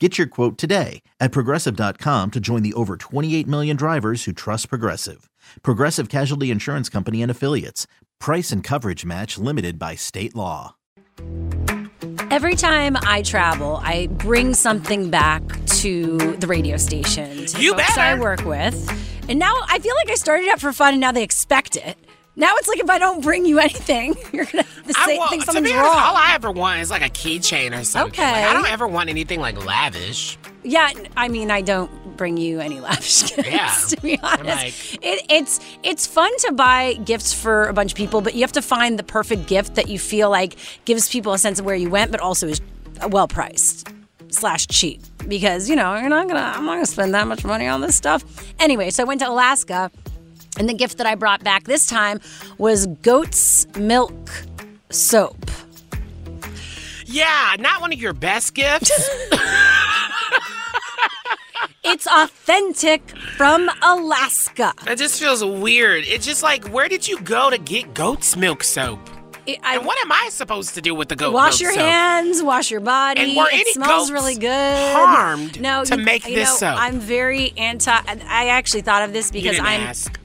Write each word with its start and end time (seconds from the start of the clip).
Get 0.00 0.18
your 0.18 0.26
quote 0.26 0.58
today 0.58 1.02
at 1.20 1.30
progressive.com 1.30 2.32
to 2.32 2.40
join 2.40 2.62
the 2.64 2.74
over 2.74 2.96
28 2.96 3.46
million 3.46 3.76
drivers 3.76 4.24
who 4.24 4.32
trust 4.32 4.68
Progressive. 4.68 5.30
Progressive 5.62 6.08
Casualty 6.08 6.50
Insurance 6.50 6.88
Company 6.88 7.22
and 7.22 7.30
Affiliates. 7.30 7.86
Price 8.18 8.50
and 8.50 8.64
coverage 8.64 9.04
match 9.04 9.38
limited 9.38 9.78
by 9.78 9.94
state 9.94 10.34
law. 10.34 10.74
Every 12.32 12.56
time 12.56 12.96
I 13.02 13.22
travel, 13.22 13.80
I 13.84 14.08
bring 14.08 14.54
something 14.54 15.10
back 15.10 15.42
to 15.66 16.16
the 16.38 16.48
radio 16.48 16.76
station. 16.76 17.46
To 17.46 17.62
You 17.62 17.74
folks 17.74 17.94
better. 17.94 18.00
I 18.00 18.18
work 18.18 18.44
with. 18.44 18.74
And 19.28 19.38
now 19.38 19.54
I 19.68 19.78
feel 19.78 19.94
like 19.94 20.10
I 20.10 20.16
started 20.16 20.48
out 20.48 20.60
for 20.60 20.72
fun 20.72 20.94
and 20.94 21.00
now 21.00 21.12
they 21.12 21.22
expect 21.22 21.76
it. 21.76 21.96
Now 22.36 22.54
it's 22.56 22.66
like 22.68 22.80
if 22.80 22.90
I 22.90 22.98
don't 22.98 23.22
bring 23.22 23.46
you 23.46 23.58
anything, 23.60 24.14
you're 24.32 24.44
to 24.44 24.64
I 24.96 25.16
want, 25.16 25.30
think 25.30 25.44
something's 25.44 25.70
honest, 25.70 25.84
wrong. 25.84 25.96
all 25.96 26.16
I 26.16 26.32
ever 26.34 26.50
want 26.50 26.80
is 26.80 26.90
like 26.90 27.02
a 27.02 27.08
keychain 27.10 27.78
or 27.78 27.84
something. 27.84 28.20
Okay. 28.20 28.32
Like, 28.32 28.44
I 28.50 28.52
don't 28.52 28.68
ever 28.68 28.88
want 28.88 29.08
anything 29.08 29.40
like 29.40 29.64
lavish. 29.64 30.36
Yeah, 30.64 30.90
I 31.16 31.28
mean, 31.28 31.50
I 31.50 31.60
don't 31.60 31.90
bring 32.16 32.36
you 32.36 32.58
any 32.60 32.80
lavish 32.88 33.34
gifts. 33.36 33.48
Yeah. 33.48 33.72
To 33.88 34.00
be 34.00 34.18
honest, 34.20 34.46
like- 34.94 35.04
it, 35.04 35.26
it's 35.30 35.60
it's 35.84 36.06
fun 36.06 36.36
to 36.38 36.52
buy 36.52 36.94
gifts 37.04 37.32
for 37.32 37.64
a 37.68 37.72
bunch 37.72 37.92
of 37.92 37.96
people, 37.96 38.20
but 38.20 38.34
you 38.34 38.40
have 38.40 38.52
to 38.52 38.62
find 38.62 38.98
the 38.98 39.04
perfect 39.04 39.46
gift 39.46 39.76
that 39.76 39.88
you 39.88 39.98
feel 39.98 40.28
like 40.28 40.56
gives 40.86 41.08
people 41.08 41.32
a 41.34 41.38
sense 41.38 41.60
of 41.60 41.64
where 41.64 41.76
you 41.76 41.88
went, 41.88 42.10
but 42.10 42.20
also 42.20 42.48
is 42.48 42.60
well 43.10 43.28
priced 43.28 43.88
slash 44.30 44.66
cheap 44.66 45.00
because 45.28 45.70
you 45.70 45.76
know 45.76 45.94
you're 45.96 46.08
not 46.08 46.26
gonna 46.26 46.40
I'm 46.56 46.64
not 46.64 46.74
gonna 46.74 46.86
spend 46.86 47.14
that 47.14 47.28
much 47.28 47.44
money 47.44 47.68
on 47.68 47.80
this 47.80 47.94
stuff 47.94 48.24
anyway. 48.58 48.90
So 48.90 49.04
I 49.04 49.06
went 49.06 49.20
to 49.20 49.28
Alaska, 49.28 49.90
and 50.58 50.68
the 50.68 50.74
gift 50.74 50.98
that 50.98 51.06
I 51.06 51.14
brought 51.14 51.42
back 51.44 51.64
this 51.64 51.86
time 51.86 52.20
was 52.58 52.86
goat's 53.02 53.66
milk 53.76 54.14
soap. 54.90 55.50
Yeah, 57.06 57.54
not 57.58 57.80
one 57.80 57.92
of 57.92 58.00
your 58.00 58.12
best 58.14 58.54
gifts. 58.54 58.90
It's 61.86 62.06
authentic 62.06 63.02
from 63.36 63.68
Alaska. 63.82 64.72
it 64.86 64.96
just 64.96 65.20
feels 65.20 65.44
weird. 65.44 66.04
It's 66.06 66.24
just 66.24 66.42
like, 66.42 66.66
where 66.68 66.88
did 66.88 67.06
you 67.06 67.20
go 67.20 67.50
to 67.50 67.58
get 67.58 67.92
goat's 67.92 68.36
milk 68.38 68.64
soap? 68.64 68.98
It- 69.46 69.60
I, 69.62 69.76
And 69.76 69.84
what 69.86 69.98
am 70.02 70.10
I 70.10 70.28
supposed 70.30 70.74
to 70.76 70.80
do 70.80 70.94
with 70.94 71.08
the 71.10 71.16
goat 71.16 71.34
Wash 71.34 71.60
your 71.60 71.72
soap? 71.72 71.82
hands, 71.82 72.42
wash 72.42 72.70
your 72.70 72.80
body. 72.80 73.20
And 73.20 73.36
were 73.36 73.48
it 73.48 73.54
any 73.60 73.72
smells 73.74 74.08
goats 74.08 74.12
really 74.12 74.34
good. 74.36 74.94
harmed 74.94 75.60
no, 75.60 75.84
to 75.84 75.98
you- 75.98 76.02
make 76.04 76.26
you 76.26 76.34
this 76.36 76.48
know, 76.62 76.70
soap? 76.72 76.78
I'm 76.80 76.98
very 77.00 77.52
anti. 77.58 77.92
I 77.92 78.46
actually 78.48 78.80
thought 78.80 79.02
of 79.02 79.12
this 79.12 79.30
because 79.30 79.58
I'm 79.58 79.82
ask. 79.82 80.18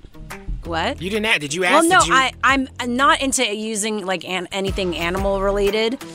What? 0.69 1.01
You 1.01 1.09
didn't 1.09 1.25
ask. 1.25 1.39
Did 1.41 1.53
you 1.53 1.63
ask? 1.65 1.89
well, 1.89 1.99
no, 1.99 2.05
you- 2.05 2.13
I 2.13 2.31
I'm 2.43 2.67
not 2.85 3.21
into 3.21 3.43
using 3.55 4.05
like 4.05 4.23
an, 4.27 4.47
anything 4.51 4.95
animal 4.95 5.41
related. 5.41 6.01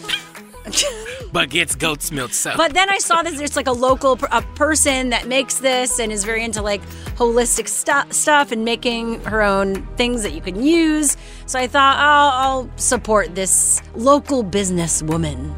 But 1.33 1.51
gets 1.51 1.75
goat's 1.75 2.13
milk 2.13 2.33
soap. 2.33 2.57
But 2.57 2.75
then 2.75 2.89
I 2.89 2.99
saw 2.99 3.21
that 3.23 3.35
there's 3.37 3.57
like 3.57 3.67
a 3.67 3.73
local 3.73 4.17
a 4.31 4.41
person 4.55 5.11
that 5.11 5.27
makes 5.27 5.59
this 5.59 5.99
and 5.99 6.13
is 6.13 6.23
very 6.25 6.45
into 6.45 6.63
like 6.63 6.81
holistic 7.17 7.67
stu- 7.69 8.11
stuff 8.13 8.53
and 8.53 8.65
making 8.65 9.21
her 9.25 9.43
own 9.43 9.85
things 9.97 10.23
that 10.23 10.33
you 10.33 10.41
can 10.41 10.63
use. 10.63 11.17
So 11.47 11.59
I 11.59 11.67
thought, 11.67 11.97
oh, 11.99 12.39
I'll 12.39 12.71
support 12.79 13.35
this 13.35 13.83
local 13.97 14.45
businesswoman. 14.45 15.53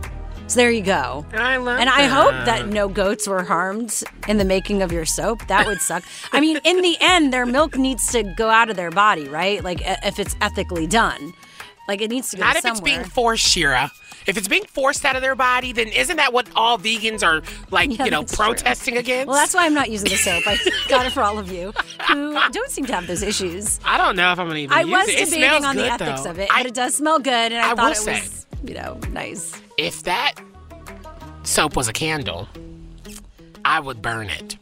So 0.49 0.61
there 0.61 0.71
you 0.71 0.83
go. 0.83 1.27
And 1.33 1.41
I 1.43 1.57
love 1.57 1.81
And 1.81 1.89
I 1.91 2.05
hope 2.05 2.31
that 2.47 2.69
no 2.69 2.89
goats 2.89 3.27
were 3.27 3.43
harmed 3.43 4.03
in 4.29 4.39
the 4.39 4.45
making 4.45 4.81
of 4.81 4.93
your 4.93 5.05
soap. 5.05 5.47
That 5.49 5.67
would 5.67 5.81
suck. 5.81 6.05
I 6.33 6.41
mean, 6.41 6.61
in 6.65 6.83
the 6.83 6.97
end, 7.01 7.33
their 7.33 7.47
milk 7.47 7.77
needs 7.77 8.07
to 8.13 8.23
go 8.23 8.49
out 8.49 8.71
of 8.71 8.77
their 8.77 8.91
body, 8.93 9.29
right? 9.29 9.63
Like 9.65 9.81
if 9.85 10.19
it's 10.21 10.37
ethically 10.41 10.87
done. 10.87 11.33
Like 11.89 12.01
it 12.01 12.11
needs 12.11 12.31
to 12.31 12.37
go 12.37 12.45
Not 12.45 12.57
if 12.57 12.63
somewhere. 12.63 12.77
it's 12.79 12.81
being 12.81 13.05
forced, 13.05 13.47
Shira. 13.47 13.91
If 14.27 14.37
it's 14.37 14.49
being 14.49 14.65
forced 14.65 15.05
out 15.05 15.15
of 15.15 15.23
their 15.23 15.37
body, 15.37 15.73
then 15.73 15.87
isn't 15.89 16.17
that 16.17 16.33
what 16.33 16.49
all 16.57 16.79
vegans 16.79 17.23
are 17.25 17.43
like, 17.71 17.97
Yeah, 17.97 18.07
you 18.07 18.11
know, 18.11 18.21
that's 18.23 18.35
true. 18.37 18.47
protesting 18.47 18.97
against? 18.97 19.29
Well, 19.29 19.37
that's 19.37 19.55
why 19.55 19.67
I'm 19.67 19.75
not 19.75 19.89
using 19.91 20.09
the 20.11 20.17
soap. 20.17 20.45
I 20.47 20.59
got 20.89 21.07
it 21.07 21.13
for 21.13 21.23
all 21.23 21.39
of 21.39 21.51
you 21.51 21.73
who 22.09 22.33
don't 22.51 22.71
seem 22.71 22.87
to 22.87 22.95
have 22.95 23.07
those 23.07 23.23
issues. 23.23 23.79
I 23.85 23.99
don't 23.99 24.17
know 24.17 24.33
if 24.33 24.39
I'm 24.41 24.49
gonna 24.49 24.59
even 24.61 24.77
I 24.77 24.81
use 24.81 24.91
was 24.91 25.09
it. 25.09 25.13
It 25.13 25.25
debating 25.27 25.39
smells 25.49 25.65
on 25.65 25.77
the 25.77 25.93
ethics 25.93 26.23
though. 26.23 26.31
of 26.31 26.39
it, 26.41 26.49
I- 26.53 26.63
but 26.63 26.67
it 26.67 26.75
does 26.75 26.95
smell 26.97 27.19
good, 27.21 27.53
and 27.53 27.57
I, 27.57 27.71
I 27.73 27.75
thought 27.77 27.93
it 27.93 27.97
say- 27.99 28.21
was, 28.21 28.46
you 28.65 28.75
know, 28.75 28.99
nice. 29.11 29.61
If 29.79 30.03
that 30.05 30.35
soap 31.45 31.77
was 31.77 31.89
a 31.89 31.93
candle, 31.93 32.49
I 33.65 33.81
would 33.81 34.03
burn 34.03 34.29
it 34.31 34.57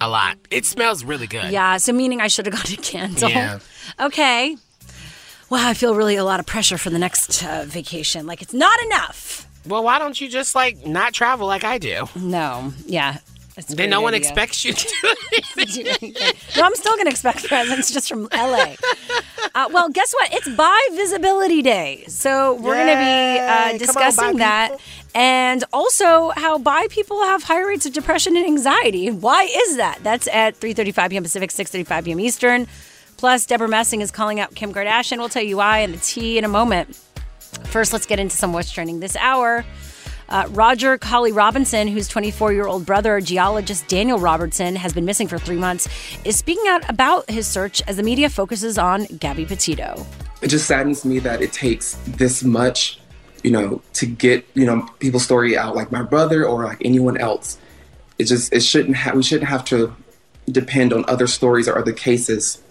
a 0.00 0.08
lot. 0.08 0.36
It 0.50 0.64
smells 0.66 1.04
really 1.04 1.26
good. 1.26 1.50
Yeah, 1.50 1.76
so 1.78 1.92
meaning 1.92 2.20
I 2.20 2.28
should 2.28 2.46
have 2.46 2.54
got 2.54 2.70
a 2.72 2.76
candle. 2.76 3.30
Yeah. 3.30 3.58
Okay. 4.00 4.56
Wow, 5.50 5.68
I 5.68 5.74
feel 5.74 5.94
really 5.94 6.16
a 6.16 6.24
lot 6.24 6.40
of 6.40 6.46
pressure 6.46 6.78
for 6.78 6.88
the 6.90 6.98
next 6.98 7.44
uh, 7.44 7.64
vacation. 7.66 8.26
Like 8.26 8.40
it's 8.42 8.54
not 8.54 8.82
enough. 8.86 9.46
Well, 9.66 9.84
why 9.84 9.98
don't 9.98 10.18
you 10.20 10.28
just 10.28 10.54
like 10.54 10.86
not 10.86 11.12
travel 11.12 11.46
like 11.46 11.64
I 11.64 11.76
do? 11.78 12.06
No. 12.16 12.72
Yeah. 12.86 13.18
Then 13.68 13.90
no 13.90 14.00
one 14.00 14.14
idea. 14.14 14.26
expects 14.28 14.64
you 14.64 14.72
to 14.72 14.86
do 15.02 15.14
anything. 15.58 16.14
no, 16.56 16.62
I'm 16.64 16.74
still 16.74 16.94
going 16.94 17.04
to 17.06 17.10
expect 17.10 17.46
presents 17.46 17.92
just 17.92 18.08
from 18.08 18.28
LA. 18.32 18.74
Uh, 19.56 19.68
well, 19.72 19.88
guess 19.88 20.12
what? 20.14 20.32
It's 20.34 20.48
Bi 20.48 20.80
Visibility 20.94 21.62
Day. 21.62 22.02
So 22.08 22.54
we're 22.54 22.74
going 22.74 22.88
to 22.88 22.96
be 22.96 23.38
uh, 23.40 23.46
Come 23.46 23.68
on, 23.74 23.78
discussing 23.78 24.36
that 24.38 24.70
people. 24.70 24.80
and 25.14 25.62
also 25.72 26.30
how 26.30 26.58
bi 26.58 26.88
people 26.88 27.22
have 27.22 27.44
higher 27.44 27.68
rates 27.68 27.86
of 27.86 27.92
depression 27.92 28.36
and 28.36 28.44
anxiety. 28.44 29.12
Why 29.12 29.44
is 29.44 29.76
that? 29.76 30.00
That's 30.02 30.26
at 30.28 30.58
3.35 30.58 31.10
p.m. 31.10 31.22
Pacific, 31.22 31.50
6.35 31.50 32.04
p.m. 32.04 32.18
Eastern. 32.18 32.66
Plus, 33.16 33.46
Debra 33.46 33.68
Messing 33.68 34.00
is 34.00 34.10
calling 34.10 34.40
out 34.40 34.56
Kim 34.56 34.74
Kardashian. 34.74 35.18
We'll 35.18 35.28
tell 35.28 35.44
you 35.44 35.58
why 35.58 35.78
and 35.80 35.94
the 35.94 35.98
tea 35.98 36.36
in 36.36 36.42
a 36.44 36.48
moment. 36.48 36.96
First, 37.66 37.92
let's 37.92 38.06
get 38.06 38.18
into 38.18 38.36
some 38.36 38.52
what's 38.52 38.72
trending 38.72 38.98
this 38.98 39.14
hour. 39.14 39.64
Uh, 40.28 40.46
Roger 40.50 40.98
Colley 40.98 41.32
Robinson, 41.32 41.88
whose 41.88 42.08
24 42.08 42.52
year 42.52 42.66
old 42.66 42.86
brother, 42.86 43.20
geologist 43.20 43.88
Daniel 43.88 44.18
Robinson, 44.18 44.76
has 44.76 44.92
been 44.92 45.04
missing 45.04 45.28
for 45.28 45.38
three 45.38 45.56
months, 45.56 45.88
is 46.24 46.36
speaking 46.36 46.64
out 46.68 46.88
about 46.88 47.28
his 47.30 47.46
search 47.46 47.82
as 47.86 47.96
the 47.96 48.02
media 48.02 48.28
focuses 48.28 48.78
on 48.78 49.04
Gabby 49.18 49.44
Petito. 49.44 50.06
it 50.42 50.48
just 50.48 50.66
saddens 50.66 51.04
me 51.04 51.18
that 51.20 51.42
it 51.42 51.52
takes 51.52 51.94
this 52.06 52.42
much, 52.42 53.00
you 53.42 53.50
know, 53.50 53.82
to 53.94 54.06
get 54.06 54.46
you 54.54 54.66
know 54.66 54.88
people's 54.98 55.24
story 55.24 55.56
out, 55.56 55.74
like 55.74 55.92
my 55.92 56.02
brother 56.02 56.46
or 56.46 56.64
like 56.64 56.78
anyone 56.84 57.16
else. 57.16 57.58
It 58.18 58.24
just 58.24 58.52
it 58.52 58.62
shouldn't 58.62 58.96
have 58.96 59.14
we 59.14 59.22
shouldn't 59.22 59.48
have 59.48 59.64
to 59.66 59.94
depend 60.50 60.92
on 60.92 61.04
other 61.08 61.26
stories 61.26 61.68
or 61.68 61.78
other 61.78 61.92
cases 61.92 62.62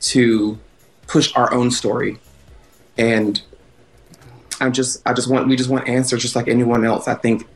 to 0.00 0.58
push 1.06 1.34
our 1.34 1.52
own 1.52 1.70
story. 1.70 2.18
And 2.98 3.42
I 4.60 4.70
just 4.70 5.02
I 5.06 5.12
just 5.12 5.28
want 5.28 5.48
we 5.48 5.56
just 5.56 5.70
want 5.70 5.88
answers 5.88 6.22
just 6.22 6.36
like 6.36 6.48
anyone 6.48 6.84
else. 6.84 7.08
I 7.08 7.14
think, 7.14 7.46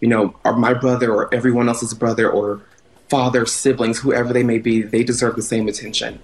you 0.00 0.08
know, 0.08 0.34
my 0.44 0.74
brother 0.74 1.12
or 1.12 1.32
everyone 1.34 1.68
else's 1.68 1.94
brother 1.94 2.30
or 2.30 2.60
father, 3.08 3.46
siblings, 3.46 3.98
whoever 3.98 4.32
they 4.32 4.42
may 4.42 4.58
be, 4.58 4.82
they 4.82 5.02
deserve 5.02 5.36
the 5.36 5.42
same 5.42 5.68
attention. 5.68 6.20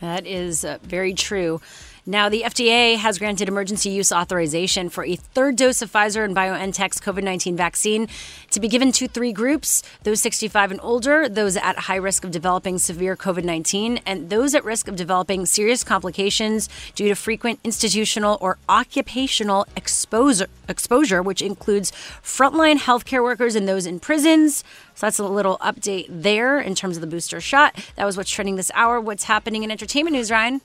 That 0.00 0.26
is 0.26 0.64
uh, 0.64 0.78
very 0.82 1.14
true. 1.14 1.60
Now, 2.08 2.30
the 2.30 2.40
FDA 2.40 2.96
has 2.96 3.18
granted 3.18 3.48
emergency 3.48 3.90
use 3.90 4.10
authorization 4.10 4.88
for 4.88 5.04
a 5.04 5.14
third 5.14 5.56
dose 5.56 5.82
of 5.82 5.92
Pfizer 5.92 6.24
and 6.24 6.34
BioNTech's 6.34 7.02
COVID 7.02 7.22
19 7.22 7.54
vaccine 7.54 8.08
to 8.50 8.60
be 8.60 8.66
given 8.66 8.92
to 8.92 9.08
three 9.08 9.30
groups 9.30 9.82
those 10.04 10.22
65 10.22 10.70
and 10.70 10.80
older, 10.82 11.28
those 11.28 11.58
at 11.58 11.80
high 11.80 11.96
risk 11.96 12.24
of 12.24 12.30
developing 12.30 12.78
severe 12.78 13.14
COVID 13.14 13.44
19, 13.44 13.98
and 14.06 14.30
those 14.30 14.54
at 14.54 14.64
risk 14.64 14.88
of 14.88 14.96
developing 14.96 15.44
serious 15.44 15.84
complications 15.84 16.70
due 16.94 17.08
to 17.08 17.14
frequent 17.14 17.60
institutional 17.62 18.38
or 18.40 18.56
occupational 18.70 19.66
exposure, 19.76 20.48
exposure 20.66 21.20
which 21.20 21.42
includes 21.42 21.92
frontline 22.22 22.78
healthcare 22.78 23.22
workers 23.22 23.54
and 23.54 23.68
those 23.68 23.84
in 23.84 24.00
prisons. 24.00 24.64
So 24.94 25.04
that's 25.04 25.18
a 25.18 25.24
little 25.24 25.58
update 25.58 26.06
there 26.08 26.58
in 26.58 26.74
terms 26.74 26.96
of 26.96 27.02
the 27.02 27.06
booster 27.06 27.38
shot. 27.38 27.76
That 27.96 28.06
was 28.06 28.16
what's 28.16 28.30
trending 28.30 28.56
this 28.56 28.70
hour. 28.72 28.98
What's 28.98 29.24
happening 29.24 29.62
in 29.62 29.70
entertainment 29.70 30.16
news, 30.16 30.30
Ryan? 30.30 30.62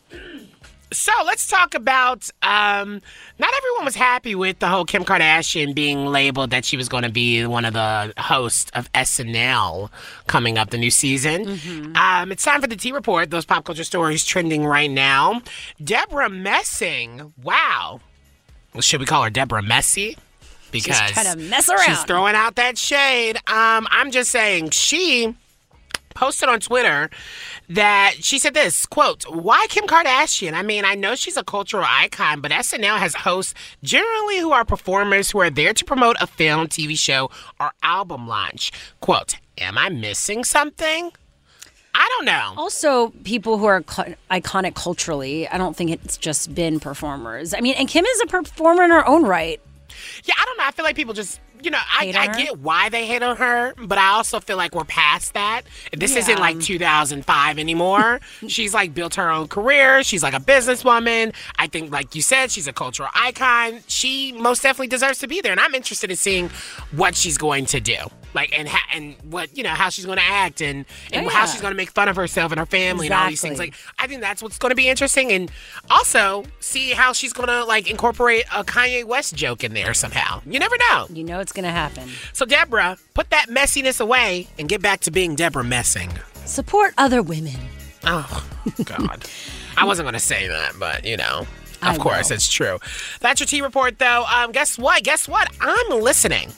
So 0.94 1.12
let's 1.26 1.48
talk 1.48 1.76
about. 1.76 2.30
Um, 2.42 3.02
not 3.40 3.52
everyone 3.58 3.86
was 3.86 3.96
happy 3.96 4.36
with 4.36 4.60
the 4.60 4.68
whole 4.68 4.86
Kim 4.86 5.04
Kardashian 5.04 5.74
being 5.76 6.06
labeled 6.06 6.52
that 6.52 6.66
she 6.66 6.78
was 6.78 6.88
going 6.90 7.04
to 7.04 7.12
be 7.12 7.46
one 7.46 7.66
of 7.66 7.74
the 7.74 8.14
hosts 8.18 8.72
of 8.76 8.92
SNL 8.94 9.90
coming 10.28 10.58
up 10.58 10.70
the 10.70 10.78
new 10.78 10.92
season. 10.92 11.46
Mm-hmm. 11.46 11.96
Um, 11.96 12.32
it's 12.32 12.44
time 12.44 12.62
for 12.62 12.68
the 12.68 12.76
T 12.76 12.92
Report. 12.92 13.30
Those 13.30 13.46
pop 13.46 13.66
culture 13.66 13.84
stories 13.84 14.24
trending 14.24 14.66
right 14.66 14.92
now. 14.92 15.42
Debra 15.84 16.30
Messing. 16.30 17.34
Wow. 17.42 18.00
Well, 18.74 18.82
should 18.82 19.00
we 19.00 19.06
call 19.06 19.24
her 19.24 19.30
Deborah 19.30 19.62
Messy? 19.62 20.18
Because 20.72 20.98
she's 20.98 21.12
trying 21.12 21.38
to 21.38 21.50
mess 21.50 21.70
around. 21.70 21.86
She's 21.86 22.04
throwing 22.04 22.34
out 22.34 22.56
that 22.56 22.80
shade. 22.80 23.38
Um, 23.48 23.88
I'm 23.92 24.10
just 24.10 24.32
saying 24.32 24.72
she 24.72 25.36
posted 26.14 26.50
on 26.50 26.60
Twitter 26.60 27.10
that 27.70 28.16
she 28.20 28.40
said 28.40 28.54
this 28.54 28.86
quote, 28.86 29.24
Why 29.24 29.68
Kim 29.70 29.86
Kardashian? 29.86 30.54
I 30.54 30.62
mean, 30.62 30.86
I 30.86 30.96
know 30.96 31.16
she's 31.16 31.38
a 31.38 31.44
cultural 31.44 31.86
icon, 31.88 32.42
but 32.42 32.52
SNL 32.52 32.98
has 32.98 33.16
hosts 33.16 33.54
generally 33.84 34.40
who 34.40 34.52
are 34.52 34.66
performers 34.66 35.32
who 35.32 35.40
are 35.40 35.50
there 35.50 35.74
to 35.74 35.86
promote 35.86 36.16
a 36.20 36.28
film, 36.28 36.68
TV 36.68 36.98
show, 36.98 37.30
or 37.60 37.72
album 37.84 38.28
launch. 38.28 38.72
Quote, 39.02 39.38
Am 39.58 39.78
I 39.78 39.90
missing 39.90 40.44
something? 40.44 41.12
I 41.96 42.10
don't 42.18 42.26
know. 42.26 42.54
Also, 42.58 43.10
people 43.24 43.60
who 43.60 43.66
are 43.66 43.82
iconic 43.82 44.74
culturally, 44.74 45.48
I 45.48 45.60
don't 45.60 45.76
think 45.76 45.92
it's 45.92 46.18
just 46.18 46.56
been 46.56 46.80
performers. 46.80 47.54
I 47.54 47.60
mean, 47.60 47.76
and 47.76 47.88
Kim 47.88 48.04
is 48.04 48.22
a 48.22 48.26
performer 48.26 48.84
in 48.84 48.90
her 48.90 49.08
own 49.08 49.26
right. 49.26 49.62
Yeah, 50.24 50.34
I 50.40 50.46
don't 50.46 50.58
know. 50.58 50.64
I 50.66 50.72
feel 50.72 50.86
like 50.86 50.96
people 50.96 51.14
just 51.14 51.40
you 51.64 51.72
know, 51.72 51.80
I, 51.80 52.14
I, 52.16 52.28
get 52.38 52.60
why 52.60 52.90
they 52.90 53.06
hate 53.06 53.24
on 53.24 53.38
her, 53.38 53.74
but 53.76 53.98
I 53.98 54.10
also 54.10 54.40
feel 54.40 54.58
like 54.58 54.76
we're 54.76 54.84
past 54.84 55.34
that. 55.34 55.62
This 55.96 56.14
yeah. 56.14 56.20
isn't 56.20 56.40
like 56.40 56.60
2005 56.60 57.60
anymore. 57.60 58.20
she's 58.48 58.74
like 58.74 58.94
built 58.94 59.16
her 59.16 59.30
own 59.30 59.48
career. 59.48 60.04
She's 60.04 60.24
like 60.24 60.34
a 60.34 60.40
businesswoman. 60.40 61.34
I 61.58 61.68
think, 61.68 61.92
like 61.92 62.16
you 62.16 62.22
said, 62.22 62.52
she's 62.52 62.68
a 62.68 62.74
cultural 62.74 63.10
icon. 63.16 63.80
She 63.88 64.34
most 64.34 64.64
definitely 64.64 64.88
deserves 64.88 65.20
to 65.20 65.28
be 65.28 65.42
there, 65.42 65.52
and 65.52 65.62
I'm 65.62 65.76
interested 65.76 66.10
in 66.10 66.18
seeing 66.18 66.50
what 66.92 67.16
she's 67.16 67.38
going 67.38 67.66
to 67.68 67.80
do 67.80 67.98
like 68.34 68.58
and 68.58 68.68
ha- 68.68 68.88
and 68.94 69.16
what 69.30 69.56
you 69.56 69.64
know 69.64 69.70
how 69.70 69.90
she's 69.90 70.06
going 70.06 70.18
to 70.18 70.24
act 70.24 70.62
and 70.62 70.86
and 71.12 71.26
yeah. 71.26 71.32
how 71.32 71.46
she's 71.46 71.62
going 71.62 71.72
to 71.72 71.78
make 71.78 71.92
fun 71.92 72.08
of 72.08 72.16
herself 72.16 72.52
and 72.52 72.60
her 72.60 72.66
family 72.66 73.08
exactly. 73.08 73.08
and 73.08 73.14
all 73.14 73.30
these 73.30 73.42
things. 73.42 73.60
Like 73.60 73.74
I 74.00 74.08
think 74.08 74.22
that's 74.22 74.42
what's 74.42 74.58
going 74.58 74.72
to 74.72 74.76
be 74.76 74.88
interesting, 74.90 75.32
and 75.32 75.52
also 75.90 76.44
see 76.60 76.92
how 76.92 77.14
she's 77.14 77.34
going 77.34 77.50
to 77.50 77.64
like 77.66 77.90
incorporate 77.90 78.46
a 78.54 78.64
Kanye 78.64 79.06
West 79.06 79.36
joke 79.36 79.64
in 79.64 79.74
there 79.74 79.94
somehow. 79.94 80.42
You 80.46 80.60
never 80.60 80.76
know. 80.90 81.08
You 81.10 81.24
know 81.24 81.40
it's 81.40 81.52
going 81.52 81.66
to 81.66 81.72
happen. 81.72 82.10
So 82.34 82.46
Debra, 82.46 82.98
put 83.14 83.30
that 83.30 83.48
messiness 83.50 84.02
away 84.02 84.48
and 84.58 84.68
get 84.68 84.82
back 84.82 85.02
to 85.02 85.12
being 85.12 85.36
Debra 85.36 85.64
Messing. 85.64 86.12
Support 86.46 86.94
other 86.98 87.22
women. 87.22 87.56
Oh 88.06 88.46
God, 88.84 89.26
I 89.78 89.86
wasn't 89.86 90.06
going 90.06 90.14
to 90.14 90.20
say 90.20 90.48
that, 90.48 90.74
but 90.80 91.06
you 91.06 91.18
know. 91.18 91.46
Of 91.82 91.96
I 91.96 91.98
course, 91.98 92.32
it's 92.32 92.50
true. 92.50 92.80
That's 93.20 93.42
your 93.42 93.48
T 93.48 93.62
report, 93.62 94.00
though. 94.00 94.24
Um, 94.34 94.54
guess 94.54 94.78
what? 94.78 95.04
Guess 95.04 95.28
what? 95.28 95.54
I'm 95.60 96.00
listening 96.00 96.50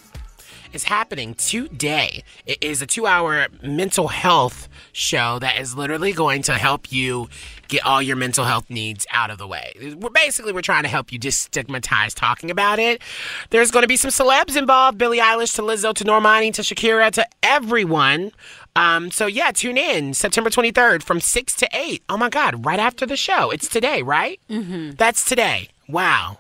is 0.76 0.84
happening 0.84 1.34
today. 1.36 2.24
It 2.46 2.64
is 2.64 2.82
a 2.82 2.86
two 2.86 3.08
hour 3.08 3.48
mental 3.62 4.10
health 4.10 4.70
show 4.92 5.40
that 5.40 5.60
is 5.60 5.76
literally 5.76 6.14
going 6.14 6.42
to 6.44 6.54
help 6.54 6.92
you 6.92 7.30
get 7.68 7.86
all 7.86 8.02
your 8.02 8.16
mental 8.16 8.46
health 8.46 8.70
needs 8.70 9.08
out 9.12 9.32
of 9.32 9.38
the 9.38 9.48
way. 9.48 9.74
We're 9.98 10.10
basically 10.10 10.54
we're 10.54 10.62
trying 10.62 10.84
to 10.84 10.90
help 10.90 11.12
you 11.12 11.20
destigmatize 11.20 12.14
talking 12.14 12.52
about 12.52 12.80
it. 12.80 13.02
There's 13.50 13.72
going 13.72 13.84
to 13.84 13.88
be 13.88 13.98
some 13.98 14.12
celebs 14.12 14.56
involved: 14.58 14.98
Billie 14.98 15.20
Eilish 15.20 15.56
to 15.56 15.62
Lizzo 15.62 15.94
to 15.96 16.04
Normani 16.04 16.54
to 16.54 16.62
Shakira 16.62 17.12
to 17.12 17.26
everyone. 17.42 18.32
Um, 18.76 19.10
so 19.12 19.26
yeah, 19.26 19.52
tune 19.52 19.78
in 19.78 20.14
September 20.14 20.50
23rd 20.50 21.02
from 21.02 21.22
six 21.22 21.56
to 21.56 21.70
eight. 21.74 22.04
Oh 22.10 22.18
my 22.18 22.30
God, 22.30 22.66
right 22.66 22.80
after 22.80 23.06
the 23.06 23.16
show. 23.16 23.50
It's 23.50 23.70
today, 23.70 24.02
right? 24.02 24.40
Mm-hmm. 24.50 24.92
That's 24.92 25.24
today. 25.24 25.70
Wow. 25.88 26.40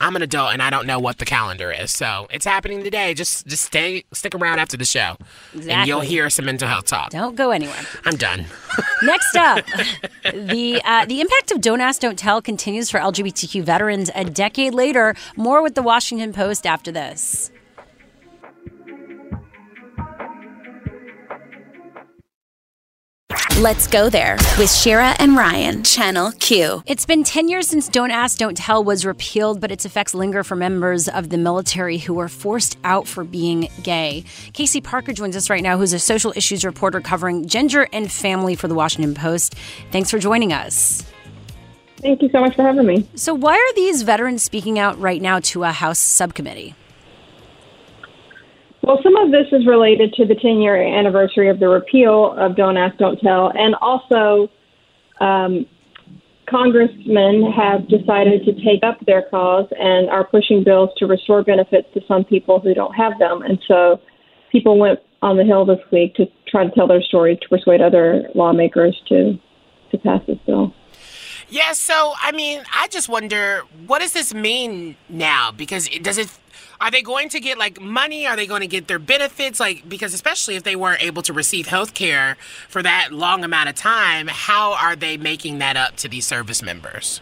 I'm 0.00 0.14
an 0.14 0.22
adult 0.22 0.52
and 0.52 0.62
I 0.62 0.70
don't 0.70 0.86
know 0.86 0.98
what 1.00 1.18
the 1.18 1.24
calendar 1.24 1.72
is. 1.72 1.90
So 1.90 2.28
it's 2.30 2.44
happening 2.44 2.84
today. 2.84 3.14
Just 3.14 3.46
just 3.46 3.64
stay 3.64 4.04
stick 4.12 4.34
around 4.34 4.58
after 4.60 4.76
the 4.76 4.84
show. 4.84 5.16
Exactly. 5.52 5.72
And 5.72 5.88
you'll 5.88 6.00
hear 6.00 6.30
some 6.30 6.44
mental 6.44 6.68
health 6.68 6.86
talk. 6.86 7.10
Don't 7.10 7.34
go 7.34 7.50
anywhere. 7.50 7.80
I'm 8.04 8.16
done. 8.16 8.46
Next 9.02 9.36
up, 9.36 9.64
the 10.22 10.80
uh, 10.84 11.04
the 11.06 11.20
impact 11.20 11.50
of 11.50 11.60
Don't 11.60 11.80
Ask, 11.80 12.00
Don't 12.00 12.18
Tell 12.18 12.40
continues 12.40 12.90
for 12.90 13.00
LGBTQ 13.00 13.62
veterans 13.64 14.10
a 14.14 14.24
decade 14.24 14.74
later. 14.74 15.14
More 15.36 15.62
with 15.62 15.74
the 15.74 15.82
Washington 15.82 16.32
Post 16.32 16.66
after 16.66 16.92
this. 16.92 17.50
Let's 23.58 23.88
go 23.88 24.08
there 24.08 24.36
with 24.56 24.72
Shira 24.72 25.16
and 25.18 25.36
Ryan, 25.36 25.82
Channel 25.82 26.30
Q. 26.38 26.84
It's 26.86 27.04
been 27.04 27.24
10 27.24 27.48
years 27.48 27.66
since 27.66 27.88
Don't 27.88 28.12
Ask, 28.12 28.38
Don't 28.38 28.56
Tell 28.56 28.84
was 28.84 29.04
repealed, 29.04 29.60
but 29.60 29.72
its 29.72 29.84
effects 29.84 30.14
linger 30.14 30.44
for 30.44 30.54
members 30.54 31.08
of 31.08 31.30
the 31.30 31.38
military 31.38 31.98
who 31.98 32.14
were 32.14 32.28
forced 32.28 32.78
out 32.84 33.08
for 33.08 33.24
being 33.24 33.68
gay. 33.82 34.22
Casey 34.52 34.80
Parker 34.80 35.12
joins 35.12 35.34
us 35.34 35.50
right 35.50 35.60
now, 35.60 35.76
who's 35.76 35.92
a 35.92 35.98
social 35.98 36.32
issues 36.36 36.64
reporter 36.64 37.00
covering 37.00 37.48
gender 37.48 37.88
and 37.92 38.12
family 38.12 38.54
for 38.54 38.68
the 38.68 38.76
Washington 38.76 39.12
Post. 39.12 39.56
Thanks 39.90 40.08
for 40.08 40.20
joining 40.20 40.52
us. 40.52 41.02
Thank 41.96 42.22
you 42.22 42.28
so 42.28 42.38
much 42.38 42.54
for 42.54 42.62
having 42.62 42.86
me. 42.86 43.08
So, 43.16 43.34
why 43.34 43.54
are 43.54 43.74
these 43.74 44.02
veterans 44.02 44.44
speaking 44.44 44.78
out 44.78 45.00
right 45.00 45.20
now 45.20 45.40
to 45.40 45.64
a 45.64 45.72
House 45.72 45.98
subcommittee? 45.98 46.76
Well, 48.82 49.00
some 49.02 49.16
of 49.16 49.30
this 49.30 49.46
is 49.52 49.66
related 49.66 50.14
to 50.14 50.24
the 50.24 50.34
10 50.34 50.60
year 50.60 50.76
anniversary 50.76 51.48
of 51.48 51.58
the 51.58 51.68
repeal 51.68 52.32
of 52.38 52.56
Don't 52.56 52.76
Ask, 52.76 52.96
Don't 52.98 53.18
Tell, 53.20 53.50
and 53.54 53.74
also 53.80 54.48
um, 55.20 55.66
congressmen 56.48 57.52
have 57.52 57.88
decided 57.88 58.44
to 58.44 58.52
take 58.64 58.82
up 58.82 58.98
their 59.06 59.22
cause 59.30 59.66
and 59.78 60.08
are 60.08 60.24
pushing 60.24 60.64
bills 60.64 60.90
to 60.98 61.06
restore 61.06 61.42
benefits 61.42 61.88
to 61.94 62.00
some 62.06 62.24
people 62.24 62.60
who 62.60 62.72
don't 62.72 62.94
have 62.94 63.18
them. 63.18 63.42
And 63.42 63.58
so 63.66 64.00
people 64.50 64.78
went 64.78 65.00
on 65.22 65.36
the 65.36 65.44
Hill 65.44 65.64
this 65.66 65.80
week 65.90 66.14
to 66.14 66.26
try 66.46 66.64
to 66.64 66.70
tell 66.70 66.86
their 66.86 67.02
stories 67.02 67.38
to 67.42 67.48
persuade 67.48 67.80
other 67.80 68.28
lawmakers 68.34 69.00
to 69.08 69.38
to 69.90 69.96
pass 69.98 70.20
this 70.26 70.36
bill. 70.46 70.74
Yeah, 71.48 71.72
so 71.72 72.12
I 72.20 72.32
mean, 72.32 72.62
I 72.74 72.88
just 72.88 73.08
wonder 73.08 73.62
what 73.86 74.00
does 74.00 74.12
this 74.12 74.34
mean 74.34 74.96
now? 75.08 75.50
Because 75.50 75.88
it, 75.88 76.02
does 76.02 76.18
it 76.18 76.28
are 76.80 76.90
they 76.90 77.02
going 77.02 77.28
to 77.30 77.40
get 77.40 77.58
like 77.58 77.80
money? 77.80 78.26
Are 78.26 78.36
they 78.36 78.46
going 78.46 78.60
to 78.60 78.66
get 78.66 78.86
their 78.86 78.98
benefits? 78.98 79.58
Like, 79.58 79.88
because 79.88 80.14
especially 80.14 80.56
if 80.56 80.62
they 80.62 80.76
weren't 80.76 81.02
able 81.02 81.22
to 81.22 81.32
receive 81.32 81.66
health 81.66 81.94
care 81.94 82.36
for 82.68 82.82
that 82.82 83.08
long 83.12 83.44
amount 83.44 83.68
of 83.68 83.74
time, 83.74 84.28
how 84.28 84.74
are 84.74 84.94
they 84.94 85.16
making 85.16 85.58
that 85.58 85.76
up 85.76 85.96
to 85.96 86.08
these 86.08 86.26
service 86.26 86.62
members? 86.62 87.20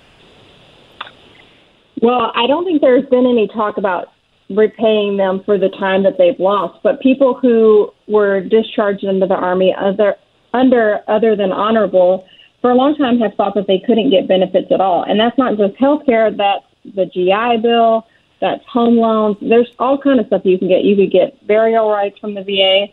Well, 2.03 2.33
I 2.35 2.47
don't 2.47 2.65
think 2.65 2.83
there's 2.83 3.07
been 3.07 3.27
any 3.27 3.49
talk 3.49 3.79
about 3.79 4.09
repaying 4.51 5.17
them 5.17 5.43
for 5.45 5.59
the 5.59 5.71
time 5.71 6.03
that 6.05 6.19
they've 6.19 6.39
lost, 6.39 6.81
but 6.83 7.01
people 7.01 7.35
who 7.35 7.93
were 8.07 8.41
discharged 8.41 9.03
into 9.03 9.27
the 9.27 9.35
Army 9.35 9.75
other, 9.79 10.15
under 10.53 11.01
other 11.09 11.35
than 11.35 11.51
honorable 11.51 12.27
for 12.61 12.71
a 12.71 12.75
long 12.75 12.95
time 12.97 13.19
have 13.19 13.35
thought 13.35 13.55
that 13.55 13.67
they 13.67 13.83
couldn't 13.85 14.11
get 14.11 14.29
benefits 14.29 14.69
at 14.71 14.81
all. 14.81 15.03
And 15.03 15.19
that's 15.19 15.37
not 15.39 15.57
just 15.57 15.75
health 15.79 16.05
care, 16.07 16.31
that's 16.31 16.65
the 16.85 17.07
GI 17.07 17.63
Bill, 17.63 18.07
that's 18.41 18.65
home 18.67 18.97
loans. 18.97 19.37
There's 19.41 19.73
all 19.79 19.99
kind 19.99 20.21
of 20.21 20.27
stuff 20.27 20.43
you 20.45 20.59
can 20.59 20.69
get. 20.69 20.85
You 20.85 20.97
could 20.97 21.11
get 21.11 21.47
burial 21.47 21.91
rights 21.91 22.19
from 22.19 22.35
the 22.35 22.43
VA. 22.43 22.87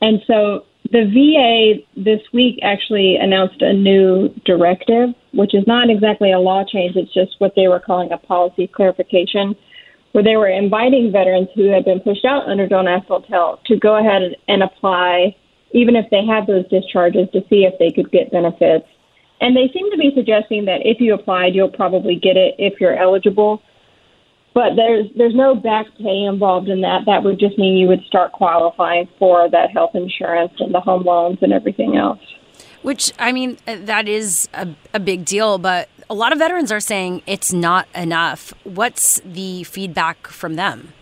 And 0.00 0.20
so 0.26 0.64
the 0.90 1.04
VA 1.04 1.82
this 2.00 2.20
week 2.32 2.58
actually 2.62 3.16
announced 3.16 3.60
a 3.60 3.72
new 3.72 4.28
directive, 4.44 5.10
which 5.32 5.54
is 5.54 5.66
not 5.66 5.90
exactly 5.90 6.32
a 6.32 6.38
law 6.38 6.64
change, 6.64 6.96
it's 6.96 7.12
just 7.12 7.36
what 7.38 7.54
they 7.56 7.68
were 7.68 7.80
calling 7.80 8.12
a 8.12 8.18
policy 8.18 8.66
clarification, 8.66 9.54
where 10.12 10.24
they 10.24 10.36
were 10.36 10.48
inviting 10.48 11.12
veterans 11.12 11.48
who 11.54 11.64
had 11.64 11.84
been 11.84 12.00
pushed 12.00 12.24
out 12.24 12.48
under 12.48 12.66
Don't 12.66 12.88
Ask, 12.88 13.08
Don't 13.08 13.26
Tell 13.26 13.60
to 13.66 13.76
go 13.76 13.96
ahead 13.96 14.36
and 14.46 14.62
apply, 14.62 15.36
even 15.72 15.96
if 15.96 16.08
they 16.10 16.24
had 16.24 16.46
those 16.46 16.66
discharges, 16.68 17.28
to 17.32 17.40
see 17.50 17.64
if 17.64 17.78
they 17.78 17.90
could 17.90 18.10
get 18.10 18.30
benefits. 18.30 18.86
And 19.40 19.54
they 19.54 19.70
seem 19.72 19.90
to 19.90 19.98
be 19.98 20.12
suggesting 20.14 20.64
that 20.64 20.86
if 20.86 21.00
you 21.00 21.14
applied, 21.14 21.54
you'll 21.54 21.68
probably 21.68 22.16
get 22.16 22.36
it 22.36 22.54
if 22.58 22.80
you're 22.80 22.96
eligible 22.96 23.62
but 24.54 24.76
there's 24.76 25.06
there's 25.16 25.34
no 25.34 25.54
back 25.54 25.86
pay 25.98 26.24
involved 26.24 26.68
in 26.68 26.80
that. 26.80 27.02
That 27.06 27.22
would 27.22 27.38
just 27.38 27.58
mean 27.58 27.76
you 27.76 27.86
would 27.88 28.02
start 28.04 28.32
qualifying 28.32 29.08
for 29.18 29.48
that 29.50 29.70
health 29.70 29.94
insurance 29.94 30.52
and 30.58 30.74
the 30.74 30.80
home 30.80 31.04
loans 31.04 31.38
and 31.42 31.52
everything 31.52 31.96
else. 31.96 32.20
Which 32.82 33.12
I 33.18 33.32
mean, 33.32 33.58
that 33.66 34.08
is 34.08 34.48
a, 34.54 34.68
a 34.94 35.00
big 35.00 35.24
deal. 35.24 35.58
But 35.58 35.88
a 36.10 36.14
lot 36.14 36.32
of 36.32 36.38
veterans 36.38 36.72
are 36.72 36.80
saying 36.80 37.22
it's 37.26 37.52
not 37.52 37.86
enough. 37.94 38.52
What's 38.64 39.20
the 39.24 39.64
feedback 39.64 40.26
from 40.26 40.54
them? 40.54 40.92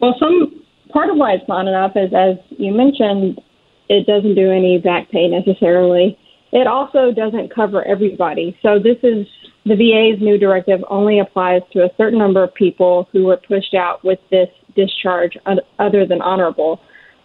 Well, 0.00 0.14
some 0.18 0.62
part 0.90 1.10
of 1.10 1.16
why 1.16 1.32
it's 1.32 1.48
not 1.48 1.66
enough 1.66 1.92
is, 1.96 2.12
as 2.14 2.36
you 2.58 2.72
mentioned, 2.72 3.40
it 3.88 4.06
doesn't 4.06 4.34
do 4.34 4.50
any 4.50 4.78
back 4.78 5.10
pay 5.10 5.28
necessarily. 5.28 6.18
It 6.52 6.66
also 6.66 7.12
doesn't 7.12 7.54
cover 7.54 7.86
everybody. 7.86 8.56
So 8.62 8.78
this 8.78 8.96
is 9.02 9.26
the 9.66 9.76
VA's 9.76 10.22
new 10.22 10.38
directive 10.38 10.80
only 10.88 11.20
applies 11.20 11.62
to 11.72 11.80
a 11.80 11.88
certain 11.96 12.18
number 12.18 12.42
of 12.42 12.54
people 12.54 13.08
who 13.12 13.24
were 13.24 13.38
pushed 13.48 13.74
out 13.74 14.04
with 14.04 14.18
this 14.30 14.48
discharge 14.76 15.36
other 15.78 16.06
than 16.06 16.20
honorable. 16.20 16.80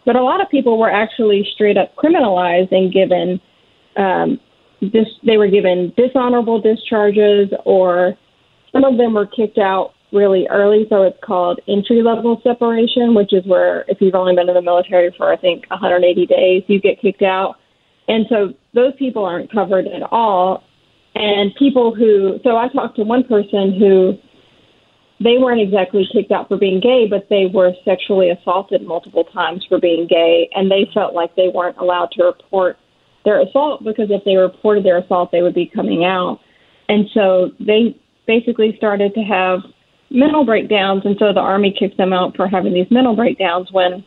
But 0.05 0.15
a 0.15 0.23
lot 0.23 0.41
of 0.41 0.49
people 0.49 0.79
were 0.79 0.91
actually 0.91 1.45
straight 1.53 1.77
up 1.77 1.95
criminalized 1.95 2.71
and 2.71 2.93
given 2.93 3.41
um, 3.97 4.39
this. 4.81 5.07
They 5.25 5.37
were 5.37 5.49
given 5.49 5.93
dishonorable 5.97 6.61
discharges, 6.61 7.49
or 7.65 8.15
some 8.71 8.85
of 8.85 8.97
them 8.97 9.13
were 9.13 9.27
kicked 9.27 9.57
out 9.57 9.91
really 10.13 10.47
early. 10.49 10.85
So 10.89 11.03
it's 11.03 11.17
called 11.23 11.59
entry 11.67 12.01
level 12.01 12.39
separation, 12.41 13.13
which 13.13 13.33
is 13.33 13.45
where 13.45 13.83
if 13.87 13.97
you've 13.99 14.15
only 14.15 14.35
been 14.35 14.47
in 14.47 14.55
the 14.55 14.61
military 14.61 15.13
for 15.17 15.31
I 15.31 15.35
think 15.35 15.69
180 15.69 16.25
days, 16.25 16.63
you 16.67 16.79
get 16.79 17.01
kicked 17.01 17.21
out. 17.21 17.55
And 18.07 18.25
so 18.29 18.53
those 18.73 18.93
people 18.97 19.25
aren't 19.25 19.51
covered 19.51 19.87
at 19.87 20.01
all. 20.11 20.63
And 21.19 21.53
people 21.55 21.93
who, 21.93 22.39
so 22.43 22.55
I 22.55 22.69
talked 22.69 22.95
to 22.95 23.03
one 23.03 23.25
person 23.25 23.77
who 23.77 24.17
they 25.19 25.37
weren't 25.37 25.59
exactly 25.59 26.07
kicked 26.13 26.31
out 26.31 26.47
for 26.47 26.57
being 26.57 26.79
gay, 26.79 27.07
but 27.09 27.27
they 27.29 27.45
were 27.53 27.73
sexually 27.83 28.29
assaulted 28.29 28.87
multiple 28.87 29.25
times 29.25 29.65
for 29.67 29.79
being 29.79 30.07
gay, 30.07 30.49
and 30.55 30.71
they 30.71 30.89
felt 30.93 31.13
like 31.13 31.35
they 31.35 31.49
weren't 31.53 31.77
allowed 31.77 32.11
to 32.11 32.23
report 32.23 32.77
their 33.25 33.41
assault 33.41 33.83
because 33.83 34.09
if 34.09 34.23
they 34.23 34.37
reported 34.37 34.85
their 34.85 34.97
assault, 34.97 35.29
they 35.33 35.41
would 35.41 35.53
be 35.53 35.65
coming 35.65 36.05
out. 36.05 36.39
And 36.87 37.09
so 37.13 37.51
they 37.59 37.99
basically 38.25 38.73
started 38.77 39.13
to 39.15 39.21
have 39.21 39.59
mental 40.09 40.45
breakdowns, 40.45 41.03
and 41.03 41.17
so 41.19 41.33
the 41.33 41.41
Army 41.41 41.75
kicked 41.77 41.97
them 41.97 42.13
out 42.13 42.37
for 42.37 42.47
having 42.47 42.73
these 42.73 42.89
mental 42.89 43.13
breakdowns 43.13 43.73
when 43.73 44.05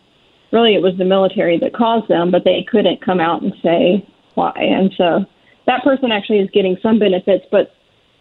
really 0.51 0.75
it 0.75 0.81
was 0.81 0.97
the 0.97 1.05
military 1.05 1.59
that 1.59 1.75
caused 1.75 2.09
them, 2.09 2.31
but 2.31 2.45
they 2.45 2.65
couldn't 2.71 3.05
come 3.05 3.21
out 3.21 3.43
and 3.43 3.53
say 3.63 4.09
why. 4.33 4.55
And 4.57 4.91
so 4.97 5.27
that 5.67 5.83
person 5.85 6.11
actually 6.13 6.41
is 6.41 6.51
getting 6.51 6.77
some 6.83 6.99
benefits, 6.99 7.45
but 7.51 7.75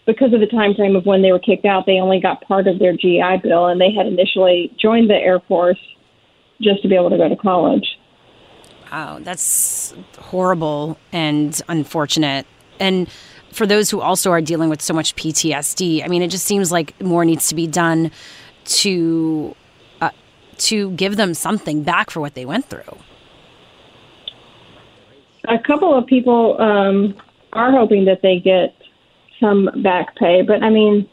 because 0.06 0.34
of 0.34 0.40
the 0.40 0.48
time 0.48 0.74
frame 0.76 0.96
of 0.96 1.06
when 1.06 1.22
they 1.22 1.32
were 1.32 1.40
kicked 1.40 1.66
out, 1.66 1.86
they 1.86 2.00
only 2.00 2.20
got 2.20 2.42
part 2.42 2.68
of 2.68 2.80
their 2.80 2.94
GI 2.94 3.38
Bill, 3.44 3.68
and 3.68 3.80
they 3.80 3.92
had 3.92 4.08
initially 4.08 4.74
joined 4.80 5.10
the 5.10 5.16
Air 5.16 5.40
Force 5.48 5.80
just 6.62 6.82
to 6.82 6.88
be 6.88 6.96
able 6.96 7.10
to 7.10 7.18
go 7.18 7.30
to 7.30 7.36
college. 7.36 7.98
Wow, 8.92 9.20
that's 9.22 9.94
horrible 10.18 10.98
and 11.12 11.60
unfortunate. 11.70 12.46
And 12.80 13.10
for 13.52 13.66
those 13.66 13.90
who 13.90 14.02
also 14.02 14.32
are 14.32 14.42
dealing 14.42 14.70
with 14.70 14.82
so 14.82 14.94
much 14.94 15.16
PTSD, 15.16 16.04
I 16.04 16.08
mean, 16.08 16.22
it 16.22 16.30
just 16.30 16.46
seems 16.46 16.72
like 16.72 17.00
more 17.02 17.24
needs 17.24 17.48
to 17.50 17.56
be 17.56 17.68
done 17.68 18.12
to 18.66 19.56
uh, 20.02 20.10
to 20.58 20.92
give 20.92 21.16
them 21.16 21.34
something 21.34 21.84
back 21.84 22.10
for 22.10 22.20
what 22.20 22.34
they 22.34 22.46
went 22.46 22.66
through. 22.66 22.98
A 25.46 25.58
couple 25.58 25.98
of 25.98 26.06
people 26.06 26.60
um, 26.62 27.16
are 27.54 27.72
hoping 27.72 28.06
that 28.06 28.22
they 28.22 28.40
get 28.40 28.76
some 29.40 29.70
back 29.84 30.16
pay. 30.16 30.42
But 30.46 30.64
I 30.64 30.70
mean, 30.70 31.08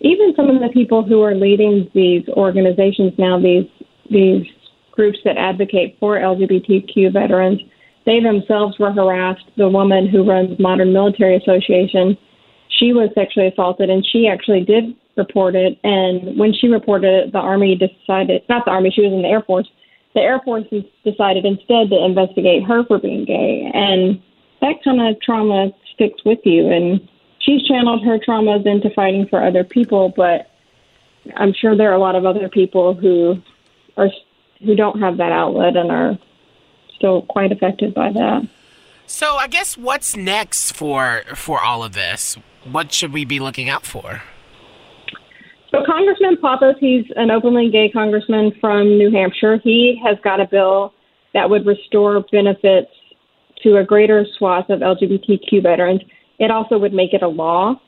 even 0.00 0.34
some 0.36 0.50
of 0.50 0.60
the 0.60 0.68
people 0.72 1.04
who 1.04 1.22
are 1.22 1.34
leading 1.34 1.90
these 1.94 2.26
organizations 2.30 3.12
now, 3.18 3.40
these 3.40 3.68
these 4.10 4.46
groups 4.92 5.18
that 5.24 5.36
advocate 5.36 5.96
for 5.98 6.18
LGBTQ 6.18 7.12
veterans, 7.12 7.60
they 8.04 8.20
themselves 8.20 8.78
were 8.78 8.92
harassed. 8.92 9.44
The 9.56 9.68
woman 9.68 10.08
who 10.08 10.28
runs 10.28 10.58
Modern 10.58 10.92
Military 10.92 11.36
Association, 11.36 12.16
she 12.78 12.92
was 12.92 13.10
sexually 13.14 13.48
assaulted, 13.48 13.90
and 13.90 14.04
she 14.12 14.28
actually 14.28 14.64
did 14.64 14.94
report 15.16 15.54
it. 15.54 15.78
And 15.84 16.38
when 16.38 16.52
she 16.52 16.68
reported 16.68 17.26
it, 17.26 17.32
the 17.32 17.38
Army 17.38 17.76
decided 17.76 18.42
not 18.48 18.64
the 18.64 18.70
Army, 18.70 18.92
she 18.94 19.02
was 19.02 19.12
in 19.12 19.22
the 19.22 19.28
Air 19.28 19.42
Force. 19.42 19.68
The 20.14 20.20
Air 20.20 20.40
Force 20.44 20.64
decided 21.04 21.46
instead 21.46 21.88
to 21.90 22.04
investigate 22.04 22.64
her 22.64 22.84
for 22.86 22.98
being 22.98 23.24
gay, 23.24 23.70
and 23.72 24.20
that 24.60 24.82
kind 24.84 25.00
of 25.00 25.20
trauma 25.22 25.70
sticks 26.02 26.24
with 26.24 26.40
you. 26.44 26.70
And 26.70 27.08
she's 27.40 27.66
channeled 27.66 28.04
her 28.04 28.18
traumas 28.18 28.66
into 28.66 28.90
fighting 28.90 29.26
for 29.28 29.44
other 29.44 29.64
people, 29.64 30.12
but 30.16 30.50
I'm 31.36 31.52
sure 31.52 31.76
there 31.76 31.90
are 31.90 31.94
a 31.94 32.00
lot 32.00 32.16
of 32.16 32.26
other 32.26 32.48
people 32.48 32.94
who 32.94 33.40
are 33.96 34.08
who 34.64 34.76
don't 34.76 35.00
have 35.00 35.16
that 35.16 35.32
outlet 35.32 35.76
and 35.76 35.90
are 35.90 36.18
still 36.96 37.22
quite 37.22 37.50
affected 37.50 37.94
by 37.94 38.12
that. 38.12 38.48
So 39.06 39.36
I 39.36 39.48
guess 39.48 39.76
what's 39.76 40.16
next 40.16 40.72
for 40.72 41.22
for 41.34 41.60
all 41.60 41.84
of 41.84 41.92
this? 41.92 42.36
What 42.70 42.92
should 42.92 43.12
we 43.12 43.24
be 43.24 43.40
looking 43.40 43.68
out 43.68 43.84
for? 43.84 44.22
So 45.70 45.82
Congressman 45.86 46.36
Pappas, 46.40 46.76
he's 46.80 47.06
an 47.16 47.30
openly 47.30 47.70
gay 47.70 47.90
congressman 47.90 48.52
from 48.60 48.98
New 48.98 49.10
Hampshire. 49.10 49.58
He 49.64 50.00
has 50.04 50.18
got 50.22 50.38
a 50.38 50.46
bill 50.46 50.92
that 51.34 51.48
would 51.48 51.66
restore 51.66 52.24
benefits 52.30 52.90
to 53.62 53.76
a 53.78 53.84
greater 53.84 54.26
swath 54.38 54.68
of 54.70 54.80
LGBTQ 54.80 55.62
veterans. 55.62 56.00
It 56.38 56.50
also 56.50 56.78
would 56.78 56.92
make 56.92 57.12
it 57.12 57.22
a 57.22 57.28
law, 57.28 57.80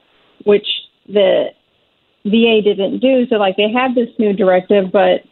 which 0.45 0.67
the 1.07 1.47
VA 2.25 2.61
didn't 2.63 3.01
do. 3.01 3.27
So, 3.29 3.37
like, 3.37 3.57
they 3.57 3.71
have 3.73 3.95
this 3.95 4.09
new 4.19 4.33
directive, 4.33 4.93
but 4.93 5.23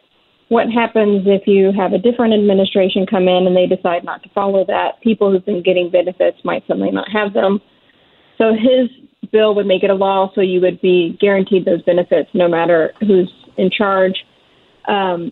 what 0.49 0.69
happens 0.69 1.23
if 1.25 1.47
you 1.47 1.71
have 1.71 1.93
a 1.93 1.97
different 1.97 2.33
administration 2.33 3.05
come 3.05 3.27
in 3.27 3.47
and 3.47 3.55
they 3.55 3.65
decide 3.65 4.03
not 4.03 4.21
to 4.23 4.29
follow 4.29 4.65
that? 4.65 5.01
People 5.01 5.31
who've 5.31 5.45
been 5.45 5.63
getting 5.63 5.89
benefits 5.89 6.37
might 6.43 6.65
suddenly 6.67 6.91
not 6.91 7.09
have 7.11 7.33
them. 7.33 7.61
So, 8.37 8.53
his 8.53 8.89
bill 9.31 9.55
would 9.55 9.65
make 9.65 9.83
it 9.83 9.89
a 9.89 9.95
law, 9.95 10.31
so 10.35 10.41
you 10.41 10.61
would 10.61 10.81
be 10.81 11.17
guaranteed 11.19 11.65
those 11.65 11.81
benefits 11.83 12.29
no 12.33 12.47
matter 12.47 12.93
who's 12.99 13.31
in 13.57 13.69
charge. 13.71 14.15
Um, 14.87 15.31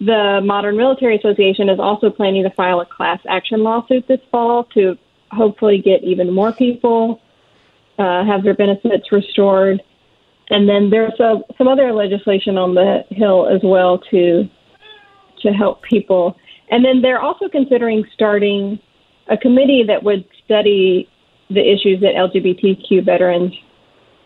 the 0.00 0.40
Modern 0.44 0.76
Military 0.76 1.16
Association 1.16 1.68
is 1.68 1.80
also 1.80 2.10
planning 2.10 2.44
to 2.44 2.50
file 2.50 2.80
a 2.80 2.86
class 2.86 3.20
action 3.28 3.62
lawsuit 3.62 4.06
this 4.06 4.20
fall 4.30 4.64
to 4.74 4.96
hopefully 5.30 5.78
get 5.78 6.02
even 6.04 6.32
more 6.32 6.52
people 6.52 7.20
uh, 7.98 8.24
have 8.24 8.44
their 8.44 8.54
benefits 8.54 9.10
restored. 9.10 9.82
And 10.50 10.68
then 10.68 10.90
there's 10.90 11.18
a, 11.20 11.40
some 11.58 11.68
other 11.68 11.92
legislation 11.92 12.56
on 12.56 12.74
the 12.74 13.04
Hill 13.10 13.48
as 13.48 13.60
well 13.62 13.98
to 14.10 14.48
to 15.42 15.52
help 15.52 15.82
people. 15.82 16.36
And 16.70 16.84
then 16.84 17.00
they're 17.00 17.20
also 17.20 17.48
considering 17.48 18.04
starting 18.12 18.78
a 19.28 19.36
committee 19.36 19.84
that 19.86 20.02
would 20.02 20.24
study 20.44 21.08
the 21.48 21.60
issues 21.60 22.00
that 22.00 22.14
LGBTQ 22.14 23.04
veterans 23.04 23.54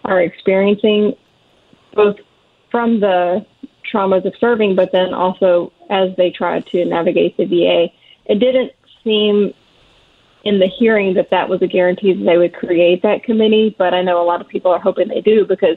are 0.04 0.22
experiencing, 0.22 1.14
both 1.94 2.16
from 2.70 3.00
the 3.00 3.44
traumas 3.92 4.24
of 4.24 4.34
serving, 4.40 4.74
but 4.74 4.92
then 4.92 5.12
also 5.12 5.72
as 5.90 6.10
they 6.16 6.30
try 6.30 6.60
to 6.60 6.84
navigate 6.84 7.36
the 7.36 7.44
VA. 7.44 7.88
It 8.26 8.38
didn't 8.38 8.72
seem 9.04 9.52
in 10.44 10.58
the 10.58 10.66
hearing 10.66 11.14
that 11.14 11.30
that 11.30 11.48
was 11.48 11.62
a 11.62 11.66
guarantee 11.66 12.14
that 12.14 12.24
they 12.24 12.36
would 12.36 12.54
create 12.54 13.02
that 13.02 13.22
committee, 13.22 13.74
but 13.78 13.94
I 13.94 14.02
know 14.02 14.20
a 14.20 14.26
lot 14.26 14.40
of 14.40 14.48
people 14.48 14.72
are 14.72 14.80
hoping 14.80 15.08
they 15.08 15.20
do 15.20 15.44
because 15.46 15.76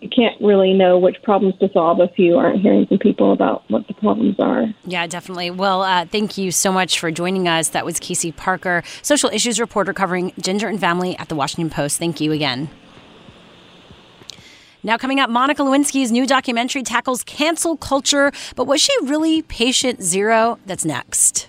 you 0.00 0.08
can't 0.08 0.40
really 0.40 0.72
know 0.72 0.98
which 0.98 1.22
problems 1.22 1.56
to 1.60 1.70
solve 1.72 2.00
if 2.00 2.18
you 2.18 2.36
aren't 2.36 2.60
hearing 2.60 2.86
from 2.86 2.98
people 2.98 3.32
about 3.32 3.68
what 3.70 3.86
the 3.86 3.94
problems 3.94 4.36
are. 4.40 4.66
Yeah, 4.84 5.06
definitely. 5.06 5.50
Well, 5.50 5.82
uh, 5.82 6.06
thank 6.06 6.36
you 6.36 6.50
so 6.50 6.72
much 6.72 6.98
for 6.98 7.10
joining 7.10 7.46
us. 7.46 7.68
That 7.68 7.84
was 7.84 8.00
Casey 8.00 8.32
Parker, 8.32 8.82
social 9.02 9.30
issues 9.30 9.60
reporter 9.60 9.92
covering 9.92 10.32
gender 10.40 10.68
and 10.68 10.80
family 10.80 11.16
at 11.18 11.28
the 11.28 11.36
Washington 11.36 11.70
Post. 11.70 11.98
Thank 11.98 12.20
you 12.20 12.32
again. 12.32 12.68
Now, 14.84 14.98
coming 14.98 15.18
up, 15.18 15.30
Monica 15.30 15.62
Lewinsky's 15.62 16.12
new 16.12 16.26
documentary 16.26 16.82
tackles 16.82 17.24
cancel 17.24 17.78
culture, 17.78 18.32
but 18.54 18.66
was 18.66 18.82
she 18.82 18.92
really 19.02 19.40
patient 19.40 20.02
zero? 20.02 20.58
That's 20.66 20.84
next. 20.84 21.48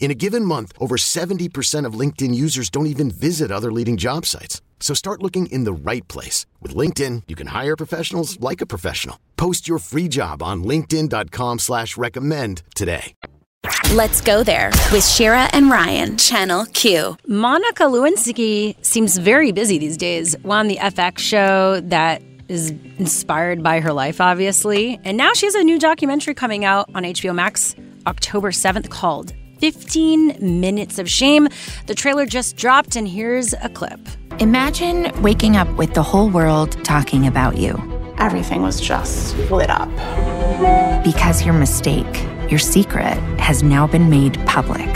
In 0.00 0.10
a 0.10 0.14
given 0.14 0.44
month, 0.44 0.72
over 0.80 0.96
70% 0.96 1.84
of 1.84 1.92
LinkedIn 1.92 2.34
users 2.34 2.70
don't 2.70 2.86
even 2.86 3.10
visit 3.10 3.50
other 3.50 3.70
leading 3.70 3.98
job 3.98 4.24
sites. 4.24 4.62
So 4.80 4.94
start 4.94 5.22
looking 5.22 5.46
in 5.46 5.64
the 5.64 5.72
right 5.90 6.06
place. 6.08 6.46
With 6.62 6.74
LinkedIn, 6.74 7.24
you 7.28 7.36
can 7.36 7.48
hire 7.48 7.76
professionals 7.76 8.40
like 8.40 8.62
a 8.62 8.66
professional. 8.66 9.18
Post 9.36 9.68
your 9.68 9.78
free 9.78 10.08
job 10.08 10.42
on 10.42 10.64
linkedin.com 10.64 11.58
slash 11.58 11.98
recommend 11.98 12.62
today. 12.74 13.12
Let's 13.92 14.20
go 14.20 14.44
there 14.44 14.68
with 14.92 15.04
Shira 15.04 15.48
and 15.52 15.68
Ryan, 15.68 16.16
Channel 16.16 16.66
Q. 16.66 17.16
Monica 17.26 17.84
Lewinsky 17.84 18.76
seems 18.84 19.18
very 19.18 19.50
busy 19.50 19.78
these 19.78 19.96
days. 19.96 20.36
Won 20.44 20.68
the 20.68 20.76
FX 20.76 21.18
show 21.18 21.80
that 21.80 22.22
is 22.48 22.70
inspired 22.98 23.62
by 23.62 23.80
her 23.80 23.92
life, 23.92 24.20
obviously. 24.20 25.00
And 25.04 25.16
now 25.16 25.32
she 25.32 25.46
has 25.46 25.54
a 25.54 25.64
new 25.64 25.78
documentary 25.78 26.34
coming 26.34 26.64
out 26.64 26.88
on 26.94 27.02
HBO 27.02 27.34
Max 27.34 27.74
October 28.06 28.52
7th 28.52 28.90
called 28.90 29.34
15 29.58 30.60
Minutes 30.60 30.98
of 30.98 31.08
Shame. 31.08 31.48
The 31.86 31.94
trailer 31.94 32.26
just 32.26 32.56
dropped, 32.56 32.96
and 32.96 33.08
here's 33.08 33.52
a 33.54 33.68
clip. 33.68 34.00
Imagine 34.38 35.10
waking 35.20 35.56
up 35.56 35.68
with 35.76 35.94
the 35.94 36.02
whole 36.02 36.30
world 36.30 36.72
talking 36.84 37.26
about 37.26 37.56
you. 37.56 37.74
Everything 38.18 38.62
was 38.62 38.80
just 38.80 39.36
lit 39.50 39.70
up. 39.70 39.88
Because 41.04 41.44
your 41.44 41.54
mistake, 41.54 42.06
your 42.50 42.58
secret, 42.58 43.16
has 43.38 43.62
now 43.62 43.86
been 43.86 44.08
made 44.08 44.38
public. 44.46 44.88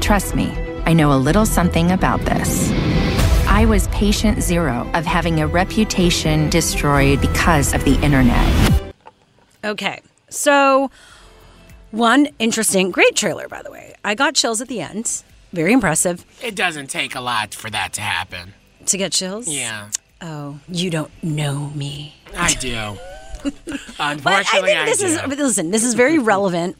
Trust 0.00 0.34
me, 0.34 0.50
I 0.86 0.92
know 0.92 1.12
a 1.12 1.18
little 1.18 1.46
something 1.46 1.90
about 1.90 2.20
this. 2.20 2.70
I 3.46 3.64
was 3.66 3.88
patient 3.88 4.42
zero 4.42 4.90
of 4.94 5.04
having 5.04 5.40
a 5.40 5.46
reputation 5.46 6.50
destroyed 6.50 7.20
because 7.20 7.74
of 7.74 7.84
the 7.84 8.00
internet. 8.02 8.92
Okay, 9.64 10.00
so 10.28 10.90
one 11.90 12.28
interesting, 12.38 12.90
great 12.90 13.16
trailer, 13.16 13.48
by 13.48 13.62
the 13.62 13.70
way. 13.70 13.94
I 14.04 14.14
got 14.14 14.34
chills 14.34 14.60
at 14.60 14.68
the 14.68 14.80
end. 14.80 15.22
Very 15.52 15.72
impressive. 15.72 16.24
It 16.42 16.54
doesn't 16.54 16.88
take 16.88 17.14
a 17.14 17.20
lot 17.20 17.54
for 17.54 17.70
that 17.70 17.92
to 17.94 18.00
happen. 18.00 18.54
To 18.86 18.96
get 18.98 19.12
chills? 19.12 19.48
Yeah, 19.48 19.90
Oh, 20.22 20.60
you 20.68 20.90
don't 20.90 21.10
know 21.22 21.70
me. 21.74 22.14
I 22.36 22.52
do. 22.54 22.96
Unfortunately, 23.98 24.20
But 24.22 24.26
I 24.28 24.42
think 24.44 24.88
this 24.88 24.98
do. 24.98 25.06
is 25.06 25.26
listen. 25.38 25.70
This 25.70 25.82
is 25.82 25.94
very 25.94 26.18
relevant, 26.18 26.76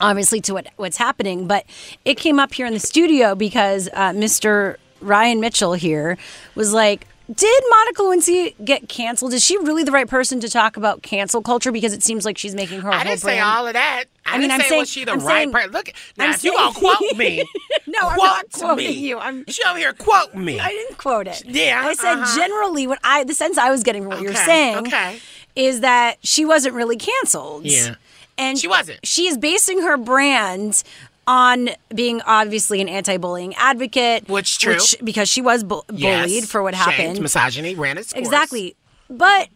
obviously, 0.00 0.40
to 0.42 0.52
what 0.54 0.66
what's 0.76 0.98
happening. 0.98 1.46
But 1.46 1.64
it 2.04 2.16
came 2.18 2.38
up 2.38 2.52
here 2.52 2.66
in 2.66 2.74
the 2.74 2.80
studio 2.80 3.34
because 3.34 3.88
uh, 3.94 4.10
Mr. 4.12 4.76
Ryan 5.00 5.40
Mitchell 5.40 5.72
here 5.72 6.18
was 6.54 6.72
like, 6.74 7.06
"Did 7.34 7.62
Monica 7.70 8.02
Lewinsky 8.02 8.54
get 8.64 8.88
canceled? 8.88 9.32
Is 9.34 9.44
she 9.44 9.56
really 9.58 9.82
the 9.84 9.90
right 9.92 10.08
person 10.08 10.38
to 10.40 10.48
talk 10.48 10.76
about 10.76 11.02
cancel 11.02 11.42
culture? 11.42 11.72
Because 11.72 11.92
it 11.92 12.02
seems 12.02 12.24
like 12.24 12.38
she's 12.38 12.54
making 12.54 12.80
her 12.82 12.90
I 12.92 13.04
didn't 13.04 13.18
say 13.20 13.36
brand." 13.36 13.40
all 13.42 13.66
of 13.66 13.72
that. 13.72 14.04
I, 14.24 14.30
I 14.30 14.38
mean, 14.38 14.42
didn't 14.48 14.52
I'm 14.52 14.60
say 14.62 14.68
saying- 14.68 14.80
was 14.80 14.90
she 14.90 15.04
the 15.04 15.12
I'm 15.12 15.18
right 15.18 15.26
saying- 15.26 15.52
person. 15.52 15.70
Look, 15.72 15.92
now 16.16 16.24
I'm 16.26 16.30
if 16.32 16.44
you 16.44 16.52
gonna 16.56 16.74
quote 16.74 17.16
me, 17.16 17.44
No, 17.86 17.98
I'm 18.08 18.14
quote 18.18 18.26
not 18.26 18.52
quoting 18.52 18.86
me. 18.86 18.92
you. 18.92 19.18
I'm- 19.18 19.44
she 19.48 19.62
over 19.64 19.78
here 19.78 19.92
quote 19.92 20.34
me. 20.34 20.58
I 20.60 20.68
didn't 20.68 20.98
quote 20.98 21.26
it. 21.26 21.42
Yeah, 21.46 21.82
I 21.84 21.94
said 21.94 22.14
uh-huh. 22.18 22.36
generally 22.36 22.86
what 22.86 22.98
I 23.04 23.24
the 23.24 23.34
sense 23.34 23.58
I 23.58 23.70
was 23.70 23.82
getting 23.82 24.02
from 24.02 24.10
what 24.12 24.20
you're 24.22 24.34
saying 24.34 24.86
okay. 24.88 25.20
is 25.54 25.80
that 25.80 26.16
she 26.22 26.44
wasn't 26.44 26.74
really 26.74 26.96
canceled. 26.96 27.64
Yeah. 27.64 27.94
And 28.38 28.58
She 28.58 28.68
wasn't. 28.68 29.04
She 29.06 29.28
is 29.28 29.38
basing 29.38 29.80
her 29.80 29.96
brand 29.96 30.82
on 31.26 31.70
being 31.94 32.20
obviously 32.22 32.80
an 32.80 32.88
anti-bullying 32.88 33.54
advocate, 33.56 34.28
Which 34.28 34.58
true. 34.58 34.76
because 35.02 35.28
she 35.28 35.40
was 35.40 35.64
bu- 35.64 35.80
Yes. 35.92 36.26
bullied 36.28 36.48
for 36.48 36.62
what 36.62 36.74
Shamed, 36.74 36.90
happened. 36.92 37.20
misogyny 37.20 37.74
ran 37.74 37.98
its 37.98 38.12
course. 38.12 38.24
Exactly. 38.24 38.76
But 39.10 39.48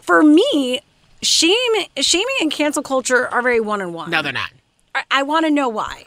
for 0.00 0.22
me, 0.22 0.80
shame, 1.22 1.72
shaming 1.98 2.36
and 2.40 2.50
cancel 2.50 2.82
culture 2.82 3.28
are 3.28 3.42
very 3.42 3.60
one 3.60 3.82
on 3.82 3.92
one. 3.92 4.10
No, 4.10 4.22
they're 4.22 4.32
not. 4.32 4.50
I, 4.94 5.02
I 5.10 5.22
want 5.22 5.46
to 5.46 5.50
know 5.50 5.68
why. 5.68 6.04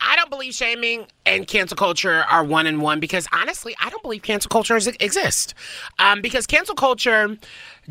I 0.00 0.16
don't 0.16 0.28
believe 0.28 0.52
shaming 0.52 1.06
and 1.24 1.46
cancel 1.46 1.76
culture 1.76 2.24
are 2.28 2.44
one 2.44 2.66
in 2.66 2.80
one 2.80 3.00
because 3.00 3.26
honestly, 3.32 3.74
I 3.80 3.88
don't 3.88 4.02
believe 4.02 4.22
cancel 4.22 4.50
culture 4.50 4.76
is, 4.76 4.86
exists. 4.86 5.54
Um, 5.98 6.20
because 6.20 6.46
cancel 6.46 6.74
culture 6.74 7.38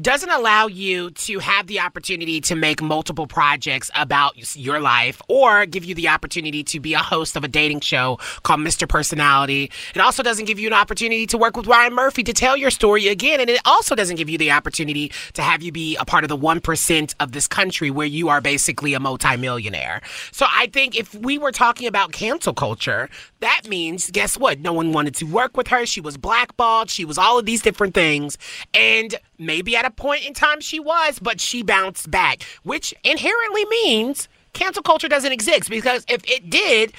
doesn't 0.02 0.30
allow 0.30 0.68
you 0.68 1.12
to 1.12 1.40
have 1.40 1.68
the 1.68 1.80
opportunity 1.80 2.42
to 2.42 2.56
make 2.56 2.82
multiple 2.82 3.28
projects 3.28 3.92
about 3.96 4.56
your 4.56 4.80
life 4.80 5.22
or 5.28 5.66
give 5.66 5.86
you 5.86 5.96
the 5.96 6.08
opportunity 6.08 6.64
to 6.64 6.80
be 6.80 6.94
a 6.94 7.00
host 7.00 7.36
of 7.36 7.44
a 7.44 7.48
dating 7.48 7.80
show 7.80 8.18
called 8.44 8.60
Mr. 8.60 8.88
Personality. 8.88 9.72
It 9.94 10.02
also 10.02 10.24
doesn't 10.24 10.46
give 10.46 10.60
you 10.60 10.68
an 10.68 10.74
opportunity 10.74 11.28
to 11.28 11.38
work 11.38 11.56
with 11.56 11.68
Ryan 11.68 11.94
Murphy 11.94 12.24
to 12.24 12.34
tell 12.34 12.58
your 12.58 12.72
story 12.72 13.08
again. 13.08 13.40
And 13.40 13.50
it 13.50 13.62
also 13.66 13.96
doesn't 13.96 14.16
give 14.16 14.30
you 14.30 14.38
the 14.38 14.52
opportunity 14.52 15.12
to 15.34 15.42
have 15.42 15.62
you 15.62 15.72
be 15.72 15.96
a 15.98 16.06
part 16.06 16.24
of 16.24 16.30
the 16.30 16.38
1% 16.38 17.16
of 17.20 17.32
this 17.32 17.48
country 17.48 17.92
where 17.92 18.08
you 18.08 18.30
are 18.30 18.42
basically 18.42 18.94
a 18.94 19.00
multimillionaire. 19.00 20.02
So 20.32 20.46
I 20.52 20.68
think 20.68 20.98
if 20.98 21.14
we 21.14 21.38
were 21.38 21.52
talking 21.52 21.88
about 21.88 22.12
cancel 22.12 22.54
culture, 22.54 23.10
that 23.44 23.68
means, 23.68 24.10
guess 24.10 24.38
what? 24.38 24.60
No 24.60 24.72
one 24.72 24.94
wanted 24.94 25.16
to 25.16 25.26
work 25.26 25.58
with 25.58 25.68
her. 25.68 25.86
She 25.86 26.00
was 26.00 26.16
blackballed. 26.16 26.90
She 26.90 27.04
was 27.04 27.18
all 27.18 27.38
of 27.38 27.46
these 27.46 27.62
different 27.62 27.94
things. 27.94 28.38
And 28.74 29.16
maybe 29.38 29.76
at 29.76 29.84
a 29.84 29.92
point 29.92 30.26
in 30.26 30.34
time 30.34 30.62
she 30.62 30.80
was, 30.80 31.20
but 31.20 31.42
she 31.42 31.62
bounced 31.62 32.10
back, 32.10 32.44
which 32.64 32.94
inherently 33.04 33.66
means 33.66 34.30
cancel 34.54 34.82
culture 34.82 35.10
doesn't 35.10 35.34
exist 35.34 35.70
because 35.70 36.06
if 36.08 36.24
it 36.26 36.50
did, 36.50 36.94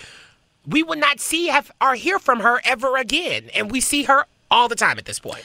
we 0.67 0.83
would 0.83 0.99
not 0.99 1.19
see 1.19 1.47
have, 1.49 1.73
or 1.81 1.95
hear 1.95 2.19
from 2.19 2.41
her 2.41 2.61
ever 2.65 2.99
again. 2.99 3.49
And 3.55 3.71
we 3.71 3.81
see 3.81 4.03
her 4.03 4.27
all 4.51 4.69
the 4.69 4.77
time 4.77 4.99
at 4.99 5.07
this 5.07 5.19
point. 5.19 5.45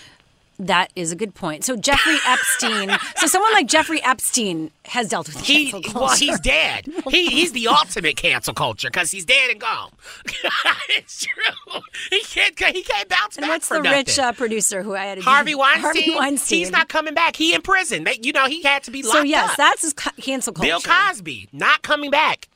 That 0.61 0.91
is 0.93 1.13
a 1.13 1.15
good 1.15 1.35
point. 1.35 1.63
So 1.63 1.77
Jeffrey 1.77 2.17
Epstein. 2.27 2.91
so 3.15 3.27
someone 3.27 3.53
like 3.53 3.67
Jeffrey 3.67 4.03
Epstein 4.03 4.71
has 4.85 5.07
dealt 5.07 5.27
with 5.27 5.39
He 5.39 5.71
cancel 5.71 5.81
culture. 5.81 5.99
well, 5.99 6.15
he's 6.17 6.39
dead. 6.41 6.85
He 7.09 7.27
he's 7.27 7.53
the 7.53 7.69
ultimate 7.69 8.17
cancel 8.17 8.53
culture 8.53 8.89
because 8.89 9.09
he's 9.09 9.23
dead 9.23 9.51
and 9.51 9.59
gone. 9.61 9.91
it's 10.89 11.25
true. 11.25 11.79
He 12.09 12.19
can't 12.23 12.75
he 12.75 12.83
can't 12.83 13.07
bounce 13.07 13.37
and 13.37 13.43
back 13.43 13.49
what's 13.49 13.67
from 13.69 13.77
the 13.83 13.89
nothing. 13.89 13.99
rich 13.99 14.19
uh, 14.19 14.33
producer 14.33 14.83
who 14.83 14.95
I 14.95 15.05
had? 15.05 15.19
Harvey 15.19 15.55
Weinstein. 15.55 15.81
Harvey 15.83 16.15
Weinstein. 16.15 16.59
He's 16.59 16.71
not 16.71 16.89
coming 16.89 17.13
back. 17.13 17.37
He 17.37 17.53
in 17.53 17.61
prison. 17.61 18.03
They, 18.03 18.19
you 18.21 18.33
know 18.33 18.47
he 18.47 18.61
had 18.61 18.83
to 18.83 18.91
be 18.91 19.01
locked 19.01 19.15
So 19.17 19.23
yes, 19.23 19.51
up. 19.51 19.57
that's 19.57 19.81
his 19.83 19.93
ca- 19.93 20.11
cancel 20.21 20.51
culture. 20.51 20.67
Bill 20.69 20.81
Cosby 20.81 21.47
not 21.53 21.81
coming 21.83 22.11
back. 22.11 22.49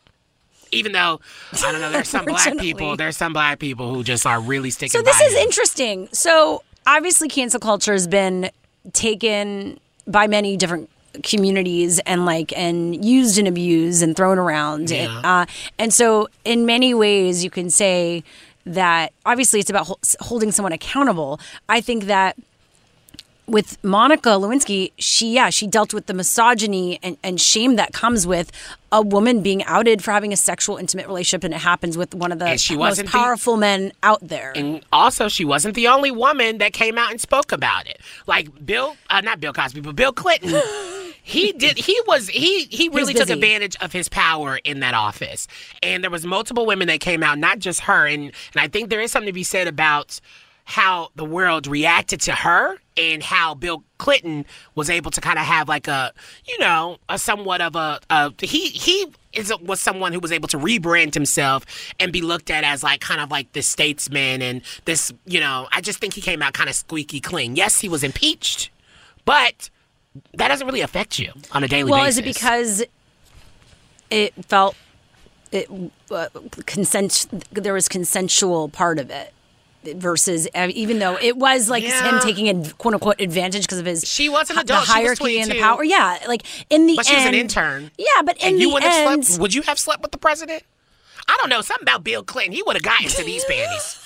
Even 0.73 0.91
though 0.91 1.21
I 1.65 1.71
don't 1.71 1.79
know, 1.79 1.91
there's 1.91 2.09
some 2.09 2.25
black 2.25 2.57
people. 2.57 2.97
There's 2.97 3.15
some 3.15 3.31
black 3.31 3.59
people 3.59 3.93
who 3.93 4.03
just 4.03 4.25
are 4.25 4.41
really 4.41 4.71
sticking. 4.71 4.89
So 4.89 5.01
this 5.03 5.21
is 5.21 5.35
interesting. 5.35 6.09
So 6.11 6.63
obviously, 6.87 7.27
cancel 7.27 7.59
culture 7.59 7.93
has 7.93 8.07
been 8.07 8.49
taken 8.93 9.79
by 10.07 10.27
many 10.27 10.57
different 10.57 10.89
communities 11.23 11.99
and 12.07 12.25
like 12.25 12.51
and 12.57 13.05
used 13.05 13.37
and 13.37 13.47
abused 13.47 14.01
and 14.01 14.15
thrown 14.15 14.39
around 14.39 14.89
Yeah. 14.89 15.21
uh, 15.23 15.45
and 15.77 15.93
so 15.93 16.27
in 16.43 16.65
many 16.65 16.93
ways 16.95 17.43
you 17.43 17.51
can 17.51 17.69
say 17.69 18.23
that 18.65 19.13
obviously 19.23 19.59
it's 19.59 19.69
about 19.69 19.85
hol- 19.85 19.99
holding 20.21 20.51
someone 20.51 20.71
accountable 20.71 21.39
i 21.69 21.81
think 21.81 22.05
that 22.05 22.35
with 23.47 23.83
Monica 23.83 24.29
Lewinsky, 24.29 24.91
she 24.97 25.33
yeah, 25.33 25.49
she 25.49 25.67
dealt 25.67 25.93
with 25.93 26.05
the 26.05 26.13
misogyny 26.13 26.99
and, 27.03 27.17
and 27.23 27.39
shame 27.39 27.75
that 27.75 27.93
comes 27.93 28.25
with 28.25 28.51
a 28.91 29.01
woman 29.01 29.41
being 29.41 29.63
outed 29.63 30.03
for 30.03 30.11
having 30.11 30.31
a 30.31 30.37
sexual 30.37 30.77
intimate 30.77 31.07
relationship 31.07 31.43
and 31.43 31.53
it 31.53 31.57
happens 31.57 31.97
with 31.97 32.13
one 32.13 32.31
of 32.31 32.39
the 32.39 32.45
most 32.45 32.71
wasn't 32.75 33.07
the- 33.07 33.17
powerful 33.17 33.57
men 33.57 33.91
out 34.03 34.19
there. 34.21 34.53
And 34.55 34.81
also, 34.91 35.27
she 35.27 35.45
wasn't 35.45 35.75
the 35.75 35.87
only 35.87 36.11
woman 36.11 36.59
that 36.59 36.73
came 36.73 36.97
out 36.97 37.11
and 37.11 37.19
spoke 37.19 37.51
about 37.51 37.87
it. 37.87 37.99
Like 38.27 38.65
Bill, 38.65 38.95
uh, 39.09 39.21
not 39.21 39.39
Bill 39.39 39.53
Cosby, 39.53 39.81
but 39.81 39.95
Bill 39.95 40.13
Clinton. 40.13 40.61
he 41.23 41.51
did. 41.53 41.77
He 41.77 41.99
was. 42.07 42.29
He 42.29 42.65
he 42.65 42.89
really 42.89 43.13
took 43.13 43.29
advantage 43.29 43.75
of 43.81 43.91
his 43.91 44.09
power 44.09 44.59
in 44.63 44.79
that 44.81 44.93
office. 44.93 45.47
And 45.81 46.03
there 46.03 46.11
was 46.11 46.25
multiple 46.25 46.65
women 46.65 46.87
that 46.87 46.99
came 46.99 47.23
out, 47.23 47.39
not 47.39 47.59
just 47.59 47.81
her. 47.81 48.07
And 48.07 48.23
and 48.23 48.33
I 48.55 48.67
think 48.67 48.89
there 48.89 49.01
is 49.01 49.11
something 49.11 49.27
to 49.27 49.33
be 49.33 49.43
said 49.43 49.67
about 49.67 50.19
how 50.65 51.09
the 51.15 51.25
world 51.25 51.67
reacted 51.67 52.21
to 52.21 52.31
her 52.31 52.77
and 52.95 53.21
how 53.21 53.53
Bill 53.53 53.83
Clinton 53.97 54.45
was 54.75 54.89
able 54.89 55.11
to 55.11 55.19
kind 55.19 55.37
of 55.37 55.45
have 55.45 55.67
like 55.67 55.87
a, 55.87 56.13
you 56.45 56.57
know, 56.59 56.97
a 57.09 57.17
somewhat 57.17 57.61
of 57.61 57.75
a, 57.75 57.99
a 58.09 58.31
he 58.39 58.69
he 58.69 59.07
is 59.33 59.51
was 59.61 59.81
someone 59.81 60.13
who 60.13 60.19
was 60.19 60.31
able 60.31 60.47
to 60.47 60.57
rebrand 60.57 61.13
himself 61.13 61.65
and 61.99 62.13
be 62.13 62.21
looked 62.21 62.49
at 62.49 62.63
as 62.63 62.83
like 62.83 63.01
kind 63.01 63.19
of 63.19 63.29
like 63.29 63.51
this 63.53 63.67
statesman 63.67 64.41
and 64.41 64.61
this, 64.85 65.11
you 65.25 65.39
know, 65.39 65.67
I 65.71 65.81
just 65.81 65.99
think 65.99 66.13
he 66.13 66.21
came 66.21 66.41
out 66.41 66.53
kind 66.53 66.69
of 66.69 66.75
squeaky 66.75 67.19
clean. 67.19 67.55
Yes, 67.55 67.81
he 67.81 67.89
was 67.89 68.03
impeached, 68.03 68.69
but 69.25 69.69
that 70.33 70.47
doesn't 70.47 70.65
really 70.65 70.81
affect 70.81 71.19
you 71.19 71.31
on 71.51 71.63
a 71.63 71.67
daily 71.67 71.91
well, 71.91 72.03
basis. 72.03 72.21
Well, 72.21 72.29
is 72.29 72.79
it 72.79 72.85
because 72.85 72.85
it 74.09 74.45
felt 74.45 74.75
it 75.51 75.67
uh, 76.09 76.27
consent? 76.65 77.27
There 77.51 77.73
was 77.73 77.89
consensual 77.89 78.69
part 78.69 78.99
of 78.99 79.09
it 79.09 79.33
versus 79.95 80.47
uh, 80.55 80.67
even 80.71 80.99
though 80.99 81.17
it 81.21 81.37
was 81.37 81.69
like 81.69 81.83
Yeah. 81.83 82.09
him 82.15 82.19
taking 82.21 82.49
a 82.49 82.69
quote 82.73 82.93
unquote 82.93 83.19
advantage 83.21 83.63
because 83.63 83.79
of 83.79 83.85
his 83.85 84.03
She 84.07 84.29
was 84.29 84.49
an 84.49 84.57
adult. 84.57 84.67
the 84.87 84.93
She 84.93 84.99
was 85.03 85.19
hierarchy 85.19 85.39
and 85.39 85.51
the 85.51 85.59
power. 85.59 85.83
Yeah, 85.83 86.19
like 86.27 86.43
in 86.69 86.87
the 86.87 86.95
But 86.95 87.05
she 87.05 87.15
was 87.15 87.25
an 87.25 87.35
intern. 87.35 87.91
Yeah, 87.97 88.21
but 88.23 88.37
in 88.37 88.49
and 88.49 88.59
you 88.59 88.67
the 88.69 88.73
wouldn't 88.75 88.91
have 88.91 89.25
slept. 89.25 89.41
Would 89.41 89.53
you 89.53 89.61
have 89.63 89.79
slept 89.79 90.01
with 90.01 90.11
the 90.11 90.17
president? 90.17 90.63
I 91.27 91.37
don't 91.39 91.49
know. 91.49 91.61
Something 91.61 91.83
about 91.83 92.03
Bill 92.03 92.23
Clinton. 92.23 92.53
He 92.53 92.63
would 92.63 92.75
have 92.75 92.83
gotten 92.83 93.07
to 93.07 93.23
these 93.23 93.45
panties. 93.45 93.99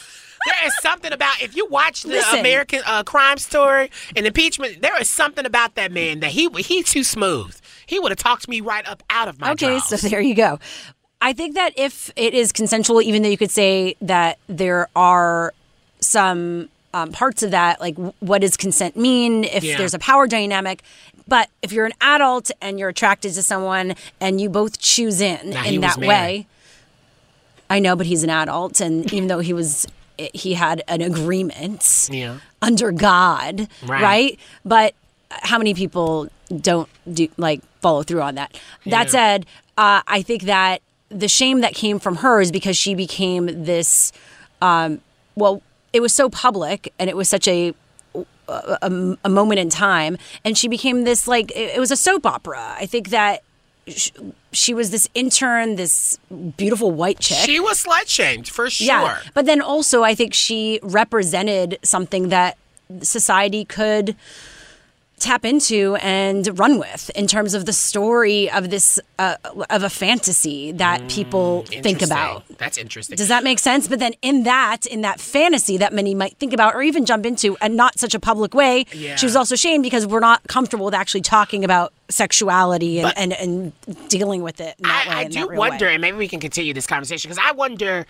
There 0.45 0.67
is 0.67 0.73
something 0.81 1.11
about 1.11 1.41
if 1.41 1.55
you 1.55 1.65
watch 1.65 2.03
the 2.03 2.09
Listen. 2.09 2.39
American 2.39 2.81
uh, 2.85 3.03
Crime 3.03 3.37
Story 3.37 3.89
and 4.15 4.25
impeachment. 4.27 4.81
There 4.81 4.99
is 5.01 5.09
something 5.09 5.45
about 5.45 5.75
that 5.75 5.91
man 5.91 6.19
that 6.19 6.29
he 6.31 6.47
he's 6.59 6.89
too 6.91 7.03
smooth. 7.03 7.59
He 7.87 7.99
would 7.99 8.11
have 8.11 8.19
talked 8.19 8.47
me 8.47 8.61
right 8.61 8.87
up 8.87 9.01
out 9.09 9.27
of 9.27 9.39
my 9.39 9.51
Okay, 9.53 9.79
so 9.79 9.97
there 9.97 10.21
you 10.21 10.35
go. 10.35 10.59
I 11.19 11.33
think 11.33 11.55
that 11.55 11.73
if 11.75 12.11
it 12.15 12.35
is 12.35 12.51
consensual, 12.51 13.01
even 13.01 13.23
though 13.23 13.29
you 13.29 13.37
could 13.37 13.49
say 13.49 13.95
that 14.01 14.37
there 14.47 14.87
are 14.95 15.53
some 15.99 16.69
um, 16.93 17.11
parts 17.11 17.43
of 17.43 17.51
that, 17.51 17.79
like 17.81 17.95
what 18.19 18.41
does 18.41 18.57
consent 18.57 18.95
mean, 18.95 19.43
if 19.43 19.63
Yeah. 19.63 19.77
there's 19.77 19.93
a 19.93 19.99
power 19.99 20.25
dynamic. 20.27 20.81
But 21.27 21.49
if 21.61 21.71
you're 21.73 21.85
an 21.85 21.93
adult 22.01 22.49
and 22.61 22.79
you're 22.79 22.89
attracted 22.89 23.33
to 23.33 23.43
someone 23.43 23.95
and 24.21 24.39
you 24.39 24.49
both 24.49 24.79
choose 24.79 25.19
in 25.21 25.49
Nah, 25.51 25.63
in 25.65 25.81
that 25.81 25.97
way, 25.97 26.47
I 27.69 27.79
know, 27.79 27.95
but 27.95 28.05
he's 28.05 28.23
an 28.23 28.29
adult, 28.29 28.79
and 28.79 29.11
even 29.13 29.27
though 29.27 29.39
he 29.39 29.53
was, 29.53 29.85
he 30.17 30.53
had 30.53 30.83
an 30.87 31.01
agreement 31.01 32.07
Yeah. 32.11 32.37
under 32.61 32.91
God, 32.91 33.67
Right. 33.85 34.01
right? 34.01 34.39
But 34.63 34.93
how 35.29 35.57
many 35.57 35.73
people 35.73 36.29
don't 36.61 36.87
do 37.13 37.27
like 37.37 37.59
follow 37.81 38.03
through 38.03 38.21
on 38.21 38.35
that? 38.35 38.57
That 38.85 39.09
said, 39.09 39.45
uh, 39.77 40.01
I 40.07 40.21
think 40.21 40.43
that 40.43 40.81
the 41.09 41.27
shame 41.27 41.59
that 41.61 41.73
came 41.75 41.99
from 41.99 42.17
her 42.17 42.39
is 42.41 42.51
because 42.51 42.77
she 42.77 42.95
became 42.95 43.65
this. 43.65 44.13
Um, 44.61 45.01
well, 45.35 45.61
it 45.93 46.01
was 46.01 46.13
so 46.13 46.29
public, 46.29 46.93
and 46.99 47.09
it 47.09 47.15
was 47.17 47.27
such 47.29 47.47
a 47.47 47.73
a, 48.47 49.17
a- 49.25 49.29
moment 49.29 49.59
in 49.59 49.69
time, 49.69 50.17
and 50.45 50.57
she 50.57 50.67
became 50.67 51.03
this 51.03 51.27
like 51.27 51.51
it, 51.51 51.75
it 51.75 51.79
was 51.79 51.91
a 51.91 51.97
soap 51.97 52.25
opera. 52.25 52.75
I 52.79 52.85
think 52.85 53.09
that. 53.09 53.41
sh- 53.87 54.11
She 54.53 54.73
was 54.73 54.89
this 54.89 55.07
intern, 55.13 55.75
this 55.75 56.17
beautiful 56.57 56.89
white 56.91 57.19
chick. 57.19 57.37
She 57.45 57.59
was 57.59 57.83
slut 57.83 58.07
shamed 58.07 58.47
for 58.47 58.69
sure. 58.69 58.87
Yeah, 58.87 59.19
but 59.35 59.45
then 59.45 59.61
also 59.61 60.01
I 60.03 60.15
think 60.15 60.33
she 60.33 60.79
represented 60.81 61.77
something 61.83 62.29
that 62.29 62.57
society 63.01 63.63
could 63.65 64.15
tap 65.19 65.43
into 65.45 65.95
and 66.01 66.57
run 66.59 66.77
with 66.77 67.09
in 67.15 67.25
terms 67.27 67.53
of 67.55 67.65
the 67.65 67.73
story 67.73 68.49
of 68.51 68.69
this 68.69 68.99
uh, 69.17 69.35
of 69.69 69.81
a 69.83 69.89
fantasy 69.89 70.71
that 70.73 71.07
people 71.09 71.63
think 71.63 71.99
Mm, 71.99 72.05
about. 72.05 72.43
That's 72.59 72.77
interesting. 72.77 73.15
Does 73.15 73.27
that 73.29 73.43
make 73.43 73.57
sense? 73.57 73.87
But 73.87 73.97
then 73.99 74.13
in 74.21 74.43
that, 74.43 74.85
in 74.85 75.01
that 75.01 75.19
fantasy 75.19 75.77
that 75.77 75.91
many 75.91 76.13
might 76.13 76.37
think 76.37 76.53
about 76.53 76.75
or 76.75 76.83
even 76.83 77.05
jump 77.05 77.25
into 77.25 77.57
and 77.61 77.75
not 77.75 77.97
such 77.97 78.13
a 78.13 78.19
public 78.19 78.53
way, 78.53 78.85
Yeah. 78.93 79.15
she 79.15 79.25
was 79.25 79.35
also 79.35 79.55
shamed 79.55 79.83
because 79.83 80.05
we're 80.05 80.19
not 80.19 80.47
comfortable 80.47 80.85
with 80.85 80.93
actually 80.93 81.21
talking 81.21 81.63
about 81.65 81.93
sexuality 82.09 82.99
and, 82.99 83.13
and, 83.17 83.33
and 83.33 84.07
dealing 84.09 84.43
with 84.43 84.61
it 84.61 84.75
in 84.77 84.83
that 84.83 85.07
way. 85.07 85.15
I, 85.15 85.19
I 85.21 85.23
do 85.25 85.47
wonder, 85.49 85.85
way. 85.87 85.93
and 85.95 86.01
maybe 86.01 86.17
we 86.17 86.27
can 86.27 86.39
continue 86.39 86.73
this 86.73 86.85
conversation 86.87 87.29
because 87.29 87.43
I 87.43 87.53
wonder. 87.53 88.05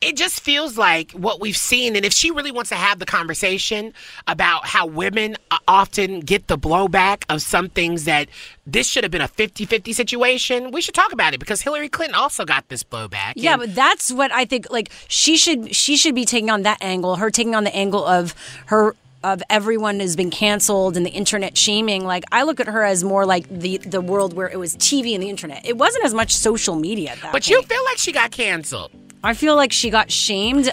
It 0.00 0.16
just 0.16 0.40
feels 0.40 0.78
like 0.78 1.10
what 1.12 1.40
we've 1.40 1.56
seen, 1.56 1.96
and 1.96 2.04
if 2.04 2.12
she 2.12 2.30
really 2.30 2.52
wants 2.52 2.68
to 2.70 2.76
have 2.76 3.00
the 3.00 3.04
conversation 3.06 3.92
about 4.28 4.66
how 4.66 4.86
women 4.86 5.36
uh, 5.50 5.58
often 5.66 6.20
get 6.20 6.46
the 6.46 6.56
blowback 6.56 7.24
of 7.28 7.42
some 7.42 7.68
things 7.68 8.04
that 8.04 8.28
this 8.64 8.86
should 8.86 9.02
have 9.02 9.10
been 9.10 9.20
a 9.22 9.26
50 9.28 9.64
50 9.64 9.92
situation, 9.92 10.70
we 10.70 10.80
should 10.80 10.94
talk 10.94 11.12
about 11.12 11.34
it 11.34 11.40
because 11.40 11.62
Hillary 11.62 11.88
Clinton 11.88 12.14
also 12.14 12.44
got 12.44 12.68
this 12.68 12.84
blowback. 12.84 13.32
Yeah, 13.34 13.54
and- 13.54 13.60
but 13.62 13.74
that's 13.74 14.12
what 14.12 14.30
I 14.32 14.44
think. 14.44 14.70
Like 14.70 14.90
she 15.08 15.36
should 15.36 15.74
she 15.74 15.96
should 15.96 16.14
be 16.14 16.24
taking 16.24 16.48
on 16.50 16.62
that 16.62 16.78
angle. 16.80 17.16
Her 17.16 17.30
taking 17.30 17.56
on 17.56 17.64
the 17.64 17.74
angle 17.74 18.04
of 18.06 18.34
her 18.66 18.94
of 19.24 19.42
everyone 19.50 19.98
has 19.98 20.14
been 20.14 20.30
canceled 20.30 20.96
and 20.96 21.04
the 21.04 21.10
internet 21.10 21.58
shaming. 21.58 22.04
Like 22.04 22.22
I 22.30 22.44
look 22.44 22.60
at 22.60 22.68
her 22.68 22.84
as 22.84 23.02
more 23.02 23.26
like 23.26 23.48
the 23.48 23.78
the 23.78 24.00
world 24.00 24.32
where 24.34 24.48
it 24.48 24.60
was 24.60 24.76
TV 24.76 25.14
and 25.14 25.22
the 25.24 25.28
internet. 25.28 25.66
It 25.66 25.76
wasn't 25.76 26.04
as 26.04 26.14
much 26.14 26.36
social 26.36 26.76
media. 26.76 27.16
But 27.32 27.48
you 27.48 27.60
feel 27.62 27.84
like 27.86 27.98
she 27.98 28.12
got 28.12 28.30
canceled. 28.30 28.92
I 29.24 29.34
feel 29.34 29.56
like 29.56 29.72
she 29.72 29.90
got 29.90 30.10
shamed. 30.10 30.70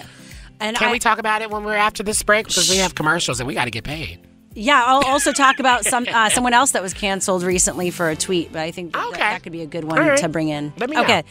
And 0.60 0.76
Can 0.76 0.88
I, 0.88 0.92
we 0.92 0.98
talk 0.98 1.18
about 1.18 1.42
it 1.42 1.50
when 1.50 1.64
we're 1.64 1.74
after 1.74 2.02
this 2.02 2.22
break? 2.22 2.46
Because 2.46 2.70
we 2.70 2.78
have 2.78 2.94
commercials 2.94 3.40
and 3.40 3.46
we 3.46 3.54
got 3.54 3.66
to 3.66 3.70
get 3.70 3.84
paid. 3.84 4.20
Yeah, 4.54 4.82
I'll 4.86 5.04
also 5.04 5.32
talk 5.32 5.58
about 5.58 5.84
some 5.84 6.06
uh, 6.12 6.30
someone 6.30 6.54
else 6.54 6.70
that 6.70 6.82
was 6.82 6.94
canceled 6.94 7.42
recently 7.42 7.90
for 7.90 8.08
a 8.08 8.16
tweet. 8.16 8.52
But 8.52 8.62
I 8.62 8.70
think 8.70 8.94
that, 8.94 9.06
Okay. 9.08 9.18
that 9.18 9.42
could 9.42 9.52
be 9.52 9.60
a 9.62 9.66
good 9.66 9.84
one 9.84 9.98
All 9.98 10.08
right. 10.08 10.18
to 10.18 10.28
bring 10.28 10.48
in. 10.48 10.72
Let 10.78 10.88
me 10.90 10.96
know. 10.96 11.02
okay. 11.02 11.22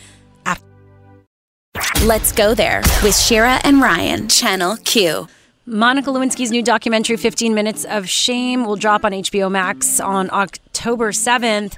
Let's 2.05 2.31
go 2.31 2.53
there 2.53 2.81
with 3.03 3.17
Shira 3.17 3.59
and 3.63 3.81
Ryan, 3.81 4.29
Channel 4.29 4.77
Q. 4.77 5.27
Monica 5.67 6.11
Lewinsky's 6.11 6.51
new 6.51 6.61
documentary, 6.61 7.17
15 7.17 7.55
Minutes 7.55 7.85
of 7.85 8.07
Shame, 8.07 8.65
will 8.65 8.75
drop 8.75 9.03
on 9.03 9.13
HBO 9.13 9.49
Max 9.49 9.99
on 9.99 10.29
October 10.29 11.11
7th. 11.11 11.77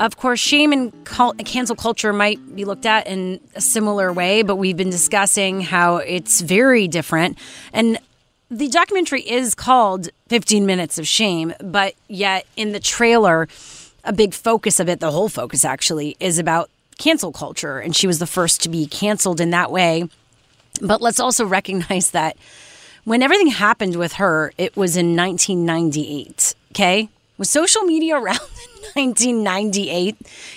Of 0.00 0.18
course, 0.18 0.38
shame 0.38 0.70
and 0.70 0.92
cancel 1.06 1.74
culture 1.74 2.12
might 2.12 2.54
be 2.54 2.66
looked 2.66 2.84
at 2.84 3.06
in 3.06 3.40
a 3.54 3.60
similar 3.62 4.12
way, 4.12 4.42
but 4.42 4.56
we've 4.56 4.76
been 4.76 4.90
discussing 4.90 5.62
how 5.62 5.96
it's 5.96 6.42
very 6.42 6.86
different. 6.86 7.38
And 7.72 7.98
the 8.50 8.68
documentary 8.68 9.22
is 9.22 9.54
called 9.54 10.10
15 10.28 10.66
Minutes 10.66 10.98
of 10.98 11.06
Shame, 11.06 11.54
but 11.58 11.94
yet 12.08 12.46
in 12.58 12.72
the 12.72 12.80
trailer, 12.80 13.48
a 14.04 14.12
big 14.12 14.34
focus 14.34 14.78
of 14.78 14.90
it, 14.90 15.00
the 15.00 15.10
whole 15.10 15.30
focus 15.30 15.64
actually, 15.64 16.18
is 16.20 16.38
about 16.38 16.68
cancel 16.98 17.32
culture. 17.32 17.78
And 17.78 17.96
she 17.96 18.06
was 18.06 18.18
the 18.18 18.26
first 18.26 18.60
to 18.64 18.68
be 18.68 18.84
canceled 18.84 19.40
in 19.40 19.48
that 19.50 19.72
way. 19.72 20.06
But 20.82 21.00
let's 21.00 21.18
also 21.18 21.46
recognize 21.46 22.10
that 22.10 22.36
when 23.04 23.22
everything 23.22 23.48
happened 23.48 23.96
with 23.96 24.14
her, 24.14 24.52
it 24.58 24.76
was 24.76 24.96
in 24.96 25.16
1998. 25.16 26.54
Okay, 26.72 27.08
was 27.38 27.50
social 27.50 27.82
media 27.82 28.16
around 28.20 28.40
in 28.96 29.02
1998? 29.14 30.16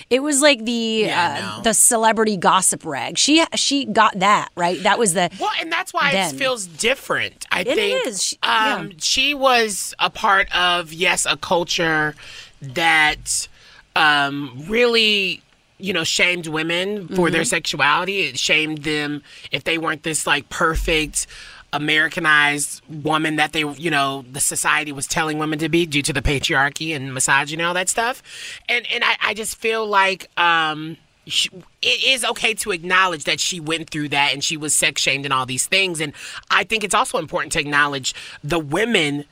It 0.09 0.21
was 0.21 0.41
like 0.41 0.63
the 0.65 1.03
Yeah, 1.05 1.55
uh, 1.57 1.61
the 1.61 1.73
celebrity 1.73 2.37
gossip 2.37 2.85
rag. 2.85 3.17
She 3.17 3.43
she 3.55 3.85
got 3.85 4.19
that 4.19 4.49
right. 4.55 4.81
That 4.83 4.97
was 4.99 5.13
the 5.13 5.29
Well, 5.39 5.51
and 5.59 5.71
that's 5.71 5.93
why 5.93 6.11
Then. 6.11 6.33
it 6.35 6.37
feels 6.37 6.65
different. 6.67 7.45
I 7.51 7.61
It 7.61 7.75
think 7.75 8.07
is. 8.07 8.23
She- 8.23 8.37
Um, 8.43 8.87
yeah. 8.91 8.93
she 8.99 9.33
was 9.33 9.93
a 9.99 10.09
part 10.09 10.53
of 10.55 10.93
yes, 10.93 11.25
a 11.25 11.37
culture 11.37 12.15
that 12.61 13.47
um, 13.95 14.63
really. 14.67 15.41
You 15.77 15.91
know, 15.91 16.05
shamed 16.05 16.47
women 16.47 17.09
for 17.09 17.13
Mm-hmm. 17.25 17.33
their 17.33 17.43
sexuality. 17.43 18.21
It 18.21 18.39
shamed 18.39 18.83
them 18.83 19.21
if 19.51 19.65
they 19.65 19.77
weren't 19.77 20.03
this 20.03 20.25
like 20.25 20.47
perfect 20.47 21.27
Americanized 21.75 22.81
woman 22.89 23.35
that 23.35 23.53
they, 23.53 23.59
you 23.59 23.91
know, 23.91 24.23
the 24.31 24.39
society 24.39 24.91
was 24.91 25.07
telling 25.07 25.37
women 25.37 25.59
to 25.59 25.69
be 25.69 25.85
due 25.85 26.01
to 26.01 26.13
the 26.13 26.21
patriarchy 26.21 26.95
and 26.95 27.13
misogyny 27.13 27.61
and 27.61 27.67
all 27.67 27.73
that 27.73 27.89
stuff. 27.89 28.23
And 28.69 28.85
and 28.91 29.03
I, 29.03 29.17
I 29.21 29.33
just 29.33 29.57
feel 29.57 29.85
like 29.85 30.29
um, 30.39 30.97
she, 31.25 31.49
it 31.81 32.03
is 32.05 32.23
okay 32.23 32.53
to 32.55 32.71
acknowledge 32.71 33.25
that 33.25 33.39
she 33.39 33.59
went 33.59 33.89
through 33.89 34.09
that 34.09 34.33
and 34.33 34.43
she 34.43 34.57
was 34.57 34.75
sex 34.75 35.01
shamed 35.01 35.25
and 35.25 35.33
all 35.33 35.45
these 35.45 35.67
things. 35.67 35.99
And 35.99 36.13
I 36.49 36.63
think 36.63 36.83
it's 36.83 36.95
also 36.95 37.17
important 37.17 37.51
to 37.53 37.59
acknowledge 37.59 38.13
the 38.43 38.59
women, 38.59 39.25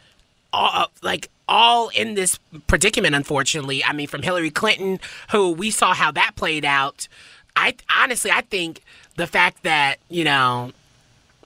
all, 0.51 0.87
like 1.01 1.29
all 1.47 1.89
in 1.89 2.15
this 2.15 2.39
predicament. 2.67 3.15
Unfortunately, 3.15 3.83
I 3.83 3.93
mean, 3.93 4.07
from 4.07 4.21
Hillary 4.21 4.51
Clinton, 4.51 4.99
who 5.31 5.51
we 5.51 5.71
saw 5.71 5.93
how 5.93 6.11
that 6.11 6.31
played 6.35 6.65
out. 6.65 7.07
I 7.55 7.75
honestly, 7.95 8.31
I 8.31 8.41
think 8.41 8.81
the 9.15 9.27
fact 9.27 9.63
that 9.63 9.99
you 10.09 10.23
know 10.23 10.71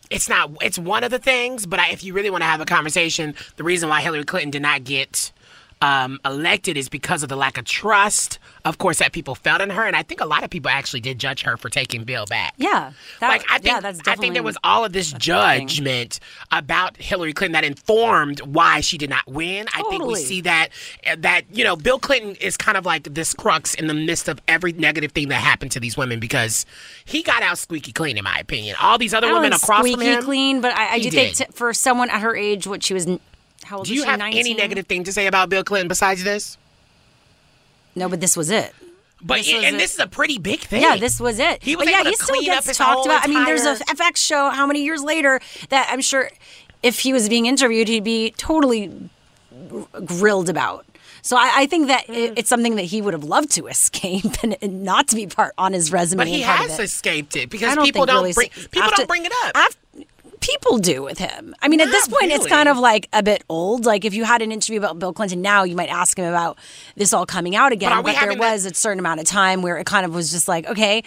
it's 0.10 0.30
not 0.30 0.52
it's 0.62 0.80
one 0.80 1.04
of 1.04 1.12
the 1.12 1.20
things 1.20 1.66
but 1.66 1.80
I, 1.80 1.90
if 1.90 2.04
you 2.04 2.14
really 2.14 2.30
want 2.30 2.42
to 2.42 2.48
have 2.48 2.62
a 2.62 2.66
conversation 2.66 3.36
the 3.56 3.64
reason 3.64 3.90
why 3.90 4.02
hillary 4.02 4.24
clinton 4.24 4.52
did 4.52 4.62
not 4.62 4.84
get 4.84 5.32
um, 5.82 6.20
elected 6.26 6.78
is 6.78 6.90
because 6.90 7.24
of 7.24 7.30
the 7.30 7.36
lack 7.36 7.58
of 7.58 7.66
trust 7.66 8.40
of 8.66 8.78
course 8.78 9.00
that 9.00 9.12
people 9.12 9.36
felt 9.36 9.62
in 9.62 9.70
her 9.70 9.86
and 9.86 9.96
i 9.96 10.04
think 10.04 10.22
a 10.22 10.26
lot 10.26 10.44
of 10.44 10.50
people 10.50 10.70
actually 10.70 11.00
did 11.00 11.20
judge 11.20 11.44
her 11.44 11.58
for 11.58 11.70
taking 11.70 12.04
bill 12.04 12.26
back 12.26 12.54
yeah. 12.58 12.92
That, 13.20 13.30
like 13.30 13.46
I 13.50 13.60
think, 13.60 13.66
yeah, 13.66 13.80
that's 13.80 14.02
I 14.08 14.16
think 14.16 14.34
there 14.34 14.44
was 14.44 14.58
all 14.64 14.84
of 14.86 14.94
this 14.94 15.12
judgment 15.14 16.20
about 16.52 16.98
Hillary 16.98 17.34
Clinton 17.34 17.54
that 17.54 17.64
informed 17.64 18.40
why 18.42 18.82
she 18.82 18.98
did 18.98 19.10
not 19.10 19.28
win. 19.28 19.68
I 19.74 19.84
think 19.90 20.06
we 20.06 20.16
see 20.16 20.42
that 20.42 20.70
that 21.18 21.44
you 21.52 21.64
know 21.64 21.76
Bill 21.76 22.00
Clinton 22.00 22.36
is 22.36 22.58
kind 22.58 22.78
of 22.78 22.86
like 22.86 23.04
this 23.14 23.34
crux 23.34 23.74
in 23.76 23.88
the 23.88 23.94
midst 23.94 24.28
of 24.28 24.42
every 24.48 24.74
negative 24.74 25.12
thing 25.12 25.30
that 25.30 25.42
happened 25.42 25.72
to 25.72 25.80
these 25.80 25.98
women 25.98 26.20
because 26.20 26.66
he 27.06 27.24
got 27.24 27.42
out 27.42 27.58
squeaky 27.58 27.92
clean 27.92 28.18
in 28.18 28.24
my 28.24 28.38
opinion. 28.40 28.76
All 28.82 28.98
these 28.98 29.14
other 29.14 29.32
women 29.32 29.54
across 29.54 29.80
squeaky 29.80 30.06
him, 30.06 30.24
clean, 30.24 30.62
but 30.62 30.74
I, 30.74 30.96
I 30.96 31.00
do 31.00 31.10
think 31.10 31.36
t- 31.36 31.46
for 31.52 31.74
someone 31.74 32.10
at 32.10 32.22
her 32.22 32.36
age, 32.36 32.68
what 32.68 32.84
she 32.84 32.94
was, 32.94 33.08
how 33.68 33.78
old 33.78 33.86
Do 33.88 33.94
you 33.94 34.02
she? 34.04 34.08
have 34.08 34.20
19? 34.20 34.40
any 34.40 34.54
negative 34.54 34.88
thing 34.88 35.04
to 35.06 35.14
say 35.14 35.28
about 35.28 35.50
Bill 35.50 35.64
Clinton 35.64 35.88
besides 35.88 36.24
this? 36.24 36.58
No, 37.96 38.10
but 38.10 38.20
this 38.22 38.36
was 38.38 38.50
it. 38.50 38.74
But 39.22 39.38
This 39.40 39.54
was 39.54 39.64
and 39.64 39.76
it. 39.76 39.80
this 39.80 39.94
is 39.96 40.00
a 40.00 40.08
pretty 40.08 40.38
big 40.38 40.60
thing. 40.60 40.82
Yeah, 40.82 40.96
this 40.98 41.20
was 41.20 41.40
it. 41.40 41.64
He 41.64 41.76
was 41.76 41.86
but 41.86 41.92
yeah, 41.92 42.04
he 42.04 42.14
still 42.16 42.42
gets 42.42 42.78
talked 42.78 43.06
about. 43.08 43.24
I 43.24 43.28
mean, 43.28 43.44
there's 43.46 43.66
a 43.66 43.76
FX 43.86 44.18
show 44.18 44.50
how 44.52 44.68
many 44.68 44.84
years 44.84 45.02
later 45.04 45.40
that 45.70 45.88
I'm 45.92 46.02
sure 46.02 46.30
if 46.84 47.00
he 47.00 47.14
was 47.14 47.28
being 47.28 47.48
interviewed, 47.48 47.88
he'd 47.88 48.04
be 48.04 48.32
totally 48.38 49.10
grilled 50.06 50.50
about. 50.50 50.86
So 51.24 51.36
I, 51.36 51.52
I 51.56 51.66
think 51.66 51.88
that 51.88 52.08
it, 52.10 52.34
Mm. 52.36 52.40
it's 52.40 52.48
something 52.50 52.76
that 52.76 52.84
he 52.84 53.02
would 53.02 53.14
have 53.14 53.24
loved 53.24 53.50
to 53.54 53.68
escape 53.68 54.26
and, 54.44 54.56
and 54.62 54.84
not 54.84 55.08
to 55.10 55.16
be 55.16 55.26
part 55.28 55.54
on 55.58 55.74
his 55.74 55.92
resume. 55.92 56.20
But 56.20 56.28
he 56.28 56.44
and 56.44 56.46
part 56.46 56.62
of 56.66 56.70
has 56.72 56.80
it. 56.80 56.84
escaped 56.84 57.36
it 57.36 57.50
because 57.50 57.74
don't 57.76 57.84
people 57.86 58.06
don't 58.06 58.22
really 58.22 58.34
bring 58.34 58.50
people 58.50 58.84
after- 58.84 58.98
don't 58.98 59.08
bring 59.08 59.26
it 59.26 59.34
up. 59.46 59.52
af- 59.56 60.06
people 60.40 60.78
do 60.78 61.02
with 61.04 61.18
him. 61.18 61.56
I 61.62 61.68
mean, 61.68 61.82
at 61.82 61.90
this 61.90 62.08
Not 62.10 62.20
point, 62.20 62.32
it's 62.32 62.48
kind 62.48 62.70
of 62.70 62.78
like 62.78 63.10
a 63.14 63.22
bit 63.24 63.44
old. 63.50 63.86
Like 63.86 64.06
if 64.06 64.14
you 64.14 64.24
had 64.24 64.42
an 64.42 64.52
interview 64.52 64.80
about 64.80 65.00
Bill 65.00 65.14
Clinton 65.14 65.42
now, 65.42 65.64
you 65.64 65.76
might 65.76 65.90
ask 65.90 66.18
him 66.18 66.26
about 66.26 66.58
this 66.96 67.14
all 67.14 67.26
coming 67.26 67.56
out 67.56 67.72
again. 67.72 67.92
we 67.98 68.04
But, 68.04 68.12
there 68.12 68.16
having 68.20 68.38
that- 68.40 68.52
was 68.54 68.66
a 68.66 68.74
certain 68.74 69.00
amount 69.00 69.20
of 69.20 69.26
time 69.26 69.62
where 69.62 69.78
it 69.78 69.86
kind 69.86 70.06
of 70.06 70.14
was 70.14 70.32
just 70.32 70.48
like, 70.48 70.68
okay. 70.68 71.04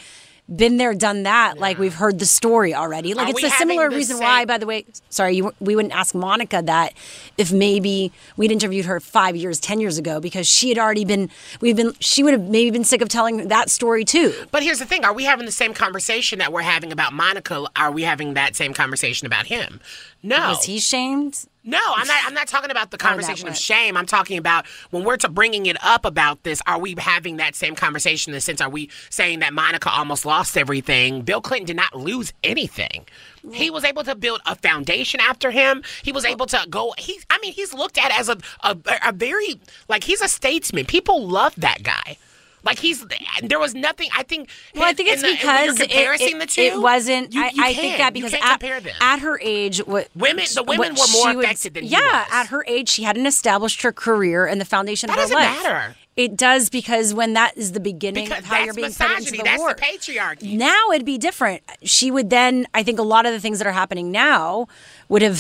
Been 0.54 0.78
there, 0.78 0.94
done 0.94 1.22
that. 1.22 1.58
Like 1.58 1.78
we've 1.78 1.94
heard 1.94 2.18
the 2.18 2.26
story 2.26 2.74
already. 2.74 3.14
Like 3.14 3.28
Are 3.28 3.30
it's 3.30 3.44
a 3.44 3.50
similar 3.50 3.88
reason 3.88 4.16
same- 4.16 4.24
why, 4.24 4.44
by 4.44 4.58
the 4.58 4.66
way. 4.66 4.84
Sorry, 5.08 5.36
you, 5.36 5.54
we 5.60 5.76
wouldn't 5.76 5.94
ask 5.94 6.12
Monica 6.14 6.60
that 6.64 6.92
if 7.38 7.52
maybe 7.52 8.10
we'd 8.36 8.50
interviewed 8.50 8.86
her 8.86 8.98
five 8.98 9.36
years, 9.36 9.60
ten 9.60 9.78
years 9.78 9.96
ago, 9.96 10.18
because 10.18 10.48
she 10.48 10.68
had 10.68 10.78
already 10.78 11.04
been. 11.04 11.30
We've 11.60 11.76
been. 11.76 11.92
She 12.00 12.24
would 12.24 12.32
have 12.32 12.48
maybe 12.48 12.70
been 12.72 12.84
sick 12.84 13.00
of 13.00 13.08
telling 13.08 13.46
that 13.48 13.70
story 13.70 14.04
too. 14.04 14.34
But 14.50 14.64
here's 14.64 14.80
the 14.80 14.86
thing: 14.86 15.04
Are 15.04 15.12
we 15.12 15.24
having 15.24 15.46
the 15.46 15.52
same 15.52 15.72
conversation 15.72 16.40
that 16.40 16.52
we're 16.52 16.62
having 16.62 16.90
about 16.90 17.12
Monica? 17.12 17.66
Are 17.76 17.92
we 17.92 18.02
having 18.02 18.34
that 18.34 18.56
same 18.56 18.74
conversation 18.74 19.26
about 19.26 19.46
him? 19.46 19.80
No. 20.22 20.50
Was 20.50 20.64
he 20.64 20.80
shamed? 20.80 21.46
No, 21.62 21.80
I'm 21.94 22.06
not. 22.06 22.16
I'm 22.26 22.35
not 22.35 22.48
talking 22.48 22.70
about 22.70 22.90
the 22.90 22.96
conversation 22.96 23.46
of 23.46 23.56
shame. 23.56 23.94
I'm 23.96 24.06
talking 24.06 24.38
about 24.38 24.66
when 24.90 25.04
we're 25.04 25.18
to 25.18 25.28
bringing 25.28 25.66
it 25.66 25.76
up 25.85 26.06
about 26.06 26.42
this. 26.42 26.62
Are 26.66 26.78
we 26.78 26.94
having 26.96 27.37
that 27.37 27.54
same 27.54 27.74
conversation 27.74 28.33
in 28.33 28.35
the 28.35 28.40
sense? 28.40 28.62
Are 28.62 28.68
we 28.70 28.88
saying 29.11 29.40
that 29.40 29.52
Monica 29.52 29.90
almost 29.90 30.24
lost 30.24 30.56
everything? 30.56 31.20
Bill 31.20 31.42
Clinton 31.42 31.66
did 31.66 31.76
not 31.76 31.94
lose 31.94 32.33
anything. 32.42 33.04
He 33.52 33.70
was 33.70 33.85
able 33.85 34.04
to 34.04 34.14
build 34.14 34.40
a 34.46 34.56
foundation 34.56 35.20
after 35.20 35.50
him. 35.50 35.83
He 36.02 36.12
was 36.12 36.24
able 36.24 36.46
to 36.46 36.66
go. 36.70 36.94
He, 36.96 37.20
I 37.28 37.38
mean, 37.40 37.52
he's 37.52 37.74
looked 37.74 37.98
at 37.98 38.11
as 38.18 38.30
a 38.30 38.38
a, 38.62 38.76
a 39.06 39.12
very 39.12 39.61
like 39.88 40.04
he's 40.04 40.22
a 40.22 40.28
statesman. 40.28 40.87
People 40.87 41.26
love 41.26 41.54
that 41.56 41.83
guy. 41.83 42.16
Like 42.62 42.78
he's 42.78 43.04
there 43.42 43.58
was 43.58 43.74
nothing. 43.74 44.08
I 44.16 44.22
think. 44.22 44.48
Well, 44.74 44.84
I 44.84 44.92
think 44.92 45.08
it's 45.08 45.22
the- 45.22 45.32
because 45.32 45.80
it- 45.80 45.90
it, 45.92 46.38
the 46.38 46.46
two. 46.46 46.60
it 46.62 46.80
wasn't. 46.80 47.32
You, 47.32 47.42
I, 47.42 47.50
you 47.54 47.62
I 47.62 47.72
can't. 47.72 47.76
think 47.76 47.96
that 47.98 48.12
because 48.12 48.34
at, 48.34 48.62
at 49.00 49.20
her 49.20 49.38
age, 49.40 49.78
what 49.86 50.08
Women- 50.14 50.44
the 50.54 50.62
women 50.62 50.94
were 50.94 51.06
more 51.12 51.40
affected 51.42 51.74
than 51.74 51.84
yeah. 51.84 52.26
At 52.30 52.48
her 52.48 52.64
age, 52.66 52.88
she 52.88 53.02
hadn't 53.04 53.26
established 53.26 53.82
her 53.82 53.92
career 53.92 54.46
and 54.46 54.60
the 54.60 54.64
foundation 54.64 55.06
That 55.08 55.14
of 55.18 55.30
her 55.30 55.34
doesn't 55.34 55.36
life. 55.36 55.62
matter. 55.64 55.96
It 56.16 56.36
does 56.36 56.68
because 56.68 57.14
when 57.14 57.32
that 57.34 57.56
is 57.56 57.72
the 57.72 57.80
beginning 57.80 58.24
because 58.24 58.40
of 58.40 58.44
how 58.46 58.62
you're 58.64 58.74
being 58.74 58.92
put 58.92 59.10
into 59.18 59.30
the 59.30 59.42
That's 59.42 59.58
war. 59.58 59.72
the 59.72 59.80
patriarchy. 59.80 60.54
Now 60.58 60.90
it'd 60.92 61.06
be 61.06 61.16
different. 61.16 61.62
She 61.84 62.10
would 62.10 62.28
then, 62.28 62.66
I 62.74 62.82
think, 62.82 62.98
a 62.98 63.02
lot 63.02 63.24
of 63.24 63.32
the 63.32 63.40
things 63.40 63.58
that 63.58 63.66
are 63.66 63.72
happening 63.72 64.10
now 64.10 64.66
would 65.10 65.20
have 65.22 65.38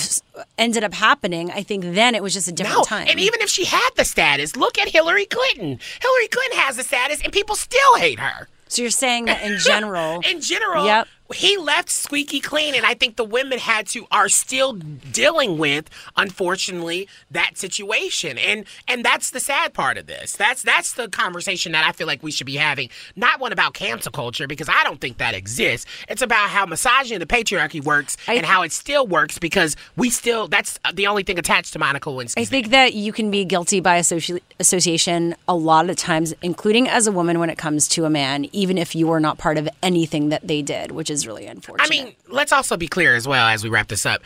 ended 0.58 0.84
up 0.84 0.92
happening. 0.92 1.50
I 1.50 1.62
think 1.62 1.84
then 1.94 2.14
it 2.14 2.22
was 2.22 2.34
just 2.34 2.48
a 2.48 2.52
different 2.52 2.78
No, 2.80 2.84
time. 2.84 3.06
and 3.08 3.18
even 3.18 3.40
if 3.40 3.48
she 3.48 3.64
had 3.64 3.88
the 3.96 4.04
status, 4.04 4.56
look 4.56 4.78
at 4.78 4.88
Hillary 4.88 5.24
Clinton. 5.24 5.78
Hillary 6.02 6.28
Clinton 6.28 6.58
has 6.58 6.76
the 6.76 6.82
status, 6.82 7.22
and 7.22 7.32
people 7.32 7.54
still 7.56 7.94
hate 7.96 8.18
her. 8.20 8.48
so 8.68 8.82
you're 8.82 8.90
saying 8.90 9.24
that 9.26 9.40
in 9.42 9.58
general, 9.58 10.20
In 10.28 10.40
general, 10.42 10.84
Yep. 10.84 11.08
He 11.34 11.56
left 11.56 11.90
squeaky 11.90 12.40
clean, 12.40 12.74
and 12.74 12.84
I 12.84 12.94
think 12.94 13.16
the 13.16 13.24
women 13.24 13.58
had 13.58 13.86
to 13.88 14.06
are 14.10 14.28
still 14.28 14.72
dealing 14.74 15.58
with, 15.58 15.88
unfortunately, 16.16 17.08
that 17.30 17.58
situation. 17.58 18.38
And 18.38 18.64
and 18.88 19.04
that's 19.04 19.30
the 19.30 19.40
sad 19.40 19.74
part 19.74 19.98
of 19.98 20.06
this. 20.06 20.32
That's 20.34 20.62
that's 20.62 20.92
the 20.92 21.08
conversation 21.08 21.72
that 21.72 21.84
I 21.86 21.92
feel 21.92 22.06
like 22.06 22.22
we 22.22 22.30
should 22.30 22.46
be 22.46 22.56
having. 22.56 22.88
Not 23.16 23.40
one 23.40 23.52
about 23.52 23.74
cancel 23.74 24.12
culture 24.12 24.46
because 24.46 24.68
I 24.68 24.84
don't 24.84 25.00
think 25.00 25.18
that 25.18 25.34
exists. 25.34 25.86
It's 26.08 26.22
about 26.22 26.50
how 26.50 26.66
misogyny 26.66 27.14
and 27.14 27.22
the 27.22 27.26
patriarchy 27.26 27.82
works 27.82 28.16
I- 28.28 28.34
and 28.34 28.46
how 28.46 28.62
it 28.62 28.72
still 28.72 29.06
works 29.06 29.38
because 29.38 29.76
we 29.96 30.10
still 30.10 30.48
that's 30.48 30.78
the 30.94 31.06
only 31.06 31.22
thing 31.22 31.38
attached 31.38 31.72
to 31.74 31.78
Monica 31.78 32.08
Lewinsky. 32.10 32.34
I 32.40 32.44
think 32.44 32.70
that 32.70 32.94
you 32.94 33.12
can 33.12 33.30
be 33.30 33.44
guilty 33.44 33.80
by 33.80 33.98
associ- 34.00 34.40
association 34.58 35.34
a 35.48 35.54
lot 35.54 35.90
of 35.90 35.96
times, 35.96 36.34
including 36.42 36.88
as 36.88 37.06
a 37.06 37.12
woman 37.12 37.38
when 37.38 37.50
it 37.50 37.58
comes 37.58 37.88
to 37.88 38.04
a 38.04 38.10
man, 38.10 38.46
even 38.52 38.78
if 38.78 38.94
you 38.94 39.10
are 39.10 39.20
not 39.20 39.38
part 39.38 39.58
of 39.58 39.68
anything 39.82 40.28
that 40.30 40.46
they 40.46 40.62
did, 40.62 40.92
which 40.92 41.10
is 41.10 41.19
really 41.26 41.46
unfortunate. 41.46 41.86
I 41.86 41.90
mean, 41.90 42.14
let's 42.28 42.52
also 42.52 42.76
be 42.76 42.88
clear 42.88 43.14
as 43.14 43.26
well 43.26 43.46
as 43.48 43.62
we 43.64 43.70
wrap 43.70 43.88
this 43.88 44.06
up. 44.06 44.22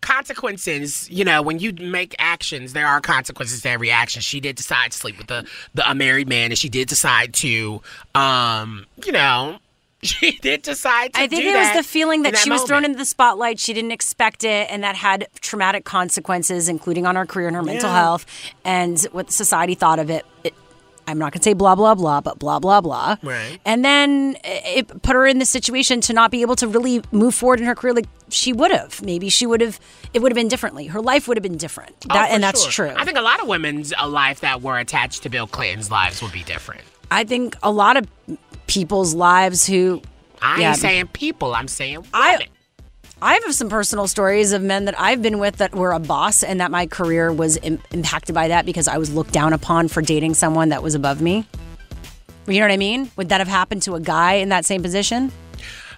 Consequences, 0.00 1.08
you 1.10 1.24
know, 1.24 1.42
when 1.42 1.58
you 1.58 1.72
make 1.72 2.14
actions, 2.18 2.72
there 2.72 2.86
are 2.86 3.00
consequences 3.00 3.62
to 3.62 3.68
every 3.68 3.90
action. 3.90 4.22
She 4.22 4.40
did 4.40 4.56
decide 4.56 4.92
to 4.92 4.98
sleep 4.98 5.18
with 5.18 5.26
the, 5.26 5.46
the 5.74 5.88
a 5.88 5.94
married 5.94 6.28
man, 6.28 6.50
and 6.50 6.58
she 6.58 6.68
did 6.68 6.88
decide 6.88 7.34
to, 7.34 7.82
um, 8.14 8.86
you 9.04 9.12
know, 9.12 9.58
she 10.02 10.32
did 10.38 10.62
decide 10.62 11.14
to. 11.14 11.20
I 11.20 11.26
think 11.26 11.44
it 11.44 11.54
was 11.56 11.76
the 11.76 11.82
feeling 11.82 12.22
that, 12.22 12.34
in 12.34 12.38
she 12.38 12.50
was 12.50 12.62
thrown 12.62 12.84
into 12.84 12.96
the 12.96 13.04
spotlight. 13.04 13.58
She 13.58 13.72
didn't 13.72 13.90
expect 13.90 14.44
it, 14.44 14.68
and 14.70 14.82
that 14.84 14.96
had 14.96 15.26
traumatic 15.40 15.84
consequences, 15.84 16.68
including 16.68 17.06
on 17.06 17.16
her 17.16 17.26
career 17.26 17.48
and 17.48 17.56
her 17.56 17.62
mental 17.62 17.90
Yeah. 17.90 17.96
health, 17.96 18.24
and 18.64 19.00
what 19.12 19.30
society 19.32 19.74
thought 19.74 19.98
of 19.98 20.10
it. 20.10 20.24
it 20.44 20.54
I'm 21.08 21.18
not 21.18 21.32
going 21.32 21.40
to 21.40 21.44
say 21.44 21.54
blah 21.54 21.74
blah 21.74 21.94
blah, 21.94 22.20
but 22.20 22.38
blah 22.38 22.58
blah 22.58 22.80
blah. 22.82 23.16
Right. 23.22 23.58
And 23.64 23.84
then 23.84 24.36
it 24.44 25.02
put 25.02 25.14
her 25.14 25.26
in 25.26 25.38
the 25.38 25.46
situation 25.46 26.00
to 26.02 26.12
not 26.12 26.30
be 26.30 26.42
able 26.42 26.54
to 26.56 26.68
really 26.68 27.02
move 27.12 27.34
forward 27.34 27.60
in 27.60 27.66
her 27.66 27.74
career 27.74 27.94
like 27.94 28.06
she 28.28 28.52
would 28.52 28.70
have. 28.70 29.02
Maybe 29.02 29.30
she 29.30 29.46
would 29.46 29.62
have. 29.62 29.80
It 30.12 30.20
would 30.20 30.30
have 30.30 30.36
been 30.36 30.48
differently. 30.48 30.86
Her 30.86 31.00
life 31.00 31.26
would 31.26 31.36
have 31.36 31.42
been 31.42 31.56
different. 31.56 31.96
Oh, 32.10 32.14
That, 32.14 32.30
and 32.30 32.42
that's 32.42 32.62
sure. 32.68 32.88
true. 32.88 32.94
I 32.96 33.04
think 33.04 33.16
a 33.16 33.22
lot 33.22 33.40
of 33.40 33.48
women's 33.48 33.92
uh, 33.98 34.06
life 34.06 34.40
that 34.40 34.60
were 34.62 34.78
attached 34.78 35.22
to 35.22 35.30
Bill 35.30 35.46
Clinton's 35.46 35.90
lives 35.90 36.22
would 36.22 36.32
be 36.32 36.42
different. 36.42 36.82
I 37.10 37.24
think 37.24 37.56
a 37.62 37.70
lot 37.70 37.96
of 37.96 38.06
people's 38.66 39.14
lives 39.14 39.66
who 39.66 40.02
I 40.42 40.62
ain't 40.62 40.76
saying 40.76 41.08
people. 41.08 41.54
I'm 41.54 41.68
saying 41.68 41.96
women. 41.96 42.10
I 42.12 42.46
have 43.22 43.54
some 43.54 43.68
personal 43.68 44.06
stories 44.06 44.52
of 44.52 44.62
men 44.62 44.84
that 44.84 44.98
I've 44.98 45.22
been 45.22 45.38
with 45.38 45.56
that 45.56 45.74
were 45.74 45.92
a 45.92 45.98
boss 45.98 46.42
and 46.42 46.60
that 46.60 46.70
my 46.70 46.86
career 46.86 47.32
was 47.32 47.56
Im- 47.58 47.82
impacted 47.90 48.34
by 48.34 48.48
that 48.48 48.64
because 48.66 48.86
I 48.88 48.98
was 48.98 49.12
looked 49.12 49.32
down 49.32 49.52
upon 49.52 49.88
for 49.88 50.02
dating 50.02 50.34
someone 50.34 50.68
that 50.68 50.82
was 50.82 50.94
above 50.94 51.20
me. 51.20 51.46
You 52.46 52.60
know 52.60 52.66
what 52.66 52.72
I 52.72 52.76
mean? 52.78 53.10
Would 53.16 53.28
that 53.30 53.40
have 53.40 53.48
happened 53.48 53.82
to 53.82 53.94
a 53.94 54.00
guy 54.00 54.34
in 54.34 54.48
that 54.50 54.64
same 54.64 54.82
position? 54.82 55.32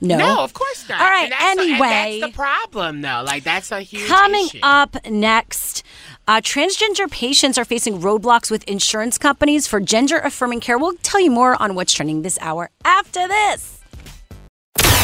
No. 0.01 0.17
No, 0.17 0.41
of 0.43 0.55
course 0.55 0.89
not. 0.89 0.99
All 1.01 1.07
right, 1.11 1.25
And 1.25 1.33
that's 1.33 1.43
the- 1.57 1.61
and 1.61 1.61
anyway. 1.73 2.19
that's 2.21 2.33
the 2.33 2.37
problem, 2.37 3.03
though. 3.03 3.23
Like 3.25 3.45
that's 3.45 3.71
a 3.71 3.83
huge 3.83 4.09
Coming 4.09 4.47
issue. 4.47 4.59
up 4.63 4.97
next, 5.07 5.83
uh, 6.27 6.41
transgender 6.41 7.09
patients 7.11 7.59
are 7.59 7.67
facing 7.67 8.01
roadblocks 8.01 8.51
with 8.51 8.65
insurance 8.65 9.19
companies 9.19 9.67
for 9.67 9.79
gender 9.79 10.19
affirming 10.19 10.61
care. 10.61 10.79
We'll 10.79 10.95
tell 11.03 11.21
you 11.21 11.31
more 11.31 11.61
on 11.63 11.75
what's 11.75 11.93
trending 11.93 12.23
this 12.23 12.39
hour 12.41 12.71
after 12.85 13.29
this. 13.29 13.80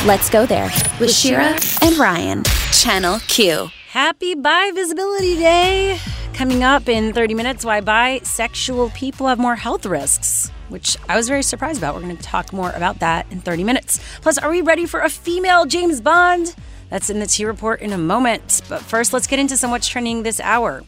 Let's 0.06 0.30
go 0.30 0.46
there 0.46 0.70
with 1.00 1.12
Shira 1.12 1.58
and 1.82 1.98
Ryan. 1.98 2.44
Channel 2.70 3.18
Q. 3.26 3.70
Happy 3.88 4.36
Bi 4.36 4.70
Visibility 4.70 5.34
Day. 5.34 5.98
Coming 6.32 6.62
up 6.62 6.88
in 6.88 7.12
30 7.12 7.34
minutes, 7.34 7.64
why 7.64 7.80
bisexual 7.80 8.94
people 8.94 9.26
have 9.26 9.40
more 9.40 9.56
health 9.56 9.84
risks, 9.84 10.52
which 10.68 10.96
I 11.08 11.16
was 11.16 11.26
very 11.26 11.42
surprised 11.42 11.78
about. 11.78 11.96
We're 11.96 12.02
going 12.02 12.16
to 12.16 12.22
talk 12.22 12.52
more 12.52 12.70
about 12.70 13.00
that 13.00 13.26
in 13.32 13.40
30 13.40 13.64
minutes. 13.64 13.98
Plus, 14.22 14.38
are 14.38 14.48
we 14.48 14.60
ready 14.60 14.86
for 14.86 15.00
a 15.00 15.08
female 15.08 15.66
James 15.66 16.00
Bond? 16.00 16.54
That's 16.88 17.10
in 17.10 17.18
the 17.18 17.26
T 17.26 17.44
report 17.44 17.80
in 17.80 17.92
a 17.92 17.98
moment. 17.98 18.62
But 18.68 18.82
first, 18.82 19.12
let's 19.12 19.26
get 19.26 19.40
into 19.40 19.56
some 19.56 19.72
what's 19.72 19.88
trending 19.88 20.22
this 20.22 20.38
hour. 20.38 20.84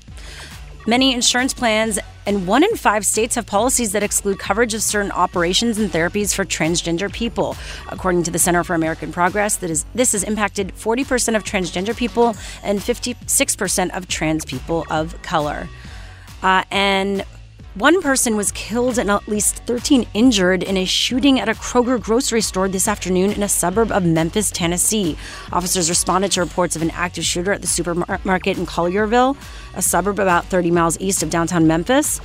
Many 0.88 1.12
insurance 1.12 1.52
plans 1.52 1.98
and 2.24 2.46
one 2.46 2.64
in 2.64 2.74
five 2.74 3.04
states 3.04 3.34
have 3.34 3.44
policies 3.44 3.92
that 3.92 4.02
exclude 4.02 4.38
coverage 4.38 4.72
of 4.72 4.82
certain 4.82 5.12
operations 5.12 5.76
and 5.76 5.92
therapies 5.92 6.34
for 6.34 6.46
transgender 6.46 7.12
people. 7.12 7.58
According 7.90 8.22
to 8.22 8.30
the 8.30 8.38
Center 8.38 8.64
for 8.64 8.72
American 8.72 9.12
Progress, 9.12 9.56
that 9.56 9.68
is, 9.68 9.84
this 9.94 10.12
has 10.12 10.24
impacted 10.24 10.74
40% 10.74 11.36
of 11.36 11.44
transgender 11.44 11.94
people 11.94 12.34
and 12.62 12.78
56% 12.78 13.94
of 13.94 14.08
trans 14.08 14.46
people 14.46 14.86
of 14.88 15.20
color. 15.20 15.68
Uh, 16.42 16.64
and 16.70 17.22
one 17.78 18.02
person 18.02 18.34
was 18.34 18.50
killed 18.52 18.98
and 18.98 19.08
at 19.08 19.28
least 19.28 19.58
13 19.66 20.04
injured 20.12 20.64
in 20.64 20.76
a 20.76 20.84
shooting 20.84 21.38
at 21.38 21.48
a 21.48 21.54
Kroger 21.54 22.00
grocery 22.00 22.40
store 22.40 22.68
this 22.68 22.88
afternoon 22.88 23.30
in 23.30 23.44
a 23.44 23.48
suburb 23.48 23.92
of 23.92 24.04
Memphis, 24.04 24.50
Tennessee. 24.50 25.16
Officers 25.52 25.88
responded 25.88 26.32
to 26.32 26.40
reports 26.40 26.74
of 26.74 26.82
an 26.82 26.90
active 26.90 27.24
shooter 27.24 27.52
at 27.52 27.60
the 27.60 27.68
supermarket 27.68 28.58
in 28.58 28.66
Collierville, 28.66 29.36
a 29.76 29.82
suburb 29.82 30.18
about 30.18 30.46
30 30.46 30.72
miles 30.72 30.98
east 30.98 31.22
of 31.22 31.30
downtown 31.30 31.68
Memphis. 31.68 32.20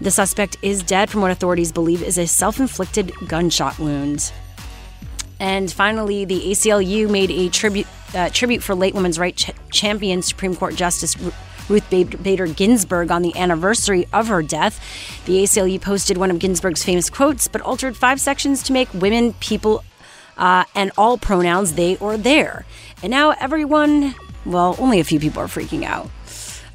The 0.00 0.10
suspect 0.10 0.56
is 0.60 0.82
dead 0.82 1.08
from 1.08 1.20
what 1.20 1.30
authorities 1.30 1.70
believe 1.70 2.02
is 2.02 2.18
a 2.18 2.26
self 2.26 2.58
inflicted 2.58 3.12
gunshot 3.28 3.78
wound. 3.78 4.32
And 5.38 5.70
finally, 5.70 6.24
the 6.24 6.50
ACLU 6.50 7.08
made 7.08 7.30
a 7.30 7.48
tribute 7.50 7.86
uh, 8.12 8.30
tribute 8.30 8.62
for 8.62 8.74
late 8.74 8.94
women's 8.94 9.18
rights 9.18 9.44
ch- 9.44 9.50
champion 9.70 10.22
Supreme 10.22 10.56
Court 10.56 10.74
Justice 10.74 11.14
Ruth 11.68 11.88
Bader 11.90 12.46
Ginsburg 12.46 13.10
on 13.10 13.22
the 13.22 13.36
anniversary 13.36 14.06
of 14.12 14.28
her 14.28 14.42
death. 14.42 14.80
The 15.26 15.42
ACLU 15.42 15.80
posted 15.80 16.16
one 16.16 16.30
of 16.30 16.38
Ginsburg's 16.38 16.84
famous 16.84 17.10
quotes, 17.10 17.48
but 17.48 17.60
altered 17.60 17.96
five 17.96 18.20
sections 18.20 18.62
to 18.64 18.72
make 18.72 18.92
women 18.94 19.32
people 19.34 19.84
uh, 20.36 20.64
and 20.74 20.92
all 20.96 21.18
pronouns 21.18 21.74
they 21.74 21.96
or 21.96 22.16
their. 22.16 22.64
And 23.02 23.10
now 23.10 23.30
everyone, 23.40 24.14
well, 24.44 24.76
only 24.78 25.00
a 25.00 25.04
few 25.04 25.18
people 25.18 25.42
are 25.42 25.46
freaking 25.48 25.84
out. 25.84 26.10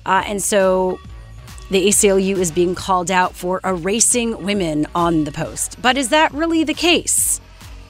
Uh, 0.05 0.23
and 0.25 0.41
so 0.41 0.99
The 1.71 1.87
ACLU 1.87 2.35
is 2.35 2.51
being 2.51 2.75
called 2.75 3.09
out 3.09 3.33
for 3.33 3.61
erasing 3.63 4.43
women 4.43 4.87
on 4.93 5.23
the 5.23 5.31
post. 5.31 5.81
But 5.81 5.95
is 5.95 6.09
that 6.09 6.33
really 6.33 6.65
the 6.65 6.73
case 6.73 7.39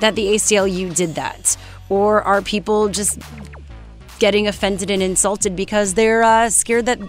that 0.02 0.14
the 0.14 0.36
ACLU 0.36 0.96
did 0.96 1.16
that? 1.16 1.58
Or 1.90 2.22
are 2.22 2.44
people 2.44 2.90
just 2.90 3.18
getting 4.22 4.48
offended 4.48 4.92
and 4.92 5.02
insulted 5.02 5.56
because 5.56 5.96
they're 5.96 6.22
uh, 6.22 6.48
scared 6.48 6.86
that 6.86 7.00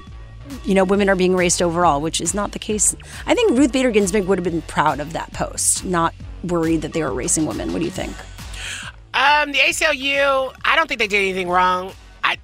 you 0.64 0.74
know 0.74 0.82
women 0.82 1.10
are 1.10 1.14
being 1.14 1.36
raced 1.36 1.60
overall, 1.60 2.00
which 2.00 2.22
is 2.22 2.32
not 2.32 2.52
the 2.52 2.58
case. 2.58 2.96
I 3.26 3.34
think 3.34 3.52
Ruth 3.52 3.70
Bader 3.70 3.90
Ginsburg 3.90 4.24
would 4.26 4.38
have 4.38 4.44
been 4.44 4.62
proud 4.62 4.98
of 4.98 5.12
that 5.12 5.30
post, 5.34 5.84
not 5.84 6.14
worried 6.42 6.80
that 6.80 6.94
they 6.94 7.02
were 7.02 7.12
racing 7.12 7.44
women. 7.44 7.72
What 7.74 7.80
do 7.80 7.84
you 7.84 7.90
think? 7.90 8.16
Um, 9.12 9.52
the 9.52 9.58
ACLU, 9.58 10.54
I 10.64 10.74
don't 10.74 10.88
think 10.88 11.00
they 11.00 11.06
did 11.06 11.18
anything 11.18 11.50
wrong. 11.50 11.92
I 12.24 12.38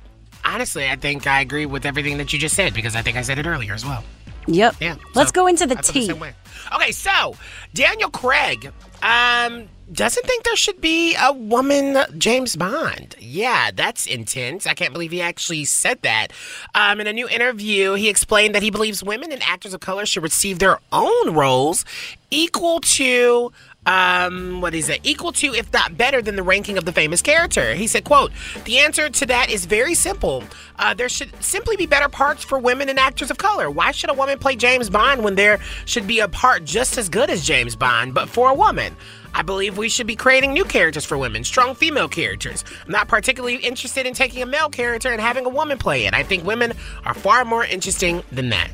honestly, 0.44 0.86
I 0.86 0.96
think 0.96 1.26
I 1.26 1.40
agree 1.40 1.64
with 1.64 1.86
everything 1.86 2.18
that 2.18 2.34
you 2.34 2.38
just 2.38 2.54
said 2.54 2.74
because 2.74 2.94
I 2.94 3.00
think 3.00 3.16
I 3.16 3.22
said 3.22 3.38
it 3.38 3.46
earlier 3.46 3.72
as 3.72 3.86
well. 3.86 4.04
Yep. 4.48 4.76
Yeah. 4.80 4.96
Let's 5.14 5.30
so 5.30 5.34
go 5.34 5.46
into 5.46 5.66
the 5.66 5.76
tea. 5.76 6.12
way. 6.12 6.34
Okay, 6.74 6.92
so 6.92 7.34
Daniel 7.74 8.10
Craig 8.10 8.72
um, 9.02 9.68
doesn't 9.92 10.26
think 10.26 10.44
there 10.44 10.56
should 10.56 10.80
be 10.80 11.16
a 11.20 11.32
woman 11.32 11.98
James 12.18 12.56
Bond. 12.56 13.14
Yeah, 13.18 13.70
that's 13.74 14.06
intense. 14.06 14.66
I 14.66 14.74
can't 14.74 14.92
believe 14.92 15.12
he 15.12 15.22
actually 15.22 15.64
said 15.64 16.02
that. 16.02 16.28
Um, 16.74 17.00
in 17.00 17.06
a 17.06 17.12
new 17.12 17.28
interview, 17.28 17.94
he 17.94 18.08
explained 18.08 18.54
that 18.54 18.62
he 18.62 18.70
believes 18.70 19.02
women 19.02 19.32
and 19.32 19.42
actors 19.42 19.72
of 19.72 19.80
color 19.80 20.04
should 20.04 20.22
receive 20.22 20.58
their 20.58 20.78
own 20.92 21.34
roles 21.34 21.84
equal 22.30 22.80
to 22.80 23.52
um, 23.88 24.60
what 24.60 24.74
is 24.74 24.90
it? 24.90 25.00
Equal 25.02 25.32
to, 25.32 25.54
if 25.54 25.72
not 25.72 25.96
better 25.96 26.20
than 26.20 26.36
the 26.36 26.42
ranking 26.42 26.76
of 26.76 26.84
the 26.84 26.92
famous 26.92 27.22
character. 27.22 27.74
He 27.74 27.86
said, 27.86 28.04
quote, 28.04 28.32
the 28.66 28.80
answer 28.80 29.08
to 29.08 29.26
that 29.26 29.48
is 29.50 29.64
very 29.64 29.94
simple. 29.94 30.44
Uh, 30.78 30.92
there 30.92 31.08
should 31.08 31.30
simply 31.42 31.74
be 31.74 31.86
better 31.86 32.08
parts 32.10 32.44
for 32.44 32.58
women 32.58 32.90
and 32.90 32.98
actors 32.98 33.30
of 33.30 33.38
color. 33.38 33.70
Why 33.70 33.92
should 33.92 34.10
a 34.10 34.14
woman 34.14 34.38
play 34.38 34.56
James 34.56 34.90
Bond 34.90 35.24
when 35.24 35.36
there 35.36 35.58
should 35.86 36.06
be 36.06 36.20
a 36.20 36.28
part 36.28 36.66
just 36.66 36.98
as 36.98 37.08
good 37.08 37.30
as 37.30 37.46
James 37.46 37.76
Bond, 37.76 38.12
but 38.12 38.28
for 38.28 38.50
a 38.50 38.54
woman? 38.54 38.94
I 39.32 39.40
believe 39.40 39.78
we 39.78 39.88
should 39.88 40.06
be 40.06 40.16
creating 40.16 40.52
new 40.52 40.64
characters 40.64 41.06
for 41.06 41.16
women, 41.16 41.42
strong 41.42 41.74
female 41.74 42.08
characters. 42.08 42.64
I'm 42.84 42.92
not 42.92 43.08
particularly 43.08 43.56
interested 43.56 44.04
in 44.06 44.12
taking 44.12 44.42
a 44.42 44.46
male 44.46 44.68
character 44.68 45.10
and 45.10 45.20
having 45.20 45.46
a 45.46 45.50
woman 45.50 45.78
play 45.78 46.04
it. 46.04 46.12
I 46.12 46.24
think 46.24 46.44
women 46.44 46.74
are 47.06 47.14
far 47.14 47.46
more 47.46 47.64
interesting 47.64 48.22
than 48.32 48.50
that. 48.50 48.70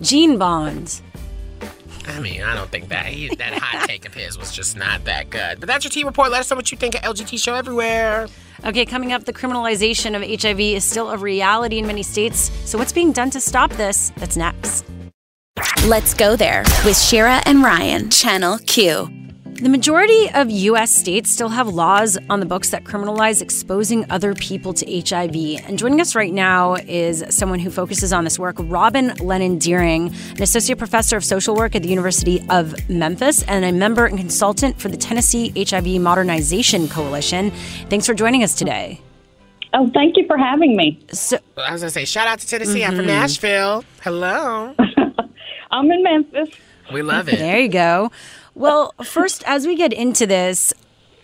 Gene 0.00 0.38
Bond. 0.38 1.02
I 2.06 2.20
mean, 2.20 2.42
I 2.42 2.54
don't 2.54 2.70
think 2.70 2.88
that 2.88 3.06
he, 3.06 3.28
that 3.36 3.54
hot 3.54 3.88
take 3.88 4.06
of 4.06 4.14
his 4.14 4.38
was 4.38 4.52
just 4.52 4.76
not 4.76 5.04
that 5.04 5.30
good. 5.30 5.60
But 5.60 5.68
that's 5.68 5.84
your 5.84 5.90
T 5.90 6.04
report. 6.04 6.30
Let 6.30 6.40
us 6.40 6.50
know 6.50 6.56
what 6.56 6.70
you 6.70 6.78
think 6.78 6.94
of 6.94 7.02
LGT 7.02 7.38
Show 7.42 7.54
Everywhere. 7.54 8.28
Okay, 8.64 8.84
coming 8.84 9.12
up, 9.12 9.24
the 9.24 9.32
criminalization 9.32 10.14
of 10.14 10.42
HIV 10.42 10.60
is 10.60 10.84
still 10.84 11.10
a 11.10 11.16
reality 11.16 11.78
in 11.78 11.86
many 11.86 12.02
states. 12.02 12.50
So, 12.64 12.78
what's 12.78 12.92
being 12.92 13.12
done 13.12 13.30
to 13.30 13.40
stop 13.40 13.70
this? 13.72 14.12
That's 14.16 14.36
next. 14.36 14.84
Let's 15.86 16.14
go 16.14 16.36
there 16.36 16.62
with 16.84 16.96
Shira 16.98 17.42
and 17.44 17.62
Ryan, 17.62 18.10
Channel 18.10 18.58
Q. 18.66 19.21
The 19.62 19.68
majority 19.68 20.28
of 20.34 20.50
U.S. 20.50 20.90
states 20.92 21.30
still 21.30 21.48
have 21.50 21.68
laws 21.68 22.18
on 22.28 22.40
the 22.40 22.46
books 22.46 22.70
that 22.70 22.82
criminalize 22.82 23.40
exposing 23.40 24.04
other 24.10 24.34
people 24.34 24.74
to 24.74 24.84
HIV. 25.08 25.36
And 25.68 25.78
joining 25.78 26.00
us 26.00 26.16
right 26.16 26.32
now 26.32 26.74
is 26.74 27.24
someone 27.30 27.60
who 27.60 27.70
focuses 27.70 28.12
on 28.12 28.24
this 28.24 28.40
work, 28.40 28.56
Robin 28.58 29.14
Lennon 29.20 29.58
Dearing, 29.58 30.08
an 30.30 30.42
associate 30.42 30.78
professor 30.78 31.16
of 31.16 31.24
social 31.24 31.54
work 31.54 31.76
at 31.76 31.82
the 31.84 31.88
University 31.88 32.44
of 32.50 32.74
Memphis 32.90 33.44
and 33.44 33.64
a 33.64 33.70
member 33.70 34.04
and 34.04 34.18
consultant 34.18 34.80
for 34.80 34.88
the 34.88 34.96
Tennessee 34.96 35.52
HIV 35.56 36.00
Modernization 36.00 36.88
Coalition. 36.88 37.52
Thanks 37.88 38.04
for 38.04 38.14
joining 38.14 38.42
us 38.42 38.56
today. 38.56 39.00
Oh, 39.74 39.88
thank 39.94 40.16
you 40.16 40.26
for 40.26 40.36
having 40.36 40.76
me. 40.76 40.98
So, 41.12 41.38
I 41.56 41.70
was 41.70 41.82
gonna 41.82 41.90
say, 41.92 42.04
shout 42.04 42.26
out 42.26 42.40
to 42.40 42.48
Tennessee. 42.48 42.82
I'm 42.84 42.90
Mm-hmm. 42.94 42.96
from 42.98 43.06
Nashville. 43.06 43.84
Hello. 44.02 44.74
I'm 45.70 45.88
in 45.88 46.02
Memphis. 46.02 46.48
We 46.92 47.02
love 47.02 47.28
it. 47.28 47.38
There 47.38 47.60
you 47.60 47.68
go. 47.68 48.10
Well, 48.54 48.94
first, 49.02 49.42
as 49.46 49.66
we 49.66 49.76
get 49.76 49.92
into 49.92 50.26
this, 50.26 50.72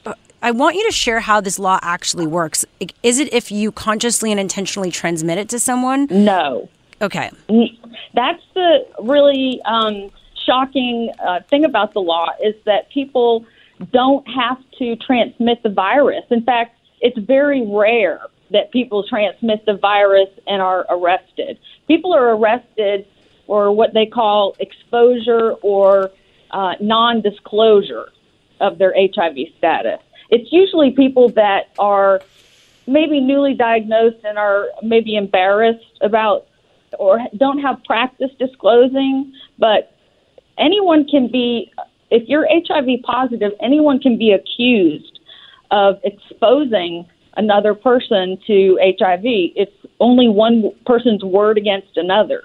uh, 0.07 0.15
I 0.43 0.51
want 0.51 0.77
you 0.77 0.87
to 0.87 0.93
share 0.93 1.21
how 1.21 1.41
this 1.41 1.59
law 1.59 1.79
actually 1.83 2.27
works. 2.27 2.65
Is 3.03 3.19
it 3.19 3.33
if 3.33 3.51
you 3.51 3.73
consciously 3.73 4.31
and 4.31 4.41
intentionally 4.41 4.91
transmit 4.91 5.39
it 5.39 5.49
to 5.51 5.59
someone? 5.59 6.07
No. 6.11 6.69
Okay. 7.01 7.31
That's 8.15 8.43
the 8.55 8.87
really 9.01 9.61
um, 9.65 10.11
shocking 10.47 11.13
uh, 11.25 11.41
thing 11.49 11.65
about 11.65 11.93
the 11.93 12.01
law 12.01 12.29
is 12.43 12.55
that 12.65 12.91
people 12.91 13.45
don't 13.93 14.27
have 14.29 14.59
to 14.79 14.97
transmit 14.97 15.63
the 15.63 15.69
virus. 15.69 16.25
In 16.31 16.43
fact, 16.43 16.77
it's 17.01 17.19
very 17.19 17.65
rare 17.67 18.21
that 18.51 18.73
people 18.73 19.05
transmit 19.07 19.65
the 19.67 19.75
virus 19.75 20.31
and 20.47 20.63
are 20.63 20.87
arrested. 20.89 21.59
People 21.87 22.15
are 22.15 22.35
arrested 22.35 23.07
for 23.47 23.71
what 23.71 23.95
they 23.95 24.07
call 24.07 24.57
exposure 24.59 25.53
or 25.63 26.11
uh, 26.51 26.75
non 26.81 27.21
disclosure 27.21 28.09
of 28.61 28.79
their 28.79 28.95
HIV 28.97 29.37
status. 29.57 30.01
It's 30.31 30.53
usually 30.53 30.91
people 30.91 31.31
that 31.31 31.71
are 31.79 32.23
maybe 32.87 33.21
newly 33.21 33.55
diagnosed 33.55 34.25
and 34.25 34.39
are 34.39 34.69
maybe 34.83 35.17
embarrassed 35.17 35.99
about 36.01 36.47
or 36.99 37.21
don't 37.37 37.59
have 37.59 37.85
practice 37.85 38.31
disclosing, 38.39 39.33
but 39.59 39.95
anyone 40.57 41.07
can 41.07 41.31
be, 41.31 41.73
if 42.11 42.29
you're 42.29 42.49
HIV 42.51 43.03
positive, 43.05 43.53
anyone 43.61 43.99
can 44.01 44.17
be 44.17 44.33
accused 44.33 45.21
of 45.71 46.01
exposing 46.03 47.07
another 47.37 47.75
person 47.75 48.39
to 48.47 48.79
HIV. 48.83 49.23
It's 49.23 49.73
only 50.01 50.29
one 50.29 50.73
person's 50.87 51.23
word 51.23 51.59
against 51.59 51.97
another. 51.97 52.45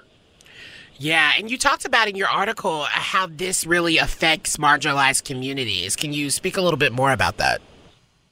Yeah, 0.98 1.32
and 1.36 1.50
you 1.50 1.58
talked 1.58 1.84
about 1.84 2.08
in 2.08 2.16
your 2.16 2.28
article 2.28 2.84
how 2.88 3.26
this 3.26 3.66
really 3.66 3.98
affects 3.98 4.56
marginalized 4.56 5.24
communities. 5.24 5.96
Can 5.96 6.12
you 6.12 6.30
speak 6.30 6.56
a 6.56 6.60
little 6.60 6.78
bit 6.78 6.92
more 6.92 7.12
about 7.12 7.38
that? 7.38 7.60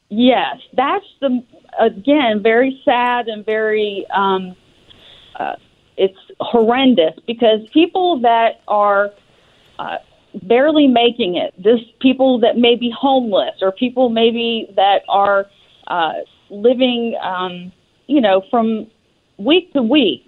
Yes, 0.09 0.59
that's 0.75 1.07
the 1.21 1.43
again 1.81 2.43
very 2.43 2.81
sad 2.85 3.29
and 3.29 3.45
very 3.45 4.07
um, 4.15 4.55
uh, 5.39 5.57
it's 5.97 6.19
horrendous 6.41 7.15
because 7.27 7.61
people 7.73 8.21
that 8.21 8.61
are 8.69 9.11
uh, 9.79 9.99
barely 10.43 10.87
making 10.87 11.37
it, 11.37 11.55
this 11.63 11.81
people 12.01 12.39
that 12.41 12.57
may 12.57 12.77
be 12.77 12.93
homeless 12.97 13.55
or 13.61 13.73
people 13.73 14.09
maybe 14.09 14.69
that 14.77 15.03
are 15.09 15.47
uh, 15.89 16.13
living, 16.51 17.17
um, 17.23 17.73
you 18.07 18.21
know, 18.21 18.43
from 18.51 18.87
week 19.39 19.73
to 19.73 19.83
week, 19.83 20.27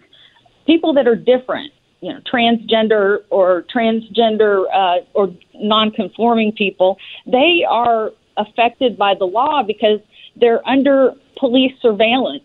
people 0.67 0.93
that 0.95 1.07
are 1.07 1.17
different, 1.17 1.73
you 2.05 2.13
know, 2.13 2.21
transgender 2.21 3.21
or 3.31 3.63
transgender 3.75 4.67
uh, 4.75 4.99
or 5.15 5.35
non-conforming 5.55 6.53
people, 6.53 6.99
they 7.27 7.65
are 7.67 8.13
affected 8.37 8.99
by 8.99 9.15
the 9.15 9.25
law 9.25 9.63
because 9.63 10.01
they're 10.37 10.61
under 10.69 11.15
police 11.39 11.73
surveillance. 11.81 12.45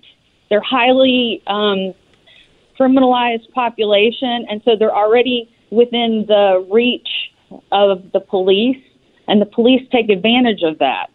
They're 0.49 0.61
highly 0.61 1.43
um, 1.45 1.93
criminalized 2.79 3.51
population, 3.51 4.45
and 4.49 4.61
so 4.63 4.77
they're 4.77 4.95
already 4.95 5.53
within 5.71 6.23
the 6.25 6.65
reach 6.71 7.09
of 7.73 8.13
the 8.13 8.21
police, 8.21 8.81
and 9.27 9.41
the 9.41 9.45
police 9.45 9.85
take 9.91 10.09
advantage 10.09 10.63
of 10.63 10.79
that. 10.79 11.09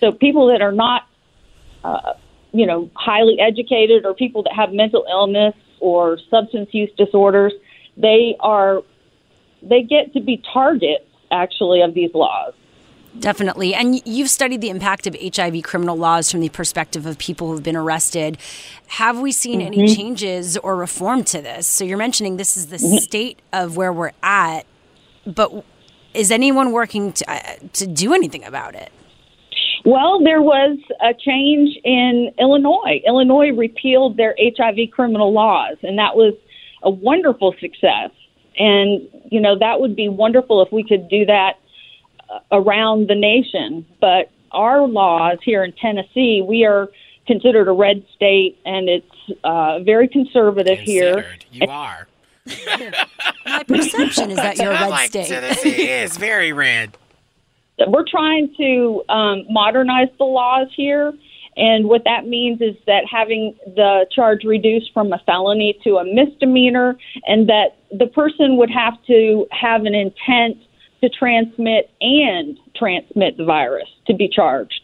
So 0.00 0.10
people 0.10 0.48
that 0.48 0.60
are 0.60 0.72
not, 0.72 1.06
uh, 1.84 2.14
you 2.52 2.66
know, 2.66 2.90
highly 2.96 3.38
educated 3.38 4.04
or 4.04 4.12
people 4.12 4.42
that 4.42 4.54
have 4.54 4.72
mental 4.72 5.06
illness 5.08 5.54
or 5.84 6.18
substance 6.30 6.70
use 6.72 6.90
disorders, 6.96 7.52
they 7.98 8.36
are 8.40 8.82
they 9.62 9.82
get 9.82 10.14
to 10.14 10.20
be 10.20 10.42
targets 10.52 11.04
actually 11.30 11.82
of 11.82 11.92
these 11.92 12.12
laws. 12.14 12.54
Definitely. 13.18 13.74
And 13.74 14.04
you've 14.06 14.30
studied 14.30 14.60
the 14.60 14.70
impact 14.70 15.06
of 15.06 15.14
HIV 15.14 15.62
criminal 15.62 15.96
laws 15.96 16.30
from 16.30 16.40
the 16.40 16.48
perspective 16.48 17.06
of 17.06 17.16
people 17.18 17.48
who've 17.48 17.62
been 17.62 17.76
arrested. 17.76 18.38
Have 18.88 19.20
we 19.20 19.30
seen 19.30 19.60
any 19.60 19.94
changes 19.94 20.56
or 20.56 20.74
reform 20.74 21.22
to 21.24 21.40
this? 21.40 21.66
So 21.66 21.84
you're 21.84 21.98
mentioning 21.98 22.38
this 22.38 22.56
is 22.56 22.66
the 22.66 22.78
state 22.78 23.38
of 23.52 23.76
where 23.76 23.92
we're 23.92 24.12
at, 24.22 24.66
but 25.26 25.64
is 26.12 26.32
anyone 26.32 26.72
working 26.72 27.12
to, 27.12 27.30
uh, 27.30 27.56
to 27.74 27.86
do 27.86 28.14
anything 28.14 28.42
about 28.42 28.74
it? 28.74 28.90
Well, 29.84 30.22
there 30.22 30.40
was 30.40 30.78
a 31.02 31.12
change 31.12 31.78
in 31.84 32.32
Illinois. 32.38 33.02
Illinois 33.06 33.52
repealed 33.52 34.16
their 34.16 34.34
HIV 34.40 34.90
criminal 34.92 35.32
laws, 35.32 35.76
and 35.82 35.98
that 35.98 36.16
was 36.16 36.34
a 36.82 36.90
wonderful 36.90 37.54
success. 37.60 38.10
And, 38.56 39.06
you 39.30 39.40
know, 39.40 39.58
that 39.58 39.80
would 39.80 39.94
be 39.94 40.08
wonderful 40.08 40.62
if 40.62 40.72
we 40.72 40.84
could 40.84 41.08
do 41.08 41.26
that 41.26 41.58
uh, 42.30 42.38
around 42.50 43.08
the 43.08 43.14
nation. 43.14 43.84
But 44.00 44.30
our 44.52 44.86
laws 44.86 45.38
here 45.42 45.62
in 45.62 45.72
Tennessee, 45.72 46.42
we 46.46 46.64
are 46.64 46.88
considered 47.26 47.68
a 47.68 47.72
red 47.72 48.06
state, 48.14 48.58
and 48.64 48.88
it's 48.88 49.06
uh, 49.42 49.80
very 49.80 50.08
conservative 50.08 50.78
here. 50.78 51.36
You 51.50 51.66
are. 51.68 52.08
My 52.46 53.64
perception 53.66 54.30
is 54.30 54.36
that 54.36 54.56
you're 54.58 54.72
a 54.72 54.80
red 54.80 54.90
like 54.90 55.10
state. 55.10 55.28
Tennessee 55.28 55.90
is 55.90 56.16
very 56.16 56.52
red. 56.52 56.96
We're 57.88 58.04
trying 58.08 58.54
to 58.56 59.02
um, 59.08 59.44
modernize 59.48 60.08
the 60.18 60.24
laws 60.24 60.68
here, 60.76 61.12
And 61.56 61.88
what 61.88 62.04
that 62.04 62.26
means 62.26 62.60
is 62.60 62.74
that 62.86 63.04
having 63.10 63.54
the 63.64 64.06
charge 64.10 64.44
reduced 64.44 64.92
from 64.92 65.12
a 65.12 65.18
felony 65.24 65.78
to 65.84 65.98
a 65.98 66.04
misdemeanor, 66.04 66.98
and 67.26 67.48
that 67.48 67.76
the 67.92 68.06
person 68.06 68.56
would 68.56 68.70
have 68.70 68.94
to 69.06 69.46
have 69.52 69.84
an 69.84 69.94
intent 69.94 70.58
to 71.00 71.08
transmit 71.08 71.90
and 72.00 72.58
transmit 72.74 73.36
the 73.36 73.44
virus 73.44 73.88
to 74.06 74.14
be 74.14 74.28
charged. 74.28 74.80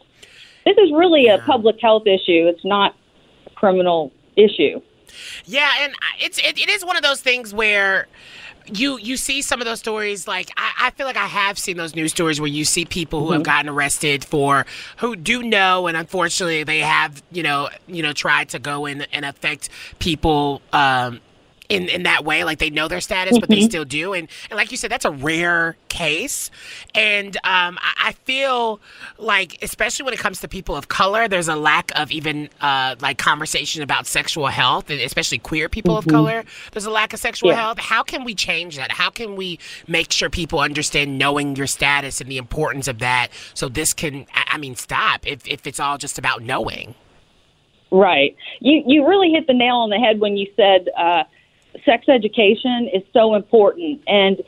This 0.64 0.76
is 0.76 0.92
really 0.92 1.26
a 1.26 1.38
public 1.38 1.76
health 1.80 2.06
issue. 2.06 2.46
It's 2.46 2.64
not 2.64 2.94
a 3.46 3.50
criminal 3.50 4.12
issue. 4.36 4.80
Yeah, 5.44 5.70
and 5.80 5.94
it's 6.20 6.38
it, 6.38 6.58
it 6.58 6.68
is 6.68 6.84
one 6.84 6.96
of 6.96 7.02
those 7.02 7.20
things 7.20 7.52
where 7.52 8.06
you 8.72 8.98
you 8.98 9.16
see 9.16 9.42
some 9.42 9.60
of 9.60 9.66
those 9.66 9.78
stories 9.78 10.26
like 10.28 10.50
I, 10.56 10.72
I, 10.86 10.90
feel 10.90 11.06
like 11.06 11.16
I 11.16 11.26
have 11.26 11.58
seen 11.58 11.76
those 11.76 11.94
news 11.94 12.10
stories 12.10 12.40
where 12.40 12.48
you 12.48 12.64
see 12.64 12.84
people 12.84 13.20
who 13.20 13.26
mm-hmm. 13.26 13.34
have 13.34 13.42
gotten 13.42 13.68
arrested 13.68 14.24
for 14.24 14.66
who 14.98 15.16
do 15.16 15.42
know 15.42 15.86
and 15.86 15.96
unfortunately 15.96 16.64
they 16.64 16.80
have 16.80 17.22
you 17.30 17.42
know 17.42 17.68
you 17.86 18.02
know 18.02 18.12
tried 18.12 18.50
to 18.50 18.58
go 18.58 18.86
in 18.86 19.02
and 19.12 19.24
affect 19.24 19.68
people 19.98 20.62
um, 20.72 21.20
in, 21.70 21.88
in 21.88 22.02
that 22.02 22.24
way. 22.24 22.44
Like 22.44 22.58
they 22.58 22.68
know 22.68 22.88
their 22.88 23.00
status, 23.00 23.34
mm-hmm. 23.34 23.40
but 23.40 23.48
they 23.48 23.56
mm-hmm. 23.56 23.66
still 23.66 23.84
do. 23.84 24.12
And, 24.12 24.28
and 24.50 24.56
like 24.56 24.70
you 24.70 24.76
said, 24.76 24.90
that's 24.90 25.04
a 25.04 25.10
rare 25.10 25.76
case. 25.88 26.50
And 26.94 27.36
um, 27.38 27.78
I, 27.80 28.08
I, 28.08 28.12
feel 28.12 28.80
like, 29.18 29.58
especially 29.62 30.04
when 30.04 30.12
it 30.12 30.20
comes 30.20 30.40
to 30.40 30.48
people 30.48 30.76
of 30.76 30.88
color, 30.88 31.28
there's 31.28 31.48
a 31.48 31.56
lack 31.56 31.90
of 31.98 32.10
even 32.10 32.50
uh, 32.60 32.96
like 33.00 33.18
conversation 33.18 33.82
about 33.82 34.06
sexual 34.06 34.48
health, 34.48 34.90
and 34.90 35.00
especially 35.00 35.38
queer 35.38 35.68
people 35.68 35.96
mm-hmm. 35.96 36.08
of 36.08 36.12
color. 36.12 36.44
There's 36.72 36.86
a 36.86 36.90
lack 36.90 37.12
of 37.12 37.20
sexual 37.20 37.50
yeah. 37.50 37.56
health. 37.56 37.78
How 37.78 38.02
can 38.02 38.24
we 38.24 38.34
change 38.34 38.76
that? 38.76 38.92
How 38.92 39.10
can 39.10 39.36
we 39.36 39.58
make 39.86 40.12
sure 40.12 40.28
people 40.28 40.60
understand 40.60 41.18
knowing 41.18 41.56
your 41.56 41.66
status 41.66 42.20
and 42.20 42.30
the 42.30 42.38
importance 42.38 42.88
of 42.88 42.98
that 42.98 43.28
so 43.54 43.68
this 43.68 43.94
can, 43.94 44.26
I 44.34 44.58
mean, 44.58 44.74
stop 44.74 45.26
if, 45.26 45.46
if 45.46 45.66
it's 45.66 45.80
all 45.80 45.98
just 45.98 46.18
about 46.18 46.42
knowing? 46.42 46.94
Right. 47.90 48.36
You 48.60 48.82
you 48.86 49.06
really 49.06 49.30
hit 49.30 49.46
the 49.46 49.54
nail 49.54 49.76
on 49.76 49.90
the 49.90 49.98
head 49.98 50.20
when 50.20 50.36
you 50.36 50.46
said 50.54 50.88
uh, 50.96 51.24
sex 51.84 52.08
education 52.08 52.88
is 52.92 53.02
so 53.12 53.34
important. 53.34 54.02
And 54.06 54.42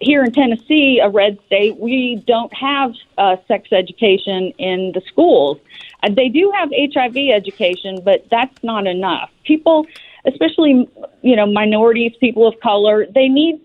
here 0.00 0.24
in 0.24 0.32
Tennessee, 0.32 1.00
a 1.02 1.08
red 1.08 1.38
state, 1.46 1.78
we 1.78 2.22
don't 2.26 2.52
have 2.52 2.92
uh, 3.16 3.36
sex 3.48 3.68
education 3.72 4.52
in 4.58 4.92
the 4.92 5.00
schools. 5.08 5.58
Uh, 6.02 6.10
they 6.10 6.28
do 6.28 6.52
have 6.54 6.70
HIV 6.70 7.16
education, 7.16 8.00
but 8.04 8.26
that's 8.30 8.62
not 8.62 8.86
enough. 8.86 9.30
People, 9.44 9.86
especially 10.26 10.88
you 11.22 11.36
know 11.36 11.46
minorities, 11.46 12.12
people 12.20 12.46
of 12.46 12.58
color, 12.60 13.06
they 13.14 13.28
need 13.28 13.60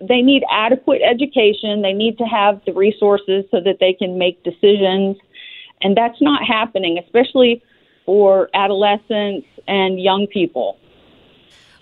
they 0.00 0.20
need 0.20 0.44
adequate 0.50 1.00
education. 1.02 1.80
They 1.80 1.94
need 1.94 2.18
to 2.18 2.24
have 2.24 2.62
the 2.66 2.72
resources 2.72 3.44
so 3.50 3.60
that 3.60 3.78
they 3.80 3.94
can 3.94 4.18
make 4.18 4.42
decisions, 4.42 5.16
and 5.80 5.96
that's 5.96 6.20
not 6.20 6.44
happening, 6.44 6.98
especially 6.98 7.62
for 8.04 8.50
adolescents 8.52 9.46
and 9.66 9.98
young 9.98 10.26
people. 10.26 10.78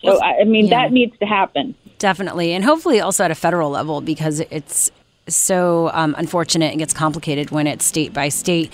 So, 0.05 0.21
I 0.21 0.45
mean, 0.45 0.67
yeah. 0.67 0.83
that 0.83 0.93
needs 0.93 1.17
to 1.19 1.27
happen. 1.27 1.75
Definitely. 1.99 2.53
And 2.53 2.65
hopefully 2.65 3.01
also 3.01 3.25
at 3.25 3.31
a 3.31 3.35
federal 3.35 3.71
level 3.71 4.01
because 4.01 4.41
it's 4.41 4.91
so 5.29 5.91
um, 5.93 6.15
unfortunate 6.19 6.71
and 6.73 6.79
gets 6.79 6.93
complicated 6.93 7.51
when 7.51 7.67
it's 7.67 7.85
state 7.85 8.13
by 8.13 8.29
state. 8.29 8.73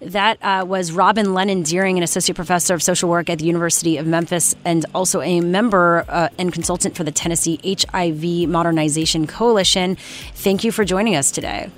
That 0.00 0.38
uh, 0.42 0.64
was 0.66 0.92
Robin 0.92 1.34
Lennon 1.34 1.62
Dearing, 1.62 1.98
an 1.98 2.02
associate 2.02 2.34
professor 2.34 2.72
of 2.72 2.82
social 2.82 3.10
work 3.10 3.28
at 3.28 3.38
the 3.38 3.44
University 3.44 3.98
of 3.98 4.06
Memphis 4.06 4.56
and 4.64 4.86
also 4.94 5.20
a 5.20 5.42
member 5.42 6.06
uh, 6.08 6.30
and 6.38 6.54
consultant 6.54 6.96
for 6.96 7.04
the 7.04 7.12
Tennessee 7.12 7.60
HIV 7.62 8.48
Modernization 8.48 9.26
Coalition. 9.26 9.96
Thank 10.34 10.64
you 10.64 10.72
for 10.72 10.86
joining 10.86 11.16
us 11.16 11.30
today. 11.30 11.70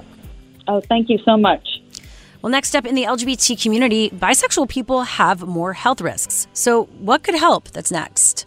Oh, 0.68 0.80
thank 0.80 1.08
you 1.08 1.18
so 1.24 1.36
much. 1.36 1.82
Well, 2.42 2.50
next 2.50 2.76
up 2.76 2.86
in 2.86 2.94
the 2.94 3.04
LGBT 3.04 3.60
community, 3.60 4.10
bisexual 4.10 4.68
people 4.68 5.02
have 5.02 5.42
more 5.42 5.72
health 5.72 6.00
risks. 6.00 6.46
So, 6.52 6.84
what 6.98 7.24
could 7.24 7.34
help? 7.34 7.70
That's 7.70 7.90
next. 7.90 8.46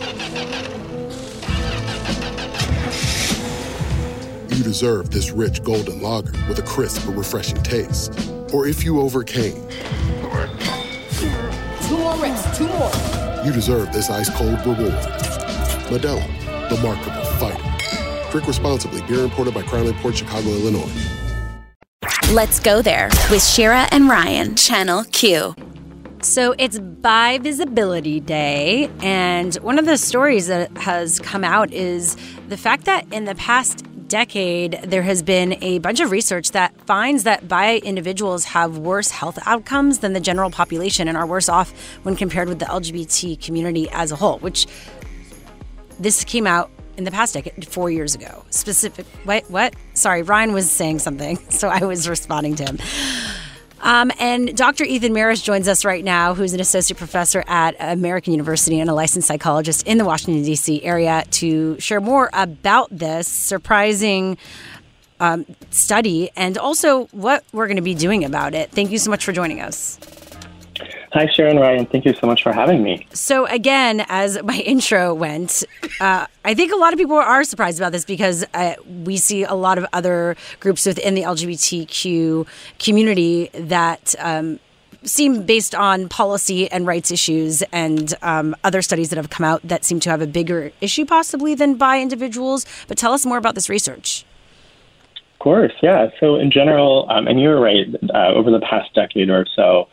you 4.61 4.65
deserve 4.65 5.09
this 5.09 5.31
rich 5.31 5.63
golden 5.63 6.03
lager 6.03 6.33
with 6.47 6.59
a 6.59 6.61
crisp 6.61 7.03
but 7.07 7.13
refreshing 7.13 7.61
taste. 7.63 8.13
Or 8.53 8.67
if 8.67 8.83
you 8.83 9.01
overcame. 9.01 9.55
Two 11.87 11.97
more 11.97 12.15
reps, 12.17 12.55
two 12.55 12.67
more. 12.67 12.91
You 13.43 13.51
deserve 13.51 13.91
this 13.91 14.11
ice 14.11 14.29
cold 14.29 14.59
reward. 14.59 14.93
Modelo, 15.89 16.23
the 16.69 16.77
Markable 16.83 17.25
Fighter. 17.39 18.29
Drink 18.29 18.47
responsibly. 18.47 19.01
Beer 19.07 19.23
imported 19.23 19.55
by 19.55 19.63
Crown 19.63 19.87
Imports 19.87 20.19
Chicago, 20.19 20.49
Illinois. 20.49 20.91
Let's 22.31 22.59
go 22.59 22.83
there 22.83 23.09
with 23.31 23.43
Shira 23.43 23.87
and 23.89 24.07
Ryan, 24.07 24.55
Channel 24.55 25.05
Q. 25.05 25.55
So 26.21 26.53
it's 26.59 26.77
Bi 26.77 27.39
Visibility 27.39 28.19
Day, 28.19 28.91
and 29.01 29.55
one 29.55 29.79
of 29.79 29.87
the 29.87 29.97
stories 29.97 30.45
that 30.45 30.77
has 30.77 31.19
come 31.19 31.43
out 31.43 31.73
is 31.73 32.15
the 32.47 32.57
fact 32.57 32.85
that 32.85 33.11
in 33.11 33.25
the 33.25 33.33
past 33.33 33.83
decade, 34.11 34.73
there 34.83 35.01
has 35.01 35.23
been 35.23 35.57
a 35.63 35.79
bunch 35.79 36.01
of 36.01 36.11
research 36.11 36.51
that 36.51 36.79
finds 36.81 37.23
that 37.23 37.47
bi 37.47 37.77
individuals 37.77 38.43
have 38.43 38.77
worse 38.77 39.09
health 39.09 39.39
outcomes 39.45 39.99
than 39.99 40.11
the 40.11 40.19
general 40.19 40.51
population 40.51 41.07
and 41.07 41.17
are 41.17 41.25
worse 41.25 41.47
off 41.47 41.71
when 42.03 42.17
compared 42.17 42.49
with 42.49 42.59
the 42.59 42.65
LGBT 42.65 43.41
community 43.41 43.89
as 43.91 44.11
a 44.11 44.17
whole, 44.17 44.37
which 44.39 44.67
this 45.97 46.25
came 46.25 46.45
out 46.45 46.69
in 46.97 47.05
the 47.05 47.11
past 47.11 47.33
decade, 47.33 47.65
four 47.65 47.89
years 47.89 48.13
ago. 48.13 48.43
Specific, 48.49 49.05
what? 49.23 49.49
What? 49.49 49.75
Sorry, 49.93 50.23
Ryan 50.23 50.51
was 50.51 50.69
saying 50.69 50.99
something, 50.99 51.37
so 51.49 51.69
I 51.69 51.85
was 51.85 52.09
responding 52.09 52.55
to 52.55 52.65
him. 52.65 52.77
Um, 53.81 54.11
and 54.19 54.55
Dr. 54.55 54.83
Ethan 54.83 55.13
Mereish 55.13 55.43
joins 55.43 55.67
us 55.67 55.83
right 55.83 56.03
now, 56.03 56.33
who's 56.33 56.53
an 56.53 56.59
associate 56.59 56.97
professor 56.97 57.43
at 57.47 57.75
American 57.79 58.31
University 58.33 58.79
and 58.79 58.89
a 58.89 58.93
licensed 58.93 59.27
psychologist 59.27 59.87
in 59.87 59.97
the 59.97 60.05
Washington, 60.05 60.43
D.C. 60.43 60.83
area, 60.83 61.23
to 61.31 61.79
share 61.79 61.99
more 61.99 62.29
about 62.33 62.89
this 62.91 63.27
surprising 63.27 64.37
um, 65.19 65.45
study 65.69 66.29
and 66.35 66.57
also 66.57 67.05
what 67.07 67.43
we're 67.53 67.67
going 67.67 67.77
to 67.77 67.81
be 67.81 67.95
doing 67.95 68.23
about 68.23 68.53
it. 68.53 68.71
Thank 68.71 68.91
you 68.91 68.97
so 68.97 69.09
much 69.09 69.25
for 69.25 69.31
joining 69.31 69.61
us. 69.61 69.99
Hi, 71.13 71.27
Sharon 71.35 71.57
Ryan. 71.57 71.85
Thank 71.85 72.05
you 72.05 72.13
so 72.13 72.25
much 72.25 72.41
for 72.41 72.53
having 72.53 72.83
me. 72.83 73.05
So, 73.11 73.45
again, 73.47 74.05
as 74.07 74.41
my 74.43 74.57
intro 74.65 75.13
went, 75.13 75.63
uh, 75.99 76.25
I 76.45 76.53
think 76.53 76.71
a 76.71 76.77
lot 76.77 76.93
of 76.93 76.99
people 76.99 77.17
are 77.17 77.43
surprised 77.43 77.79
about 77.79 77.91
this 77.91 78.05
because 78.05 78.45
uh, 78.53 78.75
we 79.03 79.17
see 79.17 79.43
a 79.43 79.53
lot 79.53 79.77
of 79.77 79.85
other 79.91 80.37
groups 80.61 80.85
within 80.85 81.15
the 81.15 81.23
LGBTQ 81.23 82.47
community 82.79 83.49
that. 83.53 84.15
Um, 84.19 84.59
seem 85.03 85.47
based 85.47 85.73
on 85.73 86.07
policy 86.07 86.69
and 86.69 86.85
rights 86.85 87.09
issues 87.09 87.63
and 87.71 88.13
um, 88.21 88.55
other 88.63 88.83
studies 88.83 89.09
that 89.09 89.15
have 89.15 89.31
come 89.31 89.43
out 89.43 89.59
that 89.63 89.83
seem 89.83 89.99
to 89.99 90.11
have 90.11 90.21
a 90.21 90.27
bigger 90.27 90.71
issue 90.79 91.05
possibly 91.05 91.55
than 91.55 91.73
bi 91.73 91.99
individuals. 91.99 92.67
But 92.87 92.99
tell 92.99 93.11
us 93.11 93.25
more 93.25 93.39
about 93.39 93.55
this 93.55 93.67
research. 93.67 94.23
Of 95.33 95.39
course, 95.39 95.73
yeah. 95.81 96.09
So, 96.19 96.35
in 96.35 96.51
general, 96.51 97.07
um, 97.09 97.27
and 97.27 97.41
you're 97.41 97.59
right, 97.59 97.87
uh, 98.13 98.27
over 98.27 98.51
the 98.51 98.59
past 98.59 98.93
decade 98.93 99.31
or 99.31 99.47
so, 99.55 99.87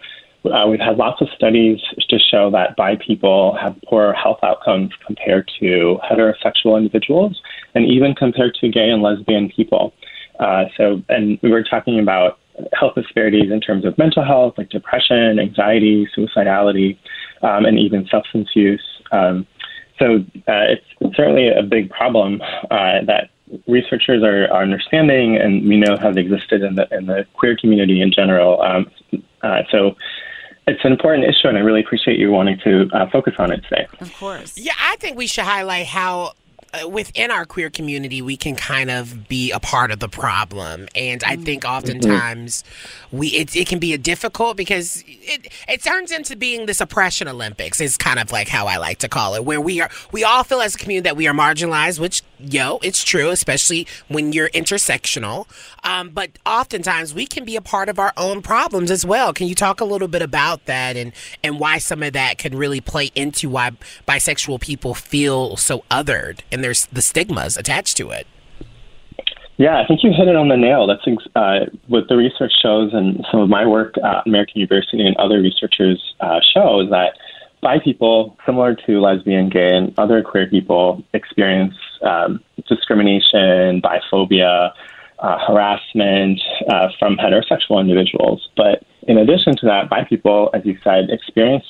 uh, 0.45 0.67
we've 0.69 0.81
had 0.81 0.97
lots 0.97 1.21
of 1.21 1.29
studies 1.35 1.81
to 2.09 2.19
show 2.19 2.51
that 2.51 2.77
bi 2.77 2.97
people 2.97 3.57
have 3.61 3.77
poorer 3.87 4.13
health 4.13 4.39
outcomes 4.43 4.91
compared 5.07 5.51
to 5.61 5.99
heterosexual 6.09 6.77
individuals 6.77 7.41
and 7.75 7.85
even 7.87 8.15
compared 8.15 8.55
to 8.55 8.69
gay 8.69 8.89
and 8.89 9.03
lesbian 9.03 9.51
people. 9.51 9.93
Uh, 10.39 10.65
so, 10.77 11.03
and 11.09 11.39
we 11.43 11.51
were 11.51 11.65
talking 11.65 11.99
about 11.99 12.39
health 12.73 12.95
disparities 12.95 13.51
in 13.51 13.61
terms 13.61 13.85
of 13.85 13.97
mental 13.99 14.25
health, 14.25 14.55
like 14.57 14.69
depression, 14.71 15.39
anxiety, 15.39 16.09
suicidality, 16.17 16.99
um, 17.43 17.65
and 17.65 17.79
even 17.79 18.07
substance 18.09 18.49
use. 18.55 18.85
Um, 19.13 19.47
so 19.99 20.19
uh, 20.47 20.75
it's 20.75 21.17
certainly 21.17 21.49
a 21.49 21.63
big 21.63 21.91
problem 21.91 22.41
uh, 22.71 23.05
that 23.07 23.31
researchers 23.67 24.23
are, 24.23 24.45
are, 24.53 24.63
understanding 24.63 25.37
and 25.37 25.67
we 25.67 25.77
know 25.77 25.97
has 25.97 26.17
existed 26.17 26.63
in 26.63 26.75
the 26.75 26.87
in 26.93 27.07
the 27.07 27.25
queer 27.35 27.57
community 27.57 28.01
in 28.01 28.13
general. 28.13 28.61
Um, 28.61 28.91
uh, 29.43 29.63
so 29.71 29.97
it's 30.69 30.85
an 30.85 30.93
important 30.93 31.25
issue, 31.25 31.49
and 31.49 31.57
I 31.57 31.61
really 31.61 31.81
appreciate 31.81 32.19
you 32.19 32.31
wanting 32.31 32.59
to 32.65 32.89
uh, 32.93 33.09
focus 33.11 33.35
on 33.39 33.53
it 33.53 33.63
today. 33.69 33.87
Of 34.01 34.13
course. 34.15 34.57
Yeah, 34.57 34.75
I 34.79 34.97
think 34.97 35.17
we 35.17 35.27
should 35.27 35.45
highlight 35.45 35.87
how 35.87 36.35
uh, 36.75 36.87
within 36.89 37.31
our 37.31 37.47
queer 37.47 37.71
community, 37.71 38.21
we 38.21 38.37
can 38.37 38.55
kind 38.55 38.91
of 38.91 39.27
be 39.27 39.51
a 39.53 39.61
part 39.61 39.91
of 39.91 40.01
the 40.01 40.09
problem, 40.09 40.87
and 40.95 41.25
I 41.25 41.37
think 41.37 41.63
mm-hmm. 41.63 41.75
oftentimes 41.75 42.63
we 43.11 43.29
it, 43.29 43.57
it 43.57 43.67
can 43.67 43.79
be 43.79 43.95
a 43.95 43.99
difficult 43.99 44.57
because 44.57 45.03
it 45.07 45.49
it 45.67 45.83
turns 45.83 46.11
into 46.11 46.37
being 46.37 46.67
this 46.67 46.81
oppression 46.81 47.27
Olympics. 47.27 47.81
Is 47.81 47.97
kind 47.97 48.19
of 48.19 48.31
like 48.33 48.49
how 48.49 48.67
I 48.67 48.77
like 48.77 48.99
to 48.99 49.09
call 49.09 49.35
it, 49.35 49.45
where 49.45 49.61
we 49.61 49.81
are 49.81 49.89
we 50.13 50.25
all 50.25 50.45
feel 50.45 50.61
as 50.61 50.75
a 50.75 50.79
community 50.79 51.05
that 51.05 51.17
we 51.17 51.27
are 51.27 51.33
marginalized, 51.33 51.99
which 51.99 52.23
yo, 52.39 52.79
it's 52.83 53.05
true, 53.05 53.31
especially 53.31 53.87
when 54.09 54.33
you're 54.33 54.51
intersectional. 54.51 55.47
Um, 55.85 56.11
but 56.11 56.33
oftentimes 56.45 57.15
we 57.15 57.27
can 57.27 57.45
be 57.45 57.57
a 57.57 57.63
part 57.63 57.89
of 57.89 57.99
our 57.99 58.13
own 58.17 58.43
problems 58.43 58.91
as 58.91 59.05
well. 59.05 59.33
Can 59.33 59.47
you 59.47 59.55
talk 59.55 59.81
a 59.81 59.85
little 59.85 60.09
bit 60.09 60.23
about 60.23 60.67
that 60.67 60.97
and 60.97 61.13
and 61.43 61.59
why 61.61 61.79
some 61.79 62.03
of 62.03 62.13
that 62.13 62.39
can 62.39 62.57
really 62.57 62.81
play 62.81 63.11
into 63.15 63.49
why 63.49 63.71
bisexual 64.07 64.61
people 64.61 64.95
feel 64.95 65.57
so 65.57 65.85
othered? 65.91 66.41
and 66.51 66.65
there's 66.65 66.87
the 66.87 67.03
stigmas 67.03 67.57
attached 67.57 67.97
to 67.97 68.11
it. 68.11 68.27
Yeah, 69.57 69.81
I 69.81 69.87
think 69.87 70.05
you 70.05 70.13
hit 70.13 70.29
it 70.29 70.37
on 70.37 70.49
the 70.49 70.57
nail. 70.57 70.87
That's 70.87 71.03
uh, 71.35 71.67
what 71.89 72.09
the 72.09 72.17
research 72.17 72.53
shows, 72.63 72.93
and 72.93 73.25
some 73.31 73.41
of 73.41 73.49
my 73.49 73.67
work 73.67 73.97
at 73.99 74.27
American 74.27 74.61
University 74.61 75.05
and 75.05 75.17
other 75.17 75.41
researchers 75.41 76.15
uh, 76.21 76.39
show 76.55 76.81
is 76.81 76.91
that 76.91 77.19
bi 77.61 77.79
people, 77.81 78.37
similar 78.47 78.77
to 78.87 79.01
lesbian, 79.01 79.49
gay, 79.49 79.75
and 79.75 79.93
other 79.99 80.23
queer 80.23 80.47
people, 80.47 81.03
experience 81.13 81.75
um, 82.03 82.41
discrimination, 82.69 83.83
biphobia, 83.83 84.73
uh, 85.19 85.39
harassment 85.47 86.41
uh, 86.69 86.89
from 86.99 87.17
heterosexual 87.17 87.81
individuals. 87.81 88.49
But 88.57 88.85
in 89.03 89.19
addition 89.19 89.57
to 89.57 89.67
that, 89.67 89.89
bi 89.89 90.05
people, 90.05 90.51
as 90.55 90.65
you 90.65 90.79
said, 90.85 91.11
experience 91.11 91.65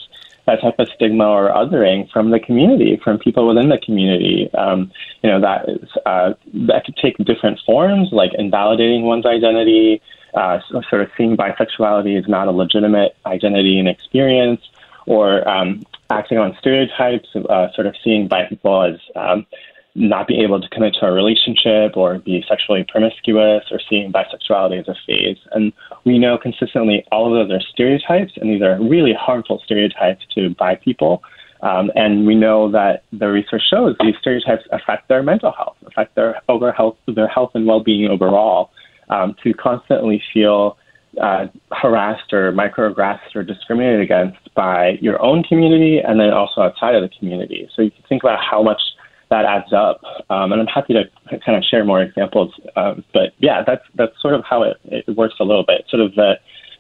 that 0.49 0.62
type 0.62 0.79
of 0.79 0.89
stigma 0.95 1.26
or 1.29 1.51
othering 1.51 2.11
from 2.11 2.31
the 2.31 2.41
community, 2.41 2.99
from 3.05 3.18
people 3.18 3.47
within 3.47 3.68
the 3.68 3.79
community. 3.79 4.51
Um, 4.55 4.91
you 5.22 5.31
know, 5.31 5.41
that 5.41 5.68
is, 5.68 5.89
uh, 6.07 6.33
that 6.55 6.85
could 6.87 6.97
take 6.97 7.18
different 7.18 7.61
forms, 7.66 8.09
like 8.12 8.33
invalidating 8.35 9.03
one's 9.03 9.26
identity, 9.26 10.01
uh, 10.35 10.61
sort 10.89 11.03
of 11.03 11.11
seeing 11.16 11.37
bisexuality 11.37 12.18
as 12.18 12.26
not 12.29 12.49
a 12.49 12.51
legitimate 12.51 13.14
identity 13.26 13.79
and 13.79 13.89
experience, 13.89 14.62
or 15.07 15.47
um, 15.47 15.85
acting 16.11 16.39
on 16.39 16.57
stereotypes, 16.59 17.29
uh, 17.37 17.70
sort 17.72 17.87
of 17.87 17.95
seeing 18.03 18.26
bi 18.26 18.47
people 18.47 18.83
as 18.83 18.99
um, 19.16 19.47
not 19.95 20.28
being 20.28 20.43
able 20.43 20.61
to 20.61 20.68
commit 20.68 20.95
to 20.95 21.07
a 21.07 21.12
relationship 21.12 21.97
or 21.97 22.18
be 22.18 22.45
sexually 22.49 22.84
promiscuous 22.89 23.64
or 23.70 23.80
seeing 23.89 24.12
bisexuality 24.12 24.80
as 24.80 24.89
a 24.89 24.95
phase. 25.07 25.39
And 25.53 25.72
we 26.05 26.18
know 26.18 26.39
consistently 26.39 27.05
all 27.11 27.26
of 27.26 27.49
those 27.49 27.59
are 27.59 27.62
stereotypes, 27.72 28.32
and 28.36 28.51
these 28.51 28.62
are 28.62 28.80
really 28.80 29.14
harmful 29.18 29.61
stereotypes 29.64 30.24
to 30.34 30.51
bi 30.51 30.76
people. 30.76 31.22
Um, 31.61 31.91
and 31.97 32.26
we 32.26 32.36
know 32.36 32.70
that 32.70 33.03
the 33.12 33.26
research 33.26 33.62
shows 33.68 33.97
these 34.01 34.14
stereotypes 34.20 34.62
affect 34.70 35.09
their 35.09 35.24
mental 35.24 35.51
health, 35.51 35.76
affect 35.86 36.14
their 36.14 36.41
over 36.49 36.70
health, 36.70 36.97
their 37.09 37.26
health 37.26 37.51
and 37.55 37.66
well-being 37.66 38.09
overall. 38.09 38.70
Um, 39.11 39.34
to 39.43 39.55
constantly 39.55 40.22
feel 40.34 40.76
uh, 41.20 41.47
harassed 41.72 42.30
or 42.32 42.53
microaggressed 42.53 43.34
or 43.34 43.43
discriminated 43.43 44.03
against 44.03 44.55
by 44.55 44.99
your 45.01 45.20
own 45.22 45.43
community 45.43 45.99
and 45.99 46.20
then 46.20 46.30
also 46.30 46.61
outside 46.61 46.95
of 46.95 47.03
the 47.03 47.09
community. 47.18 47.68
So 47.74 47.82
you 47.82 47.91
can 47.91 48.05
think 48.09 48.22
about 48.22 48.39
how 48.39 48.62
much 48.62 48.80
that 49.31 49.45
adds 49.45 49.72
up. 49.72 50.01
Um, 50.31 50.53
and 50.53 50.61
I'm 50.61 50.66
happy 50.66 50.95
to 50.95 51.05
kind 51.45 51.57
of 51.57 51.64
share 51.64 51.85
more 51.85 52.03
examples. 52.03 52.53
Um, 52.76 53.05
but 53.12 53.33
yeah, 53.39 53.62
that's 53.66 53.85
that's 53.95 54.20
sort 54.20 54.35
of 54.35 54.45
how 54.49 54.62
it, 54.62 54.76
it 54.85 55.16
works 55.16 55.35
a 55.41 55.45
little 55.45 55.64
bit. 55.64 55.85
Sort 55.89 56.03
of 56.03 56.14
the 56.14 56.35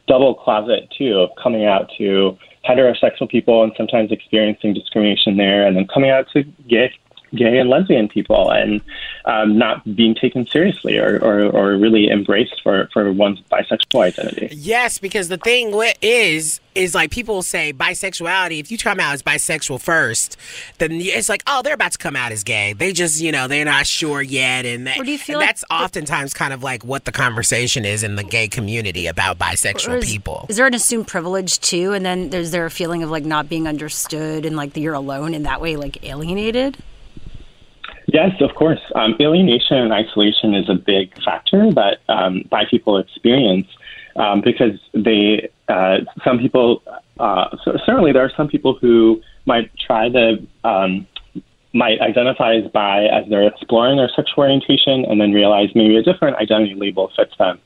double 0.06 0.34
closet 0.34 0.88
too 0.96 1.18
of 1.18 1.30
coming 1.42 1.66
out 1.66 1.90
to 1.98 2.36
heterosexual 2.68 3.28
people 3.28 3.62
and 3.62 3.72
sometimes 3.76 4.10
experiencing 4.10 4.74
discrimination 4.74 5.36
there, 5.36 5.66
and 5.66 5.76
then 5.76 5.86
coming 5.92 6.10
out 6.10 6.26
to 6.32 6.42
gay 6.68 6.92
gay 7.34 7.58
and 7.58 7.68
lesbian 7.68 8.08
people 8.08 8.50
and 8.50 8.80
um, 9.24 9.58
not 9.58 9.84
being 9.94 10.14
taken 10.14 10.46
seriously 10.46 10.98
or, 10.98 11.18
or, 11.22 11.40
or 11.46 11.76
really 11.76 12.10
embraced 12.10 12.60
for, 12.62 12.88
for 12.92 13.12
one's 13.12 13.40
bisexual 13.52 14.04
identity. 14.04 14.48
Yes, 14.52 14.98
because 14.98 15.28
the 15.28 15.36
thing 15.36 15.72
is, 16.00 16.60
is 16.74 16.94
like 16.94 17.10
people 17.10 17.42
say 17.42 17.72
bisexuality, 17.72 18.60
if 18.60 18.70
you 18.70 18.78
come 18.78 19.00
out 19.00 19.12
as 19.12 19.22
bisexual 19.22 19.80
first, 19.80 20.36
then 20.78 20.92
it's 20.92 21.28
like, 21.28 21.42
oh, 21.46 21.60
they're 21.62 21.74
about 21.74 21.92
to 21.92 21.98
come 21.98 22.16
out 22.16 22.32
as 22.32 22.44
gay. 22.44 22.72
They 22.72 22.92
just, 22.92 23.20
you 23.20 23.32
know, 23.32 23.48
they're 23.48 23.64
not 23.64 23.86
sure 23.86 24.22
yet. 24.22 24.64
And, 24.64 24.86
that, 24.86 25.04
do 25.04 25.10
you 25.10 25.18
feel 25.18 25.40
that's 25.40 25.64
like 25.68 25.82
oftentimes 25.82 26.32
kind 26.32 26.52
of 26.52 26.62
like 26.62 26.84
what 26.84 27.04
the 27.04 27.12
conversation 27.12 27.84
is 27.84 28.02
in 28.02 28.16
the 28.16 28.24
gay 28.24 28.48
community 28.48 29.06
about 29.06 29.38
bisexual 29.38 29.98
is, 29.98 30.06
people. 30.06 30.46
Is 30.48 30.56
there 30.56 30.66
an 30.66 30.74
assumed 30.74 31.08
privilege 31.08 31.58
too? 31.60 31.92
And 31.92 32.06
then 32.06 32.30
there's 32.30 32.52
there 32.52 32.64
a 32.64 32.70
feeling 32.70 33.02
of 33.02 33.10
like 33.10 33.24
not 33.24 33.48
being 33.48 33.66
understood 33.66 34.46
and 34.46 34.56
like 34.56 34.76
you're 34.76 34.94
alone 34.94 35.34
in 35.34 35.42
that 35.42 35.60
way, 35.60 35.76
like 35.76 36.04
alienated? 36.04 36.78
Yes, 38.10 38.30
of 38.40 38.54
course. 38.54 38.80
Um, 38.94 39.16
alienation 39.20 39.76
and 39.76 39.92
isolation 39.92 40.54
is 40.54 40.68
a 40.70 40.74
big 40.74 41.14
factor 41.22 41.70
that 41.72 41.98
um, 42.08 42.42
bi 42.48 42.64
people 42.64 42.96
experience 42.96 43.66
um, 44.16 44.40
because 44.40 44.80
they, 44.94 45.50
uh, 45.68 45.98
some 46.24 46.38
people, 46.38 46.82
uh, 47.20 47.54
so 47.62 47.76
certainly 47.84 48.12
there 48.12 48.24
are 48.24 48.32
some 48.34 48.48
people 48.48 48.78
who 48.80 49.20
might 49.44 49.70
try 49.78 50.08
to, 50.08 50.38
um, 50.64 51.06
might 51.74 52.00
identify 52.00 52.54
as 52.54 52.70
bi 52.72 53.04
as 53.04 53.28
they're 53.28 53.46
exploring 53.46 53.98
their 53.98 54.08
sexual 54.16 54.44
orientation 54.44 55.04
and 55.04 55.20
then 55.20 55.32
realize 55.32 55.68
maybe 55.74 55.96
a 55.96 56.02
different 56.02 56.36
identity 56.38 56.74
label 56.74 57.12
fits 57.14 57.36
them. 57.38 57.60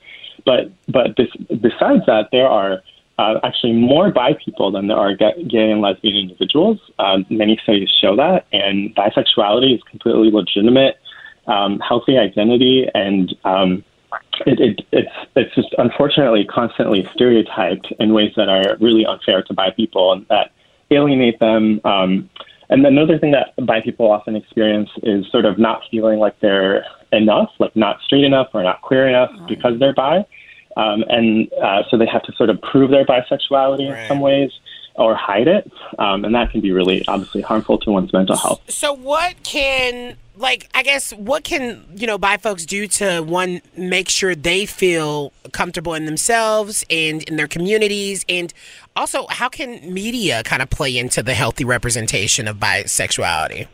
But, 0.44 0.72
but 0.88 1.16
this, 1.16 1.28
besides 1.60 2.04
that, 2.06 2.30
there 2.32 2.48
are 2.48 2.82
uh, 3.18 3.40
actually 3.42 3.72
more 3.72 4.10
bi 4.10 4.32
people 4.44 4.70
than 4.70 4.88
there 4.88 4.96
are 4.96 5.14
gay 5.14 5.70
and 5.70 5.80
lesbian 5.80 6.16
individuals. 6.16 6.78
Um, 6.98 7.26
many 7.30 7.58
studies 7.62 7.90
show 8.00 8.16
that, 8.16 8.46
and 8.52 8.94
bisexuality 8.94 9.74
is 9.74 9.82
completely 9.84 10.30
legitimate, 10.30 10.98
um, 11.46 11.78
healthy 11.80 12.18
identity, 12.18 12.86
and 12.94 13.34
um, 13.44 13.84
it, 14.46 14.60
it, 14.60 14.86
it's 14.92 15.12
it's 15.36 15.54
just 15.54 15.74
unfortunately 15.78 16.44
constantly 16.44 17.08
stereotyped 17.14 17.92
in 17.98 18.12
ways 18.12 18.32
that 18.36 18.48
are 18.48 18.76
really 18.80 19.04
unfair 19.04 19.42
to 19.42 19.54
bi 19.54 19.70
people 19.70 20.12
and 20.12 20.26
that 20.28 20.52
alienate 20.90 21.38
them. 21.38 21.80
Um, 21.84 22.30
and 22.70 22.86
another 22.86 23.18
thing 23.18 23.32
that 23.32 23.54
bi 23.66 23.80
people 23.82 24.10
often 24.10 24.36
experience 24.36 24.90
is 25.02 25.30
sort 25.30 25.44
of 25.44 25.58
not 25.58 25.82
feeling 25.90 26.18
like 26.18 26.38
they're 26.40 26.84
enough, 27.12 27.50
like 27.58 27.76
not 27.76 28.00
straight 28.04 28.24
enough 28.24 28.48
or 28.54 28.62
not 28.62 28.80
queer 28.82 29.08
enough 29.08 29.30
because 29.46 29.78
they're 29.78 29.94
bi. 29.94 30.24
Um, 30.76 31.04
and 31.08 31.52
uh, 31.54 31.82
so 31.90 31.96
they 31.96 32.06
have 32.06 32.22
to 32.24 32.32
sort 32.32 32.50
of 32.50 32.60
prove 32.62 32.90
their 32.90 33.04
bisexuality 33.04 33.90
right. 33.90 34.02
in 34.02 34.08
some 34.08 34.20
ways. 34.20 34.50
or 34.94 35.14
hide 35.14 35.48
it, 35.48 35.72
um, 35.98 36.22
and 36.22 36.34
that 36.34 36.50
can 36.50 36.60
be 36.60 36.70
really 36.70 37.02
obviously 37.08 37.40
harmful 37.40 37.78
to 37.78 37.90
one's 37.90 38.12
mental 38.12 38.36
health. 38.36 38.60
So 38.68 38.92
what 38.92 39.42
can 39.42 40.18
like 40.36 40.68
I 40.74 40.82
guess 40.82 41.12
what 41.12 41.44
can 41.44 41.84
you 41.94 42.06
know 42.06 42.18
bi 42.18 42.36
folks 42.36 42.66
do 42.66 42.86
to 42.86 43.20
one 43.20 43.62
make 43.76 44.08
sure 44.08 44.34
they 44.34 44.66
feel 44.66 45.32
comfortable 45.52 45.94
in 45.94 46.04
themselves 46.06 46.84
and 46.90 47.22
in 47.24 47.36
their 47.36 47.48
communities 47.48 48.24
and 48.28 48.52
also 48.96 49.26
how 49.28 49.48
can 49.48 49.92
media 49.92 50.42
kind 50.42 50.62
of 50.62 50.70
play 50.70 50.96
into 50.96 51.22
the 51.22 51.34
healthy 51.34 51.64
representation 51.64 52.48
of 52.48 52.58
bisexuality? 52.58 53.68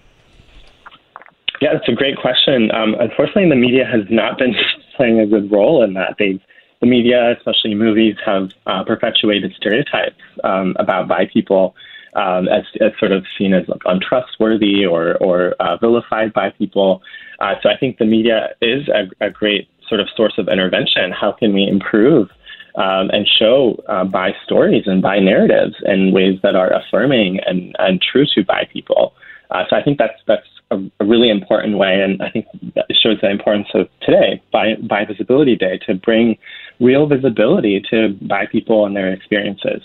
Yeah, 1.61 1.73
that's 1.73 1.89
a 1.89 1.93
great 1.93 2.17
question. 2.17 2.71
Um, 2.71 2.95
unfortunately, 3.01 3.49
the 3.49 3.57
media 3.57 3.85
has 3.85 4.03
not 4.11 4.39
been 4.39 4.55
playing 4.97 5.19
a 5.19 5.27
good 5.27 5.51
role 5.51 5.83
in 5.83 5.95
that. 5.95 6.15
They've 6.19 6.41
the 6.81 6.87
media, 6.87 7.35
especially 7.37 7.75
movies, 7.75 8.17
have 8.25 8.51
uh, 8.67 8.85
perpetuated 8.85 9.53
stereotypes 9.57 10.21
um, 10.45 10.77
about 10.79 11.09
bi 11.09 11.27
people 11.27 11.75
um, 12.15 12.49
as, 12.49 12.65
as 12.81 12.93
sort 12.99 13.13
of 13.13 13.25
seen 13.37 13.53
as 13.53 13.67
like 13.69 13.83
untrustworthy 13.85 14.85
or 14.85 15.17
or 15.17 15.55
uh, 15.61 15.77
vilified 15.77 16.33
by 16.33 16.51
people. 16.51 17.03
Uh, 17.41 17.55
so 17.63 17.69
I 17.69 17.77
think 17.77 17.99
the 17.99 18.05
media 18.05 18.51
is 18.61 18.89
a, 18.89 19.09
a, 19.25 19.31
great 19.31 19.69
sort 19.89 20.01
of 20.01 20.09
source 20.17 20.35
of 20.39 20.49
intervention. 20.49 21.13
How 21.13 21.33
can 21.33 21.53
we 21.53 21.67
improve 21.67 22.29
um, 22.75 23.11
and 23.11 23.29
show 23.29 23.83
uh, 23.89 24.05
bi 24.05 24.33
stories 24.45 24.85
and 24.87 25.01
bi 25.03 25.19
narratives 25.19 25.77
in 25.85 26.13
ways 26.13 26.39
that 26.43 26.57
are 26.57 26.73
affirming 26.73 27.39
and, 27.47 27.77
and 27.79 28.01
true 28.03 28.27
to 28.35 28.45
bi 28.45 28.69
people? 28.73 29.15
Uh, 29.51 29.65
so 29.71 29.77
I 29.77 29.83
think 29.83 29.99
that's 29.99 30.21
that's 30.27 30.47
a, 30.71 30.79
a, 31.01 31.05
really 31.05 31.31
important 31.31 31.79
way, 31.79 32.03
and 32.03 32.21
I 32.23 32.31
think 32.31 32.47
that 32.75 32.87
shows 32.91 33.19
the 33.23 33.31
importance 33.31 33.69
of 33.75 33.89
today, 34.03 34.43
Bi 34.53 34.75
by 34.83 35.05
Visibility 35.05 35.57
Day, 35.57 35.79
to 35.87 35.95
bring 35.95 36.37
real 36.81 37.07
visibility 37.07 37.83
to 37.91 38.17
bi 38.23 38.47
people 38.47 38.87
and 38.87 38.97
their 38.97 39.13
experiences. 39.13 39.83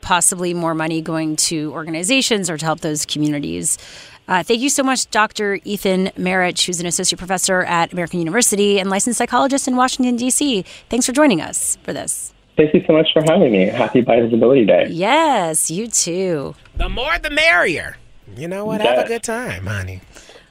Possibly 0.00 0.54
more 0.54 0.74
money 0.74 1.02
going 1.02 1.36
to 1.36 1.72
organizations 1.72 2.48
or 2.48 2.56
to 2.56 2.64
help 2.64 2.80
those 2.80 3.04
communities. 3.04 3.78
Uh, 4.28 4.42
thank 4.42 4.60
you 4.60 4.68
so 4.68 4.82
much, 4.82 5.10
Dr. 5.10 5.58
Ethan 5.64 6.06
Mereish, 6.16 6.64
who's 6.66 6.80
an 6.80 6.86
associate 6.86 7.18
professor 7.18 7.62
at 7.62 7.92
American 7.92 8.20
University 8.20 8.78
and 8.78 8.88
licensed 8.88 9.18
psychologist 9.18 9.66
in 9.66 9.76
Washington, 9.76 10.16
D.C. 10.16 10.64
Thanks 10.88 11.04
for 11.04 11.12
joining 11.12 11.40
us 11.40 11.76
for 11.82 11.92
this. 11.92 12.32
Thank 12.56 12.74
you 12.74 12.82
so 12.86 12.92
much 12.92 13.08
for 13.12 13.22
having 13.22 13.52
me. 13.52 13.66
Happy 13.66 14.02
Bi 14.02 14.20
Visibility 14.20 14.64
Day. 14.64 14.86
Yes, 14.90 15.70
you 15.70 15.88
too. 15.88 16.54
The 16.76 16.88
more 16.88 17.18
the 17.18 17.30
merrier. 17.30 17.96
You 18.36 18.48
know 18.48 18.64
what? 18.64 18.80
Have 18.82 19.04
a 19.04 19.08
good 19.08 19.22
time, 19.22 19.66
honey. 19.66 20.00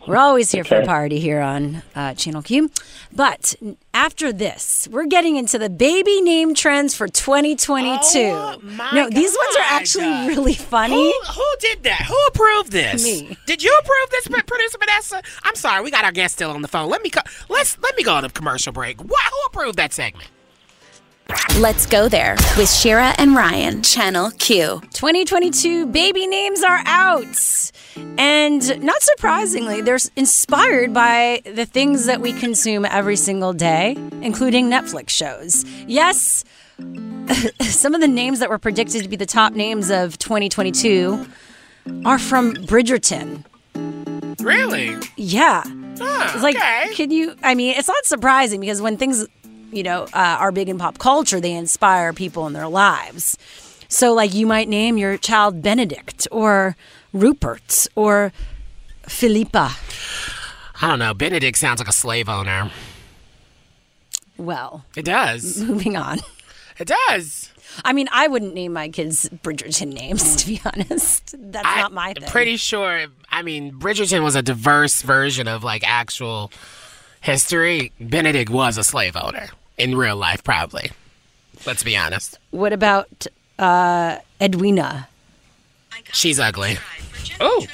We're 0.09 0.17
always 0.17 0.51
here 0.51 0.63
for 0.63 0.81
a 0.81 0.85
party 0.87 1.19
here 1.19 1.39
on 1.39 1.83
uh, 1.93 2.15
Channel 2.15 2.41
Q. 2.41 2.71
But 3.13 3.53
after 3.93 4.33
this, 4.33 4.87
we're 4.91 5.05
getting 5.05 5.35
into 5.35 5.59
the 5.59 5.69
baby 5.69 6.19
name 6.21 6.55
trends 6.55 6.95
for 6.95 7.07
2022. 7.07 7.99
Oh, 8.17 8.59
no, 8.91 9.07
these 9.07 9.37
ones 9.37 9.55
are 9.55 9.65
actually 9.69 10.07
really 10.27 10.55
funny. 10.55 10.95
Who, 10.95 11.31
who 11.33 11.55
did 11.59 11.83
that? 11.83 12.07
Who 12.07 12.17
approved 12.27 12.71
this? 12.71 13.03
Me. 13.03 13.37
Did 13.45 13.61
you 13.61 13.71
approve 13.79 14.09
this, 14.09 14.27
producer 14.27 14.79
Vanessa? 14.79 15.21
I'm 15.43 15.53
sorry, 15.53 15.83
we 15.83 15.91
got 15.91 16.05
our 16.05 16.11
guest 16.11 16.33
still 16.33 16.49
on 16.49 16.63
the 16.63 16.67
phone. 16.67 16.89
Let 16.89 17.03
me 17.03 17.11
co- 17.11 17.21
let's 17.47 17.77
let 17.77 17.95
me 17.95 18.01
go 18.01 18.15
on 18.15 18.25
a 18.25 18.29
commercial 18.31 18.73
break. 18.73 18.99
What? 18.99 19.23
Who 19.31 19.37
approved 19.45 19.77
that 19.77 19.93
segment? 19.93 20.27
Let's 21.59 21.85
go 21.85 22.09
there 22.09 22.35
with 22.57 22.71
Shira 22.71 23.13
and 23.19 23.35
Ryan, 23.35 23.83
Channel 23.83 24.31
Q. 24.31 24.81
2022 24.93 25.85
baby 25.85 26.25
names 26.25 26.63
are 26.63 26.81
out. 26.87 27.71
And 28.17 28.83
not 28.83 29.01
surprisingly, 29.01 29.81
they're 29.81 29.97
inspired 30.15 30.93
by 30.93 31.41
the 31.45 31.65
things 31.65 32.05
that 32.05 32.19
we 32.21 32.33
consume 32.33 32.85
every 32.85 33.15
single 33.15 33.53
day, 33.53 33.95
including 34.21 34.69
Netflix 34.69 35.09
shows. 35.09 35.63
Yes, 35.87 36.43
some 37.61 37.95
of 37.95 38.01
the 38.01 38.07
names 38.07 38.39
that 38.39 38.49
were 38.49 38.57
predicted 38.57 39.03
to 39.03 39.09
be 39.09 39.15
the 39.15 39.25
top 39.25 39.53
names 39.53 39.89
of 39.89 40.17
2022 40.17 41.25
are 42.05 42.19
from 42.19 42.53
Bridgerton. 42.55 43.45
Really? 44.41 44.95
Yeah. 45.15 45.63
Huh, 45.97 46.31
It's 46.33 46.43
like, 46.43 46.55
okay. 46.55 46.93
can 46.93 47.11
you? 47.11 47.35
I 47.43 47.55
mean, 47.55 47.75
it's 47.77 47.87
not 47.87 48.05
surprising 48.05 48.59
because 48.61 48.81
when 48.81 48.97
things, 48.97 49.27
you 49.71 49.83
know, 49.83 50.03
uh, 50.13 50.37
are 50.39 50.51
big 50.51 50.69
in 50.69 50.77
pop 50.77 50.97
culture, 50.97 51.39
they 51.41 51.53
inspire 51.53 52.13
people 52.13 52.47
in 52.47 52.53
their 52.53 52.67
lives. 52.67 53.37
So, 53.89 54.13
like, 54.13 54.33
you 54.33 54.45
might 54.45 54.69
name 54.69 54.97
your 54.97 55.17
child 55.17 55.61
Benedict 55.61 56.27
or 56.31 56.75
Rupert 57.13 57.87
or 57.95 58.31
Philippa. 59.03 59.71
I 60.81 60.87
don't 60.87 60.99
know. 60.99 61.13
Benedict 61.13 61.57
sounds 61.57 61.79
like 61.79 61.89
a 61.89 61.93
slave 61.93 62.29
owner. 62.29 62.71
Well, 64.37 64.85
It 64.95 65.03
does. 65.05 65.61
moving 65.63 65.97
on. 65.97 66.19
It 66.77 66.87
does. 67.09 67.51
I 67.83 67.91
mean, 67.93 68.07
I 68.11 68.27
wouldn't 68.27 68.53
name 68.53 68.73
my 68.73 68.87
kids 68.89 69.29
Bridgerton 69.43 69.91
names, 69.93 70.35
to 70.37 70.47
be 70.47 70.61
honest. 70.65 71.35
That's 71.37 71.65
not 71.65 71.91
my 71.91 72.13
thing. 72.13 72.29
Pretty 72.29 72.55
sure. 72.57 73.07
I 73.29 73.41
mean, 73.41 73.73
Bridgerton 73.73 74.23
was 74.23 74.35
a 74.35 74.41
diverse 74.41 75.01
version 75.01 75.47
of 75.47 75.63
like 75.63 75.83
actual 75.85 76.51
history. 77.21 77.91
Benedict 77.99 78.49
was 78.49 78.77
a 78.77 78.83
slave 78.83 79.17
owner 79.17 79.47
in 79.77 79.95
real 79.97 80.15
life, 80.15 80.43
probably. 80.43 80.91
Let's 81.65 81.83
be 81.83 81.97
honest. 81.97 82.39
What 82.51 82.71
about 82.71 83.27
uh, 83.59 84.19
Edwina? 84.41 85.08
She's 86.11 86.39
ugly. 86.39 86.77
Oh, 87.39 87.65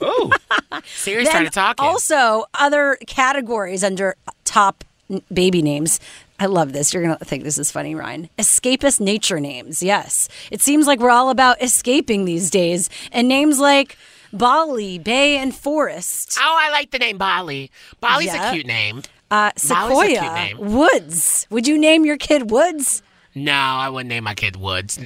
oh. 0.00 0.32
Siri 0.86 1.24
Then 1.24 1.30
started 1.30 1.52
talking. 1.52 1.84
Also, 1.86 2.44
other 2.54 2.98
categories 3.06 3.82
under 3.84 4.16
top 4.44 4.84
n- 5.10 5.22
baby 5.32 5.62
names. 5.62 6.00
I 6.40 6.46
love 6.46 6.72
this. 6.72 6.94
You're 6.94 7.02
going 7.02 7.16
to 7.18 7.24
think 7.24 7.42
this 7.42 7.58
is 7.58 7.72
funny, 7.72 7.94
Ryan. 7.96 8.28
Escapist 8.38 9.00
nature 9.00 9.40
names. 9.40 9.82
Yes. 9.82 10.28
It 10.52 10.60
seems 10.62 10.86
like 10.86 11.00
we're 11.00 11.10
all 11.10 11.30
about 11.30 11.60
escaping 11.60 12.26
these 12.26 12.48
days. 12.50 12.88
And 13.10 13.26
names 13.26 13.58
like 13.58 13.96
Bali, 14.32 14.98
Bay, 15.00 15.36
and 15.38 15.52
Forest. 15.54 16.36
Oh, 16.40 16.56
I 16.60 16.70
like 16.70 16.92
the 16.92 16.98
name 17.00 17.18
Bali. 17.18 17.70
Bali's 18.00 18.26
Yeah. 18.26 18.50
a 18.50 18.52
cute 18.54 18.66
name. 18.66 18.98
Uh, 19.30 19.50
Bali's 19.50 19.70
a 19.70 19.74
cute 19.74 20.16
Sequoia, 20.18 20.34
name. 20.34 20.58
Woods. 20.58 21.46
Would 21.50 21.66
you 21.66 21.76
name 21.76 22.04
your 22.06 22.16
kid 22.16 22.50
Woods? 22.52 23.02
No, 23.34 23.52
I 23.52 23.88
wouldn't 23.88 24.08
name 24.08 24.24
my 24.24 24.34
kid 24.34 24.54
Woods. 24.56 24.98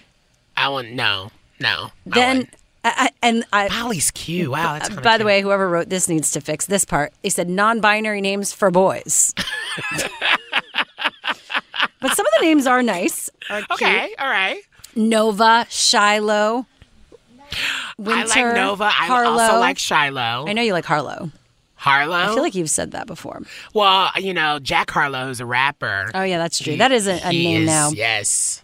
I 0.57 0.69
wouldn't. 0.69 0.95
No, 0.95 1.31
no. 1.61 1.93
Then, 2.05 2.49
I, 2.85 3.11
and 3.23 3.45
I. 3.53 3.69
Bali's 3.69 4.11
cute. 4.11 4.51
Wow, 4.51 4.81
by 5.03 5.19
the 5.19 5.25
way, 5.25 5.41
whoever 5.41 5.69
wrote 5.69 5.89
this 5.89 6.09
needs 6.09 6.33
to 6.33 6.41
fix 6.41 6.67
this 6.67 6.85
part. 6.85 7.13
They 7.23 7.29
said 7.29 7.49
non-binary 7.49 8.21
names 8.21 8.53
for 8.53 8.71
boys. 8.71 9.35
but 12.01 12.17
some 12.17 12.27
of 12.27 12.33
the 12.39 12.43
names 12.43 12.67
are 12.67 12.83
nice. 12.83 13.31
are 13.51 13.61
cute. 13.61 13.71
Okay, 13.83 14.15
all 14.19 14.29
right. 14.29 14.61
Nova, 14.97 15.67
Shiloh, 15.71 16.67
Winter, 17.99 18.39
I 18.39 18.45
like 18.45 18.55
Nova. 18.57 18.91
I 18.99 19.25
also 19.25 19.59
like 19.59 19.79
Shiloh. 19.79 20.47
I 20.49 20.53
know 20.53 20.63
you 20.63 20.73
like 20.73 20.85
Harlow. 20.85 21.31
Harlow. 21.77 22.15
I 22.15 22.27
feel 22.29 22.43
like 22.43 22.55
you've 22.55 22.71
said 22.71 22.93
that 22.93 23.07
before. 23.07 23.43
Well, 23.75 24.11
you 24.17 24.33
know, 24.35 24.59
Jack 24.61 24.91
Harlow, 24.91 25.31
is 25.31 25.41
a 25.41 25.47
rapper. 25.47 26.11
Oh 26.15 26.23
yeah, 26.23 26.39
that's 26.39 26.59
true. 26.59 26.73
He- 26.73 26.79
that 26.79 26.93
is 26.93 27.07
a, 27.07 27.21
a 27.27 27.33
name 27.33 27.63
is- 27.63 27.67
now. 27.67 27.91
Yes. 27.91 28.63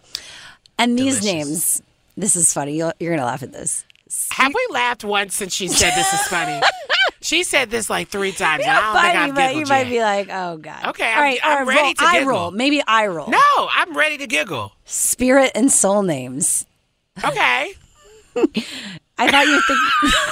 And 0.77 0.97
these 0.97 1.23
names. 1.23 1.81
This 2.15 2.35
is 2.35 2.53
funny. 2.53 2.77
You'll, 2.77 2.93
you're 2.99 3.13
gonna 3.13 3.25
laugh 3.25 3.43
at 3.43 3.51
this. 3.53 3.85
Have 4.31 4.53
we 4.53 4.67
laughed 4.71 5.03
once 5.03 5.35
since 5.35 5.53
she 5.53 5.67
said 5.67 5.91
this 5.95 6.13
is 6.13 6.21
funny? 6.27 6.61
she 7.21 7.43
said 7.43 7.69
this 7.69 7.89
like 7.89 8.07
three 8.09 8.31
times, 8.31 8.63
and 8.63 8.71
I 8.71 8.81
don't 8.81 8.93
Funny, 8.95 9.07
think 9.11 9.17
I've 9.17 9.35
but 9.35 9.55
you 9.55 9.65
might 9.65 9.89
be 9.89 10.01
like, 10.01 10.29
oh 10.31 10.57
god. 10.57 10.85
Okay, 10.87 11.11
all 11.11 11.21
I'm- 11.21 11.37
I'm 11.43 11.57
all 11.57 11.57
right, 11.57 11.61
uh, 11.61 11.65
ready 11.65 11.81
roll, 11.81 11.93
to 11.93 12.11
giggle. 12.11 12.29
roll. 12.29 12.51
Maybe 12.51 12.81
eye 12.87 13.07
roll. 13.07 13.27
No, 13.27 13.39
I'm 13.57 13.95
ready 13.97 14.17
to 14.17 14.27
giggle. 14.27 14.73
Spirit 14.85 15.51
and 15.55 15.71
soul 15.71 16.03
names. 16.03 16.65
Okay. 17.23 17.73
I 19.17 19.29
thought 19.29 19.45
you 19.47 19.61
think. 19.61 19.79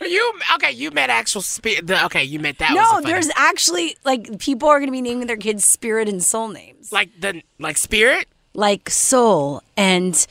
You 0.00 0.32
okay? 0.54 0.70
You 0.72 0.90
met 0.92 1.10
actual 1.10 1.42
spirit. 1.42 1.90
Okay, 1.90 2.22
you 2.22 2.38
met 2.38 2.58
that. 2.58 2.72
no, 2.72 3.00
there's 3.00 3.28
actually 3.36 3.96
like 4.04 4.38
people 4.38 4.68
are 4.68 4.78
going 4.78 4.86
to 4.88 4.92
be 4.92 5.00
naming 5.02 5.26
their 5.26 5.36
kids 5.36 5.64
spirit 5.64 6.08
and 6.08 6.22
soul 6.22 6.48
names, 6.48 6.92
like 6.92 7.10
the 7.20 7.42
like 7.58 7.76
spirit, 7.76 8.26
like 8.54 8.88
soul 8.90 9.60
and 9.76 10.24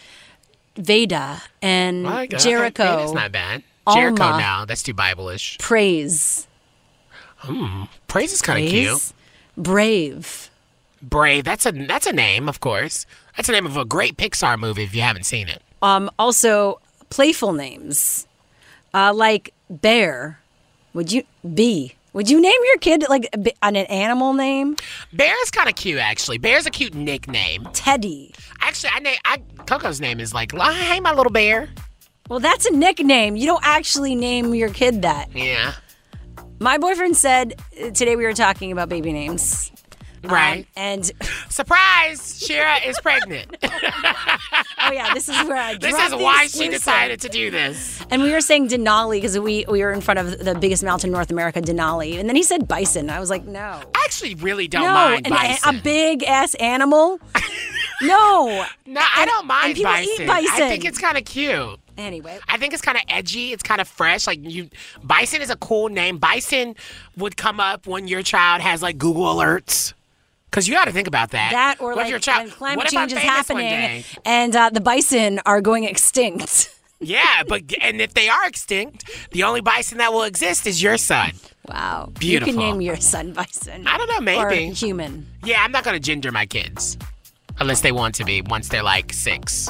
Veda 0.82 1.42
and 1.62 2.04
God, 2.06 2.30
Jericho. 2.40 2.84
Okay, 2.84 2.96
that's 2.98 3.14
not 3.14 3.32
bad. 3.32 3.64
Jericho 3.94 4.38
now. 4.38 4.66
That's 4.66 4.84
too 4.84 4.94
Bible-ish. 4.94 5.58
Praise, 5.58 6.48
Hmm. 7.38 7.84
Praise 8.08 8.32
is 8.34 8.42
kind 8.42 8.64
of 8.64 8.70
cute. 8.70 9.14
brave. 9.58 10.50
Brave. 11.02 11.44
That's 11.44 11.66
a 11.66 11.72
that's 11.72 12.06
a 12.06 12.14
name, 12.14 12.48
of 12.48 12.60
course. 12.60 13.08
That's 13.36 13.48
the 13.48 13.54
name 13.54 13.66
of 13.66 13.76
a 13.78 13.86
great 13.86 14.18
Pixar 14.18 14.60
movie. 14.60 14.84
If 14.84 14.94
you 14.94 15.02
haven't 15.02 15.24
seen 15.26 15.48
it. 15.50 15.64
Um, 15.82 16.12
also 16.20 16.80
playful 17.10 17.54
names, 17.54 18.28
uh, 18.94 19.12
like 19.14 19.54
bear. 19.70 20.38
Would 20.94 21.12
you 21.12 21.24
be? 21.56 21.96
Would 22.14 22.30
you 22.30 22.42
name 22.42 22.60
your 22.66 22.78
kid 22.78 23.06
like 23.08 23.30
an 23.62 23.76
animal 23.78 24.34
name? 24.34 24.76
Bear 25.14 25.34
is 25.44 25.52
kind 25.52 25.70
of 25.70 25.76
cute, 25.76 26.00
actually. 26.00 26.38
Bear's 26.40 26.66
a 26.66 26.70
cute 26.70 26.94
nickname. 26.94 27.68
Teddy. 27.72 28.34
Actually, 28.60 28.90
I 28.94 29.00
name 29.00 29.18
I 29.24 29.38
Coco's 29.66 30.02
name 30.02 30.20
is 30.20 30.34
like, 30.34 30.52
"Hey, 30.52 31.00
my 31.00 31.14
little 31.14 31.32
bear." 31.32 31.70
Well, 32.28 32.40
that's 32.40 32.66
a 32.66 32.74
nickname. 32.74 33.36
You 33.36 33.46
don't 33.46 33.64
actually 33.66 34.16
name 34.16 34.54
your 34.54 34.70
kid 34.70 35.04
that. 35.04 35.34
Yeah. 35.34 35.74
My 36.60 36.78
boyfriend 36.78 37.16
said 37.16 37.56
uh, 37.82 37.92
today 37.92 38.16
we 38.16 38.26
were 38.26 38.34
talking 38.34 38.72
about 38.72 38.90
baby 38.90 39.14
names. 39.14 39.72
Right. 40.24 40.60
Um, 40.60 40.66
and 40.76 41.12
Surprise! 41.50 42.46
Shira 42.46 42.78
is 42.86 43.00
pregnant. 43.00 43.58
oh 43.64 44.92
yeah, 44.92 45.14
this 45.14 45.28
is 45.28 45.36
where 45.48 45.58
I. 45.58 45.76
This 45.76 45.96
is 45.96 46.16
why 46.16 46.48
she 46.48 46.70
decided 46.70 47.22
to 47.22 47.30
do 47.30 47.52
this. 47.52 48.04
And 48.10 48.22
we 48.22 48.32
were 48.32 48.42
saying 48.42 48.70
Denali 48.70 49.18
because 49.18 49.38
we 49.40 49.66
we 49.68 49.82
were 49.82 49.92
in 49.92 50.02
front 50.02 50.20
of 50.20 50.40
the 50.40 50.56
biggest 50.56 50.84
mountain 50.84 51.10
in 51.10 51.14
North 51.14 51.32
America, 51.32 51.62
Denali, 51.62 52.20
and 52.20 52.30
then 52.30 52.36
he 52.36 52.44
said 52.44 52.68
bison. 52.68 53.10
I 53.10 53.20
was 53.20 53.30
like, 53.30 53.46
no, 53.46 53.82
I 53.96 54.04
actually 54.06 54.36
really 54.36 54.68
don't 54.68 54.84
no, 54.84 54.94
mind 54.94 55.30
bison. 55.30 55.76
a 55.76 55.82
big 55.82 56.24
ass 56.24 56.54
animal. 56.56 57.20
no, 58.02 58.66
no, 58.86 59.02
I 59.16 59.26
don't 59.26 59.48
mind 59.48 59.82
bison. 59.82 60.24
eat 60.24 60.28
bison. 60.28 60.64
I 60.64 60.70
think 60.70 60.86
it's 60.86 61.00
kind 61.00 61.18
of 61.18 61.26
cute. 61.26 61.80
Anyway, 61.98 62.40
I 62.48 62.58
think 62.58 62.74
it's 62.74 62.82
kind 62.82 62.98
of 62.98 63.04
edgy. 63.10 63.52
It's 63.52 63.64
kind 63.64 63.82
of 63.82 63.88
fresh. 63.88 64.26
Like 64.26 64.40
you, 64.42 64.70
Bison 65.04 65.42
is 65.42 65.50
a 65.50 65.56
cool 65.58 65.90
name. 65.90 66.18
Bison 66.18 66.76
would 67.18 67.38
come 67.38 67.60
up 67.60 67.86
when 67.86 68.08
your 68.08 68.24
child 68.24 68.62
has 68.62 68.82
like 68.82 68.98
Google 68.98 69.26
alerts. 69.26 69.94
Because 70.52 70.68
you 70.68 70.74
got 70.74 70.86
to 70.86 70.92
think 70.92 71.08
about 71.08 71.32
that. 71.32 71.52
that 71.54 71.82
or 71.82 71.90
What 71.90 71.98
like 71.98 72.10
your 72.10 72.20
child, 72.20 72.44
when 72.44 72.52
climate 72.52 72.78
what 72.78 72.88
if 72.88 72.98
I'm 72.98 73.08
change 73.08 73.14
is 73.14 73.24
happening 73.24 74.04
and 74.26 74.54
uh, 74.54 74.70
the 74.70 74.82
bison 74.82 75.40
are 75.46 75.62
going 75.62 75.86
extinct. 75.86 76.76
Yeah, 77.04 77.42
but 77.48 77.64
and 77.82 78.00
if 78.00 78.14
they 78.14 78.30
are 78.30 78.46
extinct, 78.46 79.10
the 79.32 79.42
only 79.42 79.62
bison 79.62 79.98
that 79.98 80.14
will 80.14 80.22
exist 80.22 80.68
is 80.68 80.84
your 80.84 80.98
son. 80.98 81.32
Wow, 81.68 82.12
Beautiful. 82.20 82.54
You 82.54 82.60
can 82.60 82.70
name 82.74 82.82
your 82.82 82.98
son 82.98 83.34
bison. 83.34 83.88
I 83.88 83.98
don't 83.98 84.08
know, 84.08 84.20
maybe. 84.20 84.70
or 84.70 84.74
human. 84.74 85.26
Yeah, 85.44 85.64
I'm 85.64 85.72
not 85.72 85.84
gonna 85.84 86.00
gender 86.00 86.32
my 86.32 86.46
kids 86.46 87.00
unless 87.60 87.82
they 87.82 87.92
want 87.92 88.14
to 88.16 88.24
be 88.24 88.44
once 88.44 88.70
they're 88.70 88.84
like 88.84 89.14
six. 89.14 89.68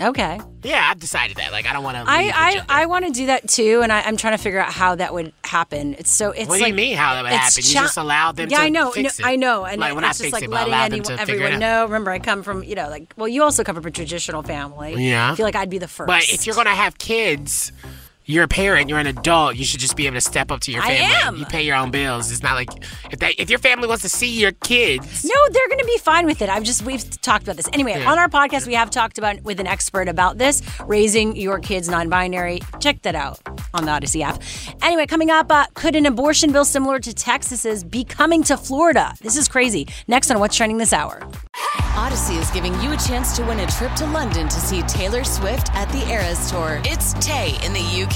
Okay. 0.00 0.38
Yeah, 0.62 0.88
I've 0.90 0.98
decided 0.98 1.36
that. 1.38 1.52
Like, 1.52 1.66
I 1.66 1.72
don't 1.72 1.82
want 1.82 1.96
to. 1.96 2.04
I 2.06 2.62
I, 2.68 2.82
I 2.82 2.86
want 2.86 3.06
to 3.06 3.12
do 3.12 3.26
that 3.26 3.48
too, 3.48 3.80
and 3.82 3.90
I, 3.90 4.02
I'm 4.02 4.16
trying 4.16 4.36
to 4.36 4.42
figure 4.42 4.60
out 4.60 4.72
how 4.72 4.94
that 4.96 5.14
would 5.14 5.32
happen. 5.44 5.94
It's 5.94 6.10
so 6.10 6.32
it's 6.32 6.48
What 6.48 6.56
do 6.56 6.62
like 6.62 6.70
you 6.70 6.74
mean 6.74 6.96
how 6.96 7.14
that 7.14 7.22
would 7.22 7.32
happen? 7.32 7.62
You 7.64 7.72
just 7.72 7.96
allow 7.96 8.32
them 8.32 8.50
yeah, 8.50 8.58
to 8.58 8.62
I 8.64 8.68
know, 8.68 8.92
no. 8.94 9.08
I 9.24 9.36
know, 9.36 9.64
and 9.64 9.80
Like, 9.80 9.96
it's 9.96 10.18
just 10.18 10.32
like 10.32 10.42
it, 10.42 10.50
letting 10.50 10.74
anyone, 10.74 11.02
to 11.04 11.16
figure 11.18 11.34
it 11.34 11.52
everyone 11.52 11.60
know. 11.60 11.84
Remember, 11.84 12.10
I 12.10 12.18
come 12.18 12.42
from 12.42 12.62
you 12.62 12.74
know 12.74 12.88
like 12.88 13.12
well, 13.16 13.28
you 13.28 13.42
also 13.42 13.64
come 13.64 13.76
from 13.76 13.86
a 13.86 13.90
traditional 13.90 14.42
family. 14.42 14.94
Yeah. 15.02 15.32
I 15.32 15.34
feel 15.34 15.46
like 15.46 15.56
I'd 15.56 15.70
be 15.70 15.78
the 15.78 15.88
first. 15.88 16.08
But 16.08 16.28
if 16.28 16.46
you're 16.46 16.56
gonna 16.56 16.70
have 16.70 16.98
kids, 16.98 17.72
you're 18.26 18.44
a 18.44 18.48
parent, 18.48 18.88
you're 18.90 18.98
an 18.98 19.06
adult, 19.06 19.56
you 19.56 19.64
should 19.64 19.80
just 19.80 19.96
be 19.96 20.06
able 20.06 20.14
to 20.16 20.20
step 20.20 20.50
up 20.50 20.60
to 20.60 20.72
your 20.72 20.82
family. 20.82 20.98
I 20.98 21.08
family. 21.08 21.26
am. 21.28 21.36
You 21.38 21.46
pay 21.46 21.62
your 21.62 21.76
own 21.76 21.90
bills. 21.90 22.30
It's 22.32 22.42
not 22.42 22.54
like 22.54 22.68
if 23.10 23.18
they 23.20 23.30
if 23.38 23.48
your 23.50 23.58
family 23.58 23.86
wants 23.86 24.02
to 24.02 24.08
see 24.08 24.38
your 24.38 24.52
kids. 24.52 25.24
No, 25.24 25.34
they're 25.52 25.68
going 25.68 25.78
to 25.78 25.84
be 25.86 25.98
fine 25.98 26.26
with 26.26 26.42
it. 26.42 26.48
I've 26.48 26.64
just 26.64 26.82
we've 26.82 27.08
talked 27.22 27.44
about 27.44 27.56
this. 27.56 27.68
Anyway, 27.72 27.92
Yeah. 27.98 28.10
on 28.10 28.18
our 28.18 28.28
podcast 28.28 28.66
we 28.66 28.74
have 28.74 28.90
talked 28.90 29.18
about 29.18 29.40
with 29.42 29.60
an 29.60 29.66
expert 29.66 30.08
about 30.08 30.38
this, 30.38 30.62
raising 30.86 31.36
your 31.36 31.58
kids 31.60 31.88
non-binary. 31.88 32.60
Check 32.80 33.02
that 33.02 33.14
out 33.14 33.38
on 33.74 33.84
the 33.84 33.90
Odyssey 33.92 34.22
app. 34.22 34.42
Anyway, 34.82 35.06
coming 35.06 35.30
up, 35.30 35.50
uh, 35.52 35.66
could 35.74 35.94
an 35.94 36.06
abortion 36.06 36.52
bill 36.52 36.64
similar 36.64 36.98
to 36.98 37.14
Texas's 37.14 37.84
be 37.84 38.02
coming 38.04 38.42
to 38.44 38.56
Florida? 38.56 39.14
This 39.20 39.36
is 39.36 39.48
crazy. 39.48 39.86
Next 40.08 40.30
on 40.30 40.40
what's 40.40 40.56
trending 40.56 40.78
this 40.78 40.92
hour. 40.92 41.22
Odyssey 41.96 42.34
is 42.34 42.50
giving 42.50 42.78
you 42.82 42.92
a 42.92 42.96
chance 42.96 43.34
to 43.36 43.44
win 43.44 43.60
a 43.60 43.66
trip 43.68 43.92
to 43.94 44.06
London 44.06 44.48
to 44.48 44.60
see 44.60 44.82
Taylor 44.82 45.24
Swift 45.24 45.74
at 45.74 45.88
the 45.90 46.06
Eras 46.08 46.50
Tour. 46.50 46.80
It's 46.84 47.14
Tay 47.14 47.54
in 47.64 47.72
the 47.72 47.80
UK. 48.02 48.15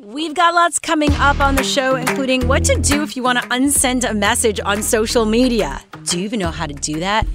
We've 0.11 0.33
got 0.33 0.53
lots 0.53 0.77
coming 0.77 1.13
up 1.13 1.39
on 1.39 1.55
the 1.55 1.63
show, 1.63 1.95
including 1.95 2.45
what 2.45 2.65
to 2.65 2.77
do 2.77 3.01
if 3.01 3.15
you 3.15 3.23
want 3.23 3.41
to 3.41 3.47
unsend 3.47 4.03
a 4.09 4.13
message 4.13 4.59
on 4.59 4.83
social 4.83 5.23
media. 5.23 5.79
Do 6.03 6.19
you 6.19 6.25
even 6.25 6.37
know 6.37 6.51
how 6.51 6.65
to 6.65 6.73
do 6.73 6.99
that? 6.99 7.25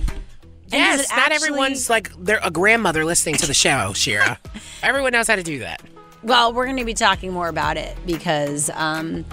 Yes, 0.69 1.09
not 1.09 1.33
actually- 1.33 1.37
everyone's 1.49 1.89
like 1.89 2.13
they're 2.19 2.39
a 2.45 2.51
grandmother 2.51 3.07
listening 3.07 3.37
to 3.37 3.47
the 3.47 3.55
show, 3.55 3.93
Shira. 3.95 4.39
Everyone 4.83 5.13
knows 5.13 5.27
how 5.27 5.37
to 5.37 5.43
do 5.43 5.61
that. 5.61 5.81
Well, 6.23 6.53
we're 6.53 6.67
going 6.67 6.77
to 6.77 6.85
be 6.85 6.93
talking 6.93 7.33
more 7.33 7.49
about 7.49 7.79
it 7.79 7.97
because 8.05 8.69
um, 8.75 9.25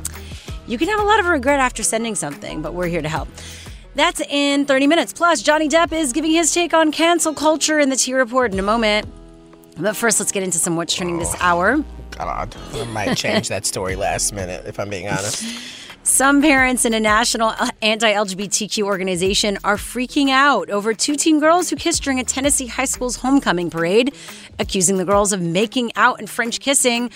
you 0.66 0.78
can 0.78 0.88
have 0.88 1.02
a 1.02 1.04
lot 1.04 1.20
of 1.20 1.26
regret 1.26 1.60
after 1.60 1.84
sending 1.84 2.16
something, 2.16 2.62
but 2.62 2.74
we're 2.74 2.88
here 2.88 3.02
to 3.02 3.10
help. 3.10 3.28
That's 3.96 4.22
in 4.22 4.66
30 4.66 4.88
minutes. 4.88 5.12
Plus, 5.12 5.41
Johnny 5.41 5.68
Depp 5.68 5.91
is 5.91 6.14
giving 6.14 6.32
his 6.32 6.54
take 6.54 6.74
on 6.74 6.94
cancel 6.94 7.34
culture 7.34 7.78
in 7.82 7.89
the 7.89 7.98
T 7.98 8.14
Report 8.14 8.54
in 8.54 8.60
a 8.60 8.64
moment. 8.64 9.06
But 9.78 9.98
first, 9.98 10.22
let's 10.22 10.32
get 10.32 10.44
into 10.44 10.60
some 10.60 10.78
what's 10.78 10.94
trending 10.94 11.20
this 11.20 11.36
hour. 11.41 11.84
God, 12.18 12.55
I 12.74 12.84
might 12.86 13.16
change 13.16 13.49
that 13.49 13.66
story 13.66 13.95
last 13.95 14.34
minute 14.34 14.66
if 14.66 14.80
I'm 14.80 14.89
being 14.89 15.07
honest. 15.07 15.43
Some 16.05 16.41
parents 16.41 16.84
in 16.84 16.93
a 16.93 16.99
national 16.99 17.53
anti 17.82 18.11
LGBTQ 18.11 18.84
organization 18.84 19.57
are 19.64 19.78
freaking 19.78 20.30
out 20.30 20.70
over 20.70 20.93
two 20.93 21.16
teen 21.16 21.39
girls 21.39 21.70
who 21.70 21.78
kissed 21.78 22.03
during 22.03 22.20
a 22.20 22.26
Tennessee 22.26 22.68
high 22.68 22.86
school's 22.86 23.16
homecoming 23.16 23.70
parade, 23.70 24.14
accusing 24.59 24.97
the 24.97 25.05
girls 25.05 25.32
of 25.32 25.41
making 25.41 25.95
out 25.95 26.20
and 26.20 26.30
French 26.30 26.59
kissing 26.59 27.09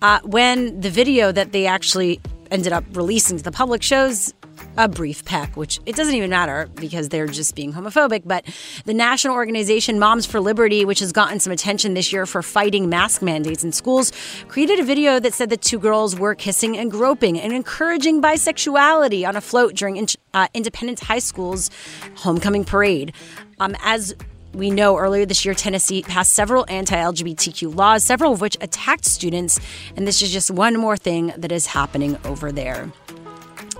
uh, 0.00 0.20
when 0.22 0.80
the 0.80 0.90
video 0.90 1.32
that 1.32 1.50
they 1.50 1.66
actually 1.66 2.20
ended 2.52 2.72
up 2.72 2.84
releasing 2.92 3.36
to 3.36 3.42
the 3.42 3.52
public 3.52 3.82
shows 3.82 4.32
a 4.76 4.88
brief 4.88 5.24
peck, 5.24 5.56
which 5.56 5.80
it 5.86 5.96
doesn't 5.96 6.14
even 6.14 6.30
matter 6.30 6.68
because 6.74 7.08
they're 7.08 7.26
just 7.26 7.54
being 7.54 7.72
homophobic. 7.72 8.22
But 8.24 8.44
the 8.84 8.94
national 8.94 9.34
organization 9.34 9.98
Moms 9.98 10.26
for 10.26 10.40
Liberty, 10.40 10.84
which 10.84 11.00
has 11.00 11.12
gotten 11.12 11.40
some 11.40 11.52
attention 11.52 11.94
this 11.94 12.12
year 12.12 12.26
for 12.26 12.42
fighting 12.42 12.88
mask 12.88 13.22
mandates 13.22 13.64
in 13.64 13.72
schools, 13.72 14.12
created 14.48 14.80
a 14.80 14.84
video 14.84 15.20
that 15.20 15.34
said 15.34 15.50
the 15.50 15.56
two 15.56 15.78
girls 15.78 16.18
were 16.18 16.34
kissing 16.34 16.76
and 16.76 16.90
groping 16.90 17.38
and 17.38 17.52
encouraging 17.52 18.22
bisexuality 18.22 19.26
on 19.26 19.36
a 19.36 19.40
float 19.40 19.74
during 19.74 19.96
in- 19.96 20.06
uh, 20.34 20.48
Independence 20.54 21.00
High 21.00 21.18
School's 21.18 21.70
homecoming 22.16 22.64
parade. 22.64 23.12
Um, 23.58 23.76
as 23.82 24.14
we 24.52 24.70
know 24.70 24.96
earlier 24.96 25.26
this 25.26 25.44
year, 25.44 25.54
Tennessee 25.54 26.02
passed 26.02 26.32
several 26.32 26.64
anti 26.68 26.96
LGBTQ 26.96 27.74
laws, 27.74 28.04
several 28.04 28.32
of 28.32 28.40
which 28.40 28.56
attacked 28.60 29.04
students. 29.04 29.60
And 29.96 30.06
this 30.06 30.22
is 30.22 30.32
just 30.32 30.50
one 30.50 30.76
more 30.76 30.96
thing 30.96 31.32
that 31.36 31.52
is 31.52 31.66
happening 31.66 32.18
over 32.24 32.50
there. 32.50 32.90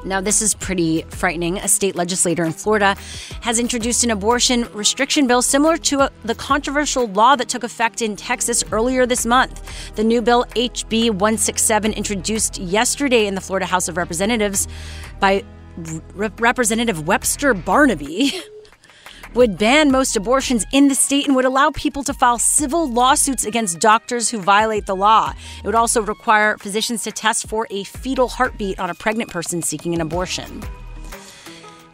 Now, 0.04 0.20
this 0.20 0.40
is 0.40 0.54
pretty 0.54 1.02
frightening. 1.02 1.58
A 1.58 1.68
state 1.68 1.94
legislator 1.94 2.44
in 2.44 2.52
Florida 2.52 2.96
has 3.42 3.58
introduced 3.58 4.02
an 4.02 4.10
abortion 4.10 4.66
restriction 4.72 5.26
bill 5.26 5.42
similar 5.42 5.76
to 5.76 6.00
a, 6.00 6.10
the 6.24 6.34
controversial 6.34 7.06
law 7.08 7.36
that 7.36 7.48
took 7.48 7.64
effect 7.64 8.00
in 8.00 8.16
Texas 8.16 8.64
earlier 8.72 9.04
this 9.04 9.26
month. 9.26 9.94
The 9.96 10.04
new 10.04 10.22
bill, 10.22 10.44
HB 10.56 11.10
167, 11.10 11.92
introduced 11.92 12.58
yesterday 12.58 13.26
in 13.26 13.34
the 13.34 13.40
Florida 13.40 13.66
House 13.66 13.88
of 13.88 13.96
Representatives 13.96 14.68
by 15.18 15.44
Re- 15.76 16.30
Representative 16.38 17.06
Webster 17.06 17.52
Barnaby. 17.52 18.32
would 19.34 19.58
ban 19.58 19.90
most 19.90 20.16
abortions 20.16 20.66
in 20.72 20.88
the 20.88 20.94
state 20.94 21.26
and 21.26 21.36
would 21.36 21.44
allow 21.44 21.70
people 21.70 22.02
to 22.04 22.14
file 22.14 22.38
civil 22.38 22.90
lawsuits 22.90 23.44
against 23.44 23.78
doctors 23.78 24.30
who 24.30 24.38
violate 24.38 24.86
the 24.86 24.96
law. 24.96 25.32
It 25.58 25.66
would 25.66 25.74
also 25.74 26.02
require 26.02 26.58
physicians 26.58 27.02
to 27.04 27.12
test 27.12 27.48
for 27.48 27.66
a 27.70 27.84
fetal 27.84 28.28
heartbeat 28.28 28.78
on 28.78 28.90
a 28.90 28.94
pregnant 28.94 29.30
person 29.30 29.62
seeking 29.62 29.94
an 29.94 30.00
abortion. 30.00 30.62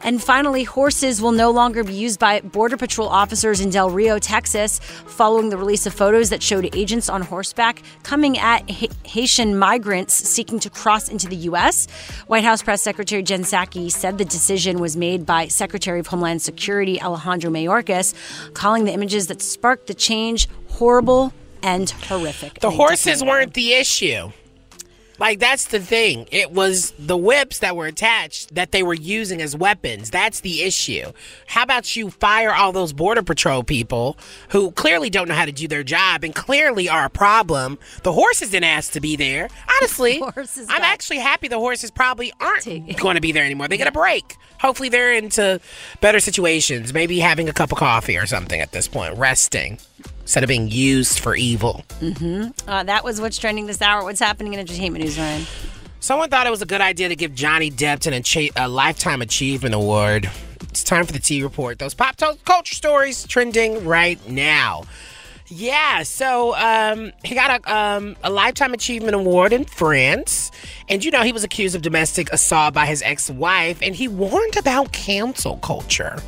And 0.02 0.22
finally, 0.22 0.64
horses 0.64 1.20
will 1.20 1.32
no 1.32 1.50
longer 1.50 1.82
be 1.82 1.92
used 1.92 2.20
by 2.20 2.40
Border 2.40 2.76
Patrol 2.76 3.08
officers 3.08 3.60
in 3.60 3.70
Del 3.70 3.90
Rio, 3.90 4.18
Texas, 4.18 4.78
following 4.78 5.48
the 5.48 5.56
release 5.56 5.86
of 5.86 5.94
photos 5.94 6.30
that 6.30 6.42
showed 6.42 6.74
agents 6.76 7.08
on 7.08 7.22
horseback 7.22 7.82
coming 8.02 8.38
at 8.38 8.70
Ha- 8.70 8.88
Haitian 9.04 9.58
migrants 9.58 10.14
seeking 10.14 10.60
to 10.60 10.70
cross 10.70 11.08
into 11.08 11.26
the 11.26 11.36
U.S. 11.36 11.88
White 12.26 12.44
House 12.44 12.62
Press 12.62 12.82
Secretary 12.82 13.22
Jen 13.22 13.42
Psaki 13.42 13.90
said 13.90 14.18
the 14.18 14.24
decision 14.24 14.78
was 14.78 14.96
made 14.96 15.26
by 15.26 15.48
Secretary 15.48 15.98
of 15.98 16.06
Homeland 16.06 16.42
Security 16.42 17.00
Alejandro 17.00 17.50
Mayorkas, 17.50 18.14
calling 18.54 18.84
the 18.84 18.92
images 18.92 19.26
that 19.28 19.42
sparked 19.42 19.86
the 19.86 19.94
change 19.94 20.48
horrible 20.68 21.32
and 21.62 21.90
horrific. 21.90 22.60
The 22.60 22.70
horses 22.70 23.24
weren't 23.24 23.54
the 23.54 23.72
issue. 23.72 24.30
Like 25.18 25.38
that's 25.38 25.66
the 25.66 25.80
thing. 25.80 26.26
It 26.30 26.52
was 26.52 26.92
the 26.98 27.16
whips 27.16 27.60
that 27.60 27.74
were 27.76 27.86
attached 27.86 28.54
that 28.54 28.72
they 28.72 28.82
were 28.82 28.94
using 28.94 29.40
as 29.40 29.56
weapons. 29.56 30.10
That's 30.10 30.40
the 30.40 30.62
issue. 30.62 31.12
How 31.46 31.62
about 31.62 31.96
you 31.96 32.10
fire 32.10 32.52
all 32.52 32.72
those 32.72 32.92
border 32.92 33.22
patrol 33.22 33.62
people 33.62 34.18
who 34.50 34.70
clearly 34.72 35.08
don't 35.08 35.28
know 35.28 35.34
how 35.34 35.46
to 35.46 35.52
do 35.52 35.68
their 35.68 35.82
job 35.82 36.22
and 36.22 36.34
clearly 36.34 36.88
are 36.88 37.06
a 37.06 37.10
problem? 37.10 37.78
The 38.02 38.12
horses 38.12 38.50
didn't 38.50 38.64
ask 38.64 38.92
to 38.92 39.00
be 39.00 39.16
there. 39.16 39.48
Honestly, 39.76 40.22
I'm 40.68 40.82
actually 40.82 41.18
happy 41.18 41.48
the 41.48 41.58
horses 41.58 41.90
probably 41.90 42.32
aren't 42.40 42.64
going 42.98 43.14
to 43.14 43.20
be 43.20 43.32
there 43.32 43.44
anymore. 43.44 43.68
They 43.68 43.78
get 43.78 43.88
a 43.88 43.92
break. 43.92 44.36
Hopefully 44.60 44.88
they're 44.88 45.12
into 45.12 45.60
better 46.00 46.20
situations, 46.20 46.92
maybe 46.92 47.18
having 47.20 47.48
a 47.48 47.52
cup 47.52 47.72
of 47.72 47.78
coffee 47.78 48.16
or 48.16 48.26
something 48.26 48.60
at 48.60 48.72
this 48.72 48.88
point, 48.88 49.16
resting 49.16 49.78
instead 50.26 50.42
of 50.42 50.48
being 50.48 50.68
used 50.68 51.20
for 51.20 51.36
evil. 51.36 51.84
hmm 52.00 52.48
Uh, 52.66 52.82
that 52.82 53.04
was 53.04 53.20
what's 53.20 53.38
trending 53.38 53.66
this 53.66 53.80
hour. 53.80 54.02
What's 54.02 54.18
happening 54.18 54.54
in 54.54 54.58
entertainment 54.58 55.04
news, 55.04 55.16
Ryan? 55.16 55.46
Someone 56.00 56.28
thought 56.30 56.48
it 56.48 56.50
was 56.50 56.62
a 56.62 56.66
good 56.66 56.80
idea 56.80 57.08
to 57.08 57.14
give 57.16 57.32
Johnny 57.34 57.70
Depp 57.70 58.06
an 58.08 58.12
achi- 58.12 58.50
a 58.56 58.68
Lifetime 58.68 59.22
Achievement 59.22 59.74
Award 59.74 60.28
It's 60.68 60.82
time 60.82 61.06
for 61.06 61.12
the 61.12 61.20
T 61.20 61.42
Report. 61.44 61.78
Those 61.78 61.94
pop 61.94 62.16
culture 62.44 62.74
stories 62.74 63.24
trending 63.26 63.84
right 63.84 64.18
now. 64.28 64.82
Yeah, 65.48 66.02
so 66.02 66.56
um, 66.56 67.12
he 67.24 67.36
got 67.36 67.60
a, 67.64 67.72
um, 67.74 68.16
a 68.24 68.30
Lifetime 68.30 68.74
Achievement 68.74 69.14
Award 69.14 69.52
in 69.52 69.64
France. 69.64 70.50
And 70.88 71.04
you 71.04 71.12
know, 71.12 71.22
he 71.22 71.32
was 71.32 71.44
accused 71.44 71.76
of 71.76 71.82
domestic 71.82 72.32
assault 72.32 72.74
by 72.74 72.86
his 72.86 73.00
ex 73.02 73.30
wife, 73.30 73.78
and 73.80 73.94
he 73.94 74.08
warned 74.08 74.56
about 74.56 74.90
cancel 74.92 75.58
culture. 75.58 76.18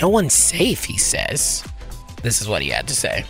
No 0.00 0.08
one's 0.08 0.32
safe, 0.32 0.84
he 0.84 0.96
says. 0.96 1.62
This 2.26 2.40
is 2.40 2.48
what 2.48 2.60
he 2.60 2.70
had 2.70 2.88
to 2.88 2.94
say. 2.96 3.24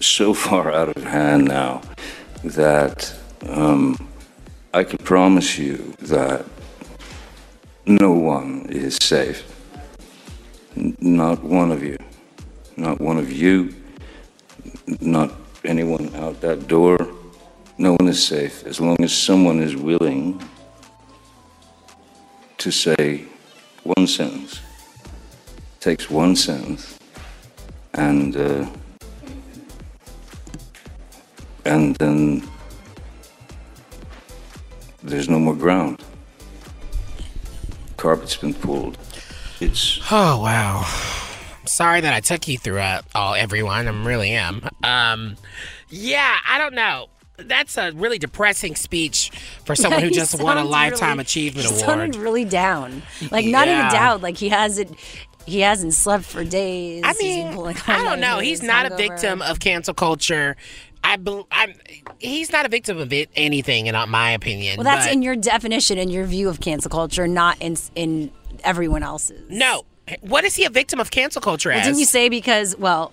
So 0.00 0.34
far 0.34 0.70
out 0.70 0.94
of 0.94 1.02
hand 1.02 1.46
now 1.46 1.80
that 2.44 3.10
um, 3.48 4.06
I 4.74 4.84
can 4.84 4.98
promise 4.98 5.56
you 5.56 5.94
that 6.02 6.44
no 7.86 8.12
one 8.12 8.66
is 8.68 8.96
safe. 8.96 9.50
Not 10.76 11.42
one 11.42 11.72
of 11.72 11.82
you. 11.82 11.96
Not 12.76 13.00
one 13.00 13.16
of 13.16 13.32
you. 13.32 13.74
Not 15.00 15.32
anyone 15.64 16.14
out 16.16 16.42
that 16.42 16.68
door. 16.68 16.98
No 17.78 17.92
one 17.92 18.08
is 18.08 18.22
safe 18.22 18.62
as 18.66 18.78
long 18.78 19.02
as 19.02 19.16
someone 19.16 19.60
is 19.60 19.74
willing 19.74 20.38
to 22.58 22.70
say 22.70 23.24
one 23.84 24.06
sentence. 24.06 24.60
Takes 25.80 26.10
one 26.10 26.36
sentence 26.36 26.95
and 27.96 28.36
uh, 28.36 28.66
and 31.64 31.96
then 31.96 32.42
there's 35.02 35.28
no 35.28 35.38
more 35.38 35.54
ground. 35.54 36.02
Carpet's 37.96 38.36
been 38.36 38.54
pulled. 38.54 38.98
It's 39.60 39.98
Oh 40.10 40.40
wow. 40.42 40.82
I'm 41.60 41.66
sorry 41.66 42.00
that 42.02 42.12
I 42.12 42.20
took 42.20 42.46
you 42.46 42.58
through 42.58 42.80
it 42.80 43.04
all 43.14 43.34
everyone. 43.34 43.88
I 43.88 44.04
really 44.04 44.30
am. 44.32 44.68
Um 44.84 45.36
yeah, 45.88 46.36
I 46.46 46.58
don't 46.58 46.74
know. 46.74 47.08
That's 47.38 47.76
a 47.78 47.92
really 47.92 48.18
depressing 48.18 48.76
speech 48.76 49.30
for 49.64 49.74
someone 49.74 50.02
who 50.02 50.10
just 50.10 50.40
won 50.40 50.58
a 50.58 50.64
lifetime 50.64 51.12
really- 51.12 51.22
achievement 51.22 51.66
he 51.68 51.72
award. 51.74 51.86
sounded 51.86 52.16
really 52.16 52.44
down. 52.44 53.02
Like 53.30 53.46
not 53.46 53.66
even 53.68 53.78
Yeah. 53.80 53.90
down. 53.90 54.20
Like 54.20 54.36
he 54.36 54.50
hasn't 54.50 54.96
he 55.46 55.60
hasn't 55.60 55.94
slept 55.94 56.24
for 56.24 56.44
days. 56.44 57.02
I 57.04 57.12
mean, 57.14 57.46
I 57.86 58.02
don't 58.02 58.20
know. 58.20 58.38
He's 58.40 58.62
not 58.62 58.90
a 58.90 58.96
victim 58.96 59.40
of 59.42 59.60
cancel 59.60 59.94
culture. 59.94 60.56
I 61.04 61.16
I'm 61.52 61.74
he's 62.18 62.50
not 62.50 62.66
a 62.66 62.68
victim 62.68 62.98
of 62.98 63.12
it 63.12 63.30
anything 63.36 63.86
in 63.86 63.94
my 64.10 64.30
opinion. 64.32 64.76
Well, 64.78 64.84
that's 64.84 65.06
but- 65.06 65.12
in 65.12 65.22
your 65.22 65.36
definition 65.36 65.98
and 65.98 66.10
your 66.10 66.24
view 66.24 66.48
of 66.48 66.60
cancel 66.60 66.90
culture, 66.90 67.28
not 67.28 67.56
in 67.62 67.76
in 67.94 68.32
everyone 68.64 69.02
else's. 69.04 69.48
No. 69.48 69.84
What 70.20 70.44
is 70.44 70.54
he 70.56 70.64
a 70.64 70.70
victim 70.70 70.98
of 71.00 71.10
cancel 71.10 71.40
culture 71.40 71.68
Well, 71.70 71.78
as? 71.78 71.84
didn't 71.86 71.98
you 72.00 72.06
say 72.06 72.28
because 72.28 72.76
well 72.76 73.12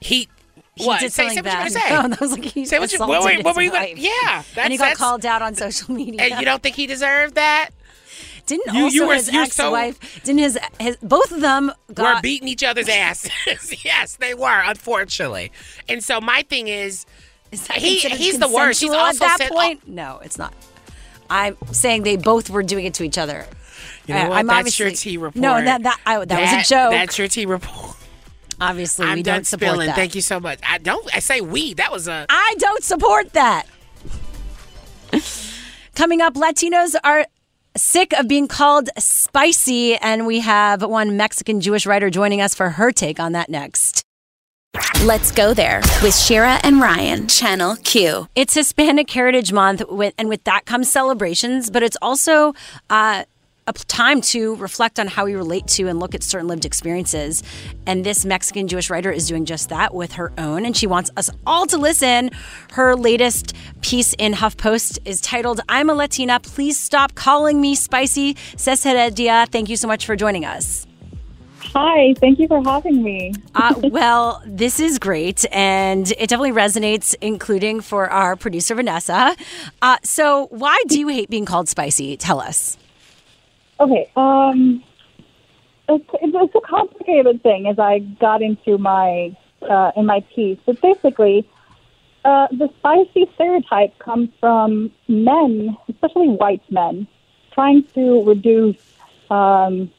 he 0.00 0.28
he 0.74 0.86
What? 0.86 1.00
did 1.00 1.12
Say- 1.12 1.28
something 1.28 1.44
say 1.44 1.50
what 1.58 1.68
you 1.68 1.74
bad? 1.74 1.74
were 1.74 1.78
gonna 1.80 1.88
say. 1.88 1.90
No, 2.02 2.08
that 2.08 2.20
was 2.20 2.32
like 2.32 2.44
he 2.44 2.64
Say 2.64 2.78
what 2.80 2.92
you- 2.92 2.98
what 2.98 3.32
his 3.32 3.44
what 3.44 3.54
were 3.54 3.62
you 3.62 3.70
gonna- 3.70 3.84
wife. 3.86 3.98
yeah, 3.98 4.42
and 4.56 4.72
he 4.72 4.78
got 4.78 4.96
called 4.96 5.24
out 5.24 5.42
on 5.42 5.54
social 5.54 5.94
media. 5.94 6.22
And 6.22 6.40
you 6.40 6.44
don't 6.44 6.62
think 6.62 6.74
he 6.76 6.86
deserved 6.88 7.34
that? 7.36 7.70
Didn't 8.56 8.74
You- 8.74 8.84
also 8.84 8.94
you 8.94 9.06
were- 9.06 9.14
his 9.14 9.32
you're 9.32 9.46
so- 9.46 9.74
ex-wife? 9.74 10.22
Didn't 10.24 10.40
his 10.40 10.58
his 10.78 10.96
both 11.02 11.32
of 11.32 11.40
them 11.40 11.72
were 11.96 12.20
beating 12.20 12.48
each 12.48 12.62
other's 12.62 12.88
asses. 12.88 13.30
yes, 13.84 14.16
they 14.16 14.34
were, 14.34 14.60
unfortunately. 14.64 15.52
And 15.88 16.02
so 16.04 16.20
my 16.20 16.42
thing 16.42 16.68
is, 16.68 17.06
that 17.50 17.76
he 17.78 17.98
he's 17.98 18.38
the 18.38 18.48
worst. 18.48 18.80
He's 18.80 18.92
also 18.92 19.24
at 19.24 19.38
that 19.38 19.50
point. 19.50 19.86
no, 19.88 20.20
it's 20.22 20.36
not. 20.38 20.52
I'm 21.30 21.56
saying 21.72 22.02
they 22.02 22.16
both 22.16 22.50
were 22.50 22.62
doing 22.62 22.84
it 22.84 22.94
to 22.94 23.04
each 23.04 23.16
other. 23.16 23.46
You 24.06 24.14
know 24.14 24.20
Uh, 24.22 24.28
what? 24.30 24.38
I'm 24.38 24.46
That's 24.48 24.78
your 24.78 24.90
tea 24.90 25.16
report. 25.16 25.36
No, 25.36 25.62
that 25.64 25.82
that 25.84 25.98
I, 26.04 26.22
that, 26.24 26.40
was 26.40 26.66
a 26.66 26.68
joke. 26.68 26.90
That's 26.92 27.18
your 27.18 27.28
tea 27.28 27.46
report. 27.46 27.96
Obviously, 28.60 29.06
I'm 29.06 29.16
we 29.16 29.22
done 29.22 29.36
don't 29.38 29.46
support 29.46 29.70
spilling. 29.70 29.86
that. 29.88 29.96
Thank 29.96 30.14
you 30.14 30.20
so 30.20 30.38
much. 30.40 30.58
I 30.68 30.78
don't. 30.78 31.08
I 31.14 31.20
say 31.20 31.40
we. 31.40 31.74
That 31.74 31.90
was 31.90 32.06
a. 32.06 32.26
I 32.28 32.54
don't 32.58 32.82
support 32.84 33.32
that. 33.32 33.64
Coming 35.94 36.20
up, 36.22 36.34
Latinos 36.34 36.94
are 37.04 37.26
sick 37.76 38.12
of 38.12 38.28
being 38.28 38.48
called 38.48 38.90
spicy, 38.98 39.96
and 39.96 40.26
we 40.26 40.40
have 40.40 40.82
one 40.82 41.16
Mexican 41.16 41.60
Jewish 41.60 41.86
writer 41.86 42.10
joining 42.10 42.40
us 42.40 42.54
for 42.54 42.70
her 42.70 42.92
take 42.92 43.18
on 43.18 43.32
that 43.32 43.48
next. 43.48 44.02
Let's 45.04 45.32
go 45.32 45.52
there 45.52 45.80
with 46.02 46.16
Shira 46.16 46.58
and 46.62 46.80
Ryan, 46.80 47.28
Channel 47.28 47.76
Q. 47.84 48.28
It's 48.34 48.54
Hispanic 48.54 49.10
Heritage 49.10 49.52
Month, 49.52 49.82
and 50.16 50.28
with 50.28 50.44
that 50.44 50.64
comes 50.64 50.90
celebrations, 50.90 51.70
but 51.70 51.82
it's 51.82 51.96
also 52.00 52.54
uh, 52.88 53.24
a 53.66 53.72
time 53.72 54.20
to 54.20 54.56
reflect 54.56 54.98
on 54.98 55.06
how 55.06 55.24
we 55.24 55.34
relate 55.34 55.66
to 55.68 55.86
and 55.88 56.00
look 56.00 56.14
at 56.14 56.22
certain 56.22 56.48
lived 56.48 56.64
experiences. 56.64 57.42
And 57.86 58.04
this 58.04 58.24
Mexican 58.24 58.66
Jewish 58.68 58.90
writer 58.90 59.10
is 59.10 59.28
doing 59.28 59.44
just 59.44 59.68
that 59.68 59.94
with 59.94 60.12
her 60.12 60.32
own, 60.38 60.66
and 60.66 60.76
she 60.76 60.86
wants 60.86 61.10
us 61.16 61.30
all 61.46 61.66
to 61.66 61.78
listen. 61.78 62.30
Her 62.72 62.96
latest 62.96 63.54
piece 63.80 64.14
in 64.14 64.32
HuffPost 64.32 64.98
is 65.04 65.20
titled 65.20 65.60
I'm 65.68 65.90
a 65.90 65.94
Latina, 65.94 66.40
please 66.40 66.78
stop 66.78 67.14
calling 67.14 67.60
me 67.60 67.74
spicy. 67.74 68.36
Ces 68.56 68.82
Heredia, 68.82 69.46
thank 69.50 69.68
you 69.68 69.76
so 69.76 69.86
much 69.86 70.06
for 70.06 70.16
joining 70.16 70.44
us. 70.44 70.86
Hi, 71.74 72.12
thank 72.20 72.38
you 72.38 72.48
for 72.48 72.62
having 72.62 73.02
me. 73.02 73.32
Uh, 73.54 73.74
well, 73.84 74.42
this 74.46 74.80
is 74.80 74.98
great, 74.98 75.44
and 75.52 76.10
it 76.12 76.30
definitely 76.30 76.52
resonates, 76.52 77.14
including 77.20 77.82
for 77.82 78.08
our 78.08 78.34
producer 78.34 78.74
Vanessa. 78.74 79.36
Uh, 79.82 79.98
so, 80.02 80.46
why 80.46 80.82
do 80.88 80.98
you 80.98 81.08
hate 81.08 81.28
being 81.28 81.44
called 81.44 81.68
spicy? 81.68 82.16
Tell 82.16 82.40
us. 82.40 82.78
Okay, 83.82 84.08
um, 84.14 84.80
it's, 85.88 86.08
it's, 86.22 86.54
a 86.54 86.60
complicated 86.60 87.42
thing 87.42 87.66
as 87.66 87.80
I 87.80 87.98
got 87.98 88.40
into 88.40 88.78
my 88.78 89.36
uh, 89.68 89.90
in 89.96 90.06
my 90.06 90.20
piece, 90.32 90.58
but 90.64 90.80
basically, 90.80 91.44
uh, 92.24 92.46
the 92.52 92.70
spicy 92.78 93.28
stereotype 93.34 93.98
comes 93.98 94.28
from 94.38 94.92
men, 95.08 95.76
especially 95.88 96.28
white 96.28 96.62
men, 96.70 97.08
trying 97.54 97.82
to 97.94 98.22
reduce 98.22 98.76
um, 99.32 99.90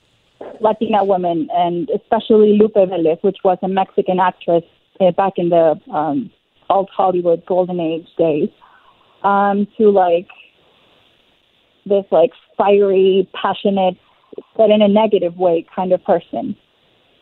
Latina 0.62 1.04
women, 1.04 1.50
and 1.54 1.90
especially 1.90 2.58
Lupe 2.58 2.76
Velez, 2.76 3.22
which 3.22 3.40
was 3.44 3.58
a 3.64 3.68
Mexican 3.68 4.18
actress 4.18 4.64
uh, 5.02 5.12
back 5.12 5.34
in 5.36 5.50
the 5.50 5.78
um, 5.92 6.32
alt 6.70 6.90
Hollywood 6.90 7.46
golden 7.46 7.82
age 7.82 8.08
days, 8.18 8.50
um, 9.24 9.68
to 9.78 9.90
like 9.90 10.30
this 11.86 12.06
like 12.12 12.32
fiery, 12.58 13.30
passionate, 13.34 13.98
but 14.58 14.70
in 14.70 14.82
a 14.82 14.88
negative 14.88 15.38
way 15.38 15.66
kind 15.76 15.92
of 15.92 16.04
person. 16.04 16.56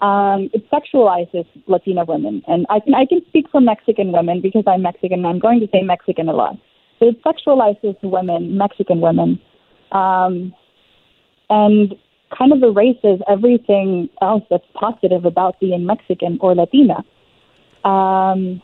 Um, 0.01 0.49
it 0.51 0.65
sexualizes 0.71 1.45
Latina 1.67 2.05
women, 2.05 2.41
and 2.47 2.65
I 2.69 2.79
can 2.79 2.95
I 2.95 3.05
can 3.05 3.21
speak 3.27 3.45
for 3.51 3.61
Mexican 3.61 4.11
women 4.11 4.41
because 4.41 4.63
I'm 4.65 4.81
Mexican. 4.81 5.19
and 5.19 5.27
I'm 5.27 5.39
going 5.39 5.59
to 5.59 5.67
say 5.71 5.83
Mexican 5.83 6.27
a 6.27 6.33
lot. 6.33 6.57
But 6.99 7.09
it 7.09 7.23
sexualizes 7.23 7.95
women, 8.01 8.57
Mexican 8.57 8.99
women, 8.99 9.39
um, 9.91 10.53
and 11.51 11.93
kind 12.35 12.51
of 12.51 12.63
erases 12.63 13.21
everything 13.29 14.09
else 14.21 14.43
that's 14.49 14.65
positive 14.73 15.25
about 15.25 15.59
being 15.59 15.85
Mexican 15.85 16.39
or 16.41 16.55
Latina. 16.55 17.03
Um, 17.83 18.61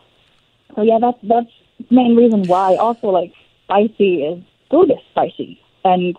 so 0.75 0.81
yeah, 0.81 0.97
that's 0.99 1.19
that's 1.23 1.51
the 1.77 1.95
main 1.95 2.15
reason 2.15 2.47
why. 2.47 2.75
Also, 2.77 3.07
like 3.07 3.31
spicy 3.65 4.23
is 4.23 4.43
is 4.71 4.97
spicy, 5.11 5.59
and 5.83 6.17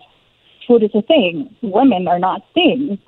food 0.68 0.84
is 0.84 0.90
a 0.94 1.02
thing. 1.02 1.56
Women 1.62 2.06
are 2.06 2.20
not 2.20 2.42
things. 2.54 2.98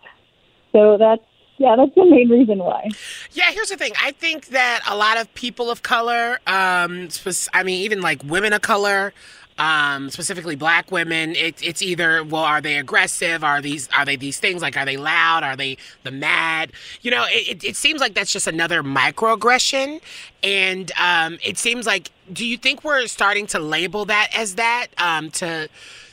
So 0.73 0.97
that's 0.99 1.23
yeah, 1.59 1.77
that's 1.77 1.95
the 1.95 2.07
main 2.07 2.31
reason 2.31 2.59
why. 2.59 2.89
Yeah, 3.33 3.51
here's 3.51 3.69
the 3.69 3.77
thing. 3.77 3.93
I 4.03 4.13
think 4.13 4.47
that 4.47 4.81
a 4.89 4.97
lot 4.97 5.21
of 5.21 5.33
people 5.35 5.71
of 5.71 5.83
color, 5.83 6.41
um, 6.47 7.09
I 7.53 7.63
mean, 7.63 7.83
even 7.83 8.01
like 8.01 8.25
women 8.25 8.55
of 8.55 8.63
color, 8.63 9.13
um, 9.59 10.09
specifically 10.09 10.57
black 10.57 10.91
women, 10.91 11.37
it, 11.37 11.63
it's 11.63 11.83
either 11.83 12.25
well, 12.25 12.45
are 12.45 12.63
they 12.63 12.79
aggressive? 12.79 13.45
Are 13.45 13.61
these 13.61 13.91
are 13.95 14.07
they 14.07 14.17
these 14.17 14.41
things? 14.41 14.63
Like, 14.63 14.79
are 14.79 14.87
they 14.87 14.97
loud? 14.97 15.43
Are 15.43 15.55
they 15.55 15.77
the 16.03 16.11
mad? 16.11 16.73
You 17.03 17.11
know, 17.11 17.27
it, 17.29 17.57
it, 17.63 17.65
it 17.65 17.77
seems 17.77 18.01
like 18.01 18.15
that's 18.15 18.33
just 18.33 18.47
another 18.47 18.83
microaggression, 18.83 20.01
and 20.43 20.91
um, 20.99 21.39
it 21.45 21.59
seems 21.59 21.87
like. 21.87 22.11
Do 22.33 22.47
you 22.47 22.57
think 22.57 22.85
we're 22.85 23.09
starting 23.09 23.49
to 23.49 23.59
label 23.59 24.05
that 24.07 24.31
as 24.35 24.55
that 24.55 24.87
um, 24.97 25.31
to? 25.33 25.69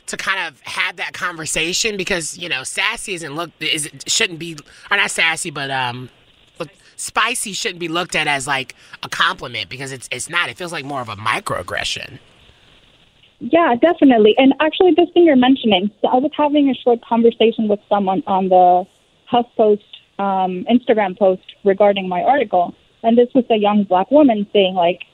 To 0.08 0.16
kind 0.16 0.48
of 0.48 0.60
have 0.62 0.96
that 0.96 1.12
conversation 1.12 1.96
because 1.96 2.36
you 2.36 2.48
know 2.48 2.64
sassy 2.64 3.14
isn't 3.14 3.34
look 3.34 3.50
is 3.60 3.88
shouldn't 4.06 4.38
be 4.38 4.56
or 4.90 4.96
not 4.96 5.10
sassy 5.10 5.50
but 5.50 5.70
um 5.70 6.10
look, 6.58 6.68
spicy 6.96 7.52
shouldn't 7.52 7.80
be 7.80 7.88
looked 7.88 8.16
at 8.16 8.26
as 8.26 8.46
like 8.46 8.74
a 9.02 9.08
compliment 9.08 9.68
because 9.68 9.92
it's 9.92 10.08
it's 10.10 10.28
not. 10.28 10.48
It 10.48 10.56
feels 10.56 10.72
like 10.72 10.84
more 10.84 11.00
of 11.00 11.08
a 11.08 11.16
microaggression. 11.16 12.18
Yeah, 13.40 13.76
definitely. 13.80 14.36
And 14.36 14.52
actually, 14.60 14.94
this 14.96 15.08
thing 15.14 15.24
you're 15.24 15.36
mentioning, 15.36 15.90
so 16.02 16.08
I 16.08 16.16
was 16.16 16.32
having 16.36 16.68
a 16.70 16.74
short 16.74 17.00
conversation 17.02 17.68
with 17.68 17.78
someone 17.88 18.22
on 18.26 18.48
the 18.48 18.84
HuffPost 19.30 19.84
um, 20.18 20.66
Instagram 20.68 21.16
post 21.16 21.42
regarding 21.64 22.08
my 22.08 22.22
article, 22.22 22.74
and 23.02 23.16
this 23.16 23.28
was 23.34 23.44
a 23.50 23.56
young 23.56 23.84
black 23.84 24.10
woman 24.10 24.46
saying 24.52 24.74
like, 24.74 25.04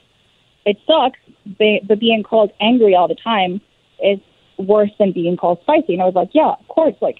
"It 0.65 0.77
sucks, 0.87 1.19
but 1.45 1.99
being 1.99 2.23
called 2.23 2.51
angry 2.59 2.95
all 2.95 3.07
the 3.07 3.15
time 3.15 3.61
is 4.03 4.19
worse 4.57 4.91
than 4.99 5.11
being 5.11 5.37
called 5.37 5.59
spicy. 5.61 5.93
And 5.93 6.01
I 6.01 6.05
was 6.05 6.15
like, 6.15 6.29
yeah, 6.33 6.53
of 6.59 6.67
course, 6.67 6.95
like 7.01 7.17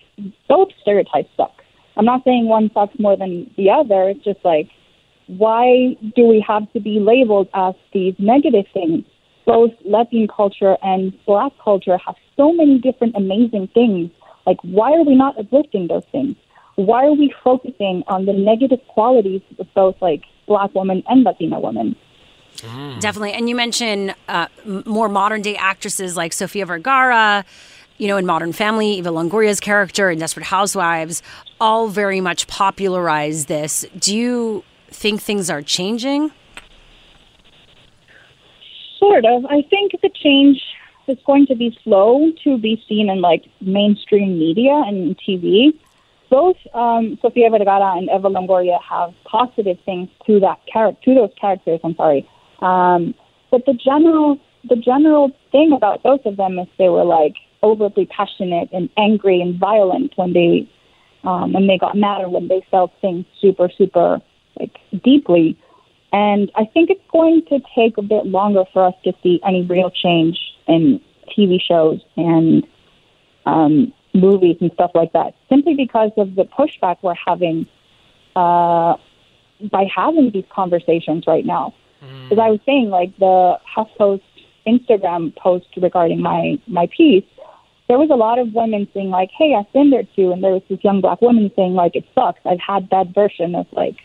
both 0.48 0.70
stereotypes 0.82 1.30
suck. 1.38 1.52
I'm 1.98 2.06
not 2.06 2.24
saying 2.24 2.48
one 2.48 2.70
sucks 2.74 2.98
more 3.00 3.16
than 3.16 3.50
the 3.58 3.70
other. 3.70 4.10
It's 4.10 4.24
just 4.24 4.44
like, 4.44 4.70
why 5.28 5.96
do 6.16 6.26
we 6.26 6.44
have 6.48 6.72
to 6.74 6.80
be 6.80 7.00
labeled 7.00 7.48
as 7.54 7.74
these 7.94 8.16
negative 8.20 8.66
things? 8.74 9.06
Both 9.46 9.72
Latin 9.86 10.28
culture 10.28 10.78
and 10.82 11.14
Black 11.26 11.52
culture 11.64 11.98
have 12.06 12.16
so 12.36 12.52
many 12.52 12.80
different 12.80 13.16
amazing 13.16 13.70
things. 13.74 14.12
Like, 14.46 14.58
why 14.64 14.92
are 14.94 15.04
we 15.04 15.16
not 15.16 15.38
uplifting 15.40 15.88
those 15.88 16.04
things? 16.12 16.36
Why 16.76 17.06
are 17.06 17.14
we 17.14 17.34
focusing 17.44 18.04
on 18.08 18.26
the 18.26 18.34
negative 18.34 18.80
qualities 18.90 19.42
of 19.60 19.68
both 19.74 19.96
like 20.02 20.24
Black 20.48 20.76
women 20.76 21.04
and 21.08 21.24
Latina 21.24 21.60
women? 21.60 21.96
Definitely. 22.62 23.34
And 23.34 23.50
you 23.50 23.56
mentioned 23.56 24.16
uh, 24.28 24.48
more 24.86 25.10
modern 25.10 25.42
day 25.42 25.56
actresses 25.56 26.16
like 26.16 26.34
Sofia 26.34 26.66
Vergara, 26.66 27.46
you 27.98 28.08
know, 28.08 28.18
in 28.18 28.26
Modern 28.26 28.54
Family, 28.54 28.94
Eva 28.94 29.10
Longoria's 29.10 29.60
character 29.60 30.10
in 30.10 30.20
Desperate 30.20 30.46
Housewives, 30.46 31.22
all 31.60 31.88
very 31.88 32.22
much 32.22 32.48
popularized 32.48 33.48
this. 33.48 33.86
Do 33.98 34.16
you 34.16 34.64
think 34.90 35.22
things 35.22 35.50
are 35.50 35.62
changing? 35.62 36.32
Sort 39.00 39.26
of. 39.26 39.46
I 39.46 39.62
think 39.70 39.92
the 40.02 40.10
change 40.10 40.62
is 41.08 41.18
going 41.26 41.46
to 41.48 41.56
be 41.56 41.78
slow 41.84 42.32
to 42.44 42.58
be 42.58 42.84
seen 42.88 43.10
in 43.10 43.22
like 43.22 43.46
mainstream 43.62 44.40
media 44.40 44.84
and 44.88 45.18
TV. 45.18 45.78
Both 46.30 46.58
um, 46.74 47.18
Sofia 47.22 47.50
Vergara 47.50 47.98
and 47.98 48.10
Eva 48.10 48.30
Longoria 48.30 48.82
have 48.82 49.14
positive 49.26 49.78
things 49.86 50.10
to 50.26 50.40
that 50.40 50.60
character, 50.72 51.02
to 51.06 51.16
those 51.16 51.32
characters. 51.40 51.80
I'm 51.84 51.96
sorry, 51.96 52.28
um, 52.60 53.14
but 53.52 53.66
the 53.66 53.74
general 53.74 54.40
the 54.68 54.76
general 54.76 55.32
thing 55.52 55.72
about 55.74 56.04
both 56.04 56.26
of 56.26 56.38
them 56.38 56.58
is 56.60 56.68
they 56.78 56.90
were 56.90 57.06
like 57.06 57.36
overly 57.62 58.06
passionate 58.06 58.70
and 58.72 58.90
angry 58.98 59.42
and 59.42 59.60
violent 59.60 60.14
when 60.16 60.34
they 60.34 60.70
um, 61.24 61.54
when 61.54 61.68
they 61.68 61.78
got 61.78 61.98
mad 61.98 62.22
or 62.22 62.30
when 62.30 62.48
they 62.48 62.66
felt 62.72 62.92
things 63.02 63.26
super 63.42 63.70
super 63.78 64.22
like 64.60 64.78
deeply. 65.04 65.58
And 66.14 66.52
I 66.56 66.66
think 66.66 66.90
it's 66.90 67.04
going 67.12 67.44
to 67.50 67.60
take 67.76 67.98
a 67.98 68.02
bit 68.02 68.26
longer 68.26 68.64
for 68.72 68.88
us 68.88 68.94
to 69.04 69.14
see 69.22 69.42
any 69.46 69.64
real 69.64 69.92
change 69.92 70.40
in 70.68 71.02
TV 71.38 71.60
shows 71.62 72.00
and 72.16 72.66
um, 73.46 73.94
movies 74.14 74.58
and 74.62 74.72
stuff 74.74 74.92
like 74.96 75.12
that, 75.14 75.36
simply 75.50 75.74
because 75.74 76.12
of 76.18 76.36
the 76.36 76.44
pushback 76.44 76.98
we're 77.02 77.16
having 77.16 77.68
uh, 78.36 78.96
by 79.72 79.86
having 79.94 80.32
these 80.32 80.46
conversations 80.50 81.26
right 81.28 81.46
now. 81.46 81.74
As 82.32 82.40
I 82.40 82.50
was 82.50 82.60
saying, 82.66 82.90
like 82.90 83.18
the 83.18 83.58
HuffPost 83.76 84.22
Instagram 84.68 85.36
post 85.36 85.68
regarding 85.78 86.22
my 86.22 86.58
my 86.68 86.88
piece, 86.96 87.26
there 87.88 87.98
was 87.98 88.10
a 88.10 88.16
lot 88.16 88.40
of 88.40 88.54
women 88.54 88.88
saying 88.94 89.10
like, 89.10 89.30
"Hey, 89.32 89.56
I've 89.56 89.72
been 89.74 89.90
there 89.90 90.08
too," 90.16 90.32
and 90.32 90.44
there 90.44 90.52
was 90.52 90.64
this 90.70 90.84
young 90.84 91.02
black 91.02 91.22
woman 91.22 91.52
saying 91.56 91.74
like, 91.74 91.96
"It 91.96 92.06
sucks. 92.16 92.40
I've 92.46 92.60
had 92.60 92.90
that 92.90 93.08
version 93.14 93.56
of 93.56 93.68
like." 93.72 93.98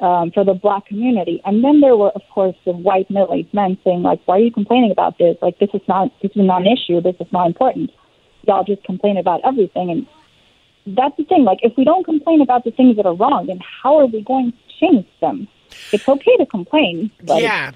Um, 0.00 0.32
for 0.32 0.42
the 0.42 0.54
black 0.54 0.86
community, 0.86 1.40
and 1.44 1.62
then 1.62 1.80
there 1.80 1.96
were, 1.96 2.10
of 2.10 2.22
course, 2.34 2.56
the 2.64 2.72
white 2.72 3.08
middle-aged 3.08 3.54
men 3.54 3.78
saying, 3.84 4.02
like, 4.02 4.20
"Why 4.24 4.38
are 4.38 4.40
you 4.40 4.50
complaining 4.50 4.90
about 4.90 5.16
this? 5.18 5.36
Like, 5.40 5.60
this 5.60 5.70
is 5.74 5.82
not 5.86 6.10
this 6.20 6.32
is 6.32 6.38
a 6.38 6.42
non-issue. 6.42 7.00
This 7.00 7.14
is 7.20 7.30
not 7.32 7.46
important. 7.46 7.92
Y'all 8.48 8.64
just 8.64 8.82
complain 8.82 9.16
about 9.16 9.42
everything." 9.44 9.92
And 9.92 10.06
that's 10.96 11.16
the 11.16 11.24
thing. 11.24 11.44
Like, 11.44 11.60
if 11.62 11.76
we 11.76 11.84
don't 11.84 12.04
complain 12.04 12.40
about 12.40 12.64
the 12.64 12.72
things 12.72 12.96
that 12.96 13.06
are 13.06 13.14
wrong, 13.14 13.46
then 13.46 13.60
how 13.82 13.96
are 13.98 14.06
we 14.06 14.22
going 14.22 14.50
to 14.50 14.58
change 14.80 15.06
them? 15.20 15.46
It's 15.92 16.08
okay 16.08 16.36
to 16.38 16.46
complain, 16.46 17.10
but 17.24 17.42
Yeah. 17.42 17.72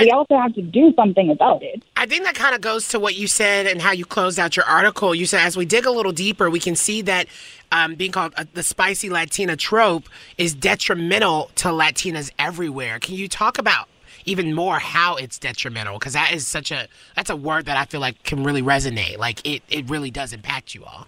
we 0.00 0.10
also 0.10 0.36
have 0.36 0.54
to 0.54 0.62
do 0.62 0.92
something 0.96 1.30
about 1.30 1.62
it. 1.62 1.82
I 1.96 2.06
think 2.06 2.24
that 2.24 2.34
kind 2.34 2.54
of 2.54 2.60
goes 2.60 2.88
to 2.88 2.98
what 2.98 3.14
you 3.14 3.26
said 3.26 3.66
and 3.66 3.80
how 3.80 3.92
you 3.92 4.04
closed 4.04 4.38
out 4.38 4.56
your 4.56 4.64
article. 4.66 5.14
You 5.14 5.26
said 5.26 5.40
as 5.40 5.56
we 5.56 5.64
dig 5.64 5.86
a 5.86 5.90
little 5.90 6.12
deeper, 6.12 6.50
we 6.50 6.60
can 6.60 6.74
see 6.76 7.00
that 7.02 7.26
um, 7.72 7.94
being 7.94 8.12
called 8.12 8.34
uh, 8.36 8.44
the 8.54 8.62
spicy 8.62 9.08
Latina 9.10 9.56
trope 9.56 10.08
is 10.38 10.54
detrimental 10.54 11.50
to 11.56 11.68
Latinas 11.68 12.30
everywhere. 12.38 12.98
Can 12.98 13.14
you 13.14 13.28
talk 13.28 13.58
about 13.58 13.88
even 14.26 14.54
more 14.54 14.78
how 14.78 15.16
it's 15.16 15.38
detrimental? 15.38 15.98
Because 15.98 16.12
that 16.14 16.32
is 16.32 16.46
such 16.46 16.70
a 16.70 16.88
that's 17.16 17.30
a 17.30 17.36
word 17.36 17.66
that 17.66 17.76
I 17.76 17.84
feel 17.84 18.00
like 18.00 18.22
can 18.24 18.44
really 18.44 18.62
resonate. 18.62 19.18
Like 19.18 19.44
it 19.46 19.62
it 19.68 19.88
really 19.90 20.10
does 20.10 20.32
impact 20.32 20.74
you 20.74 20.84
all. 20.84 21.06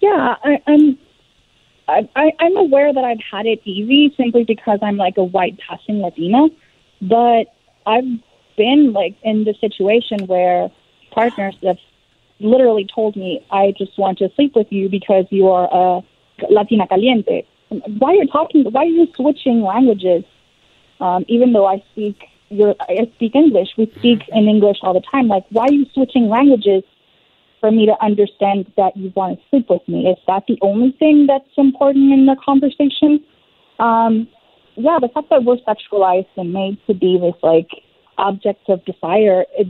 Yeah, 0.00 0.36
I, 0.44 0.60
I'm. 0.66 0.98
I, 1.88 2.08
I, 2.16 2.32
I'm 2.40 2.56
aware 2.56 2.92
that 2.92 3.04
I've 3.04 3.20
had 3.30 3.46
it 3.46 3.60
easy 3.64 4.14
simply 4.16 4.44
because 4.44 4.78
I'm 4.82 4.96
like 4.96 5.16
a 5.16 5.24
white 5.24 5.58
passing 5.58 6.00
Latina, 6.00 6.48
but 7.02 7.44
I've 7.86 8.04
been 8.56 8.92
like 8.92 9.16
in 9.22 9.44
the 9.44 9.54
situation 9.60 10.26
where 10.26 10.70
partners 11.10 11.56
have 11.62 11.78
literally 12.40 12.86
told 12.92 13.16
me, 13.16 13.44
"I 13.50 13.74
just 13.76 13.98
want 13.98 14.18
to 14.18 14.30
sleep 14.34 14.56
with 14.56 14.72
you 14.72 14.88
because 14.88 15.26
you 15.30 15.48
are 15.48 15.68
a 15.70 16.02
Latina 16.48 16.86
caliente." 16.86 17.44
Why 17.98 18.12
are 18.12 18.14
you 18.14 18.26
talking? 18.28 18.64
Why 18.64 18.82
are 18.82 18.86
you 18.86 19.08
switching 19.14 19.62
languages? 19.62 20.24
Um, 21.00 21.24
even 21.28 21.52
though 21.52 21.66
I 21.66 21.82
speak 21.92 22.24
your, 22.48 22.74
I 22.80 23.10
speak 23.16 23.34
English, 23.34 23.70
we 23.76 23.92
speak 23.98 24.22
in 24.28 24.48
English 24.48 24.78
all 24.82 24.94
the 24.94 25.00
time. 25.00 25.28
Like, 25.28 25.44
why 25.50 25.64
are 25.64 25.72
you 25.72 25.86
switching 25.92 26.28
languages 26.28 26.84
for 27.64 27.70
me 27.70 27.86
to 27.86 27.96
understand 28.04 28.70
that 28.76 28.94
you 28.94 29.10
want 29.16 29.38
to 29.38 29.44
sleep 29.48 29.70
with 29.70 29.80
me? 29.88 30.00
Is 30.00 30.18
that 30.26 30.42
the 30.46 30.58
only 30.60 30.94
thing 30.98 31.24
that's 31.26 31.48
important 31.56 32.12
in 32.12 32.26
the 32.26 32.36
conversation? 32.44 33.24
Um, 33.78 34.28
yeah, 34.76 34.98
the 35.00 35.08
fact 35.08 35.30
that 35.30 35.44
we're 35.44 35.56
sexualized 35.66 36.28
and 36.36 36.52
made 36.52 36.76
to 36.88 36.92
be 36.92 37.16
this 37.18 37.40
like 37.42 37.70
object 38.18 38.68
of 38.68 38.84
desire, 38.84 39.46
it, 39.56 39.68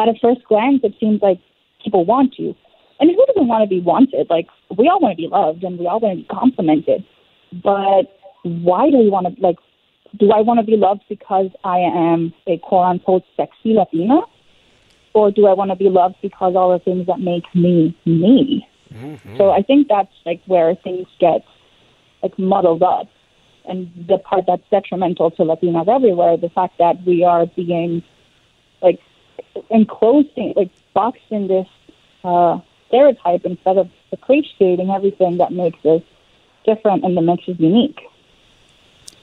at 0.00 0.08
a 0.08 0.14
first 0.20 0.40
glance, 0.48 0.80
it 0.82 0.94
seems 0.98 1.22
like 1.22 1.38
people 1.84 2.04
want 2.04 2.40
you. 2.40 2.56
And 2.98 3.08
who 3.08 3.24
doesn't 3.26 3.46
want 3.46 3.62
to 3.62 3.68
be 3.68 3.80
wanted? 3.80 4.26
Like, 4.28 4.48
we 4.76 4.88
all 4.88 4.98
want 4.98 5.16
to 5.16 5.22
be 5.22 5.28
loved 5.28 5.62
and 5.62 5.78
we 5.78 5.86
all 5.86 6.00
want 6.00 6.18
to 6.18 6.22
be 6.24 6.28
complimented. 6.28 7.04
But 7.62 8.10
why 8.42 8.90
do 8.90 8.98
we 8.98 9.08
want 9.08 9.32
to, 9.32 9.40
like, 9.40 9.58
do 10.18 10.32
I 10.32 10.40
want 10.40 10.58
to 10.58 10.66
be 10.66 10.76
loved 10.76 11.02
because 11.08 11.50
I 11.62 11.78
am 11.78 12.34
a 12.48 12.58
quote 12.58 12.86
unquote 12.86 13.22
sexy 13.36 13.74
Latina? 13.74 14.22
Or 15.14 15.30
do 15.30 15.46
I 15.46 15.52
want 15.52 15.70
to 15.70 15.76
be 15.76 15.88
loved 15.88 16.16
because 16.22 16.56
all 16.56 16.72
the 16.72 16.78
things 16.78 17.06
that 17.06 17.20
make 17.20 17.44
me 17.54 17.96
me? 18.06 18.66
So 19.36 19.50
I 19.50 19.62
think 19.62 19.88
that's 19.88 20.12
like 20.24 20.42
where 20.46 20.74
things 20.74 21.06
get 21.18 21.44
like 22.22 22.38
muddled 22.38 22.82
up. 22.82 23.08
And 23.64 23.90
the 24.08 24.18
part 24.18 24.44
that's 24.46 24.62
detrimental 24.70 25.30
to 25.32 25.42
Latinas 25.42 25.88
everywhere, 25.88 26.36
the 26.36 26.48
fact 26.48 26.78
that 26.78 27.04
we 27.04 27.24
are 27.24 27.46
being 27.46 28.02
like 28.82 29.00
enclosed, 29.70 30.30
in, 30.36 30.54
like 30.56 30.70
boxed 30.94 31.30
in 31.30 31.46
this 31.46 31.68
uh, 32.24 32.58
stereotype 32.88 33.44
instead 33.44 33.78
of 33.78 33.88
appreciating 34.12 34.90
everything 34.90 35.38
that 35.38 35.52
makes 35.52 35.84
us 35.84 36.02
different 36.64 37.04
and 37.04 37.16
that 37.16 37.22
makes 37.22 37.48
us 37.48 37.56
unique. 37.58 38.00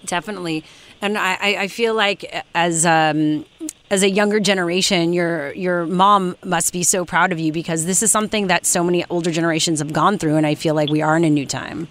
Definitely, 0.06 0.64
and 1.02 1.18
I, 1.18 1.36
I 1.64 1.68
feel 1.68 1.94
like 1.94 2.44
as 2.56 2.86
um, 2.86 3.46
as 3.92 4.02
a 4.02 4.10
younger 4.10 4.40
generation, 4.40 5.14
your 5.14 5.52
your 5.54 5.86
mom 5.86 6.36
must 6.44 6.72
be 6.74 6.84
so 6.84 7.04
proud 7.06 7.32
of 7.32 7.40
you 7.40 7.52
because 7.52 7.86
this 7.86 8.02
is 8.02 8.12
something 8.12 8.48
that 8.48 8.66
so 8.66 8.84
many 8.84 9.06
older 9.10 9.30
generations 9.32 9.80
have 9.80 9.92
gone 9.94 10.18
through, 10.18 10.36
and 10.38 10.48
I 10.48 10.56
feel 10.56 10.74
like 10.76 10.90
we 10.90 11.02
are 11.02 11.18
in 11.18 11.24
a 11.26 11.30
new 11.30 11.46
time. 11.46 11.88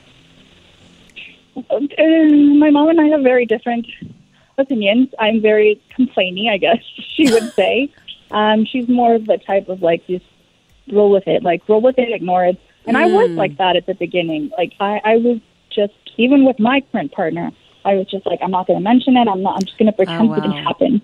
Uh, 1.56 1.80
my 2.56 2.70
mom 2.70 2.88
and 2.88 3.00
I 3.00 3.06
have 3.08 3.22
very 3.22 3.44
different 3.44 3.86
opinions. 4.56 5.08
I'm 5.18 5.40
very 5.40 5.80
complaining, 5.94 6.48
I 6.48 6.56
guess 6.56 6.78
she 7.14 7.30
would 7.32 7.52
say. 7.56 7.90
Um, 8.30 8.64
she's 8.64 8.88
more 8.88 9.14
of 9.14 9.26
the 9.26 9.38
type 9.38 9.68
of 9.68 9.82
like 9.82 10.06
just 10.06 10.24
roll 10.92 11.10
with 11.10 11.26
it, 11.26 11.42
like 11.42 11.68
roll 11.68 11.80
with 11.80 11.98
it, 11.98 12.12
ignore 12.12 12.46
it. 12.46 12.60
And 12.86 12.96
I 12.96 13.06
was 13.06 13.30
Mm. 13.30 13.36
like 13.36 13.58
that 13.58 13.76
at 13.76 13.84
the 13.86 13.94
beginning. 13.94 14.50
Like 14.56 14.72
I, 14.80 15.00
I 15.04 15.16
was 15.18 15.40
just 15.70 15.92
even 16.16 16.44
with 16.44 16.58
my 16.58 16.80
current 16.92 17.12
partner, 17.12 17.50
I 17.84 17.94
was 17.94 18.06
just 18.10 18.26
like, 18.26 18.40
I'm 18.42 18.50
not 18.50 18.66
going 18.66 18.78
to 18.78 18.82
mention 18.82 19.16
it. 19.16 19.28
I'm 19.28 19.42
not. 19.42 19.56
I'm 19.56 19.64
just 19.64 19.78
going 19.78 19.90
to 19.90 19.96
pretend 19.96 20.30
Oh, 20.30 20.34
it 20.34 20.40
didn't 20.42 20.64
happen. 20.64 21.02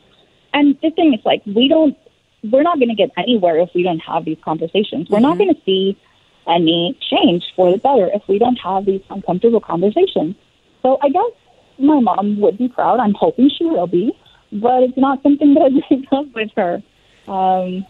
And 0.52 0.76
the 0.82 0.90
thing 0.90 1.14
is, 1.14 1.20
like, 1.24 1.42
we 1.46 1.68
don't. 1.68 1.96
We're 2.42 2.62
not 2.62 2.78
going 2.78 2.90
to 2.90 2.94
get 2.94 3.10
anywhere 3.16 3.58
if 3.58 3.70
we 3.74 3.82
don't 3.82 4.00
have 4.00 4.24
these 4.24 4.36
conversations. 4.44 5.08
We're 5.08 5.20
not 5.20 5.38
going 5.38 5.54
to 5.54 5.60
see 5.64 5.96
any 6.46 6.98
change 7.10 7.42
for 7.56 7.72
the 7.72 7.78
better 7.78 8.10
if 8.12 8.22
we 8.28 8.38
don't 8.38 8.56
have 8.56 8.84
these 8.84 9.00
uncomfortable 9.08 9.60
conversations. 9.60 10.36
So 10.82 10.98
I 11.02 11.08
guess 11.08 11.32
my 11.78 12.00
mom 12.00 12.40
would 12.40 12.58
be 12.58 12.68
proud. 12.68 13.00
I'm 13.00 13.14
hoping 13.14 13.50
she 13.56 13.64
will 13.64 13.86
be, 13.86 14.12
but 14.52 14.82
it's 14.82 14.98
not 14.98 15.22
something 15.22 15.54
that 15.54 15.62
I 15.62 15.70
break 15.88 16.06
up 16.12 16.26
with 16.34 16.50
her. 16.56 16.82
Um, 17.32 17.86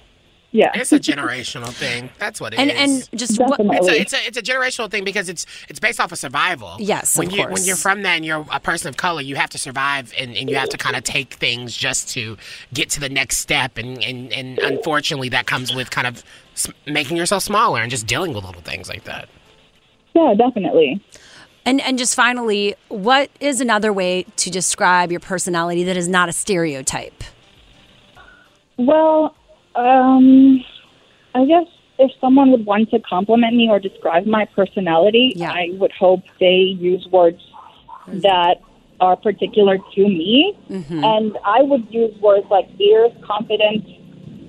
yeah, 0.57 0.71
It's 0.75 0.93
a 0.93 1.01
generational 1.01 1.69
thing. 1.73 2.11
That's 2.21 2.41
what 2.41 2.55
it 2.55 2.61
is. 2.61 2.63
And- 2.63 2.71
and 3.11 3.19
just 3.19 3.41
what- 3.41 3.59
it's 3.61 3.89
a, 3.89 4.01
it's 4.01 4.13
a 4.15 4.27
it's 4.29 4.39
a 4.39 4.43
generational 4.43 4.89
thing 4.89 5.03
because 5.05 5.29
it's 5.29 5.45
it's 5.69 5.81
based 5.81 5.99
off 5.99 6.13
of 6.13 6.19
survival. 6.19 6.77
Yes, 6.79 7.19
when 7.19 7.27
of 7.27 7.33
you 7.35 7.39
when 7.41 7.49
course. 7.49 7.67
you're 7.67 7.75
from 7.77 8.03
that 8.03 8.15
and 8.17 8.25
you're 8.25 8.47
a 8.53 8.61
person 8.61 8.89
of 8.89 8.97
color, 8.97 9.21
you 9.21 9.35
have 9.35 9.51
to 9.51 9.59
survive 9.59 10.15
and, 10.17 10.37
and 10.37 10.49
you 10.49 10.55
have 10.57 10.69
to 10.69 10.79
kind 10.79 10.95
of 10.95 11.03
take 11.03 11.35
things 11.35 11.77
just 11.77 12.09
to 12.11 12.37
get 12.73 12.89
to 12.91 13.01
the 13.01 13.09
next 13.09 13.39
step. 13.39 13.77
And 13.79 14.01
and, 14.03 14.33
and 14.33 14.59
unfortunately, 14.61 15.29
that 15.31 15.47
comes 15.47 15.75
with 15.75 15.91
kind 15.91 16.07
of 16.07 16.23
making 16.87 17.17
yourself 17.17 17.43
smaller 17.43 17.81
and 17.83 17.91
just 17.91 18.07
dealing 18.07 18.33
with 18.33 18.45
little 18.45 18.63
things 18.63 18.89
like 18.89 19.03
that. 19.05 19.29
yeah, 20.15 20.35
definitely. 20.39 21.03
And 21.67 21.81
and 21.81 21.99
just 21.99 22.15
finally, 22.15 22.77
what 22.89 23.29
is 23.41 23.61
another 23.61 23.93
way 23.93 24.25
to 24.37 24.51
describe 24.51 25.11
your 25.11 25.19
personality 25.21 25.83
that 25.85 25.97
is 25.97 26.07
not 26.07 26.29
a 26.29 26.33
stereotype? 26.33 27.25
Well, 28.77 29.35
um, 29.75 30.65
I 31.35 31.45
guess 31.45 31.67
if 31.99 32.11
someone 32.21 32.51
would 32.51 32.67
want 32.67 32.91
to 32.91 33.01
compliment 33.01 33.57
me 33.57 33.69
or 33.69 33.79
describe 33.79 34.27
my 34.27 34.47
personality, 34.47 35.35
I 35.41 35.71
would 35.79 35.93
hope 35.93 36.23
they 36.41 36.77
use 36.79 37.07
words 37.11 37.41
that 38.07 38.61
are 39.01 39.17
particular 39.17 39.79
to 39.79 40.03
me. 40.03 40.57
Mm-hmm. 40.69 41.05
And 41.05 41.39
I 41.45 41.63
would 41.63 41.93
use 41.93 42.17
words 42.21 42.47
like 42.51 42.75
fierce, 42.77 43.13
confident. 43.23 43.85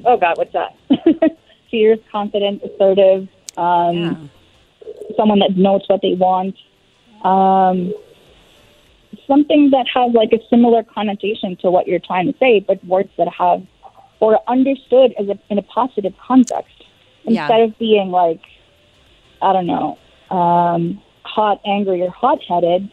Oh, 0.06 0.18
God, 0.18 0.38
what's 0.38 0.54
that? 0.54 0.76
fierce, 1.72 2.00
confident, 2.12 2.62
assertive, 2.64 3.28
um, 3.58 4.30
someone 5.18 5.40
that 5.40 5.58
knows 5.58 5.84
what 5.88 6.02
they 6.02 6.14
want. 6.14 6.56
Um, 7.24 7.94
something 9.28 9.72
that 9.72 9.88
has 9.94 10.14
like 10.14 10.32
a 10.32 10.40
similar 10.50 10.84
connotation 10.84 11.56
to 11.58 11.72
what 11.72 11.88
you're 11.88 12.00
trying 12.00 12.32
to 12.32 12.38
say, 12.38 12.60
but 12.60 12.84
words 12.86 13.10
that 13.18 13.28
have 13.30 13.66
or 14.20 14.40
understood 14.48 15.14
as 15.20 15.28
a, 15.28 15.38
in 15.50 15.58
a 15.58 15.62
positive 15.62 16.14
context 16.26 16.74
Yeah. 17.26 17.44
instead 17.44 17.62
of 17.62 17.78
being 17.78 18.12
like, 18.12 18.42
I 19.42 19.54
don't 19.54 19.68
know, 19.68 19.98
um, 20.30 21.02
hot, 21.24 21.62
angry, 21.66 22.02
or 22.02 22.10
hot 22.10 22.40
headed, 22.48 22.90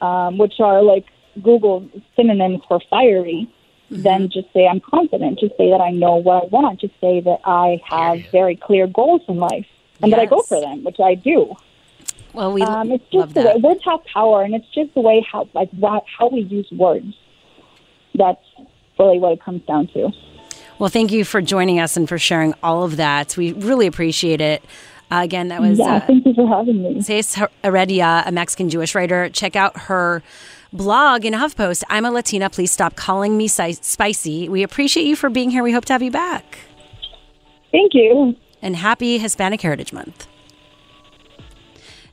um, 0.00 0.38
which 0.38 0.60
are 0.60 0.82
like 0.82 1.06
Google 1.42 1.88
synonyms 2.16 2.62
for 2.68 2.80
fiery. 2.90 3.48
Then 3.90 4.30
just 4.32 4.50
say 4.54 4.66
I'm 4.66 4.80
confident. 4.80 5.38
Just 5.38 5.54
say 5.58 5.68
that 5.70 5.82
I 5.82 5.90
know 5.90 6.16
what 6.16 6.44
I 6.44 6.46
want. 6.46 6.80
Just 6.80 6.94
say 6.98 7.20
that 7.20 7.40
I 7.44 7.78
have 7.86 8.22
very 8.32 8.56
clear 8.56 8.86
goals 8.86 9.20
in 9.28 9.36
life 9.36 9.66
and 10.00 10.10
that 10.12 10.18
I 10.18 10.24
go 10.24 10.42
for 10.48 10.58
them, 10.58 10.82
which 10.82 10.98
I 10.98 11.14
do. 11.14 11.54
Well, 12.32 12.54
we 12.54 12.62
um, 12.62 12.90
it's 12.90 13.04
love 13.12 13.28
just 13.28 13.34
the 13.34 13.40
way 13.42 13.56
words 13.62 13.80
have 13.84 14.02
power, 14.06 14.42
and 14.42 14.54
it's 14.54 14.66
just 14.74 14.94
the 14.94 15.02
way 15.02 15.24
how 15.30 15.46
like 15.52 15.68
how 16.18 16.28
we 16.28 16.40
use 16.40 16.66
words. 16.72 17.14
That's 18.14 18.40
really 18.98 19.18
what 19.18 19.32
it 19.32 19.42
comes 19.42 19.62
down 19.66 19.88
to. 19.88 20.10
Well, 20.82 20.88
thank 20.88 21.12
you 21.12 21.24
for 21.24 21.40
joining 21.40 21.78
us 21.78 21.96
and 21.96 22.08
for 22.08 22.18
sharing 22.18 22.54
all 22.60 22.82
of 22.82 22.96
that. 22.96 23.36
We 23.36 23.52
really 23.52 23.86
appreciate 23.86 24.40
it. 24.40 24.64
Uh, 25.12 25.20
again, 25.22 25.46
that 25.46 25.60
was 25.60 25.78
yeah, 25.78 25.84
uh, 25.84 26.00
thank 26.00 26.26
you 26.26 26.34
for 26.34 26.48
having 26.48 26.82
me. 26.82 26.94
Cés 26.96 27.48
Heredia, 27.62 28.24
a 28.26 28.32
Mexican 28.32 28.68
Jewish 28.68 28.92
writer. 28.96 29.28
Check 29.28 29.54
out 29.54 29.82
her 29.82 30.24
blog 30.72 31.24
in 31.24 31.34
HuffPost. 31.34 31.84
I'm 31.88 32.04
a 32.04 32.10
Latina. 32.10 32.50
Please 32.50 32.72
stop 32.72 32.96
calling 32.96 33.36
me 33.36 33.46
spicy. 33.46 34.48
We 34.48 34.64
appreciate 34.64 35.04
you 35.04 35.14
for 35.14 35.30
being 35.30 35.50
here. 35.50 35.62
We 35.62 35.70
hope 35.70 35.84
to 35.84 35.92
have 35.92 36.02
you 36.02 36.10
back. 36.10 36.58
Thank 37.70 37.94
you. 37.94 38.34
And 38.60 38.74
happy 38.74 39.18
Hispanic 39.18 39.60
Heritage 39.60 39.92
Month. 39.92 40.26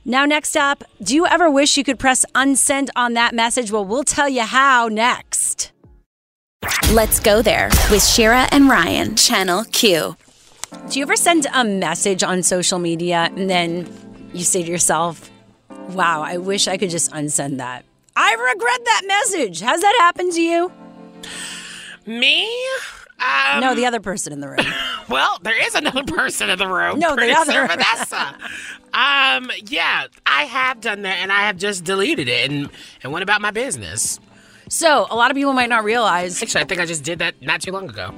Now, 0.04 0.24
next 0.26 0.56
up, 0.56 0.84
do 1.02 1.16
you 1.16 1.26
ever 1.26 1.50
wish 1.50 1.76
you 1.76 1.82
could 1.82 1.98
press 1.98 2.24
unsend 2.36 2.88
on 2.94 3.14
that 3.14 3.34
message? 3.34 3.72
Well, 3.72 3.84
we'll 3.84 4.04
tell 4.04 4.28
you 4.28 4.42
how 4.42 4.86
next. 4.86 5.72
Let's 6.92 7.20
go 7.20 7.40
there 7.42 7.68
with 7.90 8.04
Shira 8.04 8.46
and 8.52 8.68
Ryan, 8.68 9.16
Channel 9.16 9.64
Q. 9.72 10.16
Do 10.90 10.98
you 10.98 11.04
ever 11.04 11.16
send 11.16 11.46
a 11.54 11.64
message 11.64 12.22
on 12.22 12.42
social 12.42 12.78
media 12.78 13.30
and 13.34 13.48
then 13.48 14.30
you 14.34 14.44
say 14.44 14.62
to 14.62 14.70
yourself, 14.70 15.30
wow, 15.90 16.22
I 16.22 16.36
wish 16.36 16.68
I 16.68 16.76
could 16.76 16.90
just 16.90 17.10
unsend 17.12 17.58
that? 17.58 17.84
I 18.14 18.32
regret 18.34 18.84
that 18.84 19.02
message. 19.06 19.60
Has 19.60 19.80
that 19.80 19.94
happened 20.00 20.32
to 20.34 20.42
you? 20.42 20.70
Me? 22.06 22.46
Um, 23.20 23.60
no, 23.60 23.74
the 23.74 23.86
other 23.86 24.00
person 24.00 24.32
in 24.32 24.40
the 24.40 24.48
room. 24.48 24.58
Well, 25.10 25.40
there 25.42 25.60
is 25.66 25.74
another 25.74 26.04
person 26.04 26.50
in 26.50 26.58
the 26.60 26.68
room. 26.68 27.00
No, 27.00 27.16
the 27.16 27.22
Producer 27.22 27.40
other. 27.40 27.66
Vanessa. 27.66 28.36
um, 28.94 29.50
yeah, 29.66 30.06
I 30.24 30.44
have 30.44 30.80
done 30.80 31.02
that, 31.02 31.18
and 31.18 31.32
I 31.32 31.40
have 31.40 31.56
just 31.56 31.82
deleted 31.82 32.28
it 32.28 32.48
and 32.48 32.70
and 33.02 33.12
went 33.12 33.24
about 33.24 33.40
my 33.40 33.50
business. 33.50 34.20
So 34.72 35.06
a 35.10 35.16
lot 35.16 35.30
of 35.32 35.34
people 35.36 35.52
might 35.52 35.68
not 35.68 35.82
realize. 35.84 36.40
Actually, 36.40 36.60
I 36.62 36.64
think 36.64 36.80
I 36.80 36.86
just 36.86 37.02
did 37.02 37.18
that 37.18 37.34
not 37.42 37.60
too 37.60 37.72
long 37.72 37.88
ago, 37.90 38.14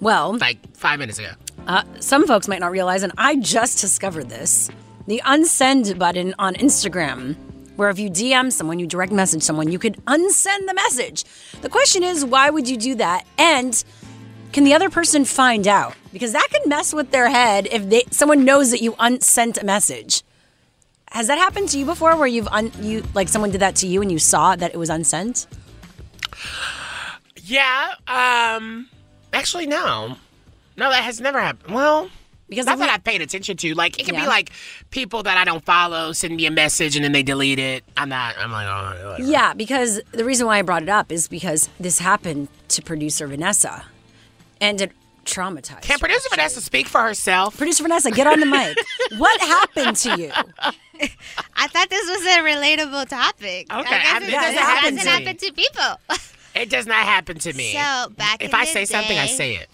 Well, 0.00 0.36
like 0.38 0.58
five 0.76 0.98
minutes 0.98 1.18
ago. 1.20 1.30
uh, 1.68 1.84
some 2.00 2.26
folks 2.26 2.48
might 2.48 2.58
not 2.60 2.72
realize, 2.72 3.04
and 3.04 3.12
I 3.16 3.36
just 3.36 3.80
discovered 3.80 4.28
this 4.28 4.68
the 5.06 5.22
unsend 5.24 5.96
button 5.96 6.34
on 6.40 6.54
Instagram, 6.56 7.36
where 7.76 7.88
if 7.88 7.98
you 8.00 8.10
DM 8.10 8.50
someone, 8.52 8.78
you 8.80 8.86
direct 8.86 9.12
message 9.12 9.42
someone, 9.42 9.70
you 9.70 9.78
could 9.78 9.96
unsend 10.06 10.66
the 10.66 10.74
message. 10.74 11.24
The 11.62 11.68
question 11.68 12.02
is, 12.02 12.24
why 12.24 12.50
would 12.50 12.68
you 12.68 12.76
do 12.76 12.96
that? 12.96 13.24
And 13.38 13.82
can 14.52 14.64
the 14.64 14.74
other 14.74 14.90
person 14.90 15.24
find 15.24 15.66
out? 15.68 15.94
Because 16.12 16.32
that 16.32 16.46
could 16.50 16.68
mess 16.68 16.92
with 16.92 17.12
their 17.12 17.28
head 17.30 17.68
if 17.70 17.88
they 17.88 18.02
someone 18.10 18.44
knows 18.44 18.72
that 18.72 18.82
you 18.82 18.94
unsent 18.98 19.56
a 19.62 19.64
message. 19.64 20.24
Has 21.10 21.26
that 21.26 21.38
happened 21.38 21.68
to 21.70 21.78
you 21.78 21.84
before, 21.84 22.16
where 22.16 22.26
you've 22.26 22.48
un, 22.48 22.72
you 22.80 23.02
like 23.14 23.28
someone 23.28 23.50
did 23.50 23.60
that 23.60 23.76
to 23.76 23.86
you 23.86 24.00
and 24.00 24.10
you 24.10 24.18
saw 24.18 24.56
that 24.56 24.72
it 24.72 24.78
was 24.78 24.90
unsent? 24.90 25.46
Yeah. 27.36 27.94
Um. 28.06 28.88
Actually, 29.32 29.66
no. 29.66 30.16
No, 30.76 30.90
that 30.90 31.02
has 31.04 31.20
never 31.20 31.40
happened. 31.40 31.74
Well, 31.74 32.08
because 32.48 32.64
that's 32.66 32.80
what 32.80 32.88
I've 32.88 33.04
paid 33.04 33.20
attention 33.22 33.56
to. 33.58 33.74
Like, 33.74 33.98
it 34.00 34.06
can 34.06 34.14
Yeah. 34.14 34.22
be 34.22 34.26
like 34.28 34.50
people 34.90 35.22
that 35.24 35.36
I 35.36 35.44
don't 35.44 35.64
follow 35.64 36.12
send 36.12 36.36
me 36.36 36.46
a 36.46 36.50
message 36.50 36.96
and 36.96 37.04
then 37.04 37.12
they 37.12 37.22
delete 37.22 37.58
it. 37.58 37.84
I'm 37.96 38.08
not. 38.08 38.36
I'm 38.38 38.50
like, 38.50 38.66
oh. 38.66 39.10
whatever. 39.10 39.30
Yeah, 39.30 39.52
because 39.54 40.00
the 40.12 40.24
reason 40.24 40.46
why 40.46 40.58
I 40.58 40.62
brought 40.62 40.82
it 40.82 40.88
up 40.88 41.12
is 41.12 41.28
because 41.28 41.68
this 41.78 41.98
happened 41.98 42.48
to 42.68 42.82
producer 42.82 43.26
Vanessa, 43.26 43.84
and 44.60 44.80
it 44.80 44.92
traumatized. 45.30 45.82
Can 45.82 45.98
producer 45.98 46.28
Vanessa 46.30 46.60
speak 46.60 46.88
for 46.88 47.00
herself? 47.00 47.56
Producer 47.56 47.82
Vanessa, 47.82 48.10
get 48.10 48.26
on 48.26 48.40
the 48.40 48.46
mic. 48.46 48.76
what 49.18 49.40
happened 49.40 49.96
to 49.98 50.20
you? 50.20 50.32
I 51.56 51.66
thought 51.68 51.88
this 51.88 52.08
was 52.08 52.22
a 52.26 52.38
relatable 52.40 53.08
topic. 53.08 53.72
Okay, 53.72 53.74
I 53.74 53.80
guess 53.80 54.12
I 54.12 54.16
it 54.16 54.20
mean, 54.20 54.28
it 54.28 54.32
doesn't, 54.32 54.54
doesn't 54.54 54.58
happen 54.62 54.94
doesn't 54.96 55.04
to 55.04 55.10
happen 55.10 55.36
to 55.36 55.52
people. 55.52 56.18
It 56.52 56.68
does 56.68 56.84
not 56.84 57.04
happen 57.04 57.38
to 57.38 57.52
me. 57.52 57.72
So, 57.72 58.10
back 58.10 58.42
if 58.42 58.48
in 58.48 58.54
I 58.56 58.64
the 58.64 58.70
say 58.72 58.84
something, 58.84 59.16
I 59.16 59.26
say 59.26 59.54
it. 59.54 59.68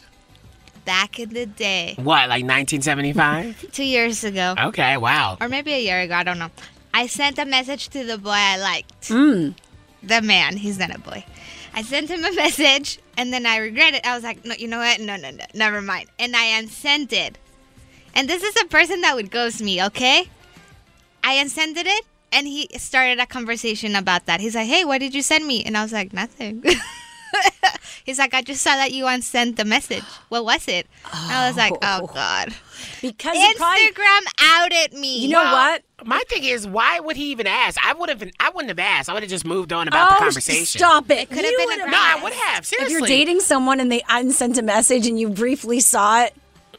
Back 0.85 1.19
in 1.19 1.31
the 1.31 1.47
day, 1.47 1.95
What, 1.97 2.29
like 2.29 2.45
1975? 2.45 3.71
two 3.73 3.83
years 3.83 4.25
ago, 4.25 4.55
okay, 4.67 4.99
wow. 4.99 5.39
or 5.41 5.49
maybe 5.49 5.73
a 5.73 5.81
year 5.81 6.01
ago, 6.03 6.15
I 6.15 6.23
don't 6.23 6.39
know. 6.39 6.51
I 6.93 7.07
sent 7.07 7.39
a 7.39 7.47
message 7.47 7.89
to 7.89 8.05
the 8.05 8.19
boy 8.19 8.31
I 8.31 8.59
liked. 8.59 9.09
Mm. 9.09 9.55
The 10.03 10.21
man, 10.21 10.59
he's 10.59 10.79
not 10.79 10.95
a 10.95 10.99
boy. 10.99 11.25
I 11.75 11.83
sent 11.83 12.11
him 12.11 12.23
a 12.25 12.33
message 12.35 12.99
and 13.17 13.33
then 13.33 13.47
I 13.47 13.59
regret 13.59 13.95
it. 13.95 14.07
I 14.07 14.15
was 14.15 14.25
like, 14.25 14.45
no, 14.45 14.55
you 14.55 14.69
know 14.69 14.79
what? 14.79 15.01
No, 15.01 15.17
no, 15.17 15.31
no, 15.31 15.45
never 15.55 15.81
mind. 15.81 16.09
And 16.19 16.37
I 16.37 16.59
unsent 16.59 17.13
it. 17.13 17.39
And 18.15 18.29
this 18.29 18.43
is 18.43 18.57
a 18.63 18.67
person 18.67 19.03
that 19.03 19.15
would 19.15 19.31
ghost 19.31 19.61
me, 19.61 19.83
okay? 19.85 20.29
I 21.23 21.35
unsent 21.35 21.77
it 21.77 22.05
and 22.33 22.47
he 22.47 22.69
started 22.79 23.19
a 23.19 23.27
conversation 23.27 23.97
about 23.97 24.27
that. 24.27 24.41
He's 24.41 24.55
like, 24.55 24.69
hey, 24.69 24.85
what 24.85 24.99
did 24.99 25.15
you 25.15 25.23
send 25.23 25.47
me? 25.47 25.65
And 25.65 25.77
I 25.77 25.83
was 25.83 25.93
like, 25.93 26.13
nothing. 26.13 26.63
He's 28.05 28.19
like, 28.19 28.35
I 28.35 28.43
just 28.43 28.63
saw 28.63 28.77
that 28.77 28.93
you 28.93 29.07
unsent 29.07 29.57
the 29.57 29.65
message. 29.65 30.05
What 30.29 30.45
was 30.45 30.69
it? 30.69 30.87
And 31.13 31.33
I 31.33 31.49
was 31.49 31.57
like, 31.57 31.73
oh, 31.83 32.01
oh. 32.03 32.07
God. 32.07 32.55
Because 33.03 33.37
Instagram 33.37 34.21
out 34.43 34.73
at 34.73 34.93
me. 34.93 35.19
You 35.21 35.31
know 35.31 35.43
what? 35.43 35.83
My 36.05 36.23
thing 36.29 36.45
is, 36.45 36.67
why 36.67 37.01
would 37.01 37.17
he 37.17 37.31
even 37.31 37.47
ask? 37.47 37.79
I 37.85 37.95
would 37.95 38.09
have. 38.09 38.23
I 38.39 38.51
wouldn't 38.51 38.69
have 38.69 38.79
asked. 38.79 39.09
I 39.09 39.15
would 39.15 39.23
have 39.23 39.31
just 39.31 39.45
moved 39.47 39.73
on 39.73 39.89
about 39.89 40.13
oh, 40.13 40.15
the 40.15 40.19
conversation. 40.21 40.79
stop 40.79 41.11
it! 41.11 41.29
could 41.29 41.39
have 41.39 41.47
You 41.51 41.57
been 41.57 41.67
would've- 41.67 41.85
a 41.89 41.91
No, 41.91 41.97
I 41.99 42.21
would 42.23 42.33
have. 42.33 42.61
If 42.61 42.67
Seriously. 42.67 42.93
you're 42.93 43.07
dating 43.07 43.41
someone 43.41 43.81
and 43.81 43.91
they 43.91 44.03
unsent 44.09 44.59
a 44.59 44.63
message 44.63 45.07
and 45.07 45.19
you 45.19 45.31
briefly 45.31 45.81
saw 45.81 46.25
it, 46.25 46.35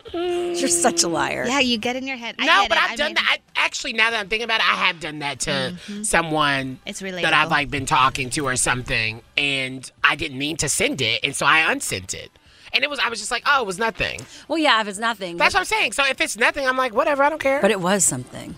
you're 0.13 0.67
such 0.67 1.03
a 1.03 1.07
liar. 1.07 1.45
Yeah, 1.47 1.59
you 1.59 1.77
get 1.77 1.95
in 1.95 2.07
your 2.07 2.17
head. 2.17 2.35
I 2.39 2.45
no, 2.45 2.61
get 2.63 2.69
but 2.69 2.77
it. 2.77 2.83
I've 2.83 2.91
I 2.91 2.95
done 2.95 3.07
mean- 3.07 3.15
that. 3.15 3.37
I, 3.55 3.65
actually, 3.65 3.93
now 3.93 4.11
that 4.11 4.19
I'm 4.19 4.29
thinking 4.29 4.45
about 4.45 4.61
it, 4.61 4.69
I 4.69 4.75
have 4.75 4.99
done 4.99 5.19
that 5.19 5.39
to 5.41 5.49
mm-hmm. 5.49 6.03
someone 6.03 6.79
It's 6.85 6.99
that 6.99 7.33
I've 7.33 7.51
like 7.51 7.69
been 7.69 7.85
talking 7.85 8.29
to 8.31 8.47
or 8.47 8.55
something, 8.55 9.21
and 9.37 9.89
I 10.03 10.15
didn't 10.15 10.37
mean 10.37 10.57
to 10.57 10.69
send 10.69 11.01
it, 11.01 11.21
and 11.23 11.35
so 11.35 11.45
I 11.45 11.71
unsent 11.71 12.13
it. 12.13 12.31
And 12.73 12.83
it 12.83 12.89
was, 12.89 12.99
I 12.99 13.09
was 13.09 13.19
just 13.19 13.31
like, 13.31 13.43
oh, 13.45 13.61
it 13.61 13.65
was 13.65 13.79
nothing. 13.79 14.21
Well, 14.47 14.57
yeah, 14.57 14.81
if 14.81 14.87
it's 14.87 14.99
nothing. 14.99 15.37
That's 15.37 15.53
but, 15.53 15.59
what 15.59 15.61
I'm 15.61 15.65
saying. 15.79 15.93
So 15.93 16.05
if 16.05 16.19
it's 16.19 16.37
nothing, 16.37 16.67
I'm 16.67 16.77
like, 16.77 16.93
whatever, 16.93 17.23
I 17.23 17.29
don't 17.29 17.41
care. 17.41 17.61
but 17.61 17.71
it 17.71 17.79
was 17.79 18.03
something. 18.03 18.55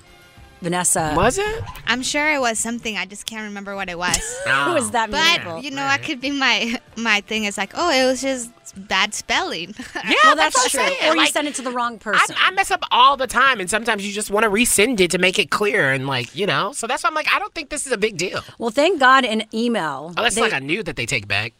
Vanessa. 0.62 1.14
was 1.16 1.38
it? 1.38 1.64
I'm 1.88 2.02
sure 2.02 2.34
it 2.34 2.40
was 2.40 2.60
something. 2.60 2.98
I 2.98 3.06
just 3.06 3.26
can't 3.26 3.44
remember 3.44 3.76
what 3.76 3.90
it 3.90 3.98
was. 3.98 4.18
Who 4.46 4.74
was 4.74 4.92
that 4.92 5.10
meaningful? 5.10 5.56
But 5.56 5.64
you 5.64 5.72
know, 5.72 5.86
what 5.86 6.02
could 6.04 6.20
be 6.22 6.32
my 6.32 6.80
my 6.96 7.22
thing. 7.22 7.46
Is 7.46 7.58
like, 7.58 7.72
oh, 7.76 7.90
it 7.92 8.06
was 8.06 8.22
just 8.22 8.52
bad 8.76 9.14
spelling. 9.14 9.76
Yeah, 9.96 10.16
well, 10.24 10.36
that's, 10.36 10.56
that's, 10.56 10.74
what 10.74 10.82
I'm 10.84 10.88
true. 10.88 10.98
saying. 10.98 11.12
Or 11.12 11.16
you 11.16 11.22
Like, 11.22 11.34
sent 11.34 11.48
it 11.48 11.56
to 11.56 11.62
the 11.62 11.72
wrong 11.72 12.00
person. 12.00 12.36
I 12.40 12.52
mess 12.52 12.72
up 12.72 12.84
all 12.90 13.18
the 13.18 13.28
time, 13.28 13.60
and 13.60 13.70
sometimes 13.70 14.06
you 14.06 14.14
just 14.14 14.32
want 14.32 14.44
to 14.44 14.50
resend 14.50 15.00
it 15.00 15.12
to 15.12 15.18
make 15.18 15.38
it 15.38 15.50
clear, 15.52 15.92
and 15.92 16.08
like 16.08 16.36
you 16.36 16.46
know. 16.46 16.72
So 16.74 16.88
that's 16.88 17.04
why 17.04 17.10
I'm 17.10 17.14
like, 17.14 17.28
I 17.34 17.38
don't 17.40 17.54
think 17.54 17.70
this 17.70 17.86
is 17.86 17.92
a 17.92 17.98
big 17.98 18.18
deal. 18.18 18.42
well, 18.58 18.70
thank 18.70 19.00
God 19.00 19.26
an 19.26 19.44
email. 19.54 20.08
Oh, 20.10 20.14
Unless 20.18 20.36
they- 20.36 20.42
like 20.42 20.54
a 20.54 20.60
nude 20.60 20.86
that 20.86 20.96
they 20.96 21.06
take 21.06 21.28
back, 21.28 21.54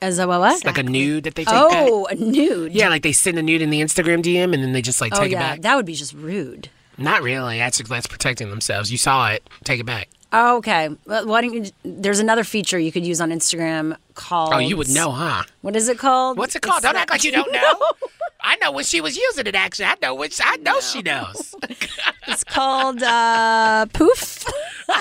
as 0.00 0.18
a 0.18 0.26
what? 0.26 0.40
what? 0.40 0.64
like 0.64 0.78
a 0.78 0.82
nude 0.82 1.24
that 1.24 1.34
they 1.34 1.44
take 1.44 1.54
oh, 1.54 1.70
back. 1.70 1.86
Oh, 1.88 2.06
a 2.06 2.14
nude. 2.14 2.72
Yeah, 2.72 2.88
like 2.88 3.02
they 3.02 3.12
send 3.12 3.38
a 3.38 3.42
nude 3.42 3.62
in 3.62 3.70
the 3.70 3.80
Instagram 3.80 4.22
DM 4.22 4.54
and 4.54 4.62
then 4.62 4.72
they 4.72 4.82
just 4.82 5.00
like 5.00 5.12
oh 5.14 5.20
take 5.20 5.32
yeah, 5.32 5.38
it 5.38 5.40
back. 5.40 5.62
that 5.62 5.76
would 5.76 5.86
be 5.86 5.94
just 5.94 6.12
rude. 6.14 6.68
Not 6.98 7.22
really. 7.22 7.58
That's 7.58 7.78
that's 7.82 8.06
protecting 8.06 8.50
themselves. 8.50 8.90
You 8.92 8.98
saw 8.98 9.28
it. 9.30 9.48
Take 9.64 9.80
it 9.80 9.86
back. 9.86 10.08
Oh, 10.32 10.56
okay. 10.58 10.88
Well, 11.06 11.26
why 11.26 11.40
don't 11.42 11.52
you? 11.54 11.70
There's 11.84 12.18
another 12.18 12.42
feature 12.44 12.78
you 12.78 12.90
could 12.92 13.06
use 13.06 13.20
on 13.20 13.30
Instagram 13.30 13.96
called. 14.14 14.52
Oh, 14.54 14.58
you 14.58 14.76
would 14.76 14.88
know, 14.88 15.10
huh? 15.12 15.44
What 15.62 15.76
is 15.76 15.88
it 15.88 15.98
called? 15.98 16.38
What's 16.38 16.54
it 16.56 16.62
called? 16.62 16.78
It's 16.78 16.84
Don't 16.84 16.94
that- 16.94 17.02
act 17.02 17.10
like 17.10 17.24
you 17.24 17.32
don't 17.32 17.52
know. 17.52 17.74
I 18.46 18.56
know 18.56 18.72
when 18.72 18.84
she 18.84 19.00
was 19.00 19.16
using 19.16 19.46
it. 19.46 19.54
Actually, 19.54 19.86
I 19.86 19.94
know 20.02 20.14
which. 20.14 20.40
I 20.42 20.56
know 20.56 20.80
she 20.80 21.02
knows. 21.02 21.54
It's 22.26 22.42
called 22.42 23.02
uh, 23.02 23.84
Poof. 23.92 24.44
All 24.88 24.94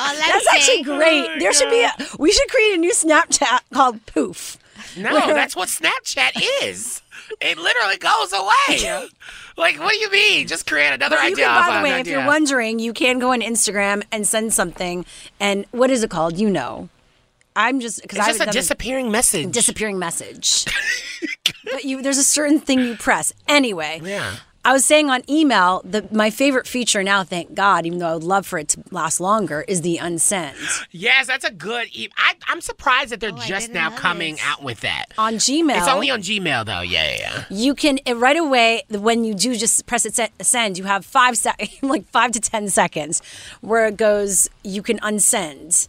I'm 0.00 0.16
That's 0.16 0.46
actually 0.48 0.60
saying- 0.60 0.84
great. 0.84 1.38
there 1.40 1.52
should 1.52 1.70
be 1.70 1.82
a. 1.84 1.92
We 2.18 2.32
should 2.32 2.48
create 2.48 2.74
a 2.74 2.78
new 2.78 2.92
Snapchat 2.92 3.60
called 3.72 4.04
Poof. 4.06 4.58
No, 4.96 5.12
that's 5.34 5.54
what 5.56 5.68
Snapchat 5.68 6.40
is. 6.62 7.02
It 7.40 7.58
literally 7.58 7.96
goes 7.98 8.32
away. 8.32 9.08
like, 9.56 9.78
what 9.78 9.92
do 9.92 9.98
you 9.98 10.10
mean? 10.10 10.46
Just 10.46 10.66
create 10.66 10.92
another 10.92 11.16
But 11.16 11.24
idea. 11.24 11.46
can, 11.46 11.68
by 11.68 11.76
the 11.78 11.82
way, 11.84 11.90
if 11.90 12.00
idea. 12.00 12.18
you're 12.18 12.26
wondering, 12.26 12.78
you 12.78 12.92
can 12.92 13.18
go 13.18 13.32
on 13.32 13.40
Instagram 13.40 14.02
and 14.12 14.26
send 14.26 14.52
something. 14.52 15.04
And 15.40 15.66
what 15.70 15.90
is 15.90 16.02
it 16.02 16.10
called? 16.10 16.38
You 16.38 16.50
know. 16.50 16.88
I'm 17.56 17.80
just 17.80 18.02
because 18.02 18.20
I 18.20 18.28
just 18.28 18.40
a 18.40 18.46
disappearing 18.46 19.10
message. 19.10 19.50
Disappearing 19.52 19.98
message. 19.98 20.64
but 21.64 21.84
you, 21.84 22.02
there's 22.02 22.18
a 22.18 22.22
certain 22.22 22.60
thing 22.60 22.78
you 22.78 22.94
press. 22.96 23.32
Anyway, 23.48 24.00
Yeah. 24.04 24.36
I 24.68 24.72
was 24.74 24.84
saying 24.84 25.08
on 25.08 25.22
email 25.30 25.80
that 25.86 26.12
my 26.12 26.28
favorite 26.28 26.66
feature 26.66 27.02
now, 27.02 27.24
thank 27.24 27.54
God, 27.54 27.86
even 27.86 28.00
though 28.00 28.08
I 28.08 28.12
would 28.14 28.22
love 28.22 28.44
for 28.46 28.58
it 28.58 28.68
to 28.68 28.82
last 28.90 29.18
longer, 29.18 29.64
is 29.66 29.80
the 29.80 29.96
unsend 29.96 30.56
Yes, 30.90 31.26
that's 31.26 31.46
a 31.46 31.50
good. 31.50 31.88
E- 31.92 32.10
I, 32.18 32.34
I'm 32.48 32.60
surprised 32.60 33.10
that 33.12 33.20
they're 33.20 33.32
Oh, 33.32 33.38
just 33.46 33.70
now 33.70 33.88
coming 33.90 34.36
out 34.44 34.62
with 34.62 34.80
that. 34.80 35.06
on 35.16 35.36
Gmail. 35.36 35.78
It's 35.78 35.88
only 35.88 36.10
on 36.10 36.20
Gmail 36.20 36.66
though. 36.66 36.82
Yeah, 36.82 37.08
yeah. 37.10 37.16
yeah. 37.18 37.44
You 37.48 37.74
can 37.74 37.98
uh, 38.06 38.14
right 38.16 38.36
away 38.36 38.82
when 38.90 39.24
you 39.24 39.32
do 39.32 39.56
just 39.56 39.86
press 39.86 40.04
it 40.04 40.14
send. 40.42 40.76
You 40.76 40.84
have 40.84 41.06
five 41.06 41.38
sec- 41.38 41.58
like 41.82 42.06
five 42.08 42.32
to 42.32 42.40
ten 42.40 42.68
seconds 42.68 43.22
where 43.62 43.86
it 43.86 43.96
goes. 43.96 44.50
You 44.62 44.82
can 44.82 44.98
unsend, 44.98 45.88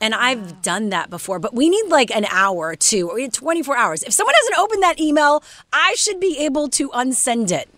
and 0.00 0.14
I've 0.14 0.62
done 0.62 0.90
that 0.90 1.10
before. 1.10 1.40
But 1.40 1.52
we 1.52 1.68
need 1.68 1.86
like 1.88 2.14
an 2.14 2.26
hour 2.30 2.68
or 2.68 2.76
two, 2.76 3.08
or 3.10 3.18
24 3.26 3.76
hours. 3.76 4.02
If 4.04 4.12
someone 4.12 4.34
hasn't 4.40 4.58
opened 4.58 4.84
that 4.84 5.00
email, 5.00 5.42
I 5.72 5.94
should 5.96 6.20
be 6.20 6.38
able 6.38 6.68
to 6.68 6.90
unsend 6.90 7.50
it. 7.50 7.68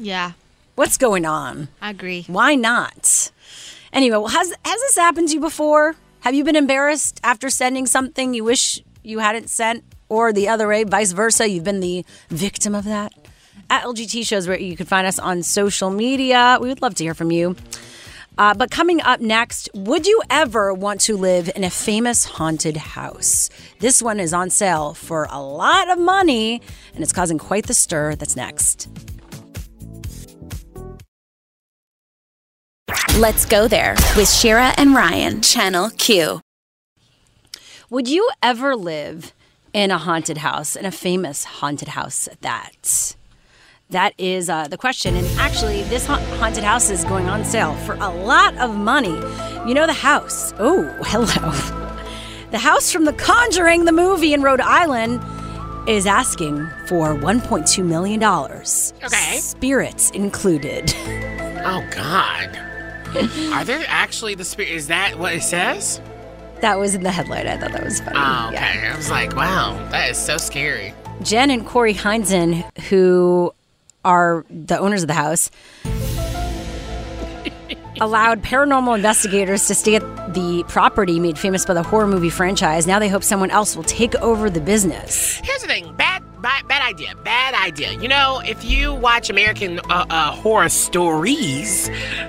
Yeah, 0.00 0.32
What's 0.80 0.96
going 0.96 1.26
on? 1.26 1.68
I 1.82 1.90
agree. 1.90 2.24
Why 2.26 2.54
not? 2.54 3.30
Anyway, 3.92 4.16
well, 4.16 4.28
has 4.28 4.48
has 4.64 4.80
this 4.80 4.96
happened 4.96 5.28
to 5.28 5.34
you 5.34 5.40
before? 5.40 5.94
Have 6.20 6.34
you 6.34 6.42
been 6.42 6.56
embarrassed 6.56 7.20
after 7.22 7.50
sending 7.50 7.84
something 7.84 8.32
you 8.32 8.44
wish 8.44 8.82
you 9.02 9.18
hadn't 9.18 9.50
sent, 9.50 9.84
or 10.08 10.32
the 10.32 10.48
other 10.48 10.68
way, 10.68 10.84
vice 10.84 11.12
versa? 11.12 11.46
You've 11.46 11.64
been 11.64 11.80
the 11.80 12.06
victim 12.30 12.74
of 12.74 12.84
that. 12.84 13.12
At 13.68 13.82
LGT 13.82 14.26
shows 14.26 14.48
where 14.48 14.58
you 14.58 14.74
can 14.74 14.86
find 14.86 15.06
us 15.06 15.18
on 15.18 15.42
social 15.42 15.90
media. 15.90 16.56
We 16.58 16.68
would 16.68 16.80
love 16.80 16.94
to 16.94 17.04
hear 17.04 17.12
from 17.14 17.30
you. 17.30 17.56
Uh, 18.38 18.54
but 18.54 18.70
coming 18.70 19.02
up 19.02 19.20
next, 19.20 19.68
would 19.74 20.06
you 20.06 20.22
ever 20.30 20.72
want 20.72 21.02
to 21.02 21.14
live 21.14 21.50
in 21.54 21.62
a 21.62 21.68
famous 21.68 22.24
haunted 22.24 22.78
house? 22.78 23.50
This 23.80 24.00
one 24.00 24.18
is 24.18 24.32
on 24.32 24.48
sale 24.48 24.94
for 24.94 25.28
a 25.30 25.42
lot 25.42 25.90
of 25.90 25.98
money, 25.98 26.62
and 26.94 27.02
it's 27.02 27.12
causing 27.12 27.36
quite 27.36 27.66
the 27.66 27.74
stir. 27.74 28.14
That's 28.14 28.34
next. 28.34 28.88
Let's 33.18 33.44
go 33.44 33.66
there 33.66 33.96
with 34.16 34.30
Shira 34.30 34.72
and 34.76 34.94
Ryan, 34.94 35.42
Channel 35.42 35.90
Q. 35.90 36.40
Would 37.90 38.08
you 38.08 38.30
ever 38.40 38.76
live 38.76 39.32
in 39.72 39.90
a 39.90 39.98
haunted 39.98 40.38
house, 40.38 40.76
in 40.76 40.86
a 40.86 40.92
famous 40.92 41.42
haunted 41.44 41.88
house 41.88 42.28
at 42.28 42.40
that? 42.42 43.16
That 43.90 44.14
is 44.16 44.48
uh, 44.48 44.68
the 44.68 44.78
question. 44.78 45.16
And 45.16 45.26
actually, 45.38 45.82
this 45.84 46.06
ha- 46.06 46.24
haunted 46.38 46.62
house 46.62 46.88
is 46.88 47.04
going 47.04 47.28
on 47.28 47.44
sale 47.44 47.74
for 47.78 47.94
a 47.94 48.08
lot 48.08 48.56
of 48.58 48.76
money. 48.76 49.18
You 49.68 49.74
know, 49.74 49.86
the 49.86 49.92
house. 49.92 50.54
Oh, 50.60 50.84
hello. 51.06 51.50
The 52.52 52.58
house 52.58 52.92
from 52.92 53.06
The 53.06 53.12
Conjuring, 53.12 53.86
the 53.86 53.92
movie 53.92 54.32
in 54.34 54.42
Rhode 54.42 54.60
Island, 54.60 55.20
is 55.88 56.06
asking 56.06 56.64
for 56.86 57.14
$1.2 57.14 57.84
million. 57.84 58.22
Okay. 58.22 59.38
Spirits 59.38 60.10
included. 60.12 60.94
Oh 61.64 61.84
God. 61.90 62.69
Are 63.52 63.64
there 63.64 63.84
actually 63.88 64.34
the 64.34 64.44
spirit? 64.44 64.72
Is 64.72 64.86
that 64.86 65.18
what 65.18 65.34
it 65.34 65.42
says? 65.42 66.00
That 66.60 66.78
was 66.78 66.94
in 66.94 67.02
the 67.02 67.10
headline. 67.10 67.46
I 67.46 67.56
thought 67.56 67.72
that 67.72 67.84
was 67.84 68.00
funny. 68.00 68.16
Oh, 68.16 68.50
okay. 68.52 68.80
Yeah. 68.82 68.92
I 68.92 68.96
was 68.96 69.10
like, 69.10 69.34
wow, 69.34 69.74
that 69.90 70.10
is 70.10 70.18
so 70.18 70.36
scary. 70.36 70.94
Jen 71.22 71.50
and 71.50 71.66
Corey 71.66 71.94
Heinzen, 71.94 72.62
who 72.88 73.52
are 74.04 74.44
the 74.48 74.78
owners 74.78 75.02
of 75.02 75.08
the 75.08 75.14
house, 75.14 75.50
allowed 78.00 78.42
paranormal 78.42 78.94
investigators 78.94 79.66
to 79.66 79.74
stay 79.74 79.96
at 79.96 80.34
the 80.34 80.64
property 80.68 81.18
made 81.18 81.38
famous 81.38 81.64
by 81.64 81.74
the 81.74 81.82
horror 81.82 82.06
movie 82.06 82.30
franchise. 82.30 82.86
Now 82.86 82.98
they 82.98 83.08
hope 83.08 83.24
someone 83.24 83.50
else 83.50 83.74
will 83.74 83.84
take 83.84 84.14
over 84.16 84.48
the 84.48 84.60
business. 84.60 85.40
Here's 85.42 85.62
the 85.62 85.68
thing, 85.68 85.94
bad, 85.96 86.22
bad, 86.40 86.66
bad 86.68 86.82
idea, 86.82 87.14
bad 87.24 87.54
idea. 87.54 87.92
You 87.92 88.08
know, 88.08 88.40
if 88.44 88.64
you 88.64 88.94
watch 88.94 89.30
American 89.30 89.78
uh, 89.90 90.06
uh, 90.10 90.32
horror 90.32 90.68
stories, 90.68 91.88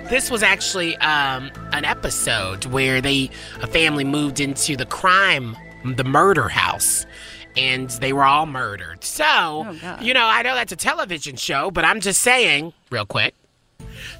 this 0.09 0.29
was 0.29 0.43
actually 0.43 0.95
um, 0.97 1.51
an 1.73 1.85
episode 1.85 2.65
where 2.65 3.01
they 3.01 3.29
a 3.61 3.67
family 3.67 4.03
moved 4.03 4.39
into 4.39 4.75
the 4.75 4.85
crime, 4.85 5.55
the 5.83 6.03
murder 6.03 6.49
house. 6.49 7.05
And 7.57 7.89
they 7.89 8.13
were 8.13 8.23
all 8.23 8.45
murdered. 8.45 9.03
So, 9.03 9.75
you 9.99 10.13
know, 10.13 10.25
I 10.25 10.41
know 10.41 10.55
that's 10.55 10.71
a 10.71 10.77
television 10.77 11.35
show, 11.35 11.69
but 11.69 11.83
I'm 11.83 11.99
just 11.99 12.21
saying, 12.21 12.71
real 12.89 13.05
quick, 13.05 13.35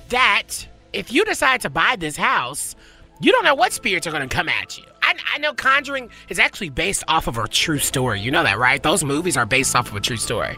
that 0.09 0.67
if 0.91 1.13
you 1.13 1.23
decide 1.23 1.61
to 1.61 1.69
buy 1.69 1.95
this 1.97 2.17
house, 2.17 2.75
you 3.21 3.31
don't 3.31 3.45
know 3.45 3.55
what 3.55 3.71
spirits 3.71 4.05
are 4.05 4.11
going 4.11 4.27
to 4.27 4.35
come 4.35 4.49
at 4.49 4.77
you. 4.77 4.83
I, 5.03 5.15
I 5.33 5.37
know 5.39 5.53
Conjuring 5.53 6.09
is 6.29 6.39
actually 6.39 6.69
based 6.69 7.03
off 7.07 7.27
of 7.27 7.37
a 7.37 7.47
true 7.47 7.79
story. 7.79 8.19
You 8.19 8.31
know 8.31 8.43
that, 8.43 8.57
right? 8.57 8.81
Those 8.81 9.03
movies 9.03 9.37
are 9.37 9.45
based 9.45 9.75
off 9.75 9.89
of 9.89 9.95
a 9.95 9.99
true 10.01 10.17
story. 10.17 10.57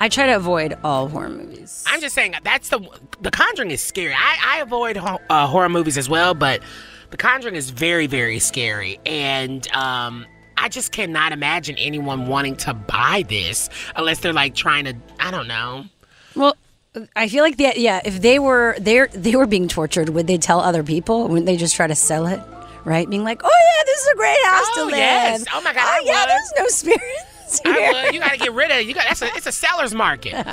I 0.00 0.08
try 0.08 0.26
to 0.26 0.34
avoid 0.36 0.76
all 0.82 1.08
horror 1.08 1.28
movies. 1.28 1.84
I'm 1.86 2.00
just 2.00 2.14
saying 2.14 2.34
that's 2.42 2.70
the 2.70 2.80
the 3.20 3.30
Conjuring 3.30 3.70
is 3.70 3.80
scary. 3.80 4.12
I, 4.12 4.56
I 4.56 4.60
avoid 4.60 4.96
ho- 4.96 5.20
uh, 5.30 5.46
horror 5.46 5.68
movies 5.68 5.96
as 5.96 6.08
well, 6.08 6.34
but 6.34 6.60
the 7.10 7.16
Conjuring 7.16 7.54
is 7.54 7.70
very 7.70 8.08
very 8.08 8.40
scary, 8.40 8.98
and 9.06 9.70
um, 9.72 10.26
I 10.56 10.68
just 10.68 10.90
cannot 10.90 11.32
imagine 11.32 11.76
anyone 11.76 12.26
wanting 12.26 12.56
to 12.56 12.74
buy 12.74 13.24
this 13.28 13.68
unless 13.94 14.18
they're 14.18 14.32
like 14.32 14.56
trying 14.56 14.86
to. 14.86 14.96
I 15.20 15.30
don't 15.30 15.46
know. 15.46 15.84
Well, 16.34 16.56
I 17.14 17.28
feel 17.28 17.44
like 17.44 17.56
the 17.56 17.72
yeah, 17.76 18.00
if 18.04 18.20
they 18.22 18.40
were 18.40 18.74
they 18.80 19.06
they 19.12 19.36
were 19.36 19.46
being 19.46 19.68
tortured, 19.68 20.08
would 20.08 20.26
they 20.26 20.38
tell 20.38 20.58
other 20.60 20.82
people? 20.82 21.28
Wouldn't 21.28 21.46
they 21.46 21.56
just 21.56 21.76
try 21.76 21.86
to 21.86 21.94
sell 21.94 22.26
it? 22.26 22.40
Right? 22.84 23.08
Being 23.08 23.24
like, 23.24 23.42
oh 23.44 23.48
yeah, 23.50 23.82
this 23.86 24.00
is 24.00 24.08
a 24.12 24.16
great 24.16 24.44
house 24.44 24.74
to 24.74 24.80
Oh, 24.80 24.84
live. 24.86 24.96
yes. 24.96 25.44
Oh, 25.52 25.60
my 25.62 25.72
God, 25.72 25.82
Oh 25.84 25.88
I 25.88 26.02
yeah, 26.04 26.20
would. 26.20 26.28
there's 26.28 26.52
no 26.58 26.66
spirits 26.68 27.60
here. 27.64 27.72
I 27.74 28.02
would. 28.06 28.14
You 28.14 28.20
got 28.20 28.32
to 28.32 28.38
get 28.38 28.52
rid 28.52 28.70
of 28.70 28.78
it. 28.78 28.86
You 28.86 28.94
got 28.94 29.04
that's 29.08 29.22
a 29.22 29.26
it's 29.36 29.46
a 29.46 29.52
seller's 29.52 29.94
market. 29.94 30.34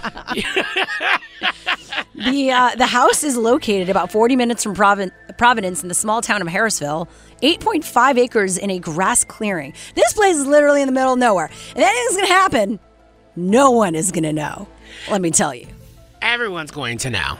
The 2.15 2.51
uh, 2.51 2.75
the 2.75 2.85
house 2.85 3.23
is 3.23 3.37
located 3.37 3.89
about 3.89 4.11
40 4.11 4.35
minutes 4.35 4.61
from 4.63 4.75
Provin- 4.75 5.11
Providence 5.37 5.81
in 5.83 5.87
the 5.87 5.93
small 5.95 6.21
town 6.21 6.41
of 6.41 6.49
Harrisville. 6.49 7.07
8.5 7.41 8.17
acres 8.17 8.57
in 8.57 8.69
a 8.69 8.77
grass 8.79 9.23
clearing. 9.23 9.73
This 9.95 10.11
place 10.13 10.35
is 10.35 10.45
literally 10.45 10.81
in 10.81 10.87
the 10.87 10.91
middle 10.91 11.13
of 11.13 11.19
nowhere. 11.19 11.45
If 11.45 11.77
anything's 11.77 12.15
going 12.17 12.27
to 12.27 12.33
happen, 12.33 12.79
no 13.37 13.71
one 13.71 13.95
is 13.95 14.11
going 14.11 14.25
to 14.25 14.33
know. 14.33 14.67
Let 15.09 15.21
me 15.21 15.31
tell 15.31 15.55
you. 15.55 15.67
Everyone's 16.21 16.71
going 16.71 16.97
to 16.99 17.09
know. 17.09 17.37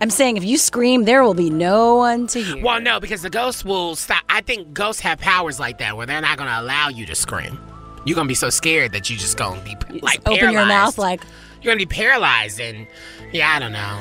I'm 0.00 0.10
saying 0.10 0.36
if 0.36 0.44
you 0.44 0.58
scream, 0.58 1.04
there 1.04 1.22
will 1.22 1.34
be 1.34 1.50
no 1.50 1.96
one 1.96 2.26
to 2.28 2.42
hear. 2.42 2.62
Well, 2.62 2.80
no, 2.80 3.00
because 3.00 3.22
the 3.22 3.30
ghosts 3.30 3.64
will 3.64 3.96
stop. 3.96 4.22
I 4.28 4.40
think 4.40 4.74
ghosts 4.74 5.00
have 5.02 5.18
powers 5.18 5.58
like 5.60 5.78
that 5.78 5.96
where 5.96 6.06
they're 6.06 6.20
not 6.20 6.36
going 6.36 6.50
to 6.50 6.60
allow 6.60 6.88
you 6.88 7.06
to 7.06 7.14
scream. 7.14 7.58
You're 8.04 8.16
going 8.16 8.26
to 8.26 8.30
be 8.30 8.34
so 8.34 8.50
scared 8.50 8.92
that 8.92 9.08
you 9.08 9.16
just 9.16 9.38
going 9.38 9.58
to 9.60 9.64
be 9.64 10.00
like 10.00 10.20
Open 10.26 10.38
paralyzed. 10.38 10.52
your 10.52 10.66
mouth 10.66 10.98
like 10.98 11.22
You're 11.62 11.74
going 11.74 11.78
to 11.78 11.86
be 11.86 11.94
paralyzed 11.94 12.60
and 12.60 12.86
yeah, 13.32 13.50
I 13.50 13.58
don't 13.58 13.72
know. 13.72 14.00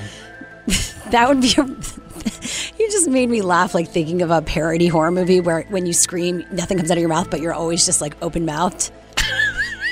that 1.12 1.30
would 1.30 1.42
be. 1.42 1.54
A, 1.58 1.64
you 2.80 2.92
just 2.92 3.10
made 3.10 3.30
me 3.30 3.42
laugh, 3.42 3.74
like 3.74 3.90
thinking 3.90 4.22
of 4.22 4.32
a 4.32 4.42
parody 4.42 4.88
horror 4.88 5.12
movie 5.12 5.42
where 5.42 5.64
when 5.70 5.86
you 5.86 5.94
scream, 5.94 6.44
nothing 6.52 6.78
comes 6.78 6.92
out 6.92 6.98
of 6.98 7.02
your 7.02 7.10
mouth, 7.10 7.30
but 7.30 7.40
you're 7.40 7.54
always 7.54 7.86
just 7.86 8.02
like 8.02 8.16
open 8.22 8.46
mouthed. 8.46 8.92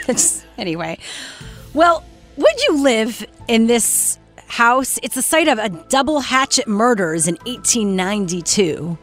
anyway, 0.58 0.98
well, 1.74 2.04
would 2.38 2.62
you 2.68 2.84
live 2.84 3.26
in 3.48 3.68
this 3.68 4.18
house? 4.52 5.00
It's 5.02 5.16
the 5.16 5.22
site 5.22 5.48
of 5.48 5.58
a 5.58 5.70
double 5.70 6.20
hatchet 6.20 6.68
murders 6.68 7.28
in 7.28 7.36
1892. 7.46 8.98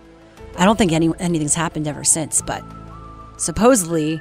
I 0.56 0.64
don't 0.64 0.76
think 0.76 0.92
any 0.92 1.10
anything's 1.18 1.54
happened 1.54 1.86
ever 1.86 2.04
since, 2.04 2.42
but 2.42 2.62
supposedly, 3.36 4.20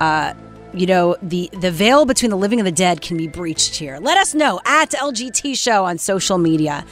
uh, 0.00 0.34
you 0.74 0.86
know, 0.86 1.16
the 1.22 1.48
the 1.60 1.70
veil 1.70 2.04
between 2.04 2.30
the 2.30 2.36
living 2.36 2.58
and 2.58 2.66
the 2.66 2.72
dead 2.72 3.00
can 3.00 3.16
be 3.16 3.28
breached 3.28 3.76
here. 3.76 3.98
Let 3.98 4.18
us 4.18 4.34
know 4.34 4.60
at 4.64 4.90
LGT 4.90 5.56
Show 5.56 5.84
on 5.84 5.98
social 5.98 6.38
media. 6.38 6.84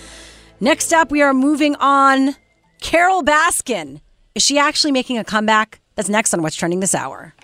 Next 0.61 0.93
up, 0.93 1.11
we 1.11 1.23
are 1.23 1.35
moving 1.35 1.77
on. 1.77 2.37
Carole 2.81 3.23
Baskin. 3.23 4.01
Is 4.35 4.43
she 4.43 4.59
actually 4.59 4.93
making 4.93 5.19
a 5.19 5.25
comeback? 5.25 5.81
That's 5.95 6.09
next 6.09 6.35
on 6.35 6.43
What's 6.43 6.57
Trending 6.57 6.81
This 6.81 6.95
Hour. 6.95 7.35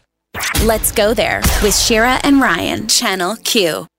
Let's 0.65 0.93
go 0.93 1.15
there 1.15 1.41
with 1.63 1.75
Shira 1.75 2.21
and 2.23 2.41
Ryan, 2.41 2.89
Channel 2.89 3.37
Q. 3.37 3.90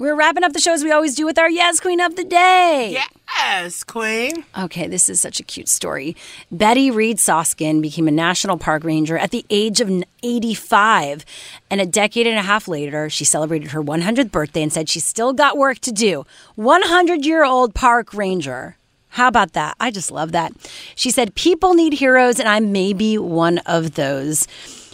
We're 0.00 0.14
wrapping 0.14 0.44
up 0.44 0.54
the 0.54 0.60
show 0.60 0.72
as 0.72 0.82
we 0.82 0.92
always 0.92 1.14
do 1.14 1.26
with 1.26 1.38
our 1.38 1.50
Yes 1.50 1.78
Queen 1.78 2.00
of 2.00 2.16
the 2.16 2.24
Day. 2.24 2.92
Yes, 3.36 3.84
Queen. 3.84 4.46
Okay, 4.58 4.86
this 4.86 5.10
is 5.10 5.20
such 5.20 5.40
a 5.40 5.42
cute 5.42 5.68
story. 5.68 6.16
Betty 6.50 6.90
Reid 6.90 7.18
Soskin 7.18 7.82
became 7.82 8.08
a 8.08 8.10
national 8.10 8.56
park 8.56 8.82
ranger 8.82 9.18
at 9.18 9.30
the 9.30 9.44
age 9.50 9.82
of 9.82 9.90
85. 10.22 11.26
And 11.68 11.82
a 11.82 11.86
decade 11.86 12.26
and 12.26 12.38
a 12.38 12.42
half 12.42 12.66
later, 12.66 13.10
she 13.10 13.26
celebrated 13.26 13.72
her 13.72 13.82
100th 13.82 14.30
birthday 14.30 14.62
and 14.62 14.72
said 14.72 14.88
she 14.88 15.00
still 15.00 15.34
got 15.34 15.58
work 15.58 15.80
to 15.80 15.92
do. 15.92 16.24
100 16.54 17.26
year 17.26 17.44
old 17.44 17.74
park 17.74 18.14
ranger. 18.14 18.78
How 19.10 19.28
about 19.28 19.52
that? 19.52 19.76
I 19.78 19.90
just 19.90 20.10
love 20.10 20.32
that. 20.32 20.52
She 20.94 21.10
said, 21.10 21.34
People 21.34 21.74
need 21.74 21.92
heroes, 21.92 22.40
and 22.40 22.48
I 22.48 22.60
may 22.60 22.94
be 22.94 23.18
one 23.18 23.58
of 23.66 23.96
those. 23.96 24.46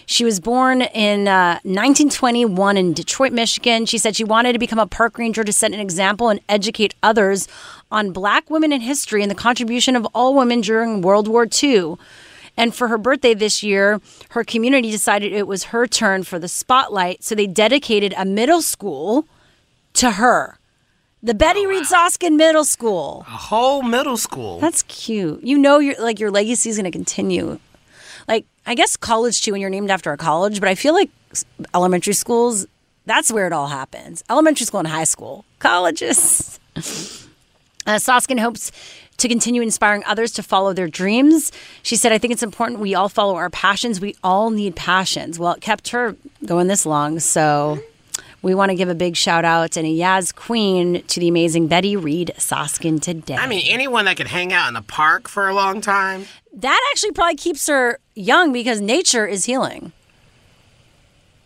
She 0.09 0.25
was 0.25 0.39
born 0.39 0.83
in 0.83 1.27
uh, 1.27 1.59
1921 1.65 2.77
in 2.77 2.93
Detroit, 2.93 3.33
Michigan. 3.33 3.87
She 3.87 3.99
said 3.99 4.15
she 4.15 4.23
wanted 4.23 4.53
to 4.53 4.59
become 4.61 4.79
a 4.79 4.87
park 4.87 5.19
ranger 5.19 5.43
to 5.43 5.53
set 5.53 5.73
an 5.73 5.81
example 5.81 6.29
and 6.29 6.41
educate 6.49 6.95
others 7.03 7.49
on 7.91 8.13
black 8.13 8.49
women 8.49 8.73
in 8.73 8.81
history 8.81 9.23
and 9.23 9.31
the 9.31 9.35
contribution 9.37 9.97
of 9.97 10.07
all 10.15 10.35
women 10.35 10.61
during 10.61 11.03
World 11.03 11.27
War 11.27 11.47
II. 11.63 11.97
And 12.57 12.73
for 12.73 12.87
her 12.87 12.99
birthday 12.99 13.35
this 13.35 13.65
year, 13.65 14.01
her 14.31 14.45
community 14.45 14.93
decided 14.93 15.33
it 15.33 15.49
was 15.49 15.65
her 15.65 15.89
turn 15.89 16.23
for 16.23 16.39
the 16.39 16.49
spotlight. 16.49 17.25
So 17.25 17.35
they 17.35 17.49
dedicated 17.49 18.15
a 18.17 18.25
middle 18.25 18.63
school 18.63 19.27
to 19.95 20.13
her. 20.13 20.59
The 21.23 21.35
Betty 21.35 21.67
Reid 21.67 21.85
Soskin 21.85 22.37
Middle 22.37 22.65
School. 22.65 23.25
A 23.27 23.31
whole 23.31 23.83
middle 23.83 24.17
school. 24.17 24.61
That's 24.61 24.83
cute. 24.85 25.43
You 25.43 25.59
know 25.59 25.81
your 25.81 26.01
like 26.01 26.21
your 26.21 26.31
legacy 26.31 26.71
is 26.71 26.77
going 26.77 26.85
to 26.85 26.91
continue. 26.93 27.59
I 28.67 28.75
guess 28.75 28.97
college 28.97 29.43
too 29.43 29.53
when 29.53 29.61
you're 29.61 29.71
named 29.71 29.91
after 29.91 30.13
a 30.13 30.17
college, 30.17 30.61
but 30.61 30.69
I 30.69 30.75
feel 30.75 30.95
like 30.95 31.11
elementary 31.75 32.15
schools 32.15 32.67
that's 33.07 33.33
where 33.33 33.47
it 33.47 33.53
all 33.53 33.69
happens. 33.69 34.23
Elementary 34.29 34.67
school 34.67 34.81
and 34.81 34.89
high 34.89 35.05
school. 35.05 35.45
Colleges. 35.59 36.61
Uh, 37.89 38.01
Soskin 38.01 38.41
hopes 38.41 38.73
to 39.17 39.29
continue 39.29 39.63
inspiring 39.63 40.03
others 40.07 40.33
to 40.33 40.43
follow 40.43 40.73
their 40.73 40.89
dreams. 40.89 41.53
She 41.85 41.95
said, 41.95 42.11
I 42.11 42.19
think 42.19 42.33
it's 42.33 42.43
important 42.43 42.81
we 42.81 42.97
all 42.97 43.09
follow 43.09 43.37
our 43.37 43.49
passions. 43.49 44.01
We 44.01 44.17
all 44.25 44.51
need 44.51 44.75
passions. 44.75 45.39
Well, 45.39 45.53
it 45.53 45.61
kept 45.61 45.91
her 45.91 46.17
going 46.45 46.67
this 46.67 46.85
long. 46.85 47.21
So 47.21 47.79
we 48.47 48.55
want 48.55 48.71
to 48.71 48.77
give 48.77 48.89
a 48.89 48.95
big 48.95 49.17
shout 49.17 49.45
out 49.45 49.77
and 49.77 49.85
a 49.85 49.91
Yaz 49.91 50.33
Queen 50.33 51.03
to 51.09 51.19
the 51.19 51.27
amazing 51.27 51.67
Betty 51.67 51.97
Reid 51.97 52.31
Soskin 52.39 53.03
today. 53.03 53.35
I 53.35 53.49
mean, 53.49 53.65
anyone 53.67 54.05
that 54.05 54.17
could 54.17 54.29
hang 54.29 54.53
out 54.53 54.69
in 54.69 54.75
the 54.75 54.83
park 54.83 55.27
for 55.27 55.49
a 55.49 55.53
long 55.53 55.81
time. 55.81 56.27
that 56.55 56.81
actually 56.93 57.11
probably 57.11 57.35
keeps 57.35 57.67
her 57.67 57.99
young 58.15 58.53
because 58.53 58.81
nature 58.81 59.27
is 59.27 59.47
healing. 59.47 59.91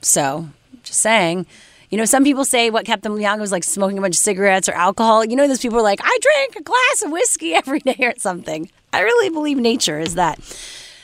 So, 0.02 0.50
just 0.82 1.00
saying. 1.00 1.46
You 1.88 1.96
know, 1.96 2.04
some 2.04 2.22
people 2.22 2.44
say 2.44 2.68
what 2.68 2.84
kept 2.84 3.02
them 3.02 3.18
young 3.18 3.40
was 3.40 3.50
like 3.50 3.64
smoking 3.64 3.96
a 3.96 4.02
bunch 4.02 4.16
of 4.16 4.20
cigarettes 4.20 4.68
or 4.68 4.72
alcohol. 4.72 5.24
You 5.24 5.36
know, 5.36 5.48
those 5.48 5.60
people 5.60 5.78
are 5.78 5.82
like, 5.82 6.00
I 6.02 6.18
drink 6.20 6.56
a 6.56 6.62
glass 6.62 7.02
of 7.02 7.12
whiskey 7.12 7.54
every 7.54 7.80
day 7.80 7.96
or 8.00 8.12
something. 8.18 8.70
I 8.92 9.00
really 9.00 9.30
believe 9.30 9.56
nature 9.56 9.98
is 9.98 10.16
that. 10.16 10.38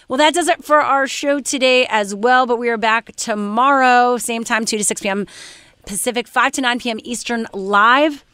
Well, 0.08 0.18
that 0.18 0.34
does 0.34 0.48
it 0.48 0.62
for 0.62 0.82
our 0.82 1.06
show 1.06 1.40
today 1.40 1.86
as 1.88 2.14
well. 2.14 2.44
But 2.44 2.58
we 2.58 2.68
are 2.68 2.76
back 2.76 3.16
tomorrow, 3.16 4.18
same 4.18 4.44
time, 4.44 4.66
2 4.66 4.76
to 4.76 4.84
6 4.84 5.00
p.m. 5.00 5.26
Pacific, 5.86 6.26
5 6.28 6.52
to 6.52 6.60
9 6.60 6.80
p.m. 6.80 6.98
Eastern, 7.04 7.46
live. 7.54 8.24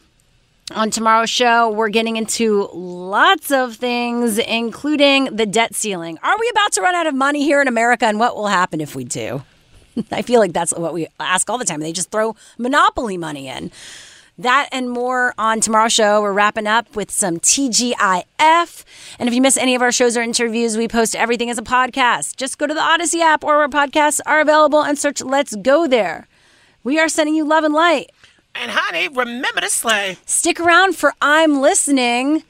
On 0.73 0.89
tomorrow's 0.89 1.29
show, 1.29 1.69
we're 1.69 1.89
getting 1.89 2.15
into 2.17 2.67
lots 2.73 3.51
of 3.51 3.75
things, 3.75 4.39
including 4.39 5.25
the 5.25 5.45
debt 5.45 5.75
ceiling. 5.75 6.17
Are 6.23 6.35
we 6.39 6.49
about 6.49 6.71
to 6.73 6.81
run 6.81 6.95
out 6.95 7.05
of 7.05 7.13
money 7.13 7.43
here 7.43 7.61
in 7.61 7.67
America, 7.67 8.05
and 8.05 8.19
what 8.19 8.35
will 8.35 8.47
happen 8.47 8.81
if 8.81 8.95
we 8.95 9.03
do? 9.03 9.43
I 10.11 10.23
feel 10.23 10.39
like 10.39 10.53
that's 10.53 10.73
what 10.73 10.93
we 10.93 11.07
ask 11.19 11.49
all 11.49 11.57
the 11.57 11.65
time. 11.65 11.79
They 11.79 11.93
just 11.93 12.11
throw 12.11 12.35
monopoly 12.57 13.17
money 13.17 13.47
in. 13.47 13.71
That 14.39 14.67
and 14.71 14.89
more 14.89 15.35
on 15.37 15.59
tomorrow's 15.61 15.93
show. 15.93 16.21
We're 16.21 16.33
wrapping 16.33 16.65
up 16.65 16.95
with 16.95 17.11
some 17.11 17.37
TGIF. 17.37 18.83
And 19.19 19.29
if 19.29 19.35
you 19.35 19.41
miss 19.41 19.57
any 19.57 19.75
of 19.75 19.83
our 19.83 19.91
shows 19.91 20.17
or 20.17 20.23
interviews, 20.23 20.75
we 20.75 20.87
post 20.87 21.15
everything 21.15 21.51
as 21.51 21.59
a 21.59 21.63
podcast. 21.63 22.35
Just 22.35 22.57
go 22.57 22.65
to 22.65 22.73
the 22.73 22.81
Odyssey 22.81 23.21
app 23.21 23.43
or 23.43 23.59
where 23.59 23.69
podcasts 23.69 24.19
are 24.25 24.41
available 24.41 24.81
and 24.83 24.97
search 24.97 25.21
Let's 25.21 25.55
Go 25.55 25.85
There. 25.85 26.27
We 26.83 26.99
are 26.99 27.07
sending 27.07 27.33
you 27.33 27.45
love 27.45 27.63
and 27.63 27.73
light. 27.73 28.11
And 28.55 28.69
honey, 28.69 29.07
remember 29.07 29.61
to 29.61 29.69
slay. 29.69 30.17
Stick 30.25 30.59
around 30.59 30.97
for 30.97 31.13
I'm 31.21 31.61
Listening 31.61 32.43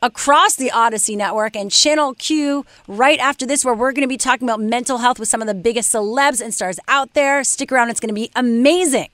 across 0.00 0.54
the 0.54 0.70
Odyssey 0.70 1.16
Network 1.16 1.56
and 1.56 1.72
Channel 1.72 2.14
Q 2.14 2.64
right 2.86 3.18
after 3.18 3.44
this, 3.44 3.64
where 3.64 3.74
we're 3.74 3.90
going 3.92 4.02
to 4.02 4.08
be 4.08 4.16
talking 4.16 4.48
about 4.48 4.60
mental 4.60 4.98
health 4.98 5.18
with 5.18 5.28
some 5.28 5.42
of 5.42 5.48
the 5.48 5.54
biggest 5.54 5.92
celebs 5.92 6.40
and 6.40 6.54
stars 6.54 6.78
out 6.86 7.14
there. 7.14 7.42
Stick 7.42 7.72
around, 7.72 7.90
it's 7.90 7.98
going 7.98 8.08
to 8.08 8.14
be 8.14 8.30
amazing. 8.36 9.08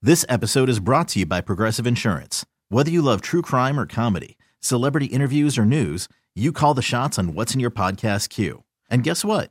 This 0.00 0.24
episode 0.28 0.70
is 0.70 0.80
brought 0.80 1.08
to 1.08 1.20
you 1.20 1.26
by 1.26 1.42
Progressive 1.42 1.86
Insurance. 1.86 2.46
Whether 2.70 2.90
you 2.90 3.02
love 3.02 3.20
true 3.20 3.42
crime 3.42 3.78
or 3.78 3.86
comedy, 3.86 4.38
celebrity 4.58 5.06
interviews 5.06 5.58
or 5.58 5.66
news, 5.66 6.08
you 6.34 6.50
call 6.50 6.72
the 6.72 6.82
shots 6.82 7.18
on 7.18 7.34
what's 7.34 7.52
in 7.52 7.60
your 7.60 7.70
podcast 7.70 8.30
queue. 8.30 8.64
And 8.90 9.02
guess 9.02 9.22
what? 9.22 9.50